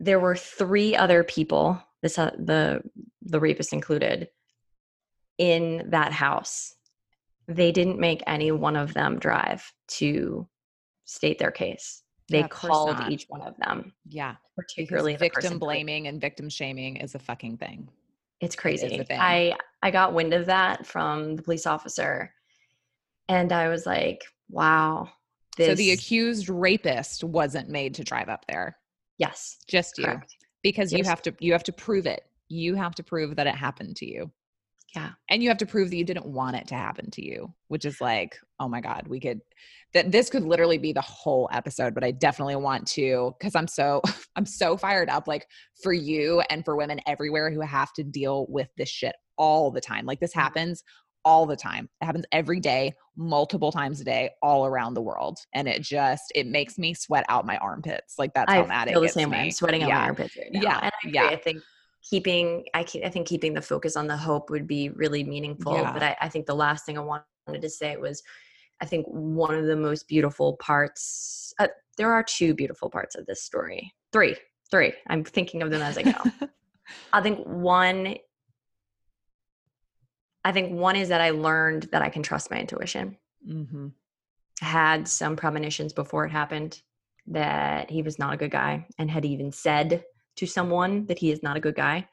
there 0.00 0.20
were 0.20 0.36
three 0.36 0.94
other 0.96 1.24
people, 1.24 1.80
this 2.02 2.18
uh, 2.18 2.30
the 2.38 2.82
the 3.22 3.40
rapist 3.40 3.72
included, 3.72 4.28
in 5.38 5.90
that 5.90 6.12
house. 6.12 6.74
They 7.46 7.72
didn't 7.72 7.98
make 7.98 8.22
any 8.26 8.52
one 8.52 8.76
of 8.76 8.94
them 8.94 9.18
drive 9.18 9.70
to 9.88 10.48
state 11.04 11.38
their 11.38 11.50
case. 11.50 12.02
They 12.30 12.38
Yeah, 12.40 12.48
called 12.48 13.00
each 13.10 13.26
one 13.28 13.42
of 13.42 13.54
them, 13.58 13.92
Yeah. 14.08 14.36
particularly 14.56 15.16
victim 15.16 15.54
who- 15.54 15.58
blaming 15.58 16.06
and 16.08 16.20
victim 16.20 16.48
shaming 16.48 16.96
is 16.96 17.14
a 17.14 17.18
fucking 17.18 17.58
thing. 17.58 17.88
It's 18.40 18.56
crazy. 18.56 18.88
thing. 18.88 19.18
I 19.20 19.54
I 19.82 19.90
got 19.90 20.14
wind 20.14 20.32
of 20.34 20.46
that 20.46 20.86
from 20.86 21.36
the 21.36 21.42
police 21.42 21.66
officer, 21.66 22.34
and 23.28 23.52
I 23.52 23.68
was 23.68 23.84
like, 23.86 24.22
"Wow, 24.48 25.10
this." 25.56 25.68
So 25.68 25.74
the 25.74 25.90
accused 25.92 26.48
rapist 26.48 27.24
wasn't 27.24 27.68
made 27.68 27.94
to 27.94 28.04
drive 28.04 28.28
up 28.28 28.44
there. 28.48 28.76
yes, 29.18 29.58
Just 29.68 29.98
you. 29.98 30.04
correct. 30.04 30.34
Because 30.62 30.92
you 30.92 31.04
have 31.04 31.22
to 31.22 31.34
you 31.40 31.52
have 31.52 31.64
to 31.64 31.72
prove 31.72 32.06
it. 32.06 32.22
You 32.48 32.74
have 32.74 32.94
to 32.96 33.02
prove 33.02 33.36
that 33.36 33.46
it 33.46 33.54
happened 33.54 33.96
to 33.96 34.06
you. 34.06 34.30
Yeah. 34.94 35.10
And 35.28 35.42
you 35.42 35.48
have 35.48 35.58
to 35.58 35.66
prove 35.66 35.90
that 35.90 35.96
you 35.96 36.04
didn't 36.04 36.26
want 36.26 36.54
it 36.56 36.68
to 36.68 36.74
happen 36.76 37.10
to 37.12 37.24
you, 37.24 37.52
which 37.66 37.84
is 37.84 38.00
like, 38.00 38.38
oh 38.60 38.68
my 38.68 38.80
God, 38.80 39.08
we 39.08 39.18
could 39.20 39.40
that 39.92 40.10
this 40.12 40.30
could 40.30 40.44
literally 40.44 40.78
be 40.78 40.92
the 40.92 41.00
whole 41.00 41.48
episode, 41.52 41.94
but 41.94 42.02
I 42.04 42.10
definitely 42.12 42.56
want 42.56 42.86
to 42.92 43.34
because 43.38 43.54
I'm 43.54 43.66
so 43.68 44.00
I'm 44.36 44.46
so 44.46 44.76
fired 44.76 45.08
up 45.10 45.26
like 45.28 45.46
for 45.82 45.92
you 45.92 46.42
and 46.50 46.64
for 46.64 46.76
women 46.76 47.00
everywhere 47.06 47.50
who 47.50 47.60
have 47.60 47.92
to 47.94 48.04
deal 48.04 48.46
with 48.48 48.68
this 48.76 48.88
shit 48.88 49.14
all 49.36 49.70
the 49.70 49.80
time. 49.80 50.06
Like 50.06 50.20
this 50.20 50.32
Mm. 50.32 50.40
happens 50.40 50.84
all 51.24 51.46
the 51.46 51.56
time. 51.56 51.88
It 52.00 52.04
happens 52.04 52.24
every 52.32 52.60
day, 52.60 52.94
multiple 53.16 53.72
times 53.72 54.00
a 54.00 54.04
day, 54.04 54.30
all 54.42 54.66
around 54.66 54.94
the 54.94 55.02
world. 55.02 55.38
And 55.54 55.68
it 55.68 55.82
just 55.82 56.32
it 56.34 56.46
makes 56.46 56.78
me 56.78 56.94
sweat 56.94 57.24
out 57.28 57.46
my 57.46 57.56
armpits. 57.58 58.18
Like 58.18 58.34
that's 58.34 58.52
how 58.52 58.62
I 58.62 58.66
mad 58.66 58.88
feel 58.88 58.98
it 58.98 59.00
the 59.00 59.06
gets 59.06 59.14
same 59.14 59.30
way. 59.30 59.38
me. 59.38 59.44
I'm 59.44 59.50
sweating 59.50 59.82
out 59.82 59.90
my 59.90 59.96
armpits 59.96 60.36
right 60.36 60.52
now. 60.52 60.60
Yeah, 60.60 60.78
and 60.82 60.84
I 60.84 60.98
agree. 61.02 61.12
yeah. 61.12 61.26
I 61.26 61.36
think 61.36 61.62
keeping 62.08 62.64
I 62.74 62.84
ke- 62.84 63.02
I 63.04 63.08
think 63.08 63.26
keeping 63.26 63.54
the 63.54 63.62
focus 63.62 63.96
on 63.96 64.06
the 64.06 64.16
hope 64.16 64.50
would 64.50 64.66
be 64.66 64.90
really 64.90 65.24
meaningful. 65.24 65.74
Yeah. 65.74 65.92
But 65.92 66.02
I, 66.02 66.16
I 66.20 66.28
think 66.28 66.46
the 66.46 66.54
last 66.54 66.84
thing 66.84 66.98
I 66.98 67.00
wanted 67.00 67.62
to 67.62 67.70
say 67.70 67.96
was, 67.96 68.22
I 68.80 68.86
think 68.86 69.06
one 69.06 69.54
of 69.54 69.66
the 69.66 69.76
most 69.76 70.06
beautiful 70.08 70.56
parts. 70.56 71.54
Uh, 71.58 71.68
there 71.96 72.12
are 72.12 72.22
two 72.22 72.54
beautiful 72.54 72.90
parts 72.90 73.14
of 73.14 73.24
this 73.26 73.42
story. 73.42 73.92
Three, 74.12 74.36
three. 74.70 74.92
I'm 75.06 75.24
thinking 75.24 75.62
of 75.62 75.70
them 75.70 75.82
as 75.82 75.96
I 75.96 76.02
go. 76.02 76.48
I 77.12 77.22
think 77.22 77.44
one. 77.46 78.16
I 80.44 80.52
think 80.52 80.72
one 80.72 80.96
is 80.96 81.08
that 81.08 81.20
I 81.20 81.30
learned 81.30 81.84
that 81.92 82.02
I 82.02 82.10
can 82.10 82.22
trust 82.22 82.50
my 82.50 82.58
intuition. 82.58 83.16
hmm 83.46 83.88
had 84.60 85.08
some 85.08 85.36
premonitions 85.36 85.92
before 85.92 86.24
it 86.24 86.30
happened 86.30 86.80
that 87.26 87.90
he 87.90 88.02
was 88.02 88.18
not 88.18 88.34
a 88.34 88.36
good 88.36 88.50
guy 88.50 88.86
and 88.98 89.10
had 89.10 89.24
even 89.24 89.50
said 89.50 90.04
to 90.36 90.46
someone 90.46 91.06
that 91.06 91.18
he 91.18 91.30
is 91.30 91.42
not 91.42 91.56
a 91.56 91.60
good 91.60 91.74
guy. 91.74 92.06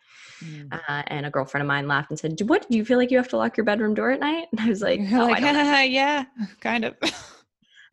Mm. 0.43 0.73
Uh, 0.73 1.03
and 1.07 1.25
a 1.25 1.29
girlfriend 1.29 1.61
of 1.61 1.67
mine 1.67 1.87
laughed 1.87 2.09
and 2.09 2.19
said, 2.19 2.39
What 2.45 2.67
do 2.69 2.77
you 2.77 2.85
feel 2.85 2.97
like 2.97 3.11
you 3.11 3.17
have 3.17 3.27
to 3.29 3.37
lock 3.37 3.57
your 3.57 3.65
bedroom 3.65 3.93
door 3.93 4.11
at 4.11 4.19
night? 4.19 4.47
And 4.51 4.59
I 4.59 4.69
was 4.69 4.81
like, 4.81 5.01
"Oh, 5.11 5.27
like, 5.27 5.41
yeah, 5.91 6.25
kind 6.59 6.85
of. 6.85 6.95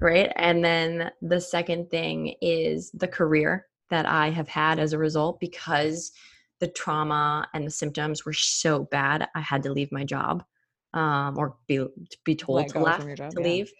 Right. 0.00 0.30
And 0.36 0.64
then 0.64 1.10
the 1.22 1.40
second 1.40 1.90
thing 1.90 2.36
is 2.40 2.92
the 2.92 3.08
career 3.08 3.66
that 3.90 4.06
I 4.06 4.30
have 4.30 4.46
had 4.46 4.78
as 4.78 4.92
a 4.92 4.98
result 4.98 5.40
because 5.40 6.12
the 6.60 6.68
trauma 6.68 7.48
and 7.54 7.66
the 7.66 7.70
symptoms 7.70 8.24
were 8.24 8.32
so 8.32 8.84
bad. 8.84 9.28
I 9.34 9.40
had 9.40 9.62
to 9.64 9.72
leave 9.72 9.92
my 9.92 10.04
job 10.04 10.44
um, 10.94 11.38
or 11.38 11.56
be, 11.66 11.84
be 12.24 12.34
told 12.34 12.58
Let 12.58 12.68
to, 12.70 12.78
left, 12.80 13.16
job, 13.16 13.30
to 13.32 13.40
yeah. 13.40 13.46
leave. 13.46 13.72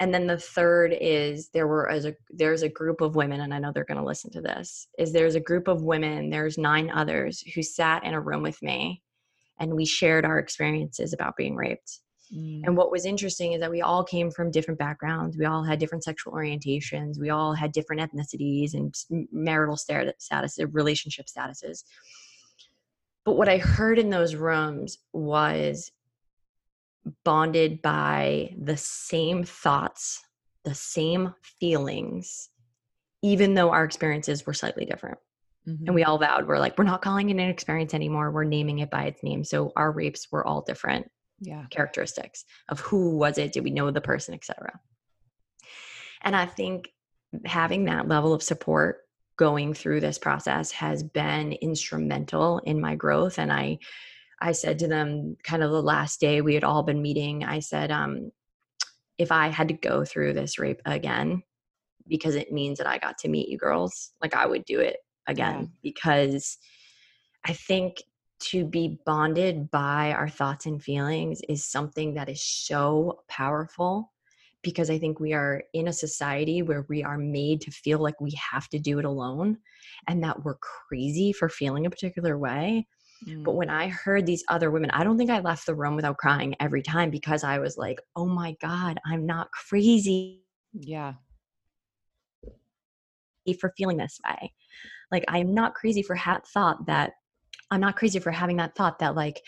And 0.00 0.12
then 0.12 0.26
the 0.26 0.38
third 0.38 0.96
is 1.00 1.50
there 1.50 1.68
were 1.68 1.88
as 1.88 2.06
a 2.06 2.14
there's 2.30 2.62
a 2.62 2.68
group 2.68 3.00
of 3.00 3.14
women, 3.14 3.40
and 3.40 3.54
I 3.54 3.60
know 3.60 3.70
they're 3.72 3.84
going 3.84 4.00
to 4.00 4.04
listen 4.04 4.32
to 4.32 4.40
this. 4.40 4.88
Is 4.98 5.12
there's 5.12 5.36
a 5.36 5.40
group 5.40 5.68
of 5.68 5.82
women, 5.82 6.28
there's 6.28 6.58
nine 6.58 6.90
others 6.90 7.40
who 7.54 7.62
sat 7.62 8.02
in 8.02 8.12
a 8.12 8.20
room 8.20 8.42
with 8.42 8.60
me, 8.62 9.00
and 9.60 9.74
we 9.74 9.84
shared 9.84 10.24
our 10.24 10.40
experiences 10.40 11.12
about 11.12 11.36
being 11.36 11.54
raped. 11.54 12.00
Mm. 12.34 12.62
And 12.64 12.76
what 12.76 12.90
was 12.90 13.04
interesting 13.04 13.52
is 13.52 13.60
that 13.60 13.70
we 13.70 13.82
all 13.82 14.04
came 14.04 14.30
from 14.30 14.50
different 14.50 14.78
backgrounds. 14.78 15.36
We 15.36 15.44
all 15.44 15.62
had 15.62 15.78
different 15.78 16.04
sexual 16.04 16.32
orientations. 16.32 17.18
We 17.18 17.30
all 17.30 17.54
had 17.54 17.72
different 17.72 18.00
ethnicities 18.02 18.74
and 18.74 18.94
marital 19.30 19.76
stat- 19.76 20.20
status, 20.20 20.58
relationship 20.70 21.26
statuses. 21.26 21.84
But 23.24 23.36
what 23.36 23.48
I 23.48 23.58
heard 23.58 23.98
in 23.98 24.10
those 24.10 24.34
rooms 24.34 24.98
was 25.12 25.92
bonded 27.24 27.82
by 27.82 28.54
the 28.58 28.76
same 28.76 29.44
thoughts, 29.44 30.24
the 30.64 30.74
same 30.74 31.34
feelings, 31.42 32.48
even 33.22 33.54
though 33.54 33.70
our 33.70 33.84
experiences 33.84 34.46
were 34.46 34.54
slightly 34.54 34.84
different. 34.84 35.18
Mhm. 35.68 35.86
And 35.86 35.94
we 35.94 36.04
all 36.04 36.18
vowed, 36.18 36.48
we're 36.48 36.58
like, 36.58 36.76
we're 36.78 36.84
not 36.84 37.02
calling 37.02 37.30
it 37.30 37.34
an 37.34 37.40
experience 37.48 37.94
anymore. 37.94 38.30
We're 38.30 38.44
naming 38.44 38.80
it 38.80 38.90
by 38.90 39.04
its 39.04 39.22
name. 39.22 39.44
So 39.44 39.72
our 39.76 39.92
rapes 39.92 40.30
were 40.32 40.44
all 40.44 40.62
different 40.62 41.10
yeah. 41.42 41.64
characteristics 41.70 42.44
of 42.68 42.80
who 42.80 43.16
was 43.16 43.36
it? 43.38 43.52
Did 43.52 43.64
we 43.64 43.70
know 43.70 43.90
the 43.90 44.00
person 44.00 44.34
etc 44.34 44.80
and 46.22 46.34
i 46.34 46.46
think 46.46 46.88
having 47.44 47.84
that 47.84 48.08
level 48.08 48.32
of 48.32 48.42
support 48.42 48.98
going 49.36 49.74
through 49.74 50.00
this 50.00 50.18
process 50.18 50.70
has 50.70 51.02
been 51.02 51.52
instrumental 51.54 52.58
in 52.64 52.80
my 52.80 52.94
growth. 52.94 53.38
And 53.38 53.52
i 53.52 53.78
i 54.40 54.52
said 54.52 54.78
to 54.80 54.88
them 54.88 55.36
kind 55.42 55.62
of 55.62 55.70
the 55.70 55.82
last 55.82 56.20
day 56.20 56.40
we 56.40 56.54
had 56.54 56.64
all 56.64 56.82
been 56.82 57.02
meeting 57.02 57.44
i 57.44 57.60
said 57.60 57.90
um 57.90 58.30
if 59.18 59.30
i 59.30 59.48
had 59.48 59.68
to 59.68 59.74
go 59.74 60.04
through 60.04 60.32
this 60.32 60.58
rape 60.58 60.80
again 60.84 61.42
because 62.08 62.34
it 62.34 62.52
means 62.52 62.78
that 62.78 62.86
i 62.86 62.98
got 62.98 63.18
to 63.18 63.28
meet 63.28 63.48
you 63.48 63.58
girls 63.58 64.12
like 64.20 64.34
i 64.34 64.46
would 64.46 64.64
do 64.64 64.80
it 64.80 64.96
again. 65.28 65.70
Because 65.82 66.58
i 67.46 67.52
think 67.52 68.02
to 68.42 68.64
be 68.64 68.98
bonded 69.06 69.70
by 69.70 70.12
our 70.12 70.28
thoughts 70.28 70.66
and 70.66 70.82
feelings 70.82 71.40
is 71.48 71.64
something 71.64 72.14
that 72.14 72.28
is 72.28 72.42
so 72.42 73.20
powerful 73.28 74.12
because 74.62 74.90
I 74.90 74.98
think 74.98 75.18
we 75.18 75.32
are 75.32 75.62
in 75.74 75.88
a 75.88 75.92
society 75.92 76.62
where 76.62 76.86
we 76.88 77.02
are 77.02 77.18
made 77.18 77.60
to 77.62 77.70
feel 77.70 77.98
like 77.98 78.20
we 78.20 78.32
have 78.52 78.68
to 78.70 78.78
do 78.78 78.98
it 78.98 79.04
alone 79.04 79.58
and 80.06 80.22
that 80.22 80.44
we're 80.44 80.56
crazy 80.56 81.32
for 81.32 81.48
feeling 81.48 81.86
a 81.86 81.90
particular 81.90 82.38
way. 82.38 82.86
But 83.44 83.52
Mm. 83.52 83.56
when 83.56 83.70
I 83.70 83.88
heard 83.88 84.26
these 84.26 84.44
other 84.48 84.70
women, 84.70 84.90
I 84.90 85.04
don't 85.04 85.16
think 85.16 85.30
I 85.30 85.40
left 85.40 85.66
the 85.66 85.74
room 85.74 85.94
without 85.94 86.18
crying 86.18 86.54
every 86.58 86.82
time 86.82 87.10
because 87.10 87.44
I 87.44 87.58
was 87.58 87.76
like, 87.76 88.00
oh 88.16 88.26
my 88.26 88.56
God, 88.60 88.98
I'm 89.06 89.26
not 89.26 89.50
crazy 89.52 90.42
yeah. 90.72 91.14
for 93.60 93.72
feeling 93.76 93.96
this 93.96 94.20
way. 94.24 94.52
Like, 95.10 95.24
I'm 95.28 95.54
not 95.54 95.74
crazy 95.74 96.02
for 96.02 96.16
that 96.16 96.46
thought 96.46 96.86
that 96.86 97.12
I'm 97.72 97.80
not 97.80 97.96
crazy 97.96 98.18
for 98.18 98.30
having 98.30 98.58
that 98.58 98.74
thought 98.76 98.98
that, 99.00 99.16
like, 99.16 99.42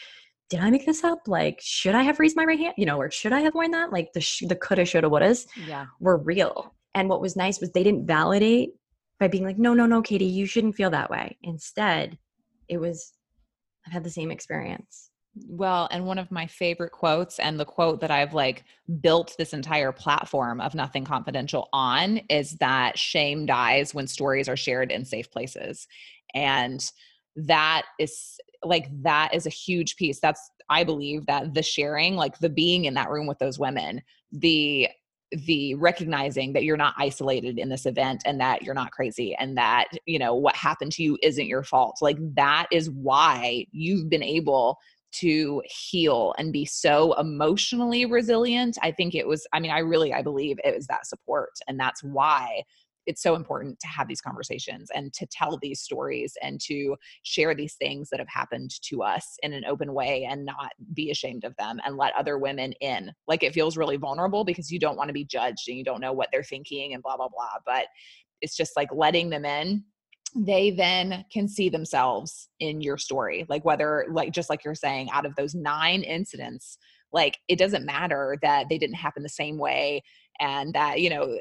did 0.51 0.61
I 0.61 0.71
make 0.71 0.87
this 0.87 1.05
up? 1.05 1.21
Like, 1.27 1.59
should 1.63 1.95
I 1.95 2.03
have 2.03 2.19
raised 2.19 2.37
my 2.37 2.45
right 2.45 2.59
hand? 2.59 2.75
You 2.77 2.87
know, 2.87 2.99
or 2.99 3.11
should 3.11 3.33
I 3.33 3.41
have 3.41 3.55
worn 3.55 3.71
that? 3.73 3.93
Like, 3.93 4.13
the, 4.13 4.21
sh- 4.21 4.45
the 4.49 4.57
coulda, 4.57 4.85
shoulda, 4.85 5.09
wouldas 5.09 5.47
Yeah. 5.67 5.87
were 6.01 6.17
real. 6.17 6.75
And 6.95 7.09
what 7.09 7.21
was 7.21 7.37
nice 7.37 7.61
was 7.61 7.71
they 7.73 7.83
didn't 7.83 8.07
validate 8.07 8.71
by 9.21 9.29
being 9.29 9.45
like, 9.45 9.59
no, 9.59 9.75
no, 9.75 9.87
no, 9.87 10.03
Katie, 10.03 10.25
you 10.25 10.47
shouldn't 10.47 10.75
feel 10.75 10.91
that 10.91 11.11
way. 11.11 11.37
Instead, 11.43 12.19
it 12.69 12.79
was, 12.79 13.13
I've 13.87 13.93
had 13.93 14.05
the 14.05 14.11
same 14.11 14.31
experience. 14.31 15.11
Well, 15.49 15.89
and 15.91 16.07
one 16.07 16.19
of 16.19 16.31
my 16.31 16.47
favorite 16.47 16.93
quotes, 16.93 17.39
and 17.41 17.59
the 17.59 17.65
quote 17.65 18.01
that 18.01 18.11
I've 18.11 18.35
like 18.35 18.65
built 19.01 19.35
this 19.37 19.53
entire 19.53 19.93
platform 19.93 20.61
of 20.61 20.75
Nothing 20.75 21.05
Confidential 21.05 21.69
on, 21.73 22.19
is 22.29 22.57
that 22.59 22.99
shame 22.99 23.45
dies 23.45 23.93
when 23.93 24.07
stories 24.07 24.49
are 24.49 24.57
shared 24.57 24.93
in 24.93 25.05
safe 25.05 25.31
places. 25.31 25.89
And 26.35 26.89
that 27.37 27.83
is 27.99 28.39
like, 28.63 28.89
that 29.03 29.35
is 29.35 29.47
a 29.47 29.51
huge 29.51 29.97
piece. 29.97 30.21
That's, 30.21 30.51
I 30.69 30.85
believe 30.85 31.27
that 31.27 31.55
the 31.55 31.63
sharing, 31.63 32.17
like 32.17 32.39
the 32.39 32.49
being 32.49 32.87
in 32.87 32.95
that 32.95 33.11
room 33.11 33.27
with 33.27 33.39
those 33.39 33.59
women, 33.59 34.03
the, 34.33 34.89
the 35.35 35.75
recognizing 35.75 36.53
that 36.53 36.65
you're 36.65 36.77
not 36.77 36.95
isolated 36.97 37.59
in 37.59 37.69
this 37.69 37.87
event 37.87 38.23
and 38.25 38.41
that 38.41 38.63
you're 38.63 38.75
not 38.75 38.93
crazy 38.93 39.35
and 39.39 39.57
that 39.57 39.87
you 40.07 40.19
know 40.19 40.35
what 40.35 40.55
happened 40.55 40.93
to 40.93 41.03
you 41.03 41.19
isn't 41.23 41.47
your 41.47 41.63
fault 41.63 41.97
like 42.01 42.19
that 42.35 42.67
is 42.71 42.91
why 42.91 43.67
you've 43.73 44.09
been 44.09 44.23
able 44.23 44.79
to 45.13 45.63
heal 45.67 46.35
and 46.39 46.53
be 46.53 46.65
so 46.65 47.15
emotionally 47.15 48.05
resilient 48.05 48.77
i 48.83 48.91
think 48.91 49.15
it 49.15 49.27
was 49.27 49.47
i 49.53 49.59
mean 49.59 49.71
i 49.71 49.79
really 49.79 50.13
i 50.13 50.23
believe 50.23 50.57
it 50.63 50.75
was 50.75 50.87
that 50.87 51.07
support 51.07 51.51
and 51.67 51.81
that's 51.81 52.03
why 52.03 52.63
it's 53.07 53.23
so 53.23 53.35
important 53.35 53.79
to 53.81 53.87
have 53.87 54.09
these 54.09 54.21
conversations 54.21 54.91
and 54.95 55.13
to 55.15 55.27
tell 55.27 55.59
these 55.59 55.81
stories 55.81 56.35
and 56.43 56.61
to 56.63 56.97
share 57.23 57.55
these 57.55 57.75
things 57.75 58.09
that 58.11 58.21
have 58.21 58.29
happened 58.29 58.71
to 58.83 59.03
us 59.03 59.37
in 59.43 59.53
an 59.53 59.65
open 59.65 59.93
way 59.95 60.27
and 60.29 60.45
not 60.45 60.73
be 60.95 61.11
ashamed 61.11 61.45
of 61.45 61.55
them 61.57 61.81
and 61.85 61.97
let 61.97 62.15
other 62.15 62.39
women 62.39 62.73
in. 62.81 63.13
Like 63.27 63.43
it 63.43 63.55
feels 63.55 63.77
really 63.77 63.97
vulnerable 63.97 64.45
because 64.45 64.71
you 64.71 64.79
don't 64.79 64.97
want 64.97 65.09
to 65.09 65.15
be 65.15 65.25
judged 65.25 65.69
and 65.69 65.77
you 65.77 65.85
don't 65.85 66.01
know 66.01 66.13
what 66.13 66.29
they're 66.33 66.43
thinking 66.43 66.95
and 66.95 67.03
blah 67.03 67.17
blah 67.17 67.29
blah 67.29 67.59
but 67.67 67.87
it's 68.41 68.57
just 68.57 68.73
like 68.77 68.89
letting 68.93 69.31
them 69.31 69.45
in 69.45 69.85
they 70.37 70.71
then 70.71 71.25
can 71.33 71.47
see 71.47 71.69
themselves 71.69 72.49
in 72.59 72.81
your 72.81 72.99
story. 72.99 73.47
Like 73.49 73.65
whether 73.65 74.05
like 74.11 74.33
just 74.33 74.51
like 74.51 74.65
you're 74.65 74.75
saying 74.75 75.09
out 75.13 75.27
of 75.27 75.37
those 75.37 75.55
nine 75.55 76.03
incidents 76.03 76.77
like 77.13 77.39
it 77.49 77.59
doesn't 77.59 77.87
matter 77.87 78.37
that 78.43 78.69
they 78.69 78.77
didn't 78.77 78.97
happen 78.97 79.23
the 79.23 79.29
same 79.29 79.57
way 79.57 80.03
and 80.41 80.75
that 80.75 81.01
you 81.01 81.11
know 81.11 81.39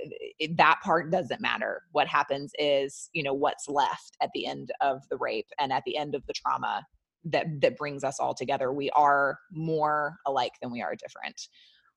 that 0.56 0.80
part 0.84 1.12
doesn't 1.12 1.42
matter. 1.42 1.82
What 1.92 2.08
happens 2.08 2.52
is 2.60 3.10
you 3.14 3.24
know 3.24 3.34
what's 3.34 3.68
left 3.68 4.18
at 4.22 4.30
the 4.34 4.46
end 4.46 4.72
of 4.82 5.02
the 5.10 5.18
rape 5.18 5.48
and 5.60 5.72
at 5.72 5.84
the 5.86 5.98
end 5.98 6.16
of 6.16 6.26
the 6.28 6.34
trauma 6.34 6.86
that 7.26 7.48
that 7.62 7.78
brings 7.78 8.04
us 8.04 8.20
all 8.20 8.34
together. 8.34 8.72
We 8.72 8.90
are 8.92 9.40
more 9.52 10.18
alike 10.26 10.54
than 10.62 10.72
we 10.72 10.82
are 10.82 10.96
different. 10.96 11.48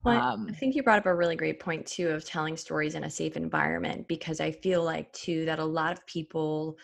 Well, 0.04 0.20
um, 0.20 0.46
I 0.48 0.52
think 0.52 0.74
you 0.74 0.82
brought 0.82 0.98
up 0.98 1.06
a 1.06 1.14
really 1.14 1.36
great 1.36 1.58
point 1.58 1.84
too 1.86 2.08
of 2.10 2.24
telling 2.24 2.56
stories 2.56 2.94
in 2.94 3.04
a 3.04 3.10
safe 3.10 3.36
environment 3.36 4.06
because 4.06 4.40
I 4.40 4.52
feel 4.52 4.82
like 4.82 5.12
too 5.12 5.44
that 5.46 5.58
a 5.58 5.64
lot 5.64 5.92
of 5.92 6.06
people 6.06 6.76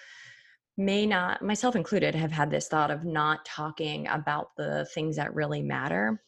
may 0.77 1.07
not, 1.07 1.43
myself 1.43 1.77
included, 1.77 2.15
have 2.15 2.33
had 2.33 2.51
this 2.51 2.69
thought 2.69 2.91
of 2.91 3.05
not 3.05 3.45
talking 3.45 4.09
about 4.09 4.57
the 4.57 4.87
things 4.95 5.17
that 5.17 5.35
really 5.35 5.63
matter 5.63 6.21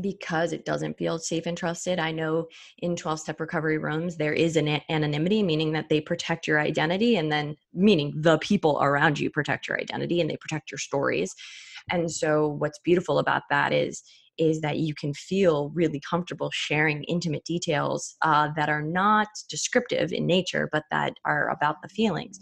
because 0.00 0.52
it 0.52 0.64
doesn't 0.64 0.98
feel 0.98 1.18
safe 1.18 1.46
and 1.46 1.56
trusted. 1.56 1.98
I 1.98 2.12
know 2.12 2.48
in 2.78 2.96
12 2.96 3.20
step 3.20 3.40
recovery 3.40 3.78
rooms, 3.78 4.16
there 4.16 4.32
is 4.32 4.56
an 4.56 4.80
anonymity, 4.88 5.42
meaning 5.42 5.72
that 5.72 5.88
they 5.88 6.00
protect 6.00 6.46
your 6.46 6.60
identity, 6.60 7.16
and 7.16 7.32
then 7.32 7.56
meaning 7.72 8.12
the 8.16 8.38
people 8.38 8.78
around 8.80 9.18
you 9.18 9.30
protect 9.30 9.68
your 9.68 9.78
identity 9.78 10.20
and 10.20 10.28
they 10.28 10.36
protect 10.36 10.70
your 10.70 10.78
stories. 10.78 11.34
And 11.90 12.10
so, 12.10 12.48
what's 12.48 12.78
beautiful 12.80 13.18
about 13.18 13.42
that 13.50 13.72
is 13.72 14.02
is 14.38 14.60
that 14.60 14.78
you 14.78 14.94
can 14.94 15.14
feel 15.14 15.70
really 15.70 16.00
comfortable 16.08 16.50
sharing 16.52 17.04
intimate 17.04 17.44
details 17.44 18.16
uh, 18.22 18.48
that 18.54 18.68
are 18.68 18.82
not 18.82 19.28
descriptive 19.48 20.12
in 20.12 20.26
nature, 20.26 20.68
but 20.72 20.84
that 20.90 21.14
are 21.24 21.48
about 21.48 21.76
the 21.82 21.88
feelings. 21.88 22.38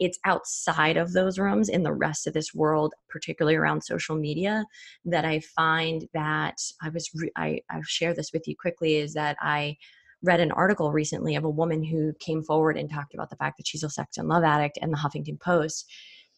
It's 0.00 0.18
outside 0.24 0.96
of 0.96 1.12
those 1.12 1.38
rooms 1.38 1.68
in 1.68 1.82
the 1.82 1.92
rest 1.92 2.26
of 2.26 2.34
this 2.34 2.54
world, 2.54 2.94
particularly 3.08 3.56
around 3.56 3.82
social 3.82 4.16
media, 4.16 4.64
that 5.04 5.24
I 5.24 5.40
find 5.40 6.06
that 6.14 6.56
I 6.82 6.88
was, 6.88 7.10
re- 7.14 7.32
I, 7.36 7.60
I'll 7.70 7.82
share 7.82 8.14
this 8.14 8.32
with 8.32 8.46
you 8.46 8.54
quickly 8.56 8.96
is 8.96 9.14
that 9.14 9.36
I 9.40 9.76
read 10.22 10.40
an 10.40 10.52
article 10.52 10.90
recently 10.90 11.36
of 11.36 11.44
a 11.44 11.50
woman 11.50 11.84
who 11.84 12.12
came 12.18 12.42
forward 12.42 12.76
and 12.76 12.90
talked 12.90 13.14
about 13.14 13.30
the 13.30 13.36
fact 13.36 13.58
that 13.58 13.66
she's 13.66 13.82
a 13.82 13.90
sex 13.90 14.16
and 14.16 14.28
love 14.28 14.42
addict 14.42 14.78
in 14.78 14.90
the 14.90 14.96
Huffington 14.96 15.38
Post. 15.38 15.90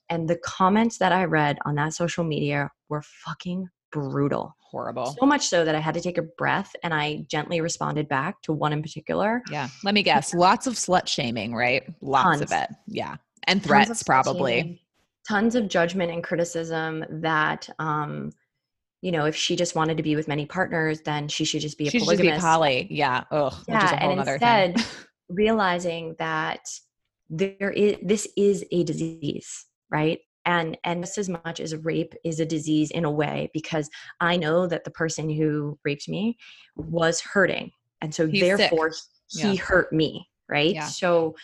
And 0.09 0.28
the 0.28 0.36
comments 0.36 0.98
that 0.98 1.12
I 1.12 1.24
read 1.24 1.59
on 1.64 1.76
that 1.76 1.94
social 1.94 2.24
media 2.24 2.70
were 2.88 3.02
fucking 3.02 3.68
brutal. 3.92 4.57
Horrible. 4.61 5.16
So 5.18 5.26
much 5.26 5.46
so 5.46 5.64
that 5.64 5.74
I 5.74 5.80
had 5.80 5.94
to 5.94 6.00
take 6.00 6.18
a 6.18 6.22
breath 6.22 6.74
and 6.82 6.92
I 6.92 7.24
gently 7.28 7.61
responded 7.61 8.09
back 8.09 8.42
to 8.42 8.52
one 8.52 8.72
in 8.72 8.82
particular. 8.82 9.42
Yeah. 9.50 9.68
Let 9.84 9.94
me 9.94 10.02
guess. 10.02 10.34
Lots 10.34 10.66
of 10.66 10.74
slut 10.74 11.07
shaming, 11.07 11.54
right? 11.54 11.84
Lots 12.00 12.24
Tons. 12.24 12.42
of 12.42 12.52
it. 12.52 12.70
Yeah. 12.86 13.16
And 13.47 13.62
threats, 13.62 14.03
probably. 14.03 14.82
Tons 15.28 15.55
of 15.55 15.68
judgment 15.68 16.12
and 16.12 16.22
criticism 16.22 17.05
that, 17.11 17.68
um, 17.78 18.32
you 19.03 19.12
know, 19.12 19.24
if 19.26 19.36
she 19.36 19.57
just 19.57 19.74
wanted 19.74 19.97
to 19.97 20.03
be 20.03 20.16
with 20.16 20.28
many 20.28 20.47
partners, 20.47 21.01
then 21.03 21.28
she 21.28 21.44
should 21.44 21.61
just 21.61 21.78
be 21.78 21.88
a 21.88 21.90
she 21.90 21.99
polygamist. 21.99 22.34
Should 22.34 22.36
be 22.36 22.40
poly. 22.40 22.86
Yeah. 22.90 23.24
Ugh. 23.30 23.55
Yeah. 23.68 23.99
and 24.01 24.20
instead, 24.20 24.76
realizing 25.28 26.14
that 26.18 26.68
there 27.28 27.70
is 27.70 27.97
this 28.03 28.28
is 28.36 28.64
a 28.70 28.84
disease, 28.84 29.66
right? 29.90 30.20
and 30.47 30.78
and 30.84 31.03
just 31.03 31.18
as 31.18 31.28
much 31.28 31.61
as 31.61 31.76
rape 31.76 32.14
is 32.24 32.40
a 32.40 32.47
disease 32.47 32.90
in 32.92 33.05
a 33.05 33.11
way 33.11 33.51
because 33.53 33.90
i 34.20 34.36
know 34.36 34.66
that 34.66 34.84
the 34.84 34.90
person 34.90 35.28
who 35.28 35.78
raped 35.84 36.09
me 36.09 36.38
was 36.76 37.20
hurting 37.20 37.70
and 38.01 38.14
so 38.14 38.26
He's 38.26 38.40
therefore 38.40 38.92
sick. 38.92 39.03
he 39.28 39.53
yeah. 39.55 39.61
hurt 39.61 39.92
me 39.92 40.26
right 40.49 40.74
yeah. 40.74 40.86
so 40.86 41.34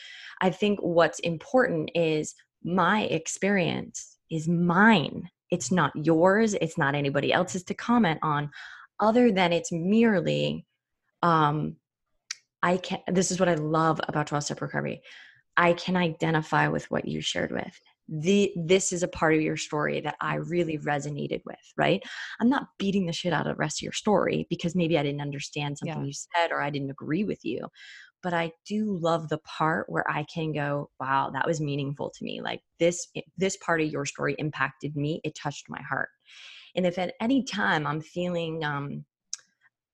i 0.41 0.51
think 0.51 0.79
what's 0.81 1.19
important 1.21 1.91
is 1.95 2.35
my 2.65 3.03
experience 3.03 4.19
is 4.31 4.49
mine 4.49 5.29
it's 5.51 5.71
not 5.71 5.93
yours 5.95 6.55
it's 6.55 6.79
not 6.79 6.95
anybody 6.95 7.33
else's 7.33 7.65
to 7.65 7.75
comment 7.75 8.19
on 8.23 8.51
other 9.01 9.33
than 9.33 9.53
it's 9.53 9.73
merely 9.73 10.67
um 11.23 11.77
i 12.63 12.77
can 12.77 13.01
this 13.09 13.31
is 13.31 13.41
what 13.41 13.49
i 13.49 13.55
love 13.55 14.01
about 14.09 14.27
12 14.27 14.45
step 14.45 14.61
recovery 14.61 15.03
i 15.57 15.73
can 15.73 15.97
identify 15.97 16.69
with 16.69 16.91
what 16.91 17.07
you 17.07 17.21
shared 17.21 17.53
with 17.53 17.81
the 18.09 18.53
this 18.57 18.93
is 18.93 19.03
a 19.03 19.09
part 19.09 19.35
of 19.35 19.41
your 19.41 19.57
story 19.57 20.01
that 20.01 20.17
I 20.21 20.35
really 20.35 20.79
resonated 20.79 21.41
with, 21.47 21.57
right? 21.77 22.03
I'm 22.41 22.49
not 22.49 22.69
beating 22.79 23.07
the 23.07 23.13
shit 23.13 23.33
out 23.33 23.47
of 23.47 23.55
the 23.55 23.59
rest 23.59 23.79
of 23.79 23.85
your 23.85 23.93
story 23.93 24.47
because 24.51 24.75
maybe 24.75 24.99
I 24.99 25.03
didn't 25.03 25.21
understand 25.21 25.79
something 25.79 26.01
yeah. 26.01 26.07
you 26.07 26.13
said 26.13 26.51
or 26.51 26.61
I 26.61 26.71
didn't 26.71 26.91
agree 26.91 27.25
with 27.25 27.45
you. 27.45 27.69
But 28.23 28.35
I 28.35 28.53
do 28.67 28.99
love 28.99 29.29
the 29.29 29.39
part 29.39 29.89
where 29.89 30.09
I 30.11 30.25
can 30.25 30.53
go, 30.53 30.91
wow, 31.01 31.31
that 31.33 31.47
was 31.47 31.61
meaningful 31.61 32.11
to 32.11 32.25
me. 32.25 32.41
Like 32.41 32.63
this 32.79 33.09
this 33.37 33.57
part 33.57 33.81
of 33.81 33.89
your 33.89 34.07
story 34.07 34.35
impacted 34.39 34.97
me. 34.97 35.21
It 35.25 35.35
touched 35.35 35.69
my 35.69 35.83
heart. 35.83 36.09
And 36.75 36.87
if 36.87 36.99
at 36.99 37.15
any 37.21 37.45
time 37.45 37.87
I'm 37.87 38.01
feeling 38.01 38.65
um 38.65 39.05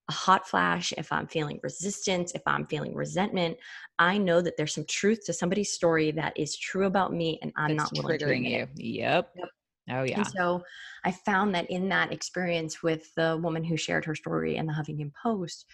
a 0.09 0.13
hot 0.13 0.49
flash, 0.49 0.93
if 0.97 1.13
I'm 1.13 1.27
feeling 1.27 1.61
resistance, 1.63 2.33
if 2.33 2.43
I'm 2.47 2.67
feeling 2.67 2.95
resentment, 2.95 3.59
I 3.99 4.17
know 4.17 4.41
that 4.41 4.57
there's 4.57 4.75
some 4.75 4.87
truth 4.87 5.25
to 5.27 5.33
somebody's 5.33 5.73
story 5.73 6.11
that 6.13 6.33
is 6.37 6.57
true 6.57 6.87
about 6.87 7.13
me 7.13 7.39
and 7.43 7.53
I'm 7.57 7.77
That's 7.77 7.93
not 7.93 8.05
triggering 8.11 8.49
you. 8.49 8.67
Yep. 8.77 9.33
yep. 9.37 9.49
Oh 9.91 10.03
yeah. 10.05 10.17
And 10.17 10.27
so 10.27 10.63
I 11.05 11.11
found 11.13 11.55
that 11.55 11.71
in 11.71 11.89
that 11.91 12.13
experience 12.13 12.83
with 12.83 13.15
the 13.17 13.39
woman 13.43 13.65
who 13.65 13.77
shared 13.77 14.05
her 14.07 14.15
story 14.15 14.57
in 14.57 14.67
the 14.67 14.73
Huffington 14.73 15.13
Post, 15.23 15.67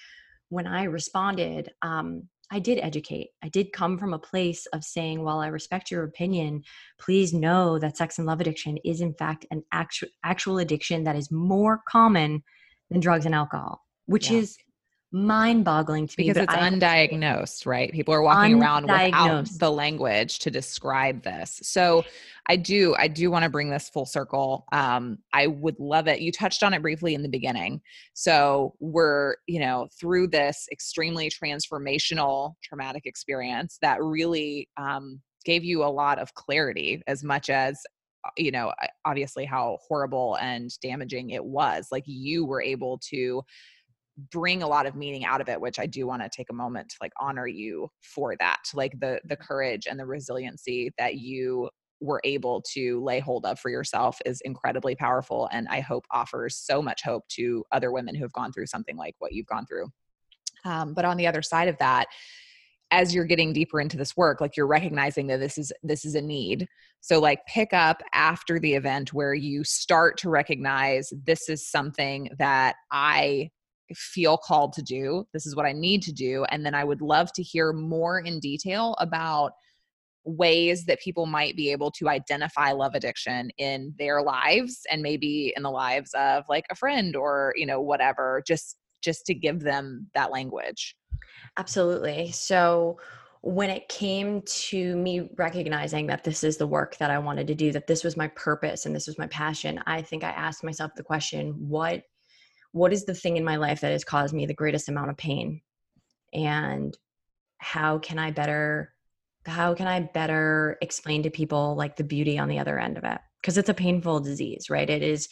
when 0.49 0.67
I 0.67 0.85
responded, 0.85 1.71
um, 1.83 2.29
I 2.51 2.59
did 2.59 2.78
educate. 2.78 3.28
I 3.42 3.49
did 3.49 3.72
come 3.72 3.99
from 3.99 4.14
a 4.14 4.18
place 4.18 4.66
of 4.66 4.84
saying, 4.84 5.22
while 5.22 5.40
I 5.40 5.49
respect 5.49 5.90
your 5.90 6.05
opinion, 6.05 6.62
please 7.01 7.32
know 7.32 7.78
that 7.78 7.97
sex 7.97 8.18
and 8.18 8.26
love 8.26 8.40
addiction 8.40 8.78
is 8.84 9.01
in 9.01 9.14
fact 9.14 9.47
an 9.51 9.62
actual 9.72 10.09
actual 10.24 10.59
addiction 10.59 11.05
that 11.05 11.16
is 11.16 11.30
more 11.30 11.80
common 11.88 12.42
than 12.90 13.01
drugs 13.01 13.26
and 13.26 13.34
alcohol 13.34 13.84
which 14.07 14.30
yeah. 14.30 14.38
is 14.38 14.57
mind 15.15 15.65
boggling 15.65 16.09
to 16.09 16.15
me. 16.19 16.29
Because 16.29 16.43
it's 16.43 16.53
I, 16.53 16.69
undiagnosed, 16.69 17.67
right? 17.67 17.93
People 17.93 18.12
are 18.12 18.21
walking 18.21 18.61
around 18.61 18.83
without 18.83 19.49
the 19.59 19.71
language 19.71 20.41
to 20.41 20.51
describe 20.51 21.23
this. 21.23 21.61
So 21.62 22.05
I 22.47 22.57
do, 22.57 22.97
I 22.99 23.07
do 23.07 23.31
want 23.31 23.45
to 23.45 23.49
bring 23.49 23.71
this 23.71 23.89
full 23.89 24.07
circle. 24.07 24.67
Um, 24.73 25.19
I 25.33 25.47
would 25.47 25.79
love 25.79 26.09
it. 26.09 26.21
You 26.21 26.33
touched 26.33 26.65
on 26.65 26.75
it 26.75 26.83
briefly 26.83 27.15
in 27.15 27.23
the 27.23 27.29
beginning. 27.29 27.81
So 28.15 28.75
we're, 28.81 29.37
you 29.47 29.61
know, 29.61 29.87
through 29.99 30.29
this 30.29 30.67
extremely 30.73 31.31
transformational 31.31 32.55
traumatic 32.62 33.07
experience 33.07 33.79
that 33.83 34.03
really 34.03 34.69
um, 34.77 35.21
gave 35.45 35.62
you 35.62 35.85
a 35.85 35.87
lot 35.87 36.19
of 36.19 36.35
clarity 36.35 37.03
as 37.07 37.23
much 37.23 37.51
as 37.51 37.81
uh, 38.25 38.31
you 38.39 38.51
know 38.51 38.73
obviously 39.05 39.45
how 39.45 39.79
horrible 39.87 40.39
and 40.41 40.71
damaging 40.81 41.31
it 41.31 41.45
was 41.45 41.89
like 41.93 42.05
you 42.07 42.47
were 42.47 42.62
able 42.62 42.99
to 42.99 43.43
bring 44.31 44.62
a 44.62 44.69
lot 44.69 44.87
of 44.87 44.95
meaning 44.95 45.25
out 45.25 45.41
of 45.41 45.49
it 45.49 45.61
which 45.61 45.79
i 45.79 45.87
do 45.87 46.07
want 46.07 46.23
to 46.23 46.29
take 46.29 46.51
a 46.51 46.55
moment 46.55 46.89
to 46.89 46.97
like 47.01 47.12
honor 47.21 47.47
you 47.47 47.89
for 48.01 48.35
that 48.39 48.62
like 48.75 48.99
the 49.01 49.21
the 49.25 49.37
courage 49.37 49.87
and 49.89 49.99
the 49.99 50.07
resiliency 50.07 50.91
that 50.99 51.17
you 51.17 51.69
were 52.01 52.21
able 52.25 52.62
to 52.62 53.03
lay 53.03 53.19
hold 53.19 53.47
of 53.47 53.59
for 53.59 53.71
yourself 53.71 54.19
is 54.25 54.41
incredibly 54.45 54.95
powerful 54.95 55.49
and 55.53 55.67
i 55.69 55.81
hope 55.81 56.05
offers 56.12 56.57
so 56.57 56.81
much 56.81 57.03
hope 57.03 57.27
to 57.29 57.65
other 57.73 57.93
women 57.93 58.15
who 58.15 58.23
have 58.23 58.33
gone 58.33 58.53
through 58.53 58.67
something 58.67 58.97
like 58.97 59.15
what 59.19 59.33
you've 59.33 59.47
gone 59.47 59.67
through. 59.67 59.87
Um, 60.65 60.95
but 60.95 61.05
on 61.05 61.17
the 61.17 61.27
other 61.27 61.43
side 61.43 61.69
of 61.69 61.79
that 61.79 62.07
as 62.91 63.15
you're 63.15 63.25
getting 63.25 63.53
deeper 63.53 63.81
into 63.81 63.97
this 63.97 64.17
work 64.17 64.41
like 64.41 64.57
you're 64.57 64.67
recognizing 64.67 65.27
that 65.27 65.41
this 65.41 65.59
is 65.59 65.73
this 65.83 66.05
is 66.05 66.15
a 66.15 66.21
need. 66.21 66.69
So 67.01 67.19
like 67.19 67.41
pick 67.47 67.73
up 67.73 68.03
after 68.12 68.59
the 68.59 68.75
event 68.75 69.12
where 69.12 69.35
you 69.35 69.65
start 69.65 70.17
to 70.19 70.31
recognize 70.31 71.12
this 71.25 71.49
is 71.49 71.69
something 71.69 72.31
that 72.39 72.77
i 72.93 73.51
feel 73.95 74.36
called 74.36 74.72
to 74.74 74.82
do. 74.82 75.26
This 75.32 75.47
is 75.47 75.57
what 75.57 75.66
I 75.66 75.72
need 75.72 76.03
to 76.03 76.12
do. 76.12 76.45
And 76.51 76.64
then 76.64 76.74
I 76.74 76.84
would 76.84 77.01
love 77.01 77.32
to 77.34 77.42
hear 77.42 77.72
more 77.72 78.20
in 78.20 78.40
detail 78.40 78.95
about 78.99 79.53
ways 80.24 80.86
that 80.86 81.01
people 81.01 81.26
might 81.26 81.57
be 81.57 81.70
able 81.70 81.90
to 81.90 82.09
identify 82.09 82.72
love 82.72 82.95
addiction 82.95 83.51
in 83.59 83.95
their 83.99 84.22
lives 84.22 84.80
and 84.90 85.03
maybe 85.03 85.53
in 85.57 85.62
the 85.62 85.70
lives 85.70 86.12
of 86.14 86.45
like 86.49 86.64
a 86.70 86.74
friend 86.74 87.14
or 87.14 87.53
you 87.57 87.66
know 87.66 87.80
whatever 87.80 88.42
just 88.47 88.76
just 89.03 89.26
to 89.26 89.34
give 89.34 89.61
them 89.61 90.07
that 90.14 90.32
language 90.32 90.97
absolutely 91.59 92.32
so 92.32 92.97
when 93.45 93.68
it 93.68 93.86
came 93.90 94.40
to 94.47 94.97
me 94.97 95.28
recognizing 95.36 96.07
that 96.07 96.24
this 96.24 96.42
is 96.42 96.57
the 96.57 96.66
work 96.66 96.97
that 96.97 97.11
I 97.11 97.18
wanted 97.18 97.47
to 97.49 97.55
do, 97.55 97.72
that 97.72 97.86
this 97.86 98.03
was 98.03 98.16
my 98.16 98.28
purpose 98.28 98.86
and 98.86 98.97
this 98.97 99.07
was 99.07 99.18
my 99.18 99.26
passion, 99.26 99.78
I 99.86 100.01
think 100.01 100.24
I 100.24 100.30
asked 100.30 100.64
myself 100.64 100.92
the 100.97 101.03
question 101.03 101.53
what 101.59 102.05
what 102.75 102.93
is 102.93 103.05
the 103.05 103.14
thing 103.14 103.37
in 103.37 103.45
my 103.45 103.55
life 103.55 103.81
that 103.81 103.93
has 103.93 104.03
caused 104.03 104.35
me 104.35 104.47
the 104.47 104.53
greatest 104.53 104.89
amount 104.89 105.09
of 105.09 105.16
pain? 105.16 105.61
And 106.33 106.97
how 107.59 107.99
can 107.99 108.18
i 108.18 108.31
better 108.31 108.93
how 109.47 109.75
can 109.75 109.87
i 109.87 110.01
better 110.01 110.77
explain 110.83 111.22
to 111.22 111.31
people 111.31 111.77
like 111.77 111.97
the 111.97 112.05
beauty 112.05 112.37
on 112.37 112.49
the 112.49 112.59
other 112.59 112.79
end 112.79 112.99
of 112.99 113.05
it? 113.05 113.20
Because 113.41 113.57
it's 113.57 113.68
a 113.68 113.75
painful 113.75 114.20
disease 114.20 114.66
right? 114.68 114.91
It 114.91 115.03
is 115.03 115.29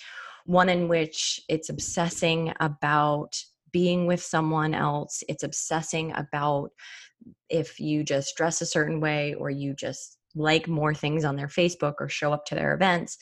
one 0.46 0.68
in 0.68 0.86
which 0.86 1.40
it's 1.48 1.68
obsessing 1.68 2.52
about 2.60 3.36
being 3.72 4.06
with 4.06 4.22
someone 4.22 4.72
else. 4.72 5.24
It's 5.28 5.42
obsessing 5.42 6.12
about 6.14 6.70
if 7.48 7.80
you 7.80 8.04
just 8.04 8.36
dress 8.36 8.60
a 8.60 8.66
certain 8.66 9.00
way 9.00 9.34
or 9.34 9.50
you 9.50 9.74
just 9.74 10.16
like 10.36 10.68
more 10.68 10.94
things 10.94 11.24
on 11.24 11.36
their 11.36 11.48
facebook 11.48 11.94
or 11.98 12.08
show 12.08 12.32
up 12.32 12.46
to 12.46 12.54
their 12.54 12.72
events 12.72 13.18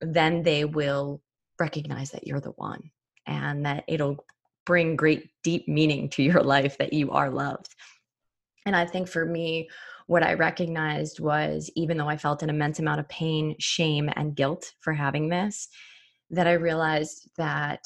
then 0.00 0.42
they 0.42 0.64
will 0.64 1.22
recognize 1.58 2.10
that 2.10 2.26
you're 2.26 2.40
the 2.40 2.50
one 2.50 2.90
and 3.26 3.64
that 3.66 3.84
it'll 3.88 4.24
bring 4.64 4.96
great 4.96 5.30
deep 5.42 5.66
meaning 5.68 6.08
to 6.10 6.22
your 6.22 6.42
life 6.42 6.78
that 6.78 6.92
you 6.92 7.10
are 7.10 7.30
loved. 7.30 7.74
And 8.64 8.76
I 8.76 8.86
think 8.86 9.08
for 9.08 9.24
me, 9.24 9.68
what 10.06 10.22
I 10.22 10.34
recognized 10.34 11.20
was 11.20 11.70
even 11.74 11.96
though 11.96 12.08
I 12.08 12.16
felt 12.16 12.42
an 12.42 12.50
immense 12.50 12.78
amount 12.78 13.00
of 13.00 13.08
pain, 13.08 13.56
shame, 13.58 14.10
and 14.14 14.36
guilt 14.36 14.72
for 14.80 14.92
having 14.92 15.28
this, 15.28 15.68
that 16.30 16.46
I 16.46 16.52
realized 16.52 17.30
that 17.36 17.84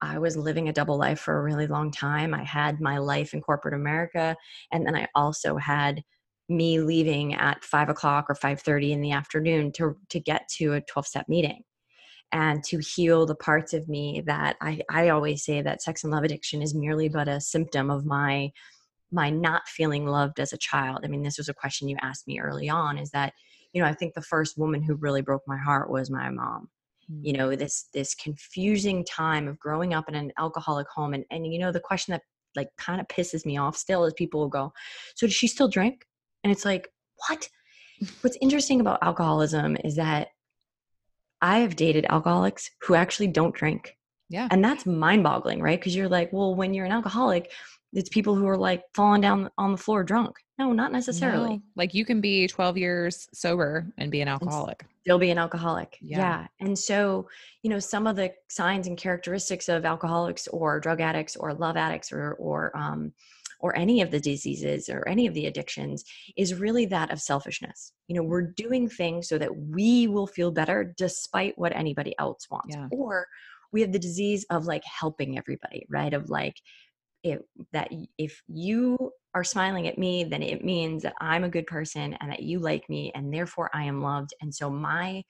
I 0.00 0.18
was 0.18 0.36
living 0.36 0.68
a 0.68 0.72
double 0.72 0.96
life 0.98 1.18
for 1.18 1.38
a 1.38 1.42
really 1.42 1.66
long 1.66 1.90
time. 1.90 2.32
I 2.32 2.44
had 2.44 2.80
my 2.80 2.98
life 2.98 3.34
in 3.34 3.40
corporate 3.40 3.74
America, 3.74 4.36
and 4.70 4.86
then 4.86 4.94
I 4.94 5.08
also 5.14 5.56
had 5.56 6.02
me 6.48 6.80
leaving 6.80 7.34
at 7.34 7.64
five 7.64 7.88
o'clock 7.88 8.26
or 8.28 8.34
five 8.34 8.60
thirty 8.60 8.92
in 8.92 9.00
the 9.00 9.12
afternoon 9.12 9.72
to 9.72 9.96
to 10.10 10.20
get 10.20 10.48
to 10.58 10.74
a 10.74 10.80
twelve 10.80 11.06
step 11.06 11.28
meeting, 11.28 11.62
and 12.32 12.62
to 12.64 12.78
heal 12.78 13.24
the 13.26 13.34
parts 13.34 13.72
of 13.72 13.88
me 13.88 14.22
that 14.26 14.56
I 14.60 14.80
I 14.90 15.08
always 15.08 15.44
say 15.44 15.62
that 15.62 15.82
sex 15.82 16.04
and 16.04 16.12
love 16.12 16.24
addiction 16.24 16.62
is 16.62 16.74
merely 16.74 17.08
but 17.08 17.28
a 17.28 17.40
symptom 17.40 17.90
of 17.90 18.04
my 18.04 18.52
my 19.10 19.30
not 19.30 19.66
feeling 19.66 20.06
loved 20.06 20.38
as 20.38 20.52
a 20.52 20.58
child. 20.58 21.00
I 21.02 21.08
mean, 21.08 21.22
this 21.22 21.38
was 21.38 21.48
a 21.48 21.54
question 21.54 21.88
you 21.88 21.96
asked 22.02 22.26
me 22.26 22.40
early 22.40 22.68
on. 22.68 22.98
Is 22.98 23.10
that 23.10 23.32
you 23.72 23.82
know 23.82 23.88
I 23.88 23.94
think 23.94 24.14
the 24.14 24.22
first 24.22 24.58
woman 24.58 24.82
who 24.82 24.94
really 24.94 25.22
broke 25.22 25.42
my 25.46 25.58
heart 25.58 25.90
was 25.90 26.10
my 26.10 26.30
mom 26.30 26.68
you 27.08 27.32
mm. 27.32 27.38
know 27.38 27.56
this 27.56 27.86
this 27.94 28.14
confusing 28.14 29.04
time 29.04 29.48
of 29.48 29.58
growing 29.58 29.94
up 29.94 30.08
in 30.08 30.14
an 30.14 30.32
alcoholic 30.38 30.86
home 30.88 31.14
and 31.14 31.24
and 31.30 31.46
you 31.52 31.58
know 31.58 31.72
the 31.72 31.80
question 31.80 32.12
that 32.12 32.22
like 32.56 32.68
kind 32.76 33.00
of 33.00 33.08
pisses 33.08 33.46
me 33.46 33.56
off 33.56 33.76
still 33.76 34.04
is 34.04 34.12
people 34.14 34.40
will 34.40 34.48
go 34.48 34.72
so 35.14 35.26
does 35.26 35.34
she 35.34 35.46
still 35.46 35.68
drink 35.68 36.06
and 36.44 36.52
it's 36.52 36.64
like 36.64 36.88
what 37.28 37.48
what's 38.20 38.38
interesting 38.40 38.80
about 38.80 39.02
alcoholism 39.02 39.76
is 39.84 39.96
that 39.96 40.28
i 41.42 41.58
have 41.58 41.76
dated 41.76 42.06
alcoholics 42.08 42.70
who 42.82 42.94
actually 42.94 43.28
don't 43.28 43.54
drink. 43.54 43.96
Yeah. 44.30 44.48
And 44.50 44.62
that's 44.62 44.84
mind 44.84 45.22
boggling 45.22 45.62
right? 45.62 45.78
Because 45.78 45.96
you're 45.96 46.08
like 46.08 46.32
well 46.32 46.54
when 46.54 46.74
you're 46.74 46.86
an 46.86 46.92
alcoholic 46.92 47.50
it's 47.94 48.10
people 48.10 48.34
who 48.34 48.46
are 48.46 48.58
like 48.58 48.82
falling 48.94 49.22
down 49.22 49.48
on 49.56 49.72
the 49.72 49.78
floor 49.78 50.04
drunk. 50.04 50.36
No 50.58 50.72
not 50.72 50.92
necessarily. 50.92 51.56
No. 51.56 51.62
like 51.76 51.94
you 51.94 52.04
can 52.04 52.20
be 52.20 52.46
12 52.46 52.76
years 52.76 53.28
sober 53.32 53.86
and 53.96 54.10
be 54.10 54.20
an 54.20 54.28
alcoholic. 54.28 54.84
still 55.00 55.18
be 55.18 55.30
an 55.30 55.38
alcoholic. 55.38 55.96
Yeah. 56.02 56.18
yeah. 56.18 56.46
and 56.60 56.78
so 56.78 57.28
you 57.62 57.70
know 57.70 57.78
some 57.78 58.06
of 58.06 58.16
the 58.16 58.32
signs 58.48 58.86
and 58.86 58.98
characteristics 58.98 59.68
of 59.68 59.86
alcoholics 59.86 60.46
or 60.48 60.80
drug 60.80 61.00
addicts 61.00 61.36
or 61.36 61.54
love 61.54 61.76
addicts 61.76 62.12
or 62.12 62.32
or 62.34 62.76
um 62.76 63.12
or 63.60 63.76
any 63.76 64.00
of 64.02 64.10
the 64.10 64.20
diseases 64.20 64.88
or 64.88 65.06
any 65.08 65.26
of 65.26 65.34
the 65.34 65.46
addictions 65.46 66.04
is 66.36 66.54
really 66.54 66.86
that 66.86 67.10
of 67.10 67.20
selfishness 67.20 67.92
you 68.08 68.14
know 68.16 68.22
we're 68.22 68.52
doing 68.52 68.88
things 68.88 69.28
so 69.28 69.38
that 69.38 69.54
we 69.56 70.06
will 70.06 70.26
feel 70.26 70.50
better 70.50 70.94
despite 70.96 71.56
what 71.58 71.74
anybody 71.74 72.14
else 72.18 72.46
wants 72.50 72.74
Yeah. 72.74 72.88
or 72.90 73.26
we 73.72 73.80
have 73.82 73.92
the 73.92 73.98
disease 73.98 74.46
of 74.50 74.66
like 74.66 74.84
helping 74.84 75.36
everybody 75.38 75.84
right 75.90 76.14
of 76.14 76.30
like 76.30 76.56
it, 77.24 77.44
that 77.72 77.90
if 78.16 78.40
you 78.48 79.10
are 79.34 79.44
smiling 79.44 79.88
at 79.88 79.98
me, 79.98 80.24
then 80.24 80.42
it 80.42 80.64
means 80.64 81.02
that 81.02 81.14
I'm 81.20 81.44
a 81.44 81.48
good 81.48 81.66
person 81.66 82.14
and 82.20 82.30
that 82.30 82.42
you 82.42 82.60
like 82.60 82.88
me, 82.88 83.10
and 83.14 83.34
therefore 83.34 83.70
I 83.74 83.84
am 83.84 84.00
loved. 84.00 84.30
And 84.40 84.54
so 84.54 84.70
my 84.70 85.24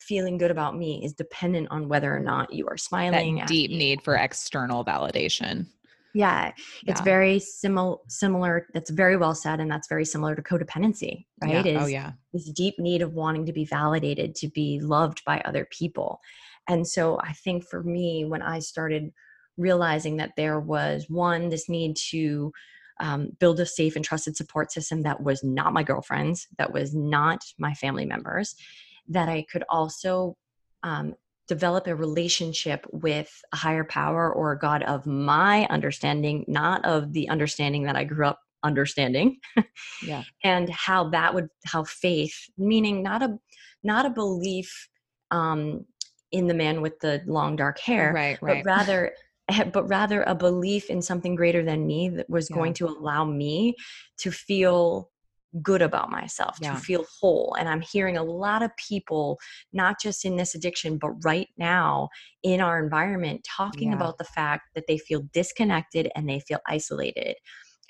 feeling 0.00 0.38
good 0.38 0.50
about 0.50 0.76
me 0.76 1.04
is 1.04 1.12
dependent 1.12 1.68
on 1.70 1.88
whether 1.88 2.14
or 2.14 2.20
not 2.20 2.52
you 2.52 2.66
are 2.68 2.76
smiling. 2.76 3.36
that 3.36 3.48
deep 3.48 3.70
me. 3.70 3.78
need 3.78 4.02
for 4.02 4.14
external 4.16 4.84
validation 4.84 5.66
Yeah, 6.14 6.52
it's 6.86 7.00
Yeah. 7.00 7.04
very 7.04 7.38
similar. 7.38 7.96
Similar. 8.08 8.68
That's 8.72 8.90
very 8.90 9.16
well 9.16 9.34
said, 9.34 9.60
and 9.60 9.70
that's 9.70 9.88
very 9.88 10.04
similar 10.04 10.34
to 10.36 10.42
codependency, 10.42 11.26
right? 11.42 11.64
yeah. 11.66 11.82
oh 11.82 11.86
yeah 11.86 12.12
this 12.34 12.50
deep 12.50 12.78
need 12.78 13.00
of 13.00 13.14
wanting 13.14 13.46
to 13.46 13.52
be 13.52 13.64
validated, 13.64 14.34
to 14.34 14.48
be 14.48 14.80
loved 14.80 15.24
by 15.24 15.40
other 15.44 15.66
people. 15.70 16.20
And 16.68 16.86
so 16.86 17.18
I 17.22 17.32
think 17.32 17.64
for 17.64 17.82
me, 17.82 18.24
when 18.24 18.42
I 18.42 18.58
started 18.58 19.12
realizing 19.56 20.16
that 20.16 20.32
there 20.36 20.58
was 20.58 21.06
one, 21.08 21.48
this 21.48 21.68
need 21.68 21.96
to 22.10 22.52
um, 23.00 23.30
build 23.38 23.60
a 23.60 23.66
safe 23.66 23.96
and 23.96 24.04
trusted 24.04 24.36
support 24.36 24.72
system 24.72 25.02
that 25.02 25.22
was 25.22 25.44
not 25.44 25.72
my 25.72 25.84
girlfriend's, 25.84 26.48
that 26.58 26.72
was 26.72 26.94
not 26.94 27.44
my 27.58 27.72
family 27.74 28.04
members, 28.04 28.56
that 29.08 29.28
I 29.28 29.46
could 29.50 29.64
also 29.68 30.36
um, 30.82 31.14
develop 31.48 31.86
a 31.86 31.94
relationship 31.94 32.86
with 32.92 33.30
a 33.52 33.56
higher 33.56 33.84
power 33.84 34.32
or 34.32 34.52
a 34.52 34.58
God 34.58 34.82
of 34.84 35.06
my 35.06 35.66
understanding, 35.66 36.44
not 36.48 36.84
of 36.84 37.12
the 37.12 37.28
understanding 37.28 37.84
that 37.84 37.96
I 37.96 38.04
grew 38.04 38.26
up 38.26 38.40
understanding 38.64 39.36
yeah 40.02 40.22
and 40.42 40.70
how 40.70 41.08
that 41.10 41.34
would 41.34 41.48
how 41.66 41.84
faith 41.84 42.34
meaning 42.56 43.02
not 43.02 43.22
a 43.22 43.38
not 43.82 44.06
a 44.06 44.10
belief 44.10 44.88
um 45.30 45.84
in 46.32 46.46
the 46.46 46.54
man 46.54 46.80
with 46.80 46.98
the 47.00 47.22
long 47.26 47.56
dark 47.56 47.78
hair 47.78 48.12
right 48.14 48.38
right. 48.42 48.64
but 48.64 48.66
rather 48.66 49.12
but 49.72 49.86
rather 49.88 50.22
a 50.22 50.34
belief 50.34 50.88
in 50.88 51.02
something 51.02 51.34
greater 51.34 51.62
than 51.62 51.86
me 51.86 52.08
that 52.08 52.28
was 52.30 52.48
Yeah. 52.48 52.54
going 52.56 52.72
to 52.74 52.86
allow 52.86 53.24
me 53.24 53.76
to 54.18 54.30
feel 54.30 55.10
good 55.62 55.82
about 55.82 56.10
myself 56.10 56.58
Yeah. 56.60 56.72
to 56.74 56.80
feel 56.80 57.06
whole 57.20 57.54
and 57.58 57.68
i'm 57.68 57.80
hearing 57.80 58.16
a 58.16 58.22
lot 58.22 58.62
of 58.62 58.70
people 58.76 59.38
not 59.72 60.00
just 60.00 60.24
in 60.24 60.36
this 60.36 60.54
addiction 60.54 60.98
but 60.98 61.10
right 61.24 61.48
now 61.56 62.08
in 62.42 62.60
our 62.60 62.82
environment 62.82 63.46
talking 63.48 63.90
Yeah. 63.90 63.96
about 63.96 64.18
the 64.18 64.24
fact 64.24 64.70
that 64.74 64.84
they 64.88 64.98
feel 64.98 65.22
disconnected 65.32 66.10
and 66.16 66.28
they 66.28 66.40
feel 66.40 66.58
isolated 66.66 67.36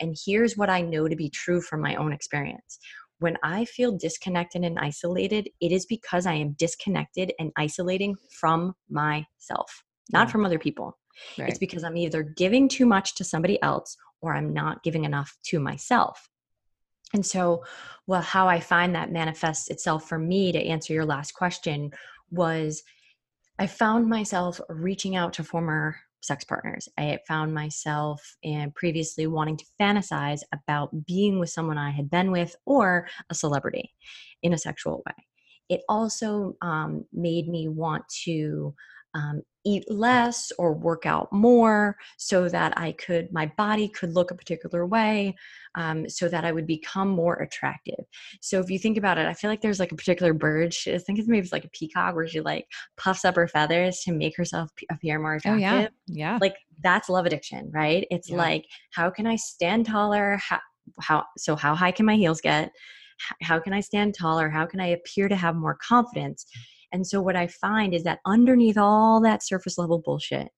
and 0.00 0.16
here's 0.26 0.56
what 0.56 0.68
i 0.70 0.80
know 0.82 1.08
to 1.08 1.16
be 1.16 1.30
true 1.30 1.60
from 1.60 1.80
my 1.80 1.94
own 1.96 2.12
experience 2.12 2.78
when 3.20 3.36
I 3.44 3.64
feel 3.64 3.96
disconnected 3.96 4.64
and 4.64 4.78
isolated, 4.78 5.48
it 5.60 5.70
is 5.72 5.86
because 5.86 6.26
I 6.26 6.34
am 6.34 6.52
disconnected 6.58 7.32
and 7.38 7.52
isolating 7.56 8.16
from 8.40 8.74
myself, 8.90 9.84
not 10.12 10.26
Yeah. 10.26 10.32
from 10.32 10.44
other 10.44 10.58
people. 10.58 10.98
right. 11.38 11.48
It's 11.48 11.58
because 11.60 11.84
I'm 11.84 11.96
either 11.96 12.24
giving 12.24 12.68
too 12.68 12.86
much 12.86 13.14
to 13.14 13.24
somebody 13.24 13.62
else 13.62 13.96
or 14.20 14.34
I'm 14.34 14.52
not 14.52 14.82
giving 14.82 15.04
enough 15.04 15.38
to 15.44 15.60
myself. 15.60 16.28
And 17.14 17.24
so, 17.24 17.64
well, 18.06 18.20
how 18.20 18.48
I 18.48 18.60
find 18.60 18.94
that 18.94 19.12
manifests 19.12 19.70
itself 19.70 20.08
for 20.08 20.18
me 20.18 20.52
to 20.52 20.58
answer 20.58 20.92
your 20.92 21.06
last 21.06 21.32
question 21.32 21.92
was 22.30 22.82
I 23.58 23.68
found 23.68 24.08
myself 24.08 24.60
reaching 24.68 25.14
out 25.14 25.32
to 25.34 25.44
former 25.44 25.96
sex 26.20 26.42
partners. 26.42 26.88
I 26.98 27.18
found 27.28 27.54
myself 27.54 28.36
and 28.42 28.74
previously 28.74 29.26
wanting 29.26 29.58
to 29.58 29.64
fantasize 29.80 30.40
about 30.52 31.06
being 31.06 31.38
with 31.38 31.50
someone 31.50 31.78
I 31.78 31.90
had 31.90 32.10
been 32.10 32.32
with 32.32 32.56
or 32.66 33.06
a 33.30 33.34
celebrity 33.34 33.92
in 34.42 34.52
a 34.52 34.58
sexual 34.58 35.02
way. 35.06 35.14
It 35.68 35.82
also 35.88 36.56
um, 36.62 37.04
made 37.12 37.48
me 37.48 37.68
want 37.68 38.08
to 38.24 38.74
um, 39.14 39.42
eat 39.64 39.90
less 39.90 40.52
or 40.58 40.72
work 40.74 41.06
out 41.06 41.32
more 41.32 41.96
so 42.18 42.48
that 42.48 42.76
I 42.78 42.92
could, 42.92 43.32
my 43.32 43.46
body 43.56 43.88
could 43.88 44.14
look 44.14 44.30
a 44.30 44.34
particular 44.34 44.86
way, 44.86 45.34
um, 45.74 46.08
so 46.08 46.28
that 46.28 46.44
I 46.44 46.52
would 46.52 46.66
become 46.66 47.08
more 47.08 47.34
attractive. 47.36 48.04
So 48.40 48.60
if 48.60 48.70
you 48.70 48.78
think 48.78 48.96
about 48.96 49.18
it, 49.18 49.26
I 49.26 49.34
feel 49.34 49.50
like 49.50 49.60
there's 49.60 49.80
like 49.80 49.92
a 49.92 49.96
particular 49.96 50.32
bird. 50.32 50.72
She, 50.74 50.94
I 50.94 50.98
think 50.98 51.18
it's 51.18 51.28
maybe 51.28 51.42
it's 51.44 51.52
like 51.52 51.64
a 51.64 51.70
peacock 51.70 52.14
where 52.14 52.26
she 52.28 52.40
like 52.40 52.66
puffs 52.96 53.24
up 53.24 53.36
her 53.36 53.48
feathers 53.48 54.00
to 54.04 54.12
make 54.12 54.36
herself 54.36 54.70
appear 54.90 55.18
more 55.18 55.34
attractive. 55.34 55.60
oh 55.66 55.78
yeah 55.78 55.88
yeah 56.06 56.38
Like 56.40 56.56
that's 56.82 57.08
love 57.08 57.26
addiction, 57.26 57.70
right? 57.72 58.06
It's 58.10 58.28
Yeah. 58.30 58.36
like 58.36 58.64
how 58.92 59.10
can 59.10 59.26
I 59.26 59.36
stand 59.36 59.86
taller? 59.86 60.36
How, 60.36 60.60
how 61.00 61.24
so 61.38 61.56
how 61.56 61.74
high 61.74 61.92
can 61.92 62.06
my 62.06 62.16
heels 62.16 62.40
get? 62.40 62.70
How 63.42 63.58
can 63.60 63.72
I 63.72 63.80
stand 63.80 64.14
taller? 64.14 64.48
How 64.50 64.66
can 64.66 64.80
I 64.80 64.88
appear 64.88 65.28
to 65.28 65.36
have 65.36 65.54
more 65.56 65.76
confidence? 65.76 66.46
And 66.94 67.04
so 67.04 67.20
what 67.20 67.34
I 67.34 67.48
find 67.48 67.92
is 67.92 68.04
that 68.04 68.20
underneath 68.24 68.78
all 68.78 69.20
that 69.22 69.44
surface 69.44 69.78
level 69.78 69.98
bullshit 69.98 70.48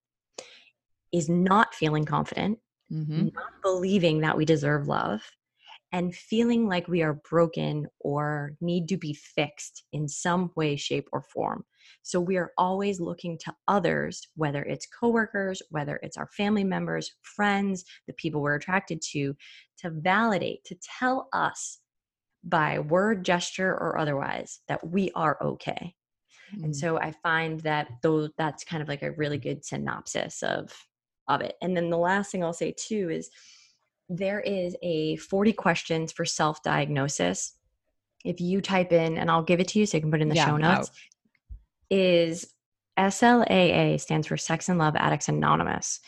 is 1.11 1.30
not 1.30 1.74
feeling 1.74 2.05
confident, 2.05 2.59
hmm 2.91 3.28
not 3.34 3.62
believing 3.62 4.20
that 4.20 4.37
we 4.37 4.45
deserve 4.45 4.87
love 4.87 5.22
and 5.93 6.14
feeling 6.14 6.68
like 6.68 6.89
we 6.89 7.03
are 7.03 7.22
broken 7.30 7.87
or 8.01 8.53
need 8.61 8.87
to 8.89 8.99
be 8.99 9.14
fixed 9.14 9.84
in 9.95 10.07
some 10.07 10.51
way 10.57 10.76
shape 10.76 11.09
or 11.11 11.22
form. 11.22 11.64
So 12.03 12.20
we 12.20 12.37
are 12.37 12.53
always 12.59 13.01
looking 13.01 13.39
to 13.39 13.55
others 13.66 14.28
whether 14.34 14.62
it's 14.62 14.87
coworkers 14.87 15.62
whether 15.70 15.99
it's 16.03 16.18
our 16.18 16.28
family 16.37 16.64
members 16.64 17.12
friends 17.22 17.87
the 18.07 18.12
people 18.12 18.43
we're 18.43 18.57
attracted 18.57 19.01
to 19.12 19.34
to 19.78 19.91
validate 19.91 20.64
to 20.64 20.76
tell 20.99 21.28
us 21.32 21.80
by 22.45 22.78
word 22.78 23.24
gesture 23.24 23.70
or 23.70 23.99
otherwise 23.99 24.61
that 24.68 24.87
we 24.87 25.11
are 25.14 25.39
okay 25.43 25.95
Mm. 26.55 26.64
and 26.64 26.76
so 26.76 26.99
i 26.99 27.11
find 27.11 27.61
that 27.61 27.88
though 28.03 28.28
that's 28.38 28.64
kind 28.64 28.82
of 28.82 28.88
like 28.88 29.03
a 29.03 29.12
really 29.12 29.38
good 29.38 29.64
synopsis 29.64 30.42
of 30.42 30.72
of 31.28 31.40
it. 31.40 31.57
And 31.61 31.76
then 31.76 31.90
the 31.90 31.99
last 31.99 32.30
thing 32.30 32.44
i'll 32.44 32.53
say 32.53 32.74
too 32.76 33.11
is 33.11 33.30
there 34.09 34.40
is 34.40 34.76
a 34.82 35.16
40 35.16 35.53
questions 35.53 36.12
for 36.12 36.24
self-diagnosis. 36.24 37.55
If 38.24 38.40
you 38.40 38.61
type 38.61 38.92
in 38.92 39.18
and 39.18 39.30
i'll 39.30 39.42
give 39.42 39.61
it 39.61 39.68
to 39.68 39.78
you 39.80 39.86
so 39.86 39.97
you 39.97 40.03
can 40.03 40.11
put 40.11 40.20
it 40.20 40.22
in 40.22 40.28
the 40.28 40.36
Yeah, 40.36 40.47
show 40.47 40.57
notes 40.57 40.90
is 41.90 42.53
slaa 42.99 44.01
stands 44.01 44.26
for 44.26 44.36
sex 44.36 44.68
and 44.68 44.78
love 44.78 44.97
addicts 44.97 45.28
anonymous. 45.28 46.01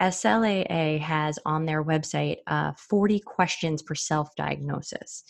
Slaa 0.00 0.98
has 1.00 1.38
on 1.44 1.66
their 1.66 1.84
website 1.84 2.38
uh, 2.46 2.72
40 2.72 3.20
questions 3.20 3.82
for 3.82 3.94
self-diagnosis. 3.94 5.24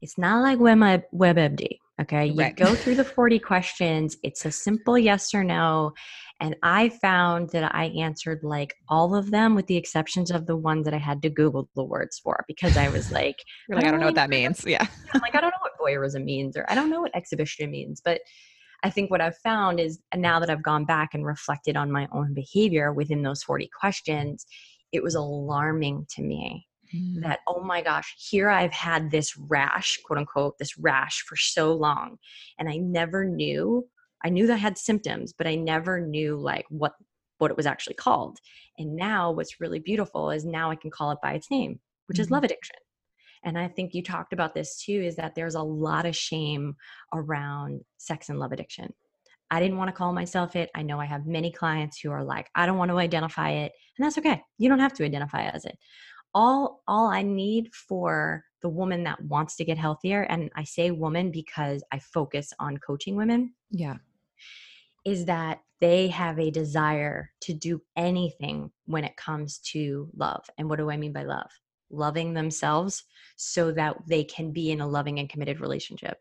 It's 0.00 0.18
not 0.18 0.42
like 0.42 0.60
Web- 0.60 1.02
WebMD. 1.12 1.78
Okay. 2.00 2.26
You 2.26 2.52
go 2.52 2.74
through 2.74 2.96
the 2.96 3.04
40 3.04 3.38
questions. 3.38 4.16
It's 4.22 4.44
a 4.44 4.50
simple 4.50 4.98
yes 4.98 5.32
or 5.34 5.42
no. 5.42 5.92
And 6.40 6.54
I 6.62 6.90
found 6.90 7.50
that 7.50 7.74
I 7.74 7.86
answered 7.86 8.40
like 8.42 8.74
all 8.90 9.14
of 9.14 9.30
them 9.30 9.54
with 9.54 9.66
the 9.66 9.76
exceptions 9.76 10.30
of 10.30 10.46
the 10.46 10.56
one 10.56 10.82
that 10.82 10.92
I 10.92 10.98
had 10.98 11.22
to 11.22 11.30
Google 11.30 11.70
the 11.74 11.84
words 11.84 12.18
for 12.18 12.44
because 12.46 12.76
I 12.76 12.88
was 12.88 13.10
like, 13.12 13.36
You're 13.68 13.76
like, 13.76 13.86
I 13.86 13.90
don't 13.90 14.00
know 14.00 14.06
what 14.06 14.14
that 14.16 14.28
means. 14.28 14.64
Yeah. 14.66 14.86
I'm 15.14 15.20
like, 15.22 15.34
I 15.34 15.40
don't 15.40 15.50
know 15.50 15.62
what 15.62 15.72
voyeurism 15.80 16.24
means 16.24 16.56
or 16.56 16.66
I 16.68 16.74
don't 16.74 16.90
know 16.90 17.00
what 17.00 17.16
exhibition 17.16 17.70
means. 17.70 18.02
But 18.04 18.20
I 18.82 18.90
think 18.90 19.10
what 19.10 19.22
I've 19.22 19.38
found 19.38 19.80
is 19.80 19.98
now 20.14 20.38
that 20.38 20.50
I've 20.50 20.62
gone 20.62 20.84
back 20.84 21.14
and 21.14 21.24
reflected 21.24 21.76
on 21.78 21.90
my 21.90 22.06
own 22.12 22.34
behavior 22.34 22.92
within 22.92 23.22
those 23.22 23.42
40 23.42 23.70
questions, 23.78 24.44
it 24.92 25.02
was 25.02 25.14
alarming 25.14 26.06
to 26.10 26.22
me 26.22 26.66
mm. 26.94 27.22
that, 27.22 27.40
oh 27.46 27.62
my 27.62 27.82
gosh, 27.82 28.14
here 28.18 28.48
I've 28.48 28.72
had 28.72 29.10
this 29.10 29.36
rash, 29.36 29.98
quote 30.04 30.18
unquote, 30.18 30.58
this 30.58 30.78
rash 30.78 31.22
for 31.26 31.36
so 31.36 31.72
long. 31.72 32.18
And 32.58 32.68
I 32.68 32.76
never 32.76 33.24
knew, 33.24 33.86
I 34.24 34.28
knew 34.28 34.46
that 34.46 34.54
I 34.54 34.56
had 34.56 34.78
symptoms, 34.78 35.32
but 35.36 35.46
I 35.46 35.54
never 35.54 36.00
knew 36.00 36.36
like 36.36 36.66
what 36.68 36.92
what 37.38 37.50
it 37.50 37.56
was 37.56 37.66
actually 37.66 37.94
called. 37.94 38.38
And 38.78 38.96
now 38.96 39.30
what's 39.30 39.60
really 39.60 39.78
beautiful 39.78 40.30
is 40.30 40.44
now 40.44 40.70
I 40.70 40.76
can 40.76 40.90
call 40.90 41.10
it 41.10 41.18
by 41.22 41.34
its 41.34 41.50
name, 41.50 41.80
which 42.06 42.16
mm-hmm. 42.16 42.22
is 42.22 42.30
love 42.30 42.44
addiction. 42.44 42.76
And 43.44 43.58
I 43.58 43.68
think 43.68 43.94
you 43.94 44.02
talked 44.02 44.32
about 44.32 44.54
this 44.54 44.82
too 44.82 45.02
is 45.04 45.16
that 45.16 45.34
there's 45.34 45.54
a 45.54 45.62
lot 45.62 46.06
of 46.06 46.16
shame 46.16 46.76
around 47.12 47.82
sex 47.98 48.28
and 48.28 48.38
love 48.38 48.52
addiction. 48.52 48.92
I 49.50 49.60
didn't 49.60 49.78
want 49.78 49.88
to 49.88 49.96
call 49.96 50.12
myself 50.12 50.56
it. 50.56 50.70
I 50.74 50.82
know 50.82 50.98
I 50.98 51.04
have 51.04 51.26
many 51.26 51.52
clients 51.52 52.00
who 52.00 52.10
are 52.10 52.24
like, 52.24 52.48
I 52.54 52.66
don't 52.66 52.78
want 52.78 52.90
to 52.90 52.98
identify 52.98 53.50
it. 53.50 53.72
And 53.96 54.04
that's 54.04 54.18
okay. 54.18 54.42
You 54.58 54.68
don't 54.68 54.80
have 54.80 54.94
to 54.94 55.04
identify 55.04 55.44
as 55.44 55.64
it. 55.64 55.78
All 56.36 56.82
all 56.86 57.08
I 57.08 57.22
need 57.22 57.72
for 57.74 58.44
the 58.60 58.68
woman 58.68 59.04
that 59.04 59.22
wants 59.22 59.56
to 59.56 59.64
get 59.64 59.78
healthier 59.78 60.22
and 60.22 60.50
I 60.54 60.64
say 60.64 60.90
woman 60.90 61.30
because 61.30 61.82
I 61.92 61.98
focus 61.98 62.52
on 62.58 62.76
coaching 62.78 63.16
women. 63.16 63.54
Yeah. 63.70 63.94
Is 65.04 65.24
that 65.24 65.60
they 65.80 66.08
have 66.08 66.38
a 66.38 66.50
desire 66.50 67.30
to 67.42 67.52
do 67.52 67.80
anything 67.96 68.70
when 68.86 69.04
it 69.04 69.16
comes 69.16 69.58
to 69.58 70.08
love. 70.16 70.44
And 70.58 70.68
what 70.68 70.78
do 70.78 70.90
I 70.90 70.96
mean 70.96 71.12
by 71.12 71.24
love? 71.24 71.50
Loving 71.90 72.34
themselves 72.34 73.04
so 73.36 73.72
that 73.72 73.96
they 74.06 74.24
can 74.24 74.52
be 74.52 74.72
in 74.72 74.80
a 74.80 74.86
loving 74.86 75.18
and 75.18 75.28
committed 75.28 75.60
relationship. 75.60 76.18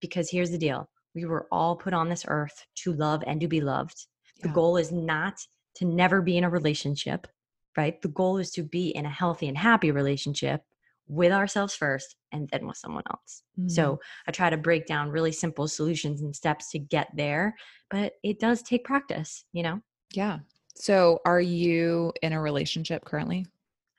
Because 0.00 0.30
here's 0.30 0.50
the 0.50 0.58
deal 0.58 0.88
we 1.14 1.24
were 1.24 1.46
all 1.50 1.76
put 1.76 1.94
on 1.94 2.08
this 2.08 2.26
earth 2.28 2.66
to 2.76 2.92
love 2.92 3.22
and 3.26 3.40
to 3.40 3.48
be 3.48 3.60
loved. 3.60 4.06
Yeah. 4.36 4.48
The 4.48 4.52
goal 4.52 4.76
is 4.76 4.92
not 4.92 5.38
to 5.76 5.84
never 5.84 6.20
be 6.20 6.36
in 6.36 6.44
a 6.44 6.50
relationship, 6.50 7.26
right? 7.76 8.00
The 8.00 8.08
goal 8.08 8.38
is 8.38 8.50
to 8.52 8.62
be 8.62 8.88
in 8.88 9.06
a 9.06 9.10
healthy 9.10 9.48
and 9.48 9.56
happy 9.56 9.90
relationship 9.90 10.62
with 11.08 11.32
ourselves 11.32 11.74
first 11.74 12.16
and 12.32 12.48
then 12.50 12.66
with 12.66 12.76
someone 12.76 13.04
else. 13.10 13.42
Mm-hmm. 13.58 13.68
So 13.68 14.00
I 14.26 14.32
try 14.32 14.50
to 14.50 14.56
break 14.56 14.86
down 14.86 15.10
really 15.10 15.32
simple 15.32 15.68
solutions 15.68 16.20
and 16.20 16.34
steps 16.34 16.70
to 16.72 16.78
get 16.78 17.08
there, 17.14 17.54
but 17.90 18.14
it 18.22 18.40
does 18.40 18.62
take 18.62 18.84
practice, 18.84 19.44
you 19.52 19.62
know? 19.62 19.80
Yeah. 20.12 20.38
So 20.74 21.20
are 21.24 21.40
you 21.40 22.12
in 22.22 22.32
a 22.32 22.40
relationship 22.40 23.04
currently? 23.04 23.46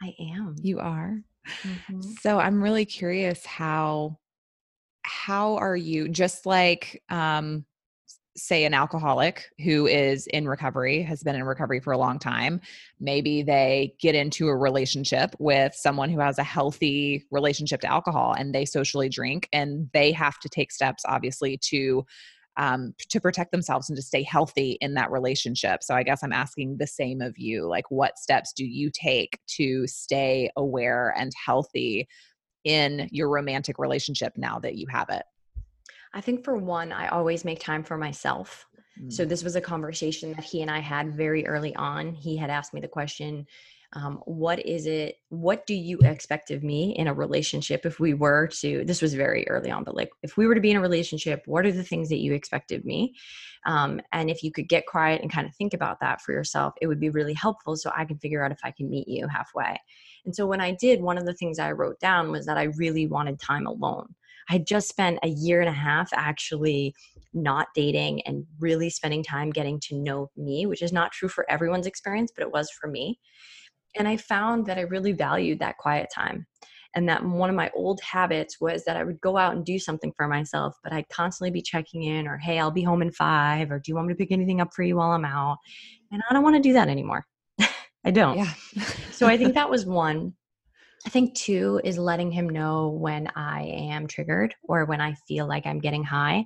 I 0.02 0.14
am. 0.20 0.56
You 0.62 0.80
are. 0.80 1.22
Mm-hmm. 1.66 2.02
So 2.22 2.40
I'm 2.40 2.62
really 2.62 2.86
curious 2.86 3.46
how 3.46 4.20
how 5.04 5.56
are 5.56 5.76
you 5.76 6.10
just 6.10 6.46
like 6.46 7.02
um 7.10 7.66
say 8.38 8.66
an 8.66 8.74
alcoholic 8.74 9.46
who 9.64 9.88
is 9.88 10.28
in 10.28 10.48
recovery 10.48 11.02
has 11.02 11.24
been 11.24 11.36
in 11.36 11.44
recovery 11.44 11.80
for 11.80 11.92
a 11.92 11.98
long 11.98 12.20
time 12.20 12.62
maybe 13.00 13.42
they 13.42 13.94
get 14.00 14.16
into 14.16 14.48
a 14.48 14.56
relationship 14.56 15.36
with 15.40 15.74
someone 15.74 16.10
who 16.10 16.20
has 16.20 16.38
a 16.38 16.44
healthy 16.44 17.26
relationship 17.32 17.82
to 17.82 17.92
alcohol 17.92 18.34
and 18.38 18.54
they 18.54 18.64
socially 18.64 19.10
drink 19.10 19.50
and 19.52 19.90
they 19.94 20.12
have 20.12 20.40
to 20.40 20.48
take 20.48 20.72
steps 20.72 21.04
obviously 21.08 21.58
to 21.58 22.06
um, 22.58 22.96
to 23.10 23.22
protect 23.22 23.52
themselves 23.52 23.88
and 23.88 23.96
to 23.98 24.02
stay 24.02 24.24
healthy 24.24 24.80
in 24.82 24.96
that 24.96 25.12
relationship. 25.12 25.84
So 25.84 25.96
i 25.96 26.04
guess 26.04 26.24
i'm 26.24 26.34
asking 26.34 26.78
the 26.78 26.88
same 26.88 27.22
of 27.22 27.38
you 27.38 27.68
like 27.68 27.90
what 27.90 28.18
steps 28.18 28.54
do 28.54 28.66
you 28.66 28.90
take 28.92 29.40
to 29.48 29.88
stay 29.88 30.50
aware 30.56 31.14
and 31.18 31.32
healthy 31.44 32.08
in 32.64 33.08
your 33.12 33.30
romantic 33.30 33.80
relationship 33.80 34.34
now 34.36 34.60
that 34.60 34.76
you 34.76 34.88
have 34.90 35.10
it 35.10 35.24
I 36.14 36.22
think 36.22 36.44
for 36.44 36.58
one, 36.58 36.92
I 36.92 37.08
always 37.10 37.46
make 37.46 37.60
time 37.60 37.84
for 37.84 37.98
myself. 37.98 38.66
Mm. 39.02 39.12
So 39.12 39.26
this 39.26 39.44
was 39.44 39.56
a 39.56 39.62
conversation 39.62 40.34
that 40.34 40.44
he 40.44 40.62
and 40.62 40.72
I 40.72 40.80
had 40.80 41.16
very 41.16 41.46
early 41.46 41.76
on. 41.76 42.14
He 42.14 42.38
had 42.38 42.50
asked 42.50 42.74
me 42.74 42.82
the 42.82 42.88
question, 42.88 43.46
um, 43.94 44.22
what 44.26 44.66
is 44.66 44.86
it 44.86 45.16
what 45.30 45.66
do 45.66 45.74
you 45.74 45.98
expect 46.00 46.52
of 46.52 46.62
me 46.62 46.94
in 46.98 47.08
a 47.08 47.14
relationship 47.14 47.86
if 47.86 48.00
we 48.00 48.14
were 48.14 48.48
to 48.48 48.84
this 48.84 49.02
was 49.02 49.14
very 49.14 49.48
early 49.48 49.72
on 49.72 49.84
but 49.84 49.96
like 49.96 50.10
if 50.24 50.36
we 50.36 50.46
were 50.46 50.56
to 50.56 50.62
be 50.62 50.72
in 50.72 50.78
a 50.78 50.82
relationship 50.82 51.42
what 51.46 51.66
are 51.66 51.72
the 51.72 51.84
things 51.84 52.10
that 52.10 52.20
you 52.20 52.34
expect 52.34 52.72
of 52.72 52.84
me 52.84 53.16
um, 53.66 54.02
and 54.12 54.30
if 54.30 54.44
you 54.44 54.52
could 54.52 54.68
get 54.68 54.86
quiet 54.88 55.22
and 55.22 55.32
kind 55.32 55.48
of 55.48 55.56
think 55.56 55.74
about 55.74 56.00
that 56.02 56.22
for 56.22 56.34
yourself 56.34 56.74
it 56.82 56.88
would 56.88 57.00
be 57.00 57.10
really 57.10 57.34
helpful 57.34 57.78
so 57.78 57.90
i 57.96 58.04
can 58.04 58.18
figure 58.18 58.44
out 58.44 58.52
if 58.52 58.60
i 58.64 58.72
can 58.72 58.90
meet 58.90 59.08
you 59.08 59.26
halfway 59.28 59.80
and 60.26 60.36
so 60.36 60.46
when 60.46 60.60
i 60.60 60.72
did 60.72 61.02
one 61.02 61.18
of 61.18 61.26
the 61.26 61.34
things 61.34 61.58
i 61.58 61.72
wrote 61.72 62.00
down 62.02 62.30
was 62.30 62.46
that 62.46 62.58
i 62.58 62.64
really 62.64 63.08
wanted 63.08 63.40
time 63.40 63.68
alone 63.68 64.14
I 64.50 64.60
just 64.60 64.88
spent 64.90 65.20
a 65.24 65.28
year 65.28 65.60
and 65.60 65.70
a 65.70 65.74
half 65.74 66.10
actually 66.14 66.94
not 67.34 67.68
dating 67.76 68.22
and 68.24 68.46
really 68.60 68.90
spending 68.90 69.24
time 69.24 69.52
getting 69.52 69.80
to 69.82 69.96
know 69.96 70.30
me, 70.36 70.66
which 70.66 70.82
is 70.82 70.94
not 70.94 71.12
true 71.12 71.30
for 71.30 71.50
everyone's 71.50 71.88
experience, 71.88 72.32
but 72.36 72.44
it 72.44 72.52
was 72.52 72.70
for 72.72 72.88
me. 72.88 73.20
And 73.98 74.08
I 74.08 74.18
found 74.18 74.66
that 74.68 74.78
I 74.78 74.82
really 74.82 75.12
valued 75.12 75.60
that 75.60 75.78
quiet 75.78 76.10
time. 76.14 76.46
And 76.96 77.08
that 77.10 77.24
one 77.24 77.50
of 77.50 77.56
my 77.56 77.70
old 77.76 78.00
habits 78.02 78.60
was 78.60 78.84
that 78.86 78.98
I 78.98 79.04
would 79.04 79.22
go 79.22 79.38
out 79.38 79.56
and 79.56 79.66
do 79.66 79.78
something 79.78 80.12
for 80.16 80.28
myself, 80.28 80.76
but 80.84 80.94
I'd 80.94 81.10
constantly 81.10 81.52
be 81.52 81.62
checking 81.62 82.04
in 82.04 82.28
or, 82.28 82.38
hey, 82.38 82.60
I'll 82.60 82.72
be 82.72 82.82
home 82.82 83.02
in 83.02 83.12
five, 83.12 83.70
or 83.70 83.78
do 83.78 83.92
you 83.92 83.96
want 83.96 84.08
me 84.08 84.14
to 84.14 84.18
pick 84.18 84.32
anything 84.32 84.62
up 84.62 84.70
for 84.74 84.84
you 84.84 84.96
while 84.96 85.12
I'm 85.12 85.26
out? 85.26 85.58
And 86.12 86.24
I 86.28 86.34
don't 86.34 86.44
want 86.44 86.56
to 86.56 86.62
do 86.62 86.74
that 86.74 86.88
anymore. 86.88 87.26
I 88.06 88.12
don't. 88.12 88.38
Yeah. 88.38 88.52
so 89.12 89.28
I 89.28 89.38
think 89.38 89.54
that 89.56 89.70
was 89.70 89.86
one. 89.86 90.34
I 91.08 91.10
think 91.10 91.36
two 91.36 91.80
is 91.86 91.98
letting 91.98 92.34
him 92.34 92.50
know 92.50 92.90
when 92.90 93.32
I 93.34 93.62
am 93.64 94.08
triggered 94.08 94.54
or 94.64 94.84
when 94.84 95.00
I 95.00 95.14
feel 95.26 95.48
like 95.48 95.66
I'm 95.66 95.80
getting 95.80 96.04
high. 96.04 96.46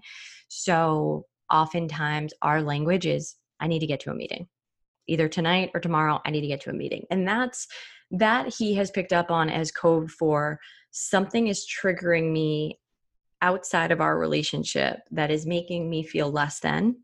So 0.49 1.26
oftentimes 1.51 2.32
our 2.43 2.62
language 2.62 3.07
is 3.07 3.38
I 3.59 3.66
need 3.66 3.80
to 3.80 3.88
get 3.88 4.01
to 4.01 4.12
a 4.12 4.14
meeting. 4.14 4.47
Either 5.07 5.28
tonight 5.28 5.72
or 5.74 5.80
tomorrow, 5.80 6.22
I 6.28 6.30
need 6.30 6.41
to 6.41 6.47
get 6.47 6.62
to 6.62 6.70
a 6.70 6.74
meeting. 6.74 7.05
And 7.09 7.28
that's 7.28 7.66
that 8.12 8.53
he 8.53 8.76
has 8.76 8.91
picked 8.91 9.14
up 9.14 9.32
on 9.32 9.49
as 9.49 9.72
code 9.72 10.12
for 10.12 10.59
something 10.91 11.47
is 11.47 11.66
triggering 11.68 12.32
me 12.32 12.80
outside 13.41 13.91
of 13.91 13.99
our 13.99 14.20
relationship 14.20 14.99
that 15.09 15.32
is 15.32 15.47
making 15.47 15.89
me 15.89 16.03
feel 16.03 16.30
less 16.30 16.59
than. 16.59 16.97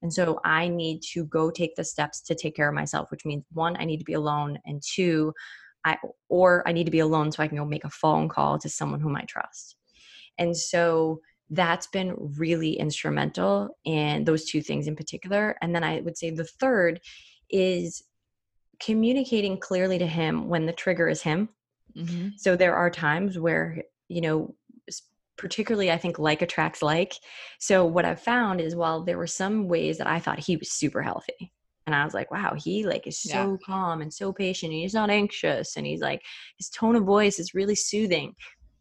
And 0.00 0.10
so 0.10 0.40
I 0.46 0.68
need 0.68 1.02
to 1.12 1.26
go 1.26 1.50
take 1.50 1.76
the 1.76 1.84
steps 1.84 2.22
to 2.22 2.34
take 2.34 2.56
care 2.56 2.70
of 2.70 2.74
myself, 2.74 3.10
which 3.10 3.26
means 3.26 3.44
one, 3.52 3.76
I 3.78 3.84
need 3.84 3.98
to 3.98 4.04
be 4.04 4.14
alone, 4.14 4.58
and 4.64 4.82
two, 4.82 5.34
I 5.84 5.98
or 6.28 6.66
I 6.66 6.72
need 6.72 6.84
to 6.84 6.90
be 6.90 7.00
alone 7.00 7.32
so 7.32 7.42
I 7.42 7.48
can 7.48 7.58
go 7.58 7.64
make 7.64 7.84
a 7.84 7.90
phone 7.90 8.28
call 8.28 8.58
to 8.58 8.68
someone 8.68 9.00
whom 9.00 9.16
I 9.16 9.22
trust. 9.22 9.76
And 10.38 10.56
so 10.56 11.20
that's 11.50 11.86
been 11.88 12.14
really 12.38 12.72
instrumental 12.72 13.76
in 13.84 14.24
those 14.24 14.46
two 14.46 14.62
things 14.62 14.86
in 14.86 14.96
particular. 14.96 15.56
And 15.60 15.74
then 15.74 15.84
I 15.84 16.00
would 16.00 16.16
say 16.16 16.30
the 16.30 16.44
third 16.44 17.00
is 17.50 18.02
communicating 18.80 19.58
clearly 19.58 19.98
to 19.98 20.06
him 20.06 20.48
when 20.48 20.66
the 20.66 20.72
trigger 20.72 21.08
is 21.08 21.22
him. 21.22 21.50
Mm-hmm. 21.96 22.30
So 22.36 22.56
there 22.56 22.74
are 22.74 22.90
times 22.90 23.38
where, 23.38 23.82
you 24.08 24.22
know, 24.22 24.54
particularly 25.36 25.90
I 25.90 25.98
think 25.98 26.18
like 26.18 26.42
attracts 26.42 26.82
like. 26.82 27.14
So 27.58 27.84
what 27.84 28.04
I've 28.04 28.20
found 28.20 28.60
is 28.60 28.74
while 28.74 29.02
there 29.02 29.18
were 29.18 29.26
some 29.26 29.68
ways 29.68 29.98
that 29.98 30.06
I 30.06 30.20
thought 30.20 30.38
he 30.38 30.56
was 30.56 30.70
super 30.70 31.02
healthy, 31.02 31.52
and 31.86 31.94
i 31.94 32.04
was 32.04 32.14
like 32.14 32.30
wow 32.30 32.54
he 32.56 32.86
like 32.86 33.06
is 33.06 33.20
so 33.20 33.52
yeah. 33.52 33.56
calm 33.64 34.02
and 34.02 34.12
so 34.12 34.32
patient 34.32 34.72
and 34.72 34.80
he's 34.80 34.94
not 34.94 35.10
anxious 35.10 35.76
and 35.76 35.86
he's 35.86 36.00
like 36.00 36.22
his 36.58 36.68
tone 36.68 36.96
of 36.96 37.04
voice 37.04 37.38
is 37.38 37.54
really 37.54 37.74
soothing. 37.74 38.34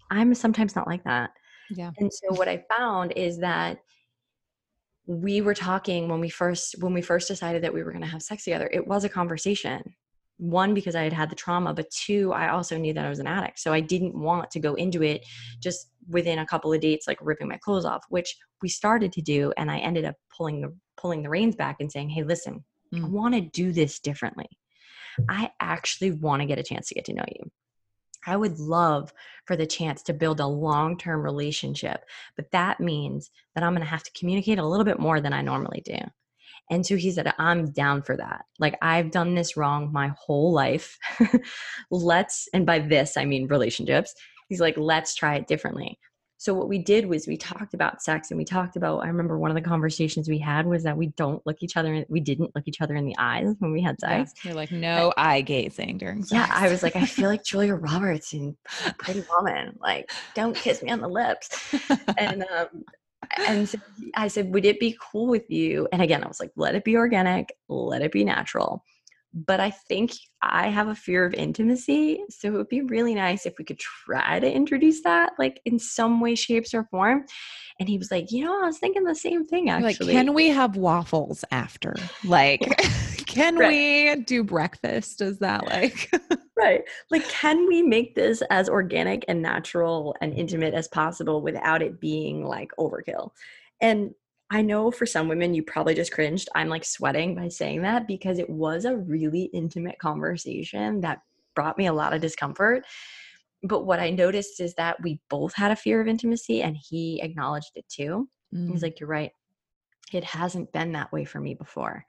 I'm 0.09 0.33
sometimes 0.33 0.75
not 0.75 0.87
like 0.87 1.03
that. 1.05 1.31
Yeah. 1.69 1.91
And 1.97 2.11
so 2.11 2.35
what 2.35 2.47
i 2.47 2.63
found 2.77 3.13
is 3.15 3.39
that 3.39 3.79
we 5.07 5.41
were 5.41 5.53
talking 5.53 6.07
when 6.07 6.19
we 6.19 6.29
first 6.29 6.75
when 6.79 6.93
we 6.93 7.01
first 7.01 7.27
decided 7.27 7.63
that 7.63 7.73
we 7.73 7.83
were 7.83 7.91
going 7.91 8.03
to 8.03 8.07
have 8.07 8.21
sex 8.21 8.43
together 8.43 8.69
it 8.71 8.85
was 8.87 9.03
a 9.03 9.09
conversation. 9.09 9.81
One 10.37 10.73
because 10.73 10.95
i 10.95 11.03
had 11.03 11.13
had 11.13 11.29
the 11.29 11.35
trauma 11.35 11.71
but 11.71 11.91
two 11.91 12.33
i 12.33 12.49
also 12.49 12.75
knew 12.75 12.93
that 12.93 13.05
i 13.05 13.09
was 13.09 13.19
an 13.19 13.27
addict 13.27 13.59
so 13.59 13.71
i 13.71 13.79
didn't 13.79 14.19
want 14.19 14.49
to 14.49 14.59
go 14.59 14.73
into 14.73 15.03
it 15.03 15.23
just 15.61 15.91
within 16.09 16.39
a 16.39 16.47
couple 16.47 16.73
of 16.73 16.81
dates 16.81 17.07
like 17.07 17.19
ripping 17.21 17.47
my 17.47 17.57
clothes 17.57 17.85
off 17.85 18.03
which 18.09 18.35
we 18.63 18.67
started 18.67 19.11
to 19.13 19.21
do 19.21 19.53
and 19.57 19.69
i 19.69 19.77
ended 19.77 20.03
up 20.03 20.15
pulling 20.35 20.59
the 20.59 20.75
pulling 20.99 21.21
the 21.21 21.29
reins 21.29 21.55
back 21.55 21.75
and 21.79 21.91
saying 21.91 22.09
hey 22.09 22.23
listen 22.23 22.65
mm. 22.93 23.03
I 23.03 23.07
want 23.07 23.35
to 23.35 23.41
do 23.41 23.71
this 23.71 23.99
differently. 23.99 24.49
I 25.29 25.51
actually 25.59 26.11
want 26.11 26.41
to 26.41 26.47
get 26.47 26.59
a 26.59 26.63
chance 26.63 26.87
to 26.87 26.95
get 26.95 27.05
to 27.05 27.13
know 27.13 27.25
you. 27.27 27.51
I 28.25 28.37
would 28.37 28.59
love 28.59 29.11
for 29.45 29.55
the 29.55 29.65
chance 29.65 30.03
to 30.03 30.13
build 30.13 30.39
a 30.39 30.47
long 30.47 30.97
term 30.97 31.21
relationship, 31.23 32.05
but 32.35 32.51
that 32.51 32.79
means 32.79 33.31
that 33.55 33.63
I'm 33.63 33.73
going 33.73 33.81
to 33.81 33.89
have 33.89 34.03
to 34.03 34.11
communicate 34.11 34.59
a 34.59 34.65
little 34.65 34.85
bit 34.85 34.99
more 34.99 35.19
than 35.19 35.33
I 35.33 35.41
normally 35.41 35.81
do. 35.83 35.97
And 36.69 36.85
so 36.85 36.95
he 36.95 37.11
said, 37.11 37.33
I'm 37.37 37.71
down 37.71 38.01
for 38.01 38.15
that. 38.15 38.45
Like, 38.59 38.77
I've 38.81 39.11
done 39.11 39.35
this 39.35 39.57
wrong 39.57 39.91
my 39.91 40.13
whole 40.17 40.53
life. 40.53 40.97
let's, 41.91 42.47
and 42.53 42.65
by 42.65 42.79
this, 42.79 43.17
I 43.17 43.25
mean 43.25 43.47
relationships. 43.47 44.13
He's 44.47 44.61
like, 44.61 44.77
let's 44.77 45.15
try 45.15 45.35
it 45.35 45.47
differently. 45.47 45.97
So 46.41 46.55
what 46.55 46.67
we 46.67 46.79
did 46.79 47.05
was 47.05 47.27
we 47.27 47.37
talked 47.37 47.75
about 47.75 48.01
sex 48.01 48.31
and 48.31 48.37
we 48.39 48.45
talked 48.45 48.75
about 48.75 49.03
I 49.03 49.07
remember 49.09 49.37
one 49.37 49.51
of 49.51 49.55
the 49.55 49.61
conversations 49.61 50.27
we 50.27 50.39
had 50.39 50.65
was 50.65 50.81
that 50.85 50.97
we 50.97 51.09
don't 51.09 51.39
look 51.45 51.61
each 51.61 51.77
other 51.77 51.93
in, 51.93 52.03
we 52.09 52.19
didn't 52.19 52.55
look 52.55 52.67
each 52.67 52.81
other 52.81 52.95
in 52.95 53.05
the 53.05 53.15
eyes 53.19 53.53
when 53.59 53.71
we 53.71 53.79
had 53.79 53.99
sex. 53.99 54.33
Yeah, 54.37 54.49
you're 54.49 54.55
like 54.55 54.71
no 54.71 55.13
but, 55.15 55.23
eye 55.23 55.41
gazing 55.41 55.99
during 55.99 56.23
sex. 56.23 56.31
Yeah, 56.31 56.47
I 56.51 56.67
was 56.67 56.81
like 56.81 56.95
I 56.95 57.05
feel 57.05 57.29
like 57.29 57.43
Julia 57.43 57.75
Roberts 57.75 58.33
in 58.33 58.57
Pretty 58.97 59.23
Woman. 59.37 59.77
Like 59.79 60.09
don't 60.33 60.55
kiss 60.55 60.81
me 60.81 60.89
on 60.89 60.99
the 60.99 61.07
lips. 61.07 61.75
and 62.17 62.43
um 62.51 62.85
and 63.37 63.69
so 63.69 63.77
I 64.15 64.27
said, 64.27 64.51
Would 64.51 64.65
it 64.65 64.79
be 64.79 64.97
cool 64.99 65.27
with 65.27 65.47
you? 65.47 65.87
And 65.91 66.01
again, 66.01 66.23
I 66.23 66.27
was 66.27 66.39
like, 66.39 66.53
Let 66.55 66.73
it 66.73 66.83
be 66.83 66.95
organic, 66.97 67.55
let 67.69 68.01
it 68.01 68.11
be 68.11 68.23
natural. 68.23 68.83
But 69.33 69.59
I 69.59 69.71
think 69.71 70.11
I 70.41 70.67
have 70.67 70.89
a 70.89 70.95
fear 70.95 71.25
of 71.25 71.33
intimacy. 71.33 72.23
So 72.29 72.49
it 72.49 72.51
would 72.51 72.67
be 72.67 72.81
really 72.81 73.15
nice 73.15 73.45
if 73.45 73.53
we 73.57 73.63
could 73.63 73.79
try 73.79 74.39
to 74.39 74.51
introduce 74.51 75.01
that, 75.03 75.33
like 75.39 75.61
in 75.65 75.79
some 75.79 76.19
way, 76.19 76.35
shapes, 76.35 76.73
or 76.73 76.83
form. 76.85 77.25
And 77.79 77.87
he 77.87 77.97
was 77.97 78.11
like, 78.11 78.31
You 78.31 78.45
know, 78.45 78.61
I 78.61 78.65
was 78.65 78.79
thinking 78.79 79.03
the 79.03 79.15
same 79.15 79.45
thing 79.45 79.69
actually. 79.69 80.13
Like, 80.13 80.25
can 80.25 80.33
we 80.33 80.49
have 80.49 80.75
waffles 80.75 81.45
after? 81.51 81.95
Like, 82.23 82.61
can 83.25 83.55
right. 83.55 83.69
we 83.69 84.23
do 84.23 84.43
breakfast? 84.43 85.21
Is 85.21 85.39
that 85.39 85.65
like 85.67 86.11
right? 86.57 86.81
Like, 87.09 87.27
can 87.29 87.67
we 87.67 87.81
make 87.81 88.15
this 88.15 88.43
as 88.49 88.69
organic 88.69 89.23
and 89.27 89.41
natural 89.41 90.15
and 90.21 90.33
intimate 90.33 90.73
as 90.73 90.87
possible 90.87 91.41
without 91.41 91.81
it 91.81 91.99
being 91.99 92.45
like 92.45 92.71
overkill? 92.77 93.31
And 93.79 94.13
I 94.51 94.61
know 94.61 94.91
for 94.91 95.05
some 95.05 95.27
women, 95.27 95.53
you 95.53 95.63
probably 95.63 95.95
just 95.95 96.11
cringed. 96.11 96.49
I'm 96.53 96.67
like 96.69 96.83
sweating 96.83 97.35
by 97.35 97.47
saying 97.47 97.81
that 97.83 98.07
because 98.07 98.37
it 98.37 98.49
was 98.49 98.85
a 98.85 98.97
really 98.97 99.43
intimate 99.53 99.97
conversation 99.97 101.01
that 101.01 101.21
brought 101.55 101.77
me 101.77 101.87
a 101.87 101.93
lot 101.93 102.13
of 102.13 102.21
discomfort. 102.21 102.83
But 103.63 103.85
what 103.85 103.99
I 103.99 104.09
noticed 104.09 104.59
is 104.59 104.73
that 104.75 105.01
we 105.01 105.21
both 105.29 105.53
had 105.53 105.71
a 105.71 105.75
fear 105.75 106.01
of 106.01 106.07
intimacy 106.07 106.61
and 106.61 106.75
he 106.77 107.21
acknowledged 107.21 107.71
it 107.75 107.85
too. 107.87 108.27
Mm. 108.53 108.71
He's 108.71 108.83
like, 108.83 108.99
You're 108.99 109.09
right. 109.09 109.31
It 110.11 110.25
hasn't 110.25 110.73
been 110.73 110.91
that 110.91 111.11
way 111.13 111.23
for 111.23 111.39
me 111.39 111.53
before 111.53 112.05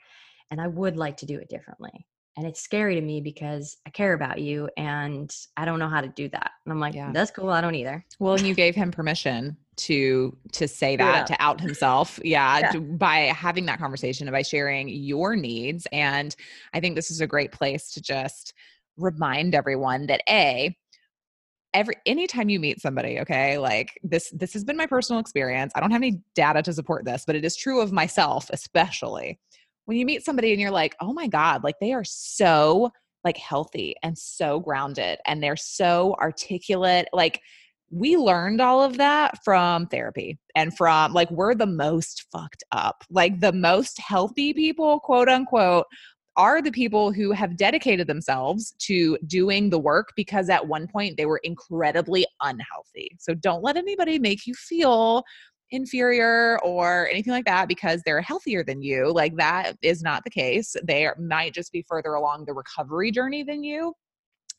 and 0.53 0.61
I 0.61 0.69
would 0.69 0.99
like 0.99 1.17
to 1.17 1.27
do 1.27 1.39
it 1.39 1.49
differently. 1.49 2.07
And 2.37 2.47
it's 2.47 2.61
scary 2.61 2.95
to 2.95 3.01
me 3.01 3.23
because 3.23 3.79
I 3.87 3.91
care 3.91 4.13
about 4.13 4.39
you 4.39 4.69
and 4.77 5.35
I 5.57 5.65
don't 5.65 5.79
know 5.79 5.89
how 5.89 6.03
to 6.03 6.09
do 6.09 6.29
that. 6.29 6.51
And 6.65 6.73
I'm 6.73 6.79
like, 6.79 6.95
yeah. 6.95 7.11
that's 7.13 7.31
cool. 7.31 7.49
I 7.49 7.63
don't 7.63 7.75
either. 7.75 8.05
Well, 8.19 8.35
and 8.35 8.47
you 8.47 8.55
gave 8.63 8.75
him 8.75 8.91
permission 8.91 9.57
to 9.77 10.37
to 10.53 10.69
say 10.69 10.97
that 10.97 11.27
to 11.27 11.37
out 11.41 11.61
himself 11.61 12.21
yeah, 12.25 12.59
yeah. 12.59 12.71
To, 12.73 12.81
by 12.81 13.19
having 13.35 13.67
that 13.67 13.79
conversation 13.79 14.29
and 14.29 14.35
by 14.35 14.43
sharing 14.43 14.89
your 14.89 15.35
needs 15.35 15.87
and 15.93 16.37
i 16.75 16.81
think 16.81 16.95
this 16.95 17.11
is 17.11 17.21
a 17.21 17.27
great 17.27 17.53
place 17.53 17.91
to 17.93 18.03
just 18.03 18.53
remind 18.99 19.55
everyone 19.55 20.07
that 20.07 20.21
a 20.29 20.77
every 21.73 21.95
anytime 22.05 22.51
you 22.51 22.61
meet 22.61 22.83
somebody 22.83 23.19
okay 23.21 23.57
like 23.57 23.99
this 24.03 24.31
this 24.37 24.53
has 24.53 24.63
been 24.63 24.77
my 24.77 24.87
personal 24.87 25.19
experience 25.19 25.73
i 25.75 25.81
don't 25.81 25.91
have 25.91 26.03
any 26.03 26.21
data 26.35 26.63
to 26.63 26.73
support 26.73 27.07
this 27.07 27.25
but 27.27 27.35
it 27.35 27.45
is 27.45 27.57
true 27.57 27.81
of 27.81 27.93
myself 27.93 28.51
especially 28.53 29.39
when 29.87 29.97
you 29.97 30.07
meet 30.07 30.25
somebody 30.25 30.53
and 30.53 30.61
you're 30.61 30.71
like, 30.71 30.97
oh 31.01 31.13
my 31.13 31.27
God, 31.27 31.65
like 31.65 31.79
they 31.81 31.93
are 31.93 32.05
so 32.05 32.91
like 33.25 33.37
healthy 33.37 33.95
and 34.03 34.17
so 34.17 34.61
grounded 34.61 35.19
and 35.27 35.43
they're 35.43 35.57
so 35.57 36.17
articulate. 36.21 37.09
Like 37.13 37.41
we 37.93 38.17
learned 38.17 38.61
all 38.61 38.83
of 38.83 38.97
that 38.97 39.45
from 39.45 39.87
therapy 39.87 40.39
and 40.57 40.75
from 40.77 41.13
like 41.13 41.31
we're 41.31 41.55
the 41.55 41.67
most 41.67 42.25
fucked 42.33 42.65
up. 42.73 43.05
Like 43.11 43.41
the 43.41 43.53
most 43.53 44.01
healthy 44.01 44.55
people, 44.55 44.99
quote 45.01 45.29
unquote, 45.29 45.85
are 46.39 46.63
the 46.63 46.73
people 46.73 47.13
who 47.13 47.33
have 47.33 47.59
dedicated 47.59 48.07
themselves 48.07 48.75
to 48.79 49.19
doing 49.27 49.69
the 49.69 49.79
work 49.79 50.15
because 50.17 50.49
at 50.49 50.67
one 50.67 50.89
point 50.89 51.19
they 51.19 51.27
were 51.27 51.41
incredibly 51.45 52.25
unhealthy. 52.41 53.15
So 53.21 53.35
don't 53.35 53.63
let 53.63 53.77
anybody 53.77 54.19
make 54.19 54.47
you 54.47 54.55
feel 54.55 55.23
inferior 55.71 56.59
or 56.63 57.09
anything 57.11 57.33
like 57.33 57.45
that 57.45 57.69
because 57.69 58.01
they're 58.05 58.23
healthier 58.23 58.65
than 58.65 58.81
you. 58.81 59.13
Like 59.13 59.37
that 59.37 59.77
is 59.83 60.03
not 60.03 60.25
the 60.25 60.31
case. 60.31 60.75
They 60.83 61.05
are, 61.05 61.17
might 61.19 61.53
just 61.53 61.73
be 61.73 61.85
further 61.87 62.15
along 62.15 62.47
the 62.47 62.55
recovery 62.55 63.11
journey 63.11 63.43
than 63.43 63.63
you. 63.63 63.93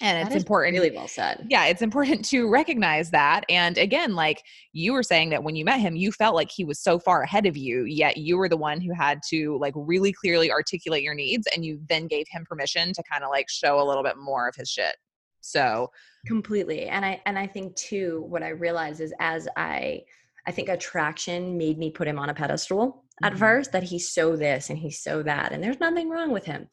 And 0.04 0.28
it's 0.28 0.36
important. 0.36 0.74
Really 0.74 0.92
well 0.94 1.08
said. 1.08 1.48
Yeah, 1.50 1.66
it's 1.66 1.82
important 1.82 2.26
to 2.26 2.50
recognize 2.50 3.10
that. 3.12 3.46
And 3.48 3.78
again, 3.78 4.16
like 4.16 4.44
you 4.74 4.92
were 4.92 5.02
saying 5.02 5.30
that 5.30 5.44
when 5.44 5.56
you 5.56 5.64
met 5.64 5.80
him, 5.80 5.96
you 5.96 6.12
felt 6.12 6.36
like 6.36 6.52
he 6.52 6.66
was 6.66 6.78
so 6.78 7.00
far 7.00 7.24
ahead 7.24 7.46
of 7.46 7.56
you, 7.56 7.86
yet 7.86 8.18
you 8.18 8.38
were 8.38 8.50
the 8.50 8.58
one 8.58 8.82
who 8.82 8.94
had 8.94 9.22
to 9.30 9.58
like 9.60 9.74
really 9.78 10.12
clearly 10.12 10.52
articulate 10.52 11.04
your 11.04 11.14
needs 11.14 11.48
and 11.56 11.64
you 11.64 11.80
then 11.88 12.08
gave 12.08 12.26
him 12.30 12.46
permission 12.46 12.92
to 12.92 13.04
kind 13.10 13.24
of 13.24 13.30
like 13.30 13.50
show 13.50 13.80
a 13.80 13.88
little 13.88 14.04
bit 14.04 14.18
more 14.18 14.50
of 14.50 14.56
his 14.56 14.70
shit. 14.70 14.98
So 15.40 15.90
completely. 16.28 16.88
And 16.88 17.06
I 17.06 17.22
and 17.26 17.40
I 17.40 17.48
think 17.48 17.74
too 17.78 18.26
what 18.28 18.44
I 18.44 18.50
realized 18.50 19.00
is 19.00 19.14
as 19.22 19.48
I 19.56 20.02
I 20.46 20.52
think 20.52 20.68
attraction 20.68 21.58
made 21.58 21.78
me 21.78 21.92
put 21.92 22.10
him 22.10 22.20
on 22.20 22.30
a 22.30 22.34
pedestal 22.34 22.88
mm-hmm. 22.88 23.26
at 23.26 23.38
first 23.38 23.72
that 23.72 23.84
he's 23.84 24.10
so 24.10 24.36
this 24.36 24.70
and 24.70 24.78
he's 24.78 25.02
so 25.02 25.24
that 25.24 25.54
and 25.54 25.64
there's 25.64 25.80
nothing 25.80 26.10
wrong 26.10 26.32
with 26.34 26.44
him. 26.44 26.68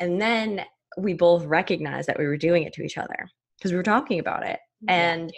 And 0.00 0.20
then 0.20 0.66
we 0.96 1.14
both 1.14 1.44
recognized 1.44 2.08
that 2.08 2.18
we 2.18 2.26
were 2.26 2.36
doing 2.36 2.64
it 2.64 2.72
to 2.74 2.82
each 2.82 2.98
other 2.98 3.28
because 3.58 3.72
we 3.72 3.76
were 3.76 3.82
talking 3.82 4.18
about 4.18 4.46
it. 4.46 4.58
And 4.88 5.32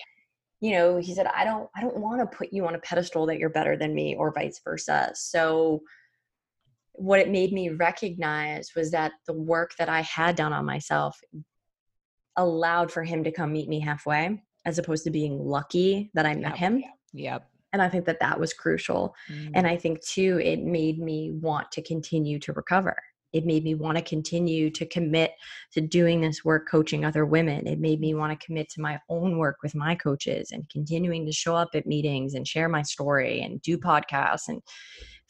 you 0.60 0.72
know, 0.72 0.96
he 0.96 1.14
said 1.14 1.26
I 1.26 1.44
don't 1.44 1.68
I 1.76 1.80
don't 1.80 1.98
want 1.98 2.20
to 2.20 2.36
put 2.36 2.52
you 2.52 2.66
on 2.66 2.74
a 2.74 2.80
pedestal 2.80 3.26
that 3.26 3.38
you're 3.38 3.50
better 3.50 3.76
than 3.76 3.94
me 3.94 4.16
or 4.16 4.32
vice 4.32 4.60
versa. 4.64 5.10
So 5.14 5.82
what 6.92 7.20
it 7.20 7.30
made 7.30 7.52
me 7.52 7.68
recognize 7.70 8.70
was 8.74 8.90
that 8.92 9.12
the 9.26 9.34
work 9.34 9.72
that 9.78 9.88
I 9.88 10.00
had 10.00 10.34
done 10.34 10.52
on 10.52 10.64
myself 10.64 11.18
allowed 12.36 12.90
for 12.90 13.02
him 13.02 13.24
to 13.24 13.32
come 13.32 13.52
meet 13.52 13.68
me 13.68 13.80
halfway 13.80 14.42
as 14.64 14.78
opposed 14.78 15.04
to 15.04 15.10
being 15.10 15.38
lucky 15.38 16.10
that 16.14 16.26
I 16.26 16.34
met 16.34 16.52
yep. 16.52 16.56
him. 16.56 16.84
Yep 17.12 17.48
and 17.76 17.82
i 17.82 17.88
think 17.90 18.06
that 18.06 18.20
that 18.20 18.40
was 18.40 18.54
crucial 18.54 19.14
mm. 19.30 19.50
and 19.54 19.66
i 19.66 19.76
think 19.76 20.00
too 20.02 20.40
it 20.42 20.62
made 20.62 20.98
me 20.98 21.32
want 21.32 21.70
to 21.70 21.82
continue 21.82 22.38
to 22.38 22.52
recover 22.54 22.96
it 23.36 23.44
made 23.44 23.64
me 23.64 23.74
want 23.74 23.96
to 23.96 24.02
continue 24.02 24.70
to 24.70 24.86
commit 24.86 25.32
to 25.72 25.80
doing 25.80 26.20
this 26.20 26.44
work 26.44 26.68
coaching 26.68 27.04
other 27.04 27.26
women 27.26 27.66
it 27.66 27.78
made 27.78 28.00
me 28.00 28.14
want 28.14 28.38
to 28.38 28.46
commit 28.46 28.68
to 28.68 28.80
my 28.80 28.98
own 29.08 29.38
work 29.38 29.56
with 29.62 29.74
my 29.74 29.94
coaches 29.94 30.50
and 30.52 30.68
continuing 30.70 31.26
to 31.26 31.32
show 31.32 31.54
up 31.54 31.68
at 31.74 31.86
meetings 31.86 32.34
and 32.34 32.46
share 32.46 32.68
my 32.68 32.82
story 32.82 33.42
and 33.42 33.60
do 33.62 33.76
podcasts 33.76 34.48
and 34.48 34.60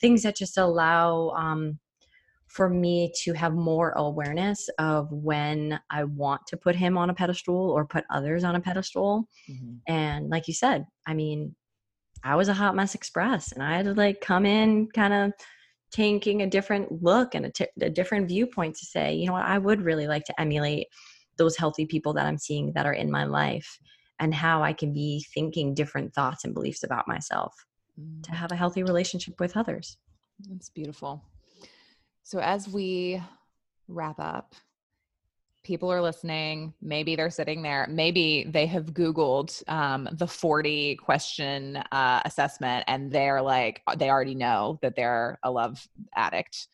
things 0.00 0.22
that 0.22 0.36
just 0.36 0.58
allow 0.58 1.30
um, 1.30 1.78
for 2.48 2.68
me 2.68 3.12
to 3.22 3.32
have 3.32 3.54
more 3.54 3.90
awareness 3.96 4.68
of 4.78 5.10
when 5.10 5.78
I 5.90 6.04
want 6.04 6.42
to 6.48 6.56
put 6.56 6.76
him 6.76 6.96
on 6.96 7.10
a 7.10 7.14
pedestal 7.14 7.70
or 7.70 7.86
put 7.86 8.04
others 8.10 8.44
on 8.44 8.54
a 8.54 8.60
pedestal. 8.60 9.28
Mm-hmm. 9.50 9.74
And 9.86 10.30
like 10.30 10.48
you 10.48 10.54
said, 10.54 10.86
I 11.06 11.14
mean, 11.14 11.54
I 12.22 12.36
was 12.36 12.48
a 12.48 12.54
hot 12.54 12.74
mess 12.74 12.94
express 12.94 13.52
and 13.52 13.62
I 13.62 13.76
had 13.76 13.86
to 13.86 13.94
like 13.94 14.20
come 14.20 14.46
in 14.46 14.88
kind 14.94 15.12
of 15.12 15.32
taking 15.90 16.42
a 16.42 16.46
different 16.46 17.02
look 17.02 17.34
and 17.34 17.46
a, 17.46 17.50
t- 17.50 17.66
a 17.80 17.90
different 17.90 18.28
viewpoint 18.28 18.76
to 18.76 18.86
say, 18.86 19.14
you 19.14 19.26
know 19.26 19.32
what, 19.32 19.44
I 19.44 19.58
would 19.58 19.82
really 19.82 20.06
like 20.06 20.24
to 20.24 20.40
emulate 20.40 20.88
those 21.36 21.56
healthy 21.56 21.86
people 21.86 22.12
that 22.14 22.26
I'm 22.26 22.38
seeing 22.38 22.72
that 22.72 22.86
are 22.86 22.92
in 22.92 23.10
my 23.10 23.24
life 23.24 23.78
and 24.18 24.34
how 24.34 24.62
I 24.62 24.72
can 24.72 24.92
be 24.92 25.24
thinking 25.34 25.74
different 25.74 26.14
thoughts 26.14 26.44
and 26.44 26.54
beliefs 26.54 26.82
about 26.82 27.06
myself 27.06 27.54
mm. 28.00 28.22
to 28.24 28.32
have 28.32 28.52
a 28.52 28.56
healthy 28.56 28.82
relationship 28.82 29.38
with 29.38 29.56
others. 29.56 29.98
That's 30.48 30.70
beautiful. 30.70 31.22
So, 32.22 32.40
as 32.40 32.68
we 32.68 33.22
wrap 33.88 34.18
up, 34.18 34.54
people 35.66 35.90
are 35.90 36.00
listening 36.00 36.72
maybe 36.80 37.16
they're 37.16 37.28
sitting 37.28 37.60
there 37.60 37.88
maybe 37.90 38.46
they 38.48 38.66
have 38.66 38.94
googled 38.94 39.68
um, 39.68 40.08
the 40.12 40.26
40 40.26 40.94
question 40.94 41.76
uh, 41.90 42.22
assessment 42.24 42.84
and 42.86 43.10
they're 43.10 43.42
like 43.42 43.82
uh, 43.88 43.96
they 43.96 44.08
already 44.08 44.36
know 44.36 44.78
that 44.80 44.94
they're 44.94 45.40
a 45.42 45.50
love 45.50 45.84
addict. 46.14 46.68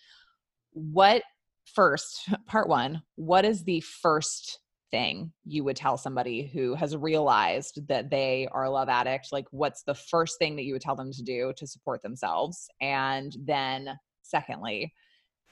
What 0.73 1.23
first 1.75 2.29
part 2.47 2.69
one 2.69 3.03
what 3.15 3.47
is 3.47 3.65
the 3.65 3.81
first 3.81 4.59
thing 4.91 5.33
you 5.47 5.65
would 5.65 5.77
tell 5.77 5.97
somebody 5.97 6.51
who 6.53 6.75
has 6.75 6.95
realized 6.95 7.89
that 7.89 8.11
they 8.11 8.47
are 8.53 8.65
a 8.65 8.71
love 8.71 8.91
addict? 8.91 9.29
Like 9.33 9.47
what's 9.53 9.85
the 9.85 9.95
first 9.95 10.39
thing 10.39 10.55
that 10.57 10.65
you 10.65 10.75
would 10.75 10.83
tell 10.83 10.97
them 10.97 11.13
to 11.13 11.23
do 11.23 11.55
to 11.57 11.67
support 11.67 12.03
themselves? 12.03 12.69
And 12.83 13.35
then 13.41 13.89
secondly 14.21 14.93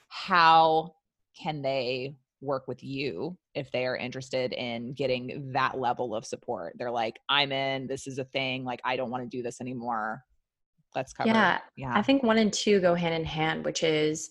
how 0.08 0.92
can 1.40 1.62
they 1.62 2.16
work 2.40 2.66
with 2.68 2.82
you 2.82 3.36
if 3.54 3.70
they 3.70 3.86
are 3.86 3.96
interested 3.96 4.52
in 4.52 4.92
getting 4.94 5.52
that 5.52 5.78
level 5.78 6.14
of 6.14 6.24
support. 6.24 6.74
They're 6.78 6.90
like, 6.90 7.18
I'm 7.28 7.52
in, 7.52 7.86
this 7.86 8.06
is 8.06 8.18
a 8.18 8.24
thing, 8.24 8.64
like 8.64 8.80
I 8.84 8.96
don't 8.96 9.10
want 9.10 9.22
to 9.22 9.36
do 9.36 9.42
this 9.42 9.60
anymore. 9.60 10.22
Let's 10.94 11.12
cover. 11.12 11.28
Yeah. 11.28 11.58
Yeah. 11.76 11.92
I 11.94 12.02
think 12.02 12.22
one 12.22 12.38
and 12.38 12.52
two 12.52 12.80
go 12.80 12.94
hand 12.94 13.14
in 13.14 13.24
hand, 13.24 13.64
which 13.64 13.82
is 13.82 14.30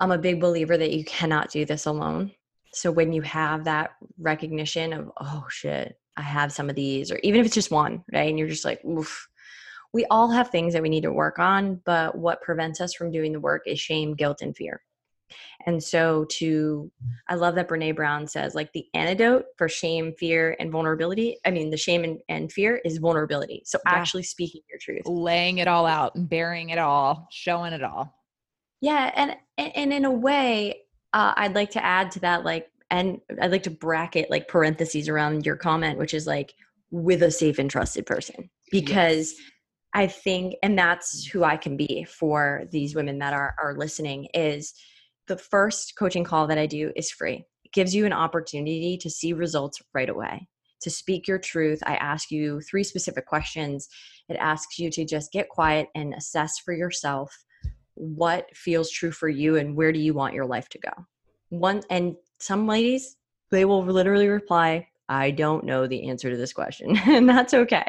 I'm 0.00 0.12
a 0.12 0.18
big 0.18 0.40
believer 0.40 0.76
that 0.76 0.92
you 0.92 1.04
cannot 1.04 1.50
do 1.50 1.64
this 1.64 1.86
alone. 1.86 2.32
So 2.72 2.90
when 2.90 3.12
you 3.12 3.22
have 3.22 3.64
that 3.64 3.92
recognition 4.18 4.92
of, 4.92 5.10
oh 5.20 5.46
shit, 5.48 5.98
I 6.16 6.22
have 6.22 6.52
some 6.52 6.68
of 6.68 6.76
these, 6.76 7.10
or 7.10 7.18
even 7.22 7.40
if 7.40 7.46
it's 7.46 7.54
just 7.54 7.70
one, 7.70 8.04
right? 8.12 8.28
And 8.28 8.38
you're 8.38 8.48
just 8.48 8.64
like, 8.64 8.84
oof. 8.84 9.28
We 9.92 10.04
all 10.10 10.30
have 10.30 10.50
things 10.50 10.74
that 10.74 10.82
we 10.82 10.90
need 10.90 11.04
to 11.04 11.12
work 11.12 11.38
on, 11.38 11.80
but 11.86 12.18
what 12.18 12.42
prevents 12.42 12.82
us 12.82 12.92
from 12.92 13.10
doing 13.10 13.32
the 13.32 13.40
work 13.40 13.62
is 13.66 13.80
shame, 13.80 14.14
guilt, 14.14 14.42
and 14.42 14.54
fear. 14.54 14.82
And 15.66 15.82
so 15.82 16.26
to 16.30 16.90
I 17.28 17.34
love 17.34 17.54
that 17.56 17.68
Brene 17.68 17.96
Brown 17.96 18.26
says 18.26 18.54
like 18.54 18.72
the 18.72 18.86
antidote 18.94 19.46
for 19.56 19.68
shame, 19.68 20.12
fear, 20.18 20.56
and 20.58 20.70
vulnerability. 20.70 21.38
I 21.44 21.50
mean 21.50 21.70
the 21.70 21.76
shame 21.76 22.04
and, 22.04 22.18
and 22.28 22.52
fear 22.52 22.80
is 22.84 22.98
vulnerability. 22.98 23.62
So 23.64 23.78
yeah. 23.84 23.94
actually 23.94 24.22
speaking 24.22 24.62
your 24.68 24.78
truth. 24.80 25.06
Laying 25.06 25.58
it 25.58 25.68
all 25.68 25.86
out 25.86 26.14
and 26.14 26.28
bearing 26.28 26.70
it 26.70 26.78
all, 26.78 27.26
showing 27.30 27.72
it 27.72 27.82
all. 27.82 28.14
Yeah. 28.80 29.10
And 29.14 29.36
and 29.58 29.92
in 29.92 30.04
a 30.04 30.12
way, 30.12 30.82
uh, 31.12 31.32
I'd 31.36 31.54
like 31.54 31.70
to 31.70 31.84
add 31.84 32.10
to 32.12 32.20
that, 32.20 32.44
like, 32.44 32.68
and 32.90 33.20
I'd 33.40 33.50
like 33.50 33.62
to 33.64 33.70
bracket 33.70 34.30
like 34.30 34.48
parentheses 34.48 35.08
around 35.08 35.46
your 35.46 35.56
comment, 35.56 35.98
which 35.98 36.14
is 36.14 36.26
like 36.26 36.54
with 36.90 37.22
a 37.22 37.30
safe 37.30 37.58
and 37.58 37.70
trusted 37.70 38.06
person. 38.06 38.50
Because 38.70 39.32
yes 39.32 39.50
I 39.96 40.06
think, 40.08 40.56
and 40.62 40.78
that's 40.78 41.24
who 41.24 41.42
I 41.42 41.56
can 41.56 41.74
be 41.74 42.04
for 42.04 42.64
these 42.70 42.94
women 42.94 43.18
that 43.20 43.32
are 43.32 43.54
are 43.58 43.74
listening. 43.78 44.28
Is 44.34 44.74
the 45.28 45.36
first 45.36 45.94
coaching 45.98 46.24
call 46.24 46.46
that 46.46 46.58
I 46.58 46.66
do 46.66 46.92
is 46.96 47.10
free. 47.10 47.44
It 47.64 47.72
gives 47.72 47.94
you 47.94 48.06
an 48.06 48.12
opportunity 48.12 48.96
to 48.98 49.10
see 49.10 49.32
results 49.32 49.80
right 49.92 50.08
away, 50.08 50.48
to 50.82 50.90
speak 50.90 51.26
your 51.26 51.38
truth. 51.38 51.80
I 51.84 51.96
ask 51.96 52.30
you 52.30 52.60
three 52.60 52.84
specific 52.84 53.26
questions. 53.26 53.88
It 54.28 54.36
asks 54.36 54.78
you 54.78 54.90
to 54.90 55.04
just 55.04 55.32
get 55.32 55.48
quiet 55.48 55.88
and 55.94 56.14
assess 56.14 56.58
for 56.58 56.72
yourself 56.72 57.34
what 57.94 58.54
feels 58.54 58.90
true 58.90 59.12
for 59.12 59.28
you 59.28 59.56
and 59.56 59.76
where 59.76 59.92
do 59.92 59.98
you 59.98 60.14
want 60.14 60.34
your 60.34 60.46
life 60.46 60.68
to 60.70 60.78
go. 60.78 60.92
One 61.48 61.82
and 61.90 62.16
some 62.40 62.66
ladies, 62.66 63.16
they 63.50 63.64
will 63.64 63.84
literally 63.84 64.28
reply, 64.28 64.88
I 65.08 65.30
don't 65.30 65.64
know 65.64 65.86
the 65.86 66.08
answer 66.08 66.30
to 66.30 66.36
this 66.36 66.52
question, 66.52 66.96
and 67.06 67.28
that's 67.28 67.54
okay 67.54 67.86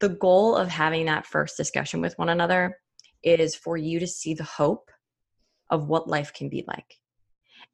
the 0.00 0.08
goal 0.10 0.56
of 0.56 0.68
having 0.68 1.06
that 1.06 1.24
first 1.24 1.56
discussion 1.56 2.00
with 2.00 2.18
one 2.18 2.28
another 2.28 2.78
is 3.22 3.54
for 3.54 3.78
you 3.78 3.98
to 3.98 4.06
see 4.06 4.34
the 4.34 4.44
hope 4.44 4.90
of 5.70 5.88
what 5.88 6.08
life 6.08 6.32
can 6.32 6.48
be 6.48 6.64
like. 6.66 6.98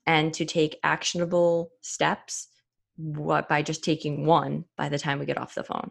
And 0.06 0.32
to 0.34 0.44
take 0.44 0.78
actionable 0.82 1.70
steps 1.80 2.48
what 2.96 3.48
by 3.48 3.62
just 3.62 3.84
taking 3.84 4.26
one 4.26 4.64
by 4.76 4.88
the 4.88 4.98
time 4.98 5.18
we 5.18 5.26
get 5.26 5.38
off 5.38 5.54
the 5.54 5.64
phone. 5.64 5.90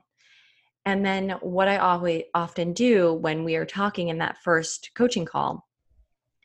And 0.85 1.05
then 1.05 1.31
what 1.41 1.67
i 1.67 1.77
always 1.77 2.23
often 2.33 2.73
do 2.73 3.13
when 3.13 3.43
we 3.43 3.55
are 3.55 3.65
talking 3.65 4.07
in 4.09 4.19
that 4.19 4.37
first 4.43 4.91
coaching 4.95 5.25
call 5.25 5.67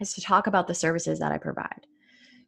is 0.00 0.12
to 0.14 0.20
talk 0.20 0.46
about 0.46 0.66
the 0.66 0.74
services 0.74 1.18
that 1.20 1.32
i 1.32 1.38
provide 1.38 1.86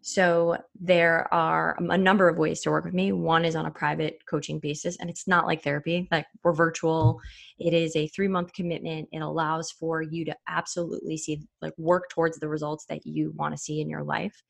so 0.08 0.56
there 0.78 1.26
are 1.34 1.76
a 1.80 1.98
number 1.98 2.28
of 2.28 2.38
ways 2.38 2.60
to 2.60 2.70
work 2.70 2.84
with 2.84 2.94
me. 2.94 3.10
One 3.10 3.44
is 3.44 3.56
on 3.56 3.66
a 3.66 3.72
private 3.72 4.20
coaching 4.30 4.60
basis, 4.60 4.96
and 5.00 5.10
it's 5.10 5.26
not 5.26 5.46
like 5.46 5.64
therapy. 5.64 6.06
Like 6.12 6.26
we're 6.44 6.52
virtual. 6.52 7.18
It 7.58 7.74
is 7.74 7.96
a 7.96 8.06
three 8.06 8.28
month 8.28 8.52
commitment. 8.52 9.08
It 9.10 9.18
allows 9.18 9.72
for 9.72 10.02
you 10.02 10.24
to 10.26 10.36
absolutely 10.48 11.16
see, 11.16 11.42
like, 11.60 11.72
work 11.76 12.08
towards 12.08 12.38
the 12.38 12.48
results 12.48 12.86
that 12.88 13.04
you 13.04 13.32
want 13.34 13.54
to 13.54 13.60
see 13.60 13.80
in 13.80 13.90
your 13.90 14.04
life. 14.04 14.44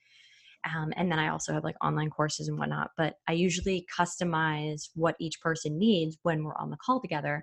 Um, 0.77 0.93
and 0.95 1.11
then 1.11 1.19
I 1.19 1.29
also 1.29 1.55
have 1.55 1.65
like 1.65 1.83
online 1.83 2.11
courses 2.11 2.49
and 2.49 2.59
whatnot. 2.59 2.91
But 2.99 3.15
I 3.27 3.33
usually 3.33 3.87
customize 3.99 4.91
what 4.95 5.17
each 5.19 5.41
person 5.41 5.79
needs 5.79 6.19
when 6.23 6.45
we're 6.45 6.59
on 6.59 6.69
the 6.69 6.77
call 6.85 7.01
together 7.01 7.43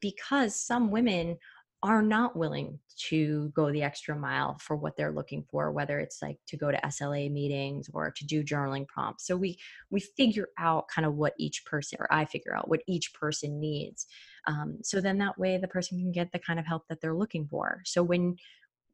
because 0.00 0.60
some 0.60 0.90
women 0.90 1.36
are 1.84 2.02
not 2.02 2.36
willing 2.36 2.80
to 2.96 3.52
go 3.54 3.70
the 3.70 3.82
extra 3.82 4.16
mile 4.16 4.56
for 4.58 4.74
what 4.74 4.96
they're 4.96 5.12
looking 5.12 5.44
for 5.50 5.70
whether 5.70 5.98
it's 5.98 6.22
like 6.22 6.38
to 6.46 6.56
go 6.56 6.70
to 6.70 6.80
SLA 6.84 7.30
meetings 7.30 7.88
or 7.92 8.10
to 8.10 8.24
do 8.24 8.42
journaling 8.42 8.86
prompts. 8.88 9.26
So 9.26 9.36
we 9.36 9.58
we 9.90 10.00
figure 10.00 10.48
out 10.58 10.88
kind 10.88 11.06
of 11.06 11.14
what 11.14 11.34
each 11.38 11.64
person 11.64 11.98
or 12.00 12.12
I 12.12 12.24
figure 12.24 12.56
out 12.56 12.68
what 12.68 12.80
each 12.88 13.14
person 13.14 13.60
needs 13.60 14.06
um, 14.46 14.78
so 14.82 15.00
then 15.00 15.18
that 15.18 15.38
way 15.38 15.56
the 15.56 15.68
person 15.68 15.98
can 15.98 16.12
get 16.12 16.32
the 16.32 16.38
kind 16.38 16.58
of 16.58 16.66
help 16.66 16.82
that 16.88 17.00
they're 17.00 17.14
looking 17.14 17.46
for. 17.46 17.80
So 17.84 18.02
when 18.02 18.36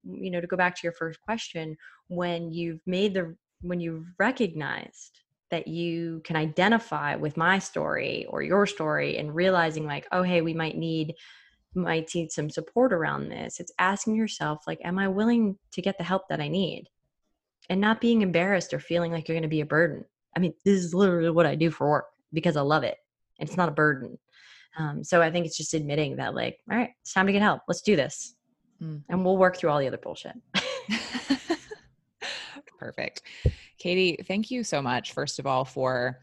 you 0.04 0.30
know 0.30 0.40
to 0.40 0.46
go 0.46 0.56
back 0.56 0.74
to 0.74 0.80
your 0.82 0.92
first 0.92 1.20
question 1.20 1.76
when 2.08 2.50
you've 2.50 2.80
made 2.86 3.14
the 3.14 3.36
when 3.60 3.80
you've 3.80 4.06
recognized 4.18 5.20
that 5.50 5.68
you 5.68 6.22
can 6.24 6.36
identify 6.36 7.16
with 7.16 7.36
my 7.36 7.58
story 7.58 8.24
or 8.30 8.42
your 8.42 8.66
story 8.66 9.18
and 9.18 9.34
realizing 9.34 9.84
like 9.84 10.06
oh 10.12 10.22
hey 10.22 10.40
we 10.40 10.54
might 10.54 10.76
need 10.76 11.14
might 11.74 12.14
need 12.14 12.32
some 12.32 12.50
support 12.50 12.92
around 12.92 13.28
this. 13.28 13.60
It's 13.60 13.72
asking 13.78 14.16
yourself 14.16 14.64
like 14.66 14.80
am 14.84 14.98
i 14.98 15.08
willing 15.08 15.56
to 15.72 15.82
get 15.82 15.98
the 15.98 16.04
help 16.04 16.28
that 16.28 16.40
i 16.40 16.48
need? 16.48 16.88
And 17.68 17.80
not 17.80 18.00
being 18.00 18.22
embarrassed 18.22 18.74
or 18.74 18.80
feeling 18.80 19.12
like 19.12 19.28
you're 19.28 19.36
going 19.36 19.42
to 19.42 19.48
be 19.48 19.60
a 19.60 19.66
burden. 19.66 20.04
I 20.36 20.40
mean 20.40 20.54
this 20.64 20.82
is 20.82 20.94
literally 20.94 21.30
what 21.30 21.46
i 21.46 21.54
do 21.54 21.70
for 21.70 21.88
work 21.88 22.06
because 22.32 22.56
i 22.56 22.60
love 22.60 22.84
it. 22.84 22.96
And 23.38 23.48
it's 23.48 23.56
not 23.56 23.68
a 23.68 23.72
burden. 23.72 24.18
Um, 24.78 25.04
so 25.04 25.22
i 25.22 25.30
think 25.30 25.46
it's 25.46 25.56
just 25.56 25.74
admitting 25.74 26.16
that 26.16 26.34
like 26.34 26.58
all 26.70 26.76
right 26.76 26.90
it's 27.02 27.12
time 27.12 27.26
to 27.26 27.32
get 27.32 27.42
help. 27.42 27.62
Let's 27.68 27.82
do 27.82 27.96
this. 27.96 28.34
Mm. 28.82 29.02
and 29.10 29.24
we'll 29.26 29.36
work 29.36 29.58
through 29.58 29.68
all 29.68 29.78
the 29.78 29.88
other 29.88 29.98
bullshit. 29.98 30.32
Perfect. 32.78 33.20
Katie 33.78 34.18
thank 34.26 34.50
you 34.50 34.64
so 34.64 34.80
much 34.80 35.12
first 35.12 35.38
of 35.38 35.46
all 35.46 35.64
for 35.64 36.18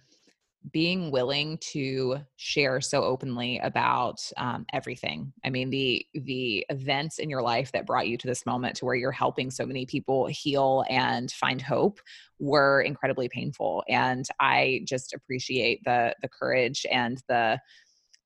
being 0.72 1.12
willing 1.12 1.58
to 1.60 2.18
share 2.36 2.82
so 2.82 3.04
openly 3.04 3.60
about 3.60 4.20
um, 4.38 4.66
everything. 4.74 5.32
I 5.46 5.50
mean 5.50 5.70
the 5.70 6.06
the 6.14 6.66
events 6.70 7.20
in 7.20 7.30
your 7.30 7.42
life 7.42 7.72
that 7.72 7.86
brought 7.86 8.08
you 8.08 8.18
to 8.18 8.28
this 8.28 8.46
moment 8.46 8.76
to 8.78 8.86
where 8.86 8.96
you're 8.96 9.12
helping 9.12 9.52
so 9.52 9.66
many 9.66 9.86
people 9.86 10.28
heal 10.28 10.84
and 10.90 11.32
find 11.32 11.62
hope 11.62 12.00
were 12.40 12.82
incredibly 12.82 13.28
painful 13.28 13.84
and 13.90 14.28
i 14.40 14.82
just 14.86 15.14
appreciate 15.14 15.82
the 15.86 16.14
the 16.22 16.30
courage 16.30 16.86
and 16.92 17.22
the 17.28 17.60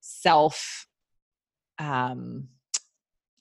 self 0.01 0.87
um 1.79 2.47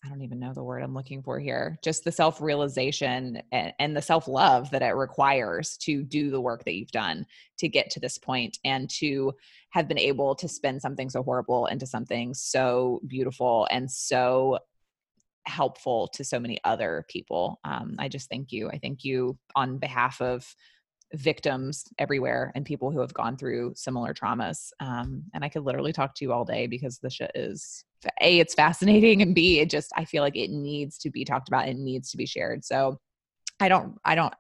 I 0.05 0.09
don't 0.09 0.23
even 0.23 0.41
know 0.41 0.55
the 0.55 0.63
word 0.63 0.83
I'm 0.83 0.95
looking 0.95 1.23
for 1.23 1.39
here. 1.39 1.79
Just 1.83 2.05
the 2.05 2.13
self 2.13 2.41
realization 2.41 3.43
and, 3.53 3.73
and, 3.79 3.97
the 3.97 4.01
self 4.01 4.27
love 4.27 4.71
that 4.71 4.83
it 4.83 4.95
requires 4.95 5.77
to 5.79 6.03
do 6.03 6.31
the 6.31 6.41
work 6.41 6.65
that 6.65 6.75
you've 6.75 6.91
done 6.91 7.27
to 7.59 7.69
get 7.69 7.91
to 7.91 8.01
this 8.01 8.17
point 8.17 8.59
and 8.65 8.89
to 8.99 9.33
have 9.71 9.89
been 9.89 9.99
able 9.99 10.35
to 10.37 10.49
spin 10.49 10.81
something 10.81 11.11
so 11.11 11.23
horrible 11.23 11.67
into 11.67 11.87
something 11.87 12.33
so 12.33 13.01
beautiful 13.07 13.69
and 13.71 13.91
so 13.91 14.59
helpful 15.47 16.09
to 16.09 16.25
so 16.25 16.41
many 16.41 16.59
other 16.65 17.05
people. 17.09 17.61
Um, 17.65 17.97
I 17.99 18.09
just 18.09 18.31
thank 18.31 18.53
you. 18.53 18.71
I 18.71 18.79
thank 18.79 19.05
you 19.05 19.39
on 19.55 19.79
behalf 19.79 20.21
of 20.21 20.55
victims 21.15 21.85
everywhere 21.99 22.53
and 22.55 22.65
people 22.65 22.91
who 22.91 23.01
have 23.01 23.15
gone 23.15 23.37
through 23.37 23.73
similar 23.77 24.15
traumas. 24.15 24.71
Um, 24.81 25.25
and 25.35 25.45
I 25.45 25.49
could 25.49 25.65
literally 25.65 25.93
talk 25.93 26.15
to 26.17 26.25
you 26.25 26.33
all 26.33 26.45
day 26.45 26.67
because 26.67 26.99
the 26.99 27.11
shit 27.11 27.33
is 27.35 27.85
a 28.23 28.39
it's 28.39 28.55
fascinating 28.55 29.21
and 29.21 29.35
b 29.35 29.61
it 29.61 29.69
just 29.69 29.93
I 29.97 30.05
feel 30.07 30.23
like 30.23 30.37
it 30.37 30.51
needs 30.51 30.99
to 30.99 31.11
be 31.11 31.25
talked 31.25 31.49
about. 31.49 31.69
It 31.69 31.77
needs 31.77 32.11
to 32.11 32.17
be 32.17 32.27
shared. 32.27 32.65
So 32.65 32.99
I 33.61 33.69
don't 33.69 33.99
I 34.05 34.15
don't 34.15 34.35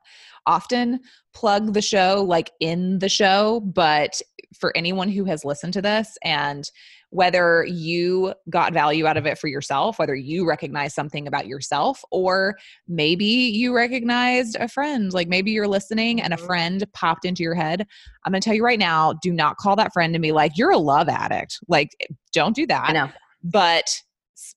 often 0.47 1.01
plug 1.35 1.75
the 1.75 1.83
show 1.83 2.25
like 2.27 2.51
in 2.61 2.99
the 2.99 3.09
show, 3.09 3.61
but 3.61 4.21
for 4.59 4.77
anyone 4.77 5.09
who 5.09 5.25
has 5.25 5.45
listened 5.45 5.73
to 5.75 5.83
this 5.83 6.19
and 6.25 6.71
whether 7.11 7.65
you 7.65 8.33
got 8.49 8.73
value 8.73 9.07
out 9.07 9.17
of 9.17 9.27
it 9.27 9.37
for 9.37 9.49
yourself, 9.49 9.99
whether 9.99 10.15
you 10.15 10.47
recognize 10.47 10.95
something 10.95 11.27
about 11.27 11.47
yourself, 11.47 12.03
or 12.13 12.57
maybe 12.87 13.25
you 13.25 13.75
recognized 13.75 14.57
a 14.61 14.69
friend, 14.69 15.13
like 15.13 15.29
maybe 15.29 15.51
you're 15.51 15.69
listening 15.69 16.23
and 16.23 16.33
a 16.33 16.37
mm-hmm. 16.37 16.47
friend 16.47 16.85
popped 16.95 17.25
into 17.25 17.43
your 17.43 17.55
head. 17.55 17.85
I'm 18.25 18.33
going 18.33 18.41
to 18.41 18.45
tell 18.45 18.55
you 18.55 18.65
right 18.65 18.79
now 18.79 19.15
do 19.23 19.33
not 19.33 19.57
call 19.57 19.75
that 19.77 19.93
friend 19.93 20.15
and 20.15 20.23
be 20.23 20.33
like, 20.33 20.57
you're 20.57 20.71
a 20.71 20.79
love 20.79 21.09
addict. 21.09 21.59
Like, 21.67 21.91
don't 22.33 22.55
do 22.55 22.67
that. 22.69 22.89
I 22.89 22.93
know. 22.93 23.11
But 23.43 24.03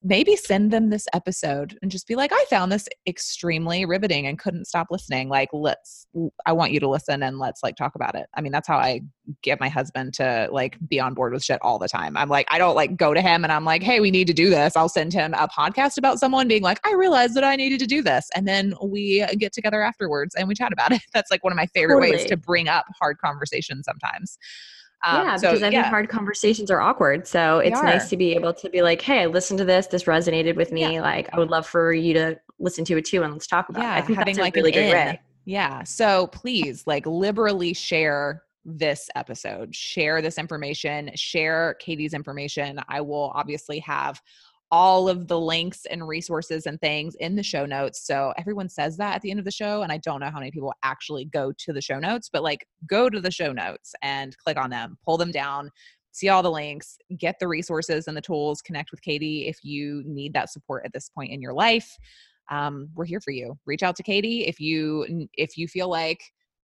maybe 0.03 0.35
send 0.35 0.71
them 0.71 0.89
this 0.89 1.07
episode 1.13 1.77
and 1.81 1.91
just 1.91 2.07
be 2.07 2.15
like, 2.15 2.31
I 2.33 2.45
found 2.49 2.71
this 2.71 2.87
extremely 3.07 3.85
riveting 3.85 4.27
and 4.27 4.37
couldn't 4.39 4.65
stop 4.65 4.87
listening. 4.91 5.29
Like, 5.29 5.49
let's, 5.53 6.07
I 6.45 6.53
want 6.53 6.71
you 6.71 6.79
to 6.81 6.89
listen 6.89 7.23
and 7.23 7.39
let's 7.39 7.63
like 7.63 7.75
talk 7.75 7.95
about 7.95 8.15
it. 8.15 8.27
I 8.35 8.41
mean, 8.41 8.51
that's 8.51 8.67
how 8.67 8.77
I 8.77 9.01
get 9.41 9.59
my 9.59 9.69
husband 9.69 10.13
to 10.15 10.47
like 10.51 10.77
be 10.87 10.99
on 10.99 11.13
board 11.13 11.33
with 11.33 11.43
shit 11.43 11.59
all 11.61 11.79
the 11.79 11.87
time. 11.87 12.17
I'm 12.17 12.29
like, 12.29 12.47
I 12.51 12.57
don't 12.57 12.75
like 12.75 12.97
go 12.97 13.13
to 13.13 13.21
him 13.21 13.43
and 13.43 13.51
I'm 13.51 13.65
like, 13.65 13.83
hey, 13.83 13.99
we 13.99 14.11
need 14.11 14.27
to 14.27 14.33
do 14.33 14.49
this. 14.49 14.75
I'll 14.75 14.89
send 14.89 15.13
him 15.13 15.33
a 15.33 15.47
podcast 15.47 15.97
about 15.97 16.19
someone 16.19 16.47
being 16.47 16.63
like, 16.63 16.79
I 16.85 16.93
realized 16.93 17.35
that 17.35 17.43
I 17.43 17.55
needed 17.55 17.79
to 17.79 17.87
do 17.87 18.01
this. 18.01 18.29
And 18.35 18.47
then 18.47 18.73
we 18.81 19.25
get 19.37 19.53
together 19.53 19.81
afterwards 19.81 20.35
and 20.35 20.47
we 20.47 20.55
chat 20.55 20.73
about 20.73 20.91
it. 20.91 21.01
That's 21.13 21.31
like 21.31 21.43
one 21.43 21.53
of 21.53 21.57
my 21.57 21.67
favorite 21.67 21.95
totally. 21.95 22.17
ways 22.17 22.25
to 22.29 22.37
bring 22.37 22.67
up 22.67 22.85
hard 22.99 23.17
conversations 23.17 23.85
sometimes. 23.85 24.37
Um, 25.05 25.27
yeah, 25.27 25.35
so, 25.35 25.49
because 25.49 25.63
I 25.63 25.69
yeah. 25.69 25.81
think 25.81 25.87
hard 25.87 26.09
conversations 26.09 26.71
are 26.71 26.79
awkward. 26.79 27.27
So 27.27 27.59
it's 27.59 27.81
nice 27.81 28.09
to 28.09 28.17
be 28.17 28.33
able 28.33 28.53
to 28.53 28.69
be 28.69 28.81
like, 28.81 29.01
hey, 29.01 29.23
I 29.23 29.25
listened 29.25 29.57
to 29.57 29.65
this. 29.65 29.87
This 29.87 30.03
resonated 30.03 30.55
with 30.55 30.71
me. 30.71 30.93
Yeah. 30.93 31.01
Like, 31.01 31.29
I 31.33 31.39
would 31.39 31.49
love 31.49 31.67
for 31.67 31.91
you 31.93 32.13
to 32.13 32.39
listen 32.59 32.85
to 32.85 32.97
it 32.97 33.05
too, 33.05 33.23
and 33.23 33.33
let's 33.33 33.47
talk 33.47 33.69
about 33.69 33.83
yeah, 33.83 33.95
it. 33.95 33.97
I 33.97 34.01
think 34.01 34.17
having 34.17 34.35
that's 34.35 34.43
like 34.43 34.55
a 34.55 34.59
really 34.59 34.71
good 34.71 34.85
in. 34.85 34.91
way. 34.91 35.21
Yeah. 35.45 35.83
So 35.83 36.27
please, 36.27 36.83
like, 36.87 37.05
liberally 37.05 37.73
share 37.73 38.43
this 38.65 39.09
episode, 39.15 39.75
share 39.75 40.21
this 40.21 40.37
information, 40.37 41.11
share 41.15 41.75
Katie's 41.81 42.13
information. 42.13 42.79
I 42.87 43.01
will 43.01 43.33
obviously 43.35 43.79
have 43.79 44.21
all 44.73 45.07
of 45.07 45.27
the 45.27 45.39
links 45.39 45.85
and 45.85 46.07
resources 46.07 46.65
and 46.65 46.81
things 46.81 47.13
in 47.19 47.35
the 47.35 47.43
show 47.43 47.63
notes. 47.63 48.07
So 48.07 48.33
everyone 48.39 48.67
says 48.67 48.97
that 48.97 49.15
at 49.15 49.21
the 49.21 49.29
end 49.29 49.37
of 49.37 49.45
the 49.45 49.51
show. 49.51 49.83
And 49.83 49.91
I 49.91 49.97
don't 49.99 50.19
know 50.19 50.31
how 50.31 50.39
many 50.39 50.49
people 50.49 50.73
actually 50.81 51.25
go 51.25 51.53
to 51.59 51.73
the 51.73 51.79
show 51.79 51.99
notes, 51.99 52.27
but 52.33 52.41
like 52.41 52.65
go 52.87 53.07
to 53.07 53.21
the 53.21 53.29
show 53.29 53.53
notes 53.53 53.93
and 54.01 54.35
click 54.39 54.57
on 54.57 54.71
them, 54.71 54.97
pull 55.05 55.15
them 55.15 55.31
down, 55.31 55.69
see 56.11 56.29
all 56.29 56.41
the 56.41 56.49
links, 56.49 56.97
get 57.19 57.35
the 57.39 57.47
resources 57.47 58.07
and 58.07 58.17
the 58.17 58.21
tools, 58.21 58.63
connect 58.63 58.89
with 58.89 59.03
Katie 59.03 59.47
if 59.47 59.63
you 59.63 60.01
need 60.07 60.33
that 60.33 60.49
support 60.49 60.81
at 60.85 60.91
this 60.91 61.07
point 61.07 61.31
in 61.31 61.39
your 61.39 61.53
life. 61.53 61.95
Um, 62.49 62.89
we're 62.95 63.05
here 63.05 63.21
for 63.21 63.29
you. 63.29 63.55
Reach 63.67 63.83
out 63.83 63.95
to 63.97 64.03
Katie 64.03 64.47
if 64.47 64.59
you 64.59 65.27
if 65.33 65.55
you 65.55 65.67
feel 65.67 65.87
like 65.87 66.23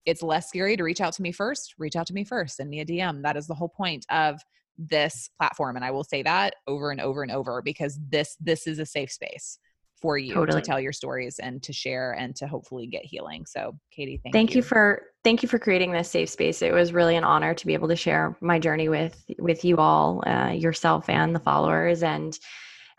it's 0.05 0.23
less 0.23 0.49
scary 0.49 0.77
to 0.77 0.83
reach 0.83 1.01
out 1.01 1.15
to 1.15 1.23
me 1.23 1.33
first, 1.33 1.75
reach 1.79 1.97
out 1.97 2.07
to 2.09 2.13
me 2.13 2.23
first, 2.23 2.59
send 2.59 2.69
me 2.69 2.81
a 2.81 2.85
DM. 2.85 3.23
That 3.23 3.39
is 3.39 3.47
the 3.47 3.55
whole 3.55 3.71
point 3.71 4.05
of 4.11 4.43
this 4.79 5.31
platform 5.39 5.77
and 5.77 5.85
i 5.85 5.91
will 5.91 6.05
say 6.05 6.23
that 6.23 6.55
over 6.67 6.91
and 6.91 7.01
over 7.01 7.23
and 7.23 7.31
over 7.31 7.63
because 7.63 7.99
this 8.09 8.37
this 8.41 8.67
is 8.67 8.79
a 8.79 8.87
safe 8.87 9.11
space 9.11 9.59
for 10.01 10.19
you 10.19 10.35
totally. 10.35 10.61
to 10.61 10.67
tell 10.67 10.81
your 10.81 10.93
stories 10.93 11.39
and 11.39 11.63
to 11.63 11.73
share 11.73 12.13
and 12.13 12.37
to 12.37 12.47
hopefully 12.47 12.87
get 12.87 13.05
healing 13.05 13.47
so 13.47 13.73
katie 13.91 14.21
thank, 14.23 14.35
thank 14.35 14.51
you. 14.51 14.57
you 14.57 14.63
for 14.63 15.03
thank 15.23 15.43
you 15.43 15.49
for 15.49 15.59
creating 15.59 15.93
this 15.93 16.11
safe 16.11 16.29
space 16.29 16.61
it 16.61 16.73
was 16.73 16.93
really 16.93 17.17
an 17.17 17.25
honor 17.25 17.55
to 17.55 17.67
be 17.67 17.75
able 17.75 17.89
to 17.89 17.97
share 17.97 18.37
my 18.41 18.59
journey 18.59 18.89
with 18.89 19.25
with 19.39 19.65
you 19.65 19.77
all 19.77 20.23
uh, 20.27 20.51
yourself 20.51 21.09
and 21.09 21.35
the 21.35 21.41
followers 21.41 22.03
and 22.03 22.39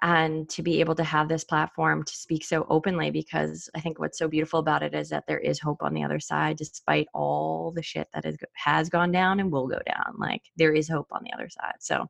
and 0.01 0.49
to 0.49 0.61
be 0.61 0.79
able 0.79 0.95
to 0.95 1.03
have 1.03 1.27
this 1.27 1.43
platform 1.43 2.03
to 2.03 2.13
speak 2.15 2.43
so 2.43 2.65
openly 2.69 3.11
because 3.11 3.69
I 3.75 3.79
think 3.79 3.99
what's 3.99 4.17
so 4.17 4.27
beautiful 4.27 4.59
about 4.59 4.83
it 4.83 4.93
is 4.93 5.09
that 5.09 5.25
there 5.27 5.39
is 5.39 5.59
hope 5.59 5.81
on 5.81 5.93
the 5.93 6.03
other 6.03 6.19
side 6.19 6.57
despite 6.57 7.07
all 7.13 7.71
the 7.71 7.81
shit 7.81 8.07
that 8.13 8.25
is, 8.25 8.37
has 8.53 8.89
gone 8.89 9.11
down 9.11 9.39
and 9.39 9.51
will 9.51 9.67
go 9.67 9.79
down. 9.85 10.15
Like 10.17 10.41
there 10.57 10.73
is 10.73 10.89
hope 10.89 11.07
on 11.11 11.21
the 11.23 11.33
other 11.33 11.49
side. 11.49 11.75
So 11.79 12.07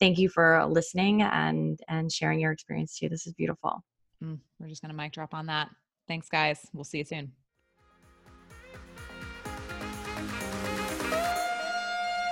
thank 0.00 0.18
you 0.18 0.28
for 0.28 0.64
listening 0.66 1.22
and 1.22 1.80
and 1.88 2.12
sharing 2.12 2.40
your 2.40 2.52
experience 2.52 2.98
too. 2.98 3.08
This 3.08 3.26
is 3.26 3.32
beautiful. 3.32 3.84
Mm, 4.22 4.38
we're 4.58 4.68
just 4.68 4.82
going 4.82 4.90
to 4.90 4.96
mic 4.96 5.12
drop 5.12 5.34
on 5.34 5.46
that. 5.46 5.70
Thanks 6.06 6.28
guys. 6.28 6.66
We'll 6.72 6.84
see 6.84 6.98
you 6.98 7.04
soon. 7.04 7.32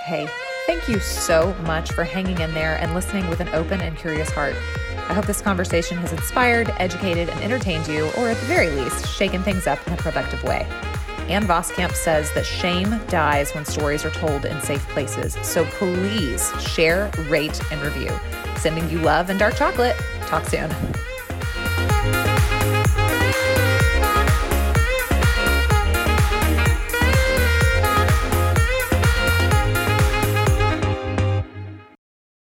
Hey, 0.04 0.28
thank 0.66 0.88
you 0.88 1.00
so 1.00 1.54
much 1.62 1.92
for 1.92 2.04
hanging 2.04 2.38
in 2.40 2.52
there 2.54 2.76
and 2.76 2.94
listening 2.94 3.28
with 3.28 3.40
an 3.40 3.48
open 3.48 3.80
and 3.80 3.96
curious 3.96 4.30
heart. 4.30 4.54
I 5.08 5.14
hope 5.14 5.26
this 5.26 5.40
conversation 5.40 5.96
has 5.98 6.12
inspired, 6.12 6.72
educated, 6.78 7.28
and 7.28 7.40
entertained 7.40 7.86
you, 7.88 8.06
or 8.16 8.28
at 8.28 8.36
the 8.38 8.46
very 8.46 8.70
least, 8.70 9.06
shaken 9.08 9.42
things 9.42 9.66
up 9.66 9.84
in 9.86 9.92
a 9.92 9.96
productive 9.96 10.42
way. 10.44 10.66
Ann 11.28 11.44
Voskamp 11.44 11.92
says 11.92 12.32
that 12.32 12.44
shame 12.44 13.00
dies 13.08 13.54
when 13.54 13.64
stories 13.64 14.04
are 14.04 14.10
told 14.10 14.44
in 14.44 14.60
safe 14.60 14.86
places. 14.88 15.36
So 15.42 15.64
please 15.66 16.52
share, 16.60 17.10
rate, 17.28 17.60
and 17.70 17.80
review. 17.82 18.10
Sending 18.56 18.88
you 18.90 18.98
love 18.98 19.30
and 19.30 19.38
dark 19.38 19.56
chocolate. 19.56 19.96
Talk 20.26 20.46
soon. 20.46 20.70